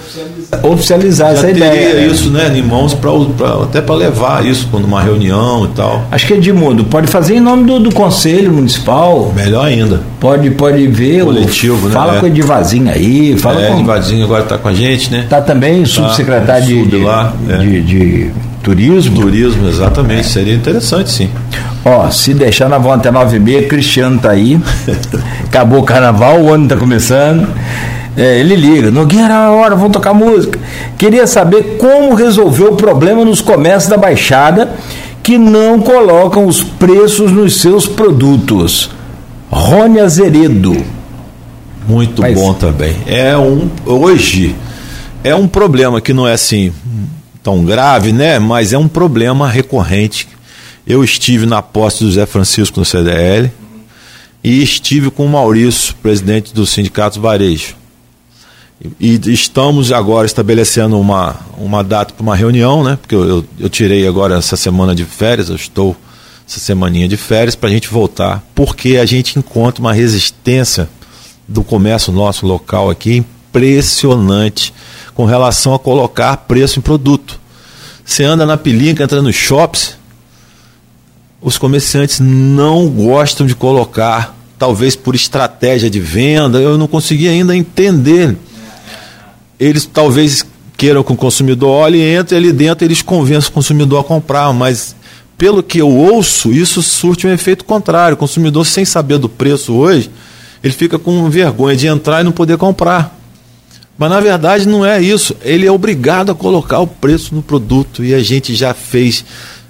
Oficializar 0.64 1.34
já 1.34 1.38
essa 1.38 1.50
ideia. 1.52 1.94
né? 1.96 2.08
isso 2.08 2.32
né, 2.32 2.52
em 2.58 2.64
mãos 2.64 2.96
pra, 2.96 3.12
pra- 3.38 3.64
até 3.64 3.80
para 3.80 3.94
levar 3.94 4.44
isso 4.44 4.68
quando 4.72 4.86
uma 4.86 5.02
reunião 5.04 5.66
e 5.66 5.76
tal. 5.76 6.04
Acho 6.12 6.26
que 6.26 6.34
Edmundo 6.34 6.84
pode 6.86 7.06
fazer 7.08 7.36
em 7.36 7.40
nome 7.40 7.66
do, 7.66 7.80
do 7.80 7.92
Conselho 7.94 8.52
Municipal. 8.52 9.32
Melhor 9.36 9.66
ainda. 9.68 10.02
Pode, 10.20 10.50
pode 10.52 10.88
ver. 10.88 11.22
o- 11.22 11.26
Coletivo, 11.28 11.88
né? 11.90 11.94
Fala 11.94 12.16
É. 12.16 12.20
com 12.20 12.26
o 12.26 12.30
Edivazinho 12.30 12.90
aí. 12.90 13.38
Fala 13.38 13.62
é, 13.64 13.68
com. 13.70 13.78
Edvardinho 13.80 14.26
agora 14.26 14.44
está 14.44 14.58
com 14.58 14.68
a 14.68 14.74
gente, 14.74 15.12
né? 15.12 15.28
Tá 15.30 15.42
também 15.42 15.86
subsecretário 15.86 16.66
de, 16.66 16.88
de, 16.88 16.98
lá, 17.04 17.34
é. 17.50 17.58
de- 17.58 17.82
de 17.84 18.32
turismo. 18.66 19.22
Turismo, 19.22 19.68
exatamente. 19.70 20.28
Seria 20.28 20.56
interessante, 20.56 21.12
sim. 21.12 21.30
Ó, 21.86 22.10
se 22.10 22.34
deixar 22.34 22.68
na 22.68 22.80
volta 22.80 22.98
até 23.10 23.12
9 23.12 23.38
e 23.38 23.40
meia, 23.40 23.68
Cristiano 23.68 24.20
tá 24.20 24.32
aí. 24.32 24.60
Acabou 25.46 25.80
o 25.80 25.84
carnaval, 25.84 26.42
o 26.42 26.52
ano 26.52 26.68
tá 26.68 26.76
começando. 26.76 27.48
É, 28.18 28.40
ele 28.40 28.56
liga, 28.56 28.90
Nogueira, 28.90 29.34
a 29.36 29.52
hora, 29.52 29.76
vamos 29.76 29.92
tocar 29.92 30.14
música. 30.14 30.58
Queria 30.98 31.28
saber 31.28 31.78
como 31.78 32.16
resolver 32.16 32.64
o 32.64 32.76
problema 32.76 33.24
nos 33.24 33.40
comércios 33.42 33.90
da 33.90 33.98
Baixada 33.98 34.72
que 35.22 35.38
não 35.38 35.80
colocam 35.80 36.46
os 36.48 36.64
preços 36.64 37.32
nos 37.32 37.58
seus 37.62 37.86
produtos. 37.86 38.90
Rony 39.52 40.00
Azeredo. 40.00 40.76
Muito 41.88 42.22
Mas- 42.22 42.34
bom 42.34 42.54
também. 42.54 42.96
É 43.06 43.38
um 43.38 43.70
hoje 43.86 44.56
é 45.24 45.36
um 45.36 45.48
problema 45.48 46.00
que 46.00 46.14
não 46.14 46.28
é 46.28 46.34
assim 46.34 46.72
tão 47.46 47.64
grave, 47.64 48.12
né? 48.12 48.40
Mas 48.40 48.74
é 48.74 48.78
um 48.78 48.88
problema 48.88 49.48
recorrente. 49.48 50.28
Eu 50.88 51.04
estive 51.04 51.46
na 51.46 51.62
posse 51.62 52.04
do 52.04 52.12
Zé 52.12 52.26
Francisco 52.26 52.80
no 52.80 52.86
CDL 52.86 53.52
e 54.44 54.64
estive 54.64 55.12
com 55.12 55.28
o 55.28 55.30
Maurício, 55.30 55.94
presidente 56.02 56.52
do 56.56 56.66
Sindicato 56.66 57.22
Varejo. 57.22 57.76
E, 59.00 59.20
estamos 59.32 59.92
agora 59.92 60.26
estabelecendo 60.26 61.00
uma, 61.00 61.36
uma 61.56 61.84
data 61.84 62.16
para 62.16 62.24
uma 62.24 62.36
reunião, 62.36 62.84
né? 62.84 62.98
Porque 63.00 63.14
eu, 63.14 63.24
eu, 63.24 63.46
eu 63.60 63.70
tirei 63.70 64.08
agora 64.08 64.38
essa 64.38 64.58
semana 64.58 64.96
de 64.96 65.06
férias, 65.06 65.50
eu 65.50 65.56
estou 65.56 65.96
essa 66.48 66.60
semaninha 66.60 67.08
de 67.08 67.16
férias 67.16 67.56
para 67.56 67.70
a 67.70 67.72
gente 67.72 67.90
voltar, 67.90 68.44
porque 68.56 68.98
a 68.98 69.06
gente 69.06 69.38
encontra 69.38 69.82
uma 69.82 69.94
resistência 69.94 70.90
do 71.48 71.64
comércio 71.64 72.12
nosso 72.12 72.46
local 72.48 72.90
aqui 72.90 73.18
impressionante 73.18 74.74
com 75.16 75.26
relação 75.26 75.74
a 75.74 75.80
colocar 75.80 76.38
preço 76.38 76.78
em 76.78 76.82
produto. 76.82 77.40
Você 78.06 78.24
anda 78.24 78.46
na 78.46 78.58
pilinca, 78.58 79.04
entra 79.04 79.22
nos 79.22 79.34
shops, 79.34 79.98
os 81.42 81.58
comerciantes 81.58 82.20
não 82.20 82.88
gostam 82.88 83.48
de 83.48 83.56
colocar, 83.56 84.36
talvez 84.60 84.96
por 84.96 85.16
estratégia 85.16 85.90
de 85.90 86.00
venda, 86.00 86.60
eu 86.60 86.78
não 86.78 86.88
consegui 86.88 87.28
ainda 87.28 87.56
entender. 87.56 88.36
Eles 89.60 89.86
talvez 89.86 90.46
queiram 90.78 91.04
que 91.04 91.14
o 91.14 91.16
consumidor 91.16 91.70
olhe 91.70 91.98
e 91.98 92.16
entre 92.16 92.36
ali 92.36 92.52
dentro, 92.52 92.86
eles 92.86 93.02
convencem 93.02 93.50
o 93.50 93.54
consumidor 93.54 94.02
a 94.02 94.04
comprar, 94.04 94.52
mas 94.54 94.96
pelo 95.38 95.64
que 95.64 95.78
eu 95.78 95.90
ouço, 95.90 96.52
isso 96.52 96.82
surte 96.84 97.26
um 97.26 97.32
efeito 97.32 97.66
contrário. 97.66 98.16
O 98.16 98.18
consumidor, 98.18 98.66
sem 98.66 98.86
saber 98.86 99.18
do 99.18 99.30
preço 99.30 99.74
hoje, 99.74 100.10
ele 100.64 100.74
fica 100.74 100.98
com 101.00 101.30
vergonha 101.30 101.76
de 101.76 101.88
entrar 101.88 102.22
e 102.22 102.24
não 102.24 102.32
poder 102.32 102.58
comprar. 102.58 103.15
Mas 103.98 104.10
na 104.10 104.20
verdade 104.20 104.68
não 104.68 104.86
é 104.86 105.02
isso. 105.02 105.36
Ele 105.42 105.66
é 105.66 105.72
obrigado 105.72 106.32
a 106.32 106.36
colocar 106.36 106.80
o 106.80 106.88
preço 106.88 107.34
no 107.34 107.42
produto 107.42 108.04
e 108.04 108.14
a 108.14 108.22
gente 108.22 108.54
já 108.54 108.74
fez 108.74 109.24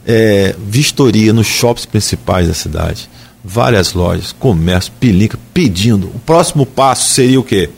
é, 0.06 0.56
vistoria 0.68 1.32
nos 1.32 1.48
shops 1.48 1.86
principais 1.86 2.48
da 2.48 2.54
cidade. 2.54 3.10
Várias 3.44 3.94
lojas, 3.94 4.32
comércio, 4.32 4.92
pilinca, 5.00 5.38
pedindo. 5.54 6.08
O 6.08 6.20
próximo 6.26 6.66
passo 6.66 7.12
seria 7.12 7.40
o 7.40 7.44
quê? 7.44 7.70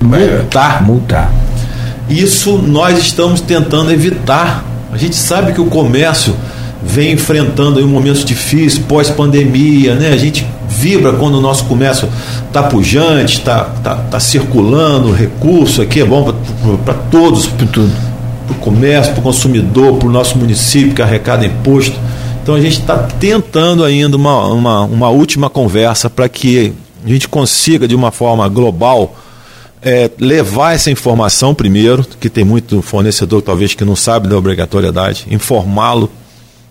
Multar. 0.00 0.84
Multar. 0.84 1.32
Isso 2.10 2.58
nós 2.58 2.98
estamos 2.98 3.40
tentando 3.40 3.90
evitar. 3.90 4.64
A 4.92 4.98
gente 4.98 5.16
sabe 5.16 5.54
que 5.54 5.60
o 5.60 5.66
comércio 5.66 6.36
vem 6.82 7.12
enfrentando 7.12 7.78
aí 7.78 7.84
momentos 7.86 8.24
difíceis, 8.24 8.78
pós-pandemia, 8.78 9.94
né? 9.94 10.12
A 10.12 10.16
gente 10.18 10.46
vibra 10.72 11.12
quando 11.12 11.36
o 11.36 11.40
nosso 11.40 11.64
comércio 11.66 12.08
está 12.46 12.62
pujante, 12.62 13.38
está 13.38 13.64
tá, 13.64 13.96
tá 13.96 14.18
circulando 14.18 15.12
recurso 15.12 15.82
aqui, 15.82 16.00
é 16.00 16.04
bom 16.04 16.34
para 16.84 16.94
todos, 16.94 17.46
para 17.46 17.66
o 17.66 18.54
comércio, 18.60 19.12
para 19.12 19.20
o 19.20 19.22
consumidor, 19.22 19.98
para 19.98 20.08
o 20.08 20.10
nosso 20.10 20.38
município 20.38 20.94
que 20.94 21.02
arrecada 21.02 21.44
imposto. 21.44 21.98
Então 22.42 22.54
a 22.54 22.60
gente 22.60 22.80
está 22.80 22.96
tentando 22.96 23.84
ainda 23.84 24.16
uma, 24.16 24.46
uma, 24.48 24.80
uma 24.80 25.08
última 25.10 25.48
conversa 25.48 26.10
para 26.10 26.28
que 26.28 26.72
a 27.04 27.08
gente 27.08 27.28
consiga, 27.28 27.86
de 27.86 27.94
uma 27.94 28.10
forma 28.10 28.48
global, 28.48 29.16
é, 29.82 30.10
levar 30.18 30.74
essa 30.74 30.90
informação 30.90 31.54
primeiro, 31.54 32.04
que 32.20 32.30
tem 32.30 32.44
muito 32.44 32.80
fornecedor 32.82 33.42
talvez 33.42 33.74
que 33.74 33.84
não 33.84 33.96
sabe 33.96 34.28
da 34.28 34.36
obrigatoriedade, 34.36 35.26
informá-lo 35.30 36.10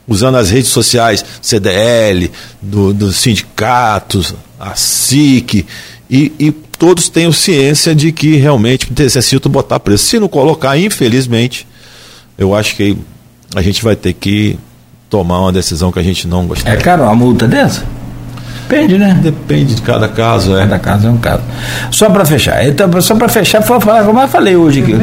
usando 0.08 0.36
as 0.36 0.50
redes 0.50 0.70
sociais, 0.70 1.24
CDL, 1.42 2.32
do, 2.62 2.94
dos 2.94 3.18
sindicatos, 3.18 4.36
a 4.60 4.76
SIC, 4.76 5.66
e, 6.10 6.32
e, 6.40 6.52
todos 6.52 7.10
tenham 7.10 7.32
ciência 7.32 7.96
de 7.96 8.12
que 8.12 8.36
realmente 8.36 8.92
necessito 8.92 9.48
botar 9.48 9.80
preço. 9.80 10.06
Se 10.06 10.20
não 10.20 10.28
colocar, 10.28 10.78
infelizmente, 10.78 11.68
eu 12.38 12.56
acho 12.56 12.76
que 12.76 12.98
a 13.56 13.62
gente 13.62 13.84
vai 13.84 13.96
ter 13.96 14.14
que 14.14 14.58
tomar 15.10 15.42
uma 15.42 15.52
decisão 15.52 15.92
que 15.92 16.00
a 16.00 16.04
gente 16.04 16.28
não 16.28 16.48
gostaria. 16.48 16.78
É 16.78 16.82
caro 16.82 17.04
uma 17.04 17.16
multa 17.16 17.48
dessa? 17.48 17.86
Depende, 18.72 18.98
né? 18.98 19.20
Depende 19.22 19.76
de 19.76 19.82
cada 19.82 20.08
caso, 20.08 20.56
é. 20.56 20.62
Cada 20.62 20.80
caso 20.80 21.08
é 21.08 21.10
um 21.10 21.18
caso. 21.18 21.42
Só 21.92 22.10
para 22.10 22.24
fechar, 22.24 22.66
então, 22.66 22.90
só 23.02 23.16
para 23.16 23.28
fechar, 23.28 23.62
foi 23.62 23.82
falar 23.82 24.06
como 24.06 24.20
eu 24.22 24.28
falei 24.30 24.56
hoje 24.56 24.82
aqui. 24.82 24.96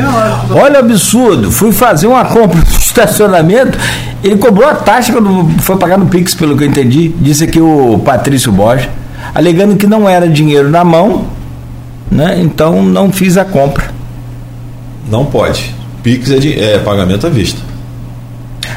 Olha 0.50 0.76
o 0.76 0.78
absurdo, 0.78 1.52
fui 1.52 1.70
fazer 1.70 2.06
uma 2.06 2.24
compra 2.24 2.58
no 2.58 2.78
estacionamento, 2.78 3.78
ele 4.24 4.38
cobrou 4.38 4.66
a 4.66 4.74
taxa 4.74 5.12
quando 5.12 5.48
foi 5.60 5.76
pagar 5.76 5.98
no 5.98 6.06
Pix, 6.06 6.34
pelo 6.34 6.56
que 6.56 6.64
eu 6.64 6.68
entendi, 6.68 7.14
disse 7.20 7.44
aqui 7.44 7.60
o 7.60 8.00
Patrício 8.04 8.50
Borges, 8.50 8.88
alegando 9.34 9.76
que 9.76 9.86
não 9.86 10.08
era 10.08 10.26
dinheiro 10.26 10.70
na 10.70 10.82
mão, 10.82 11.26
né? 12.10 12.40
Então 12.40 12.82
não 12.82 13.12
fiz 13.12 13.36
a 13.36 13.44
compra. 13.44 13.90
Não 15.10 15.26
pode. 15.26 15.74
Pix 16.02 16.30
é, 16.30 16.38
de, 16.38 16.58
é 16.58 16.78
pagamento 16.78 17.26
à 17.26 17.30
vista. 17.30 17.60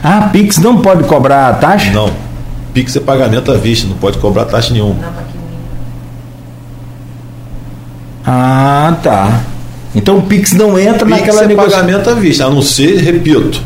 Ah, 0.04 0.30
Pix 0.34 0.58
não 0.58 0.82
pode 0.82 1.04
cobrar 1.04 1.48
a 1.48 1.54
taxa? 1.54 1.92
Não. 1.92 2.10
Pix 2.74 2.96
é 2.96 3.00
pagamento 3.00 3.52
à 3.52 3.58
vista, 3.58 3.88
não 3.88 3.98
pode 3.98 4.18
cobrar 4.18 4.46
taxa 4.46 4.74
nenhuma. 4.74 5.14
Ah, 8.26 8.98
tá. 9.02 9.44
Então 9.94 10.20
o 10.20 10.22
Pix 10.22 10.54
não 10.54 10.80
entra 10.80 11.06
Pix 11.06 11.20
naquela 11.20 11.44
é 11.44 11.48
negociação. 11.48 11.80
pagamento 11.80 12.10
à 12.10 12.14
vista, 12.14 12.46
a 12.46 12.50
não 12.50 12.62
ser, 12.62 12.98
repito, 13.02 13.62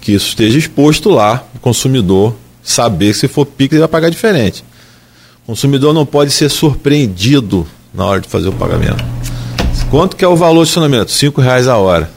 que 0.00 0.12
isso 0.12 0.28
esteja 0.28 0.58
exposto 0.58 1.08
lá, 1.08 1.44
o 1.54 1.58
consumidor 1.58 2.34
saber 2.62 3.12
que 3.12 3.18
se 3.18 3.28
for 3.28 3.46
Pix 3.46 3.72
ele 3.72 3.80
vai 3.80 3.88
pagar 3.88 4.10
diferente. 4.10 4.64
O 5.44 5.46
consumidor 5.46 5.94
não 5.94 6.04
pode 6.04 6.30
ser 6.30 6.48
surpreendido 6.48 7.66
na 7.92 8.04
hora 8.04 8.20
de 8.20 8.28
fazer 8.28 8.48
o 8.48 8.52
pagamento. 8.52 9.04
Quanto 9.90 10.16
que 10.16 10.24
é 10.24 10.28
o 10.28 10.36
valor 10.36 10.60
do 10.60 10.62
estacionamento? 10.62 11.10
Cinco 11.10 11.40
reais 11.40 11.68
a 11.68 11.76
hora. 11.76 12.10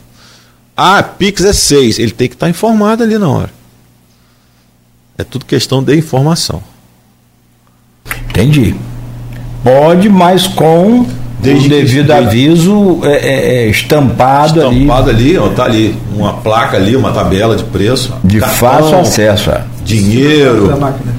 Ah, 0.77 1.01
Pix 1.03 1.43
é 1.43 1.53
seis. 1.53 1.99
Ele 1.99 2.11
tem 2.11 2.27
que 2.27 2.35
estar 2.35 2.49
informado 2.49 3.03
ali 3.03 3.17
na 3.17 3.27
hora. 3.29 3.49
É 5.17 5.23
tudo 5.23 5.45
questão 5.45 5.81
de 5.83 5.95
informação. 5.97 6.61
Entendi. 8.29 8.75
Pode, 9.63 10.09
mas 10.09 10.45
com 10.47 11.05
Desde 11.41 11.67
o 11.67 11.69
que- 11.69 11.75
devido 11.75 12.07
desde- 12.07 12.11
aviso 12.27 12.99
é, 13.03 13.09
é, 13.15 13.55
é, 13.65 13.67
estampado, 13.69 14.59
Estampado 14.59 15.09
ali 15.09 15.29
ali, 15.29 15.37
ó, 15.37 15.49
tá 15.49 15.63
ali 15.65 15.95
uma 16.15 16.33
placa 16.33 16.77
ali, 16.77 16.95
uma 16.95 17.11
tabela 17.11 17.55
de 17.55 17.63
preço. 17.63 18.13
de 18.23 18.39
cartão, 18.39 18.57
fácil 18.57 18.99
acesso. 18.99 19.49
é. 19.51 19.63
Dinheiro. 19.83 20.67
Da 20.67 20.75
máquina. 20.77 21.13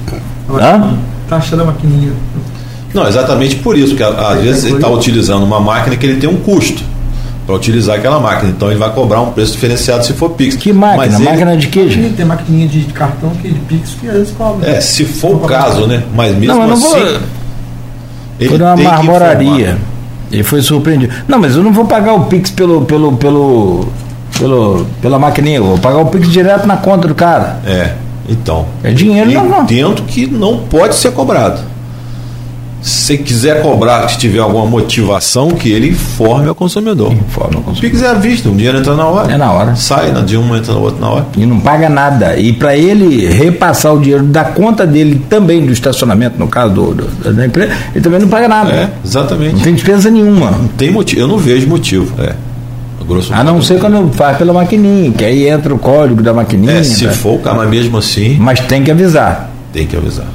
Hã? 0.49 0.97
Taxa 1.29 1.55
da 1.57 1.63
maquininha. 1.65 2.13
Não, 2.93 3.07
exatamente 3.07 3.57
por 3.57 3.77
isso, 3.77 3.89
porque 3.95 4.03
a- 4.03 4.29
às 4.31 4.41
vezes 4.41 4.63
ele 4.65 4.75
está 4.75 4.87
utilizando 4.89 5.43
uma 5.43 5.59
máquina 5.59 5.95
que 5.97 6.05
ele 6.05 6.19
tem 6.19 6.29
um 6.29 6.37
custo 6.37 6.83
para 7.47 7.55
utilizar 7.55 7.95
aquela 7.97 8.19
máquina. 8.19 8.51
Então 8.51 8.69
ele 8.69 8.77
vai 8.77 8.91
cobrar 8.91 9.21
um 9.21 9.31
preço 9.31 9.53
diferenciado 9.53 10.05
se 10.05 10.11
for 10.13 10.31
Pix. 10.31 10.55
Que 10.57 10.73
máquina? 10.73 11.05
Mas 11.07 11.15
ele- 11.15 11.23
máquina 11.29 11.55
de 11.57 11.65
gente? 11.89 12.13
Tem 12.15 12.25
maquininha 12.25 12.67
de 12.67 12.81
cartão 12.93 13.29
que 13.41 13.47
de 13.47 13.59
Pix 13.61 13.95
que 13.99 14.05
eles 14.05 14.29
cobram. 14.37 14.69
É, 14.69 14.81
se 14.81 15.05
for 15.05 15.35
o 15.37 15.39
caso, 15.39 15.87
né? 15.87 16.03
Mas 16.13 16.35
mesmo 16.37 16.53
Não, 16.55 16.61
eu 16.63 16.67
não 16.67 16.75
vou- 16.75 16.95
assim. 16.95 17.17
Ele 18.39 18.49
Foi 18.49 18.59
uma 18.59 18.75
marmoraria. 18.75 19.77
Ele 20.29 20.43
foi 20.43 20.61
surpreendido. 20.61 21.13
Não, 21.27 21.39
mas 21.39 21.55
eu 21.55 21.63
não 21.63 21.71
vou 21.71 21.85
pagar 21.85 22.13
o 22.13 22.25
Pix 22.25 22.51
pelo, 22.51 22.81
pelo, 22.83 23.13
pelo, 23.15 23.87
pelo, 24.37 24.85
pela 25.01 25.17
maquininha, 25.17 25.57
eu 25.57 25.63
vou 25.63 25.77
pagar 25.77 25.99
o 25.99 26.05
Pix 26.07 26.29
direto 26.29 26.67
na 26.67 26.75
conta 26.75 27.07
do 27.07 27.15
cara. 27.15 27.61
É, 27.65 27.93
então. 28.27 28.65
É 28.83 28.91
dinheiro, 28.91 29.31
não, 29.31 29.47
não. 29.47 29.63
Entendo 29.63 30.01
que 30.03 30.27
não 30.27 30.57
pode 30.57 30.95
ser 30.95 31.11
cobrado. 31.13 31.61
Se 32.81 33.17
quiser 33.17 33.61
cobrar, 33.61 34.07
se 34.07 34.17
tiver 34.17 34.39
alguma 34.39 34.65
motivação, 34.65 35.49
que 35.49 35.69
ele 35.69 35.89
informe 35.89 36.47
ao 36.47 36.55
consumidor. 36.55 37.11
Informa 37.11 37.57
o 37.57 37.59
O 37.59 37.63
consumidor. 37.63 37.81
Pix 37.91 38.01
é 38.03 38.07
à 38.09 38.13
vista, 38.13 38.49
o 38.49 38.55
dinheiro 38.55 38.77
entra 38.77 38.95
na 38.95 39.05
hora. 39.07 39.33
É 39.33 39.37
na 39.37 39.51
hora. 39.51 39.75
Sai 39.75 40.11
na 40.11 40.21
de 40.21 40.37
uma, 40.37 40.57
entra 40.57 40.73
na 40.73 40.79
outra 40.79 40.99
na 41.01 41.09
hora. 41.09 41.25
E 41.35 41.45
não 41.45 41.59
paga 41.59 41.89
nada. 41.89 42.37
E 42.37 42.53
para 42.53 42.77
ele 42.77 43.25
repassar 43.27 43.93
o 43.93 43.99
dinheiro 43.99 44.23
da 44.23 44.43
conta 44.45 44.85
dele 44.85 45.21
também, 45.29 45.65
do 45.65 45.73
estacionamento, 45.73 46.37
no 46.39 46.47
caso 46.47 46.73
do, 46.73 46.93
do- 46.93 47.33
da 47.33 47.45
empresa, 47.45 47.73
ele 47.93 48.01
também 48.03 48.19
não 48.21 48.27
paga 48.29 48.47
nada. 48.47 48.71
É, 48.71 48.89
exatamente. 49.03 49.55
Não 49.55 49.61
tem 49.61 49.73
despesa 49.73 50.09
nenhuma. 50.09 50.51
Não 50.51 50.67
tem 50.69 50.91
motivo, 50.91 51.21
eu 51.21 51.27
não 51.27 51.37
vejo 51.37 51.67
motivo. 51.67 52.13
É. 52.21 52.33
A 53.01 53.03
grosso 53.05 53.33
A 53.33 53.43
não 53.43 53.61
ser 53.61 53.79
quando 53.79 54.13
faz 54.13 54.37
pela 54.37 54.53
maquininha, 54.53 55.11
que 55.11 55.25
aí 55.25 55.47
entra 55.49 55.73
o 55.73 55.79
código 55.79 56.21
da 56.21 56.33
maquininha. 56.33 56.73
É, 56.73 56.83
se 56.83 57.05
tá? 57.05 57.11
for 57.11 57.39
mas 57.43 57.69
mesmo 57.69 57.97
assim, 57.97 58.37
Mas 58.39 58.59
tem 58.61 58.83
que 58.83 58.91
avisar. 58.91 59.49
tem 59.73 59.85
que 59.87 59.95
avisar. 59.97 60.25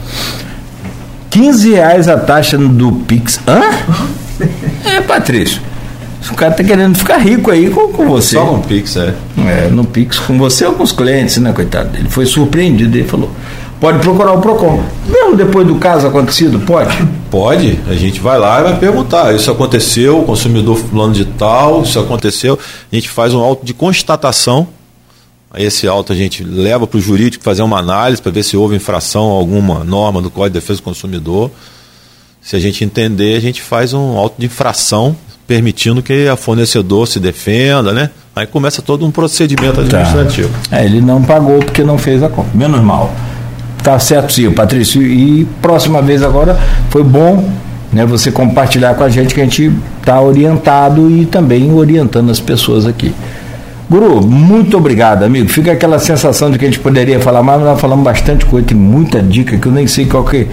15 1.33 1.73
reais 1.73 2.09
a 2.09 2.19
taxa 2.19 2.59
do 2.59 2.93
Pix. 2.93 3.41
Hã? 3.49 3.63
É, 4.85 5.01
Patrício. 5.01 5.63
O 6.31 6.35
cara 6.35 6.53
tá 6.53 6.63
querendo 6.63 6.95
ficar 6.97 7.17
rico 7.17 7.51
aí 7.51 7.71
com, 7.71 7.89
com 7.89 8.07
você. 8.07 8.37
Só 8.37 8.45
com 8.45 8.61
Pix, 8.61 8.97
é. 8.97 9.15
É, 9.39 9.69
no 9.71 9.85
Pix 9.85 10.19
com 10.19 10.37
você 10.37 10.67
ou 10.67 10.75
com 10.75 10.83
os 10.83 10.93
clientes, 10.93 11.39
né, 11.39 11.51
coitado? 11.53 11.97
Ele 11.97 12.11
foi 12.11 12.27
surpreendido, 12.27 12.99
ele 12.99 13.09
falou: 13.09 13.31
pode 13.81 13.99
procurar 14.01 14.33
o 14.33 14.43
PROCON. 14.43 14.83
Mesmo 15.09 15.35
depois 15.35 15.67
do 15.67 15.77
caso 15.77 16.07
acontecido, 16.07 16.61
pode? 16.61 16.95
Pode, 17.31 17.81
a 17.89 17.95
gente 17.95 18.21
vai 18.21 18.39
lá 18.39 18.61
e 18.61 18.65
vai 18.65 18.77
perguntar. 18.77 19.35
Isso 19.35 19.51
aconteceu, 19.51 20.21
o 20.21 20.25
consumidor 20.25 20.77
fulano 20.77 21.15
de 21.15 21.25
tal, 21.25 21.83
isso 21.83 21.99
aconteceu. 21.99 22.59
A 22.93 22.95
gente 22.95 23.09
faz 23.09 23.33
um 23.33 23.41
auto 23.41 23.65
de 23.65 23.73
constatação. 23.73 24.69
Esse 25.57 25.87
auto 25.87 26.13
a 26.13 26.17
gente 26.17 26.43
leva 26.43 26.87
para 26.87 26.99
o 26.99 27.01
jurídico 27.01 27.45
fazer 27.45 27.63
uma 27.63 27.79
análise 27.79 28.23
para 28.23 28.33
ver 28.33 28.43
se 28.43 28.57
houve 28.57 28.77
infração 28.77 29.31
a 29.31 29.35
alguma 29.35 29.85
norma 29.85 30.23
do 30.23 30.31
Código 30.31 30.55
de 30.55 30.61
Defesa 30.61 30.81
do 30.81 30.83
Consumidor. 30.85 31.51
Se 32.41 32.57
a 32.57 32.59
gente 32.59 32.85
entender, 32.85 33.37
a 33.37 33.41
gente 33.41 33.61
faz 33.63 33.93
um 33.93 34.17
auto 34.17 34.37
de 34.39 34.47
infração 34.47 35.15
permitindo 35.47 36.03
que 36.03 36.27
a 36.29 36.37
fornecedor 36.37 37.07
se 37.07 37.21
defenda, 37.21 37.93
né? 37.93 38.11
Aí 38.35 38.47
começa 38.47 38.81
todo 38.81 39.05
um 39.05 39.11
procedimento 39.11 39.75
Tá. 39.75 39.83
administrativo. 39.83 40.51
É, 40.71 40.85
ele 40.85 41.01
não 41.01 41.23
pagou 41.23 41.59
porque 41.59 41.85
não 41.85 41.99
fez 41.99 42.23
a 42.23 42.29
compra. 42.29 42.51
Menos 42.55 42.81
mal. 42.81 43.15
Tá 43.83 43.99
certo, 43.99 44.33
sim, 44.33 44.51
Patrício. 44.51 45.03
E 45.03 45.45
próxima 45.61 46.01
vez 46.01 46.23
agora 46.23 46.59
foi 46.89 47.03
bom 47.05 47.51
né, 47.93 48.07
você 48.07 48.33
compartilhar 48.33 48.95
com 48.95 49.05
a 49.05 49.11
gente 49.11 49.35
que 49.35 49.41
a 49.41 49.45
gente 49.45 49.71
está 50.01 50.21
orientado 50.21 51.11
e 51.11 51.27
também 51.27 51.71
orientando 51.73 52.31
as 52.31 52.41
pessoas 52.41 52.87
aqui. 52.87 53.13
Guru, 53.93 54.27
muito 54.27 54.75
obrigado, 54.79 55.23
amigo. 55.23 55.51
Fica 55.51 55.71
aquela 55.71 55.99
sensação 55.99 56.51
de 56.51 56.59
que 56.59 56.65
a 56.65 56.69
gente 56.69 56.81
poderia 56.81 57.21
falar 57.21 57.43
mais, 57.43 57.61
mas 57.61 57.73
nós 57.73 57.79
falamos 57.79 58.03
bastante 58.03 58.47
coisa, 58.47 58.69
tem 58.69 58.77
muita 58.77 59.23
dica 59.23 59.59
que 59.59 59.67
eu 59.67 59.73
nem 59.73 59.87
sei 59.87 60.07
qual 60.07 60.25
que. 60.25 60.49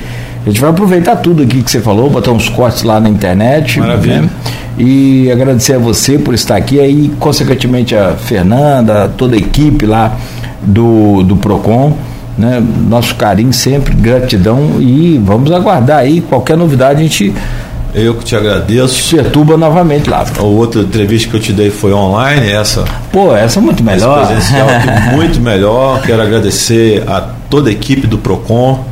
A 0.45 0.49
gente 0.49 0.59
vai 0.59 0.69
aproveitar 0.69 1.15
tudo 1.15 1.43
aqui 1.43 1.63
que 1.63 1.71
você 1.71 1.79
falou, 1.79 2.09
botar 2.09 2.31
uns 2.31 2.49
cortes 2.49 2.83
lá 2.83 2.99
na 2.99 3.07
internet. 3.07 3.79
Maravilha. 3.79 4.23
né? 4.23 4.29
E 4.77 5.31
agradecer 5.31 5.75
a 5.75 5.79
você 5.79 6.17
por 6.17 6.33
estar 6.33 6.57
aqui, 6.57 6.81
aí, 6.81 7.13
consequentemente, 7.17 7.95
a 7.95 8.11
Fernanda, 8.11 9.05
a 9.05 9.07
toda 9.07 9.35
a 9.35 9.39
equipe 9.39 9.85
lá 9.85 10.17
do, 10.61 11.23
do 11.23 11.37
PROCON. 11.37 11.93
Né? 12.37 12.61
Nosso 12.89 13.15
carinho 13.15 13.53
sempre, 13.53 13.93
gratidão 13.93 14.81
e 14.81 15.17
vamos 15.17 15.49
aguardar 15.53 15.99
aí. 15.99 16.19
Qualquer 16.19 16.57
novidade 16.57 16.99
a 16.99 17.03
gente 17.03 17.33
Eu 17.93 18.15
que 18.15 18.23
te 18.23 18.35
agradeço. 18.35 19.15
perturba 19.15 19.57
novamente 19.57 20.09
lá. 20.09 20.25
A 20.37 20.43
outra 20.43 20.81
entrevista 20.81 21.29
que 21.29 21.35
eu 21.35 21.39
te 21.39 21.51
dei 21.53 21.69
foi 21.71 21.91
online, 21.93 22.49
essa 22.51 22.85
Pô, 23.11 23.35
essa 23.35 23.59
é 23.59 23.61
muito 23.61 23.83
melhor. 23.83 24.27
presencial 24.27 24.67
aqui 24.69 25.15
muito 25.15 25.39
melhor. 25.41 26.01
Quero 26.01 26.21
agradecer 26.21 27.03
a 27.07 27.21
toda 27.49 27.69
a 27.69 27.73
equipe 27.73 28.05
do 28.07 28.17
Procon. 28.17 28.85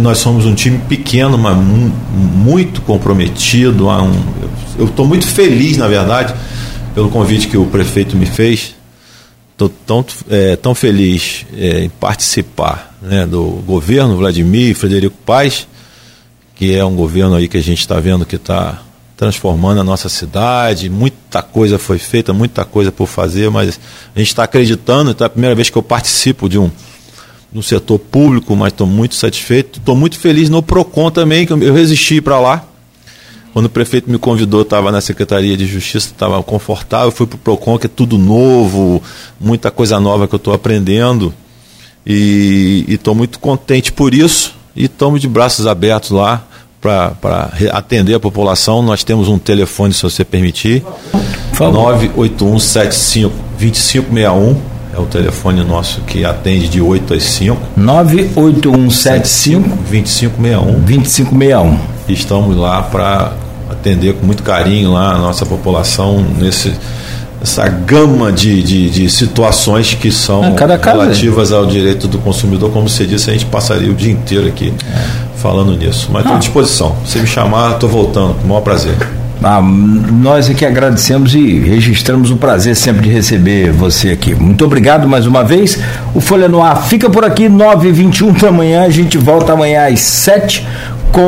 Nós 0.00 0.18
somos 0.18 0.44
um 0.46 0.54
time 0.54 0.78
pequeno, 0.88 1.36
mas 1.38 1.56
mu- 1.56 1.92
muito 2.14 2.80
comprometido. 2.82 3.86
Eu 4.78 4.86
estou 4.86 5.06
muito 5.06 5.26
feliz, 5.26 5.76
na 5.76 5.86
verdade, 5.86 6.34
pelo 6.94 7.08
convite 7.10 7.46
que 7.46 7.56
o 7.56 7.66
prefeito 7.66 8.16
me 8.16 8.26
fez. 8.26 8.74
Estou 9.52 9.68
tão, 9.86 10.04
é, 10.28 10.56
tão 10.56 10.74
feliz 10.74 11.46
é, 11.56 11.84
em 11.84 11.88
participar 11.88 12.94
né, 13.00 13.24
do 13.24 13.62
governo 13.66 14.16
Vladimir 14.16 14.70
e 14.72 14.74
Frederico 14.74 15.16
Paes, 15.24 15.66
que 16.56 16.74
é 16.74 16.84
um 16.84 16.96
governo 16.96 17.36
aí 17.36 17.46
que 17.46 17.58
a 17.58 17.62
gente 17.62 17.80
está 17.80 18.00
vendo 18.00 18.26
que 18.26 18.36
está 18.36 18.82
transformando 19.16 19.80
a 19.80 19.84
nossa 19.84 20.08
cidade. 20.08 20.90
Muita 20.90 21.42
coisa 21.42 21.78
foi 21.78 21.98
feita, 21.98 22.32
muita 22.32 22.64
coisa 22.64 22.90
por 22.90 23.06
fazer, 23.06 23.50
mas 23.50 23.78
a 24.14 24.18
gente 24.18 24.28
está 24.28 24.42
acreditando. 24.42 25.10
Então 25.10 25.24
é 25.24 25.28
a 25.28 25.30
primeira 25.30 25.54
vez 25.54 25.70
que 25.70 25.76
eu 25.76 25.82
participo 25.82 26.48
de 26.48 26.58
um 26.58 26.70
no 27.52 27.62
setor 27.62 27.98
público, 27.98 28.56
mas 28.56 28.72
estou 28.72 28.86
muito 28.86 29.14
satisfeito. 29.14 29.78
Estou 29.78 29.94
muito 29.94 30.18
feliz 30.18 30.50
no 30.50 30.62
Procon 30.62 31.10
também, 31.10 31.46
que 31.46 31.52
eu 31.52 31.74
resisti 31.74 32.20
para 32.20 32.40
lá. 32.40 32.64
Quando 33.52 33.66
o 33.66 33.70
prefeito 33.70 34.10
me 34.10 34.18
convidou, 34.18 34.60
estava 34.60 34.92
na 34.92 35.00
Secretaria 35.00 35.56
de 35.56 35.66
Justiça, 35.66 36.08
estava 36.08 36.42
confortável, 36.42 37.10
fui 37.10 37.26
para 37.26 37.36
o 37.36 37.38
PROCON, 37.38 37.78
que 37.78 37.86
é 37.86 37.88
tudo 37.88 38.18
novo, 38.18 39.02
muita 39.40 39.70
coisa 39.70 39.98
nova 39.98 40.28
que 40.28 40.34
eu 40.34 40.38
estou 40.38 40.52
aprendendo. 40.52 41.32
E 42.06 42.84
estou 42.86 43.14
muito 43.14 43.38
contente 43.38 43.90
por 43.90 44.12
isso. 44.12 44.54
E 44.76 44.84
estamos 44.84 45.20
de 45.20 45.28
braços 45.28 45.66
abertos 45.66 46.10
lá 46.10 46.44
para 46.80 47.50
atender 47.72 48.14
a 48.14 48.20
população. 48.20 48.82
Nós 48.82 49.02
temos 49.02 49.28
um 49.28 49.38
telefone, 49.38 49.94
se 49.94 50.02
você 50.02 50.24
permitir. 50.24 50.84
favor. 51.52 51.94
98175 51.94 53.34
2561 53.58 54.76
é 54.94 55.00
o 55.00 55.06
telefone 55.06 55.64
nosso 55.64 56.00
que 56.02 56.24
atende 56.24 56.68
de 56.68 56.80
8 56.80 57.14
às 57.14 57.22
5. 57.24 57.58
98175 57.76 59.68
2561. 59.90 60.80
2561. 60.80 61.78
E 62.08 62.12
estamos 62.12 62.56
lá 62.56 62.82
para 62.82 63.32
atender 63.70 64.14
com 64.14 64.26
muito 64.26 64.42
carinho 64.42 64.92
lá 64.92 65.14
a 65.14 65.18
nossa 65.18 65.46
população 65.46 66.24
nesse 66.38 66.72
essa 67.42 67.68
gama 67.68 68.32
de, 68.32 68.62
de, 68.62 68.90
de 68.90 69.10
situações 69.10 69.94
que 69.94 70.10
são 70.10 70.42
Ah, 70.44 70.78
caso 70.78 70.98
é. 71.00 71.02
relativas 71.04 71.52
ao 71.52 71.66
direito 71.66 72.08
do 72.08 72.18
consumidor. 72.18 72.70
Como 72.72 72.88
você 72.88 73.04
disse, 73.06 73.28
a 73.30 73.32
gente 73.32 73.46
passaria 73.46 73.90
o 73.90 73.94
dia 73.94 74.10
inteiro 74.12 74.48
aqui 74.48 74.72
falando 75.36 75.76
nisso. 75.76 76.08
Mas 76.10 76.20
estou 76.22 76.34
Ah. 76.34 76.36
à 76.36 76.40
disposição. 76.40 76.96
Se 77.04 77.18
me 77.18 77.26
chamar, 77.26 77.72
estou 77.74 77.88
voltando. 77.88 78.34
Com 78.34 78.44
o 78.44 78.48
maior 78.48 78.62
prazer. 78.62 78.94
Ah, 79.44 79.60
nós 79.62 80.48
aqui 80.48 80.64
agradecemos 80.64 81.34
e 81.34 81.58
registramos 81.60 82.30
o 82.30 82.36
prazer 82.36 82.74
sempre 82.74 83.02
de 83.02 83.10
receber 83.14 83.70
você 83.70 84.08
aqui. 84.08 84.34
Muito 84.34 84.64
obrigado 84.64 85.06
mais 85.06 85.26
uma 85.26 85.44
vez. 85.44 85.78
O 86.14 86.20
Folha 86.22 86.48
no 86.48 86.62
Ar 86.62 86.82
fica 86.84 87.10
por 87.10 87.22
aqui, 87.22 87.48
9h21 87.48 88.40
da 88.40 88.50
manhã. 88.50 88.82
A 88.84 88.90
gente 88.90 89.18
volta 89.18 89.52
amanhã 89.52 89.86
às 89.92 90.00
7 90.00 90.66
com 91.12 91.20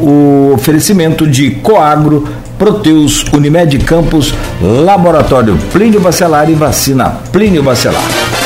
o 0.00 0.52
oferecimento 0.54 1.26
de 1.26 1.50
Coagro, 1.50 2.26
Proteus, 2.58 3.24
Unimed 3.32 3.84
Campos, 3.84 4.34
Laboratório 4.60 5.56
Plínio 5.72 6.00
Bacelar 6.00 6.50
e 6.50 6.54
Vacina 6.54 7.10
Plínio 7.30 7.62
Bacelar. 7.62 8.37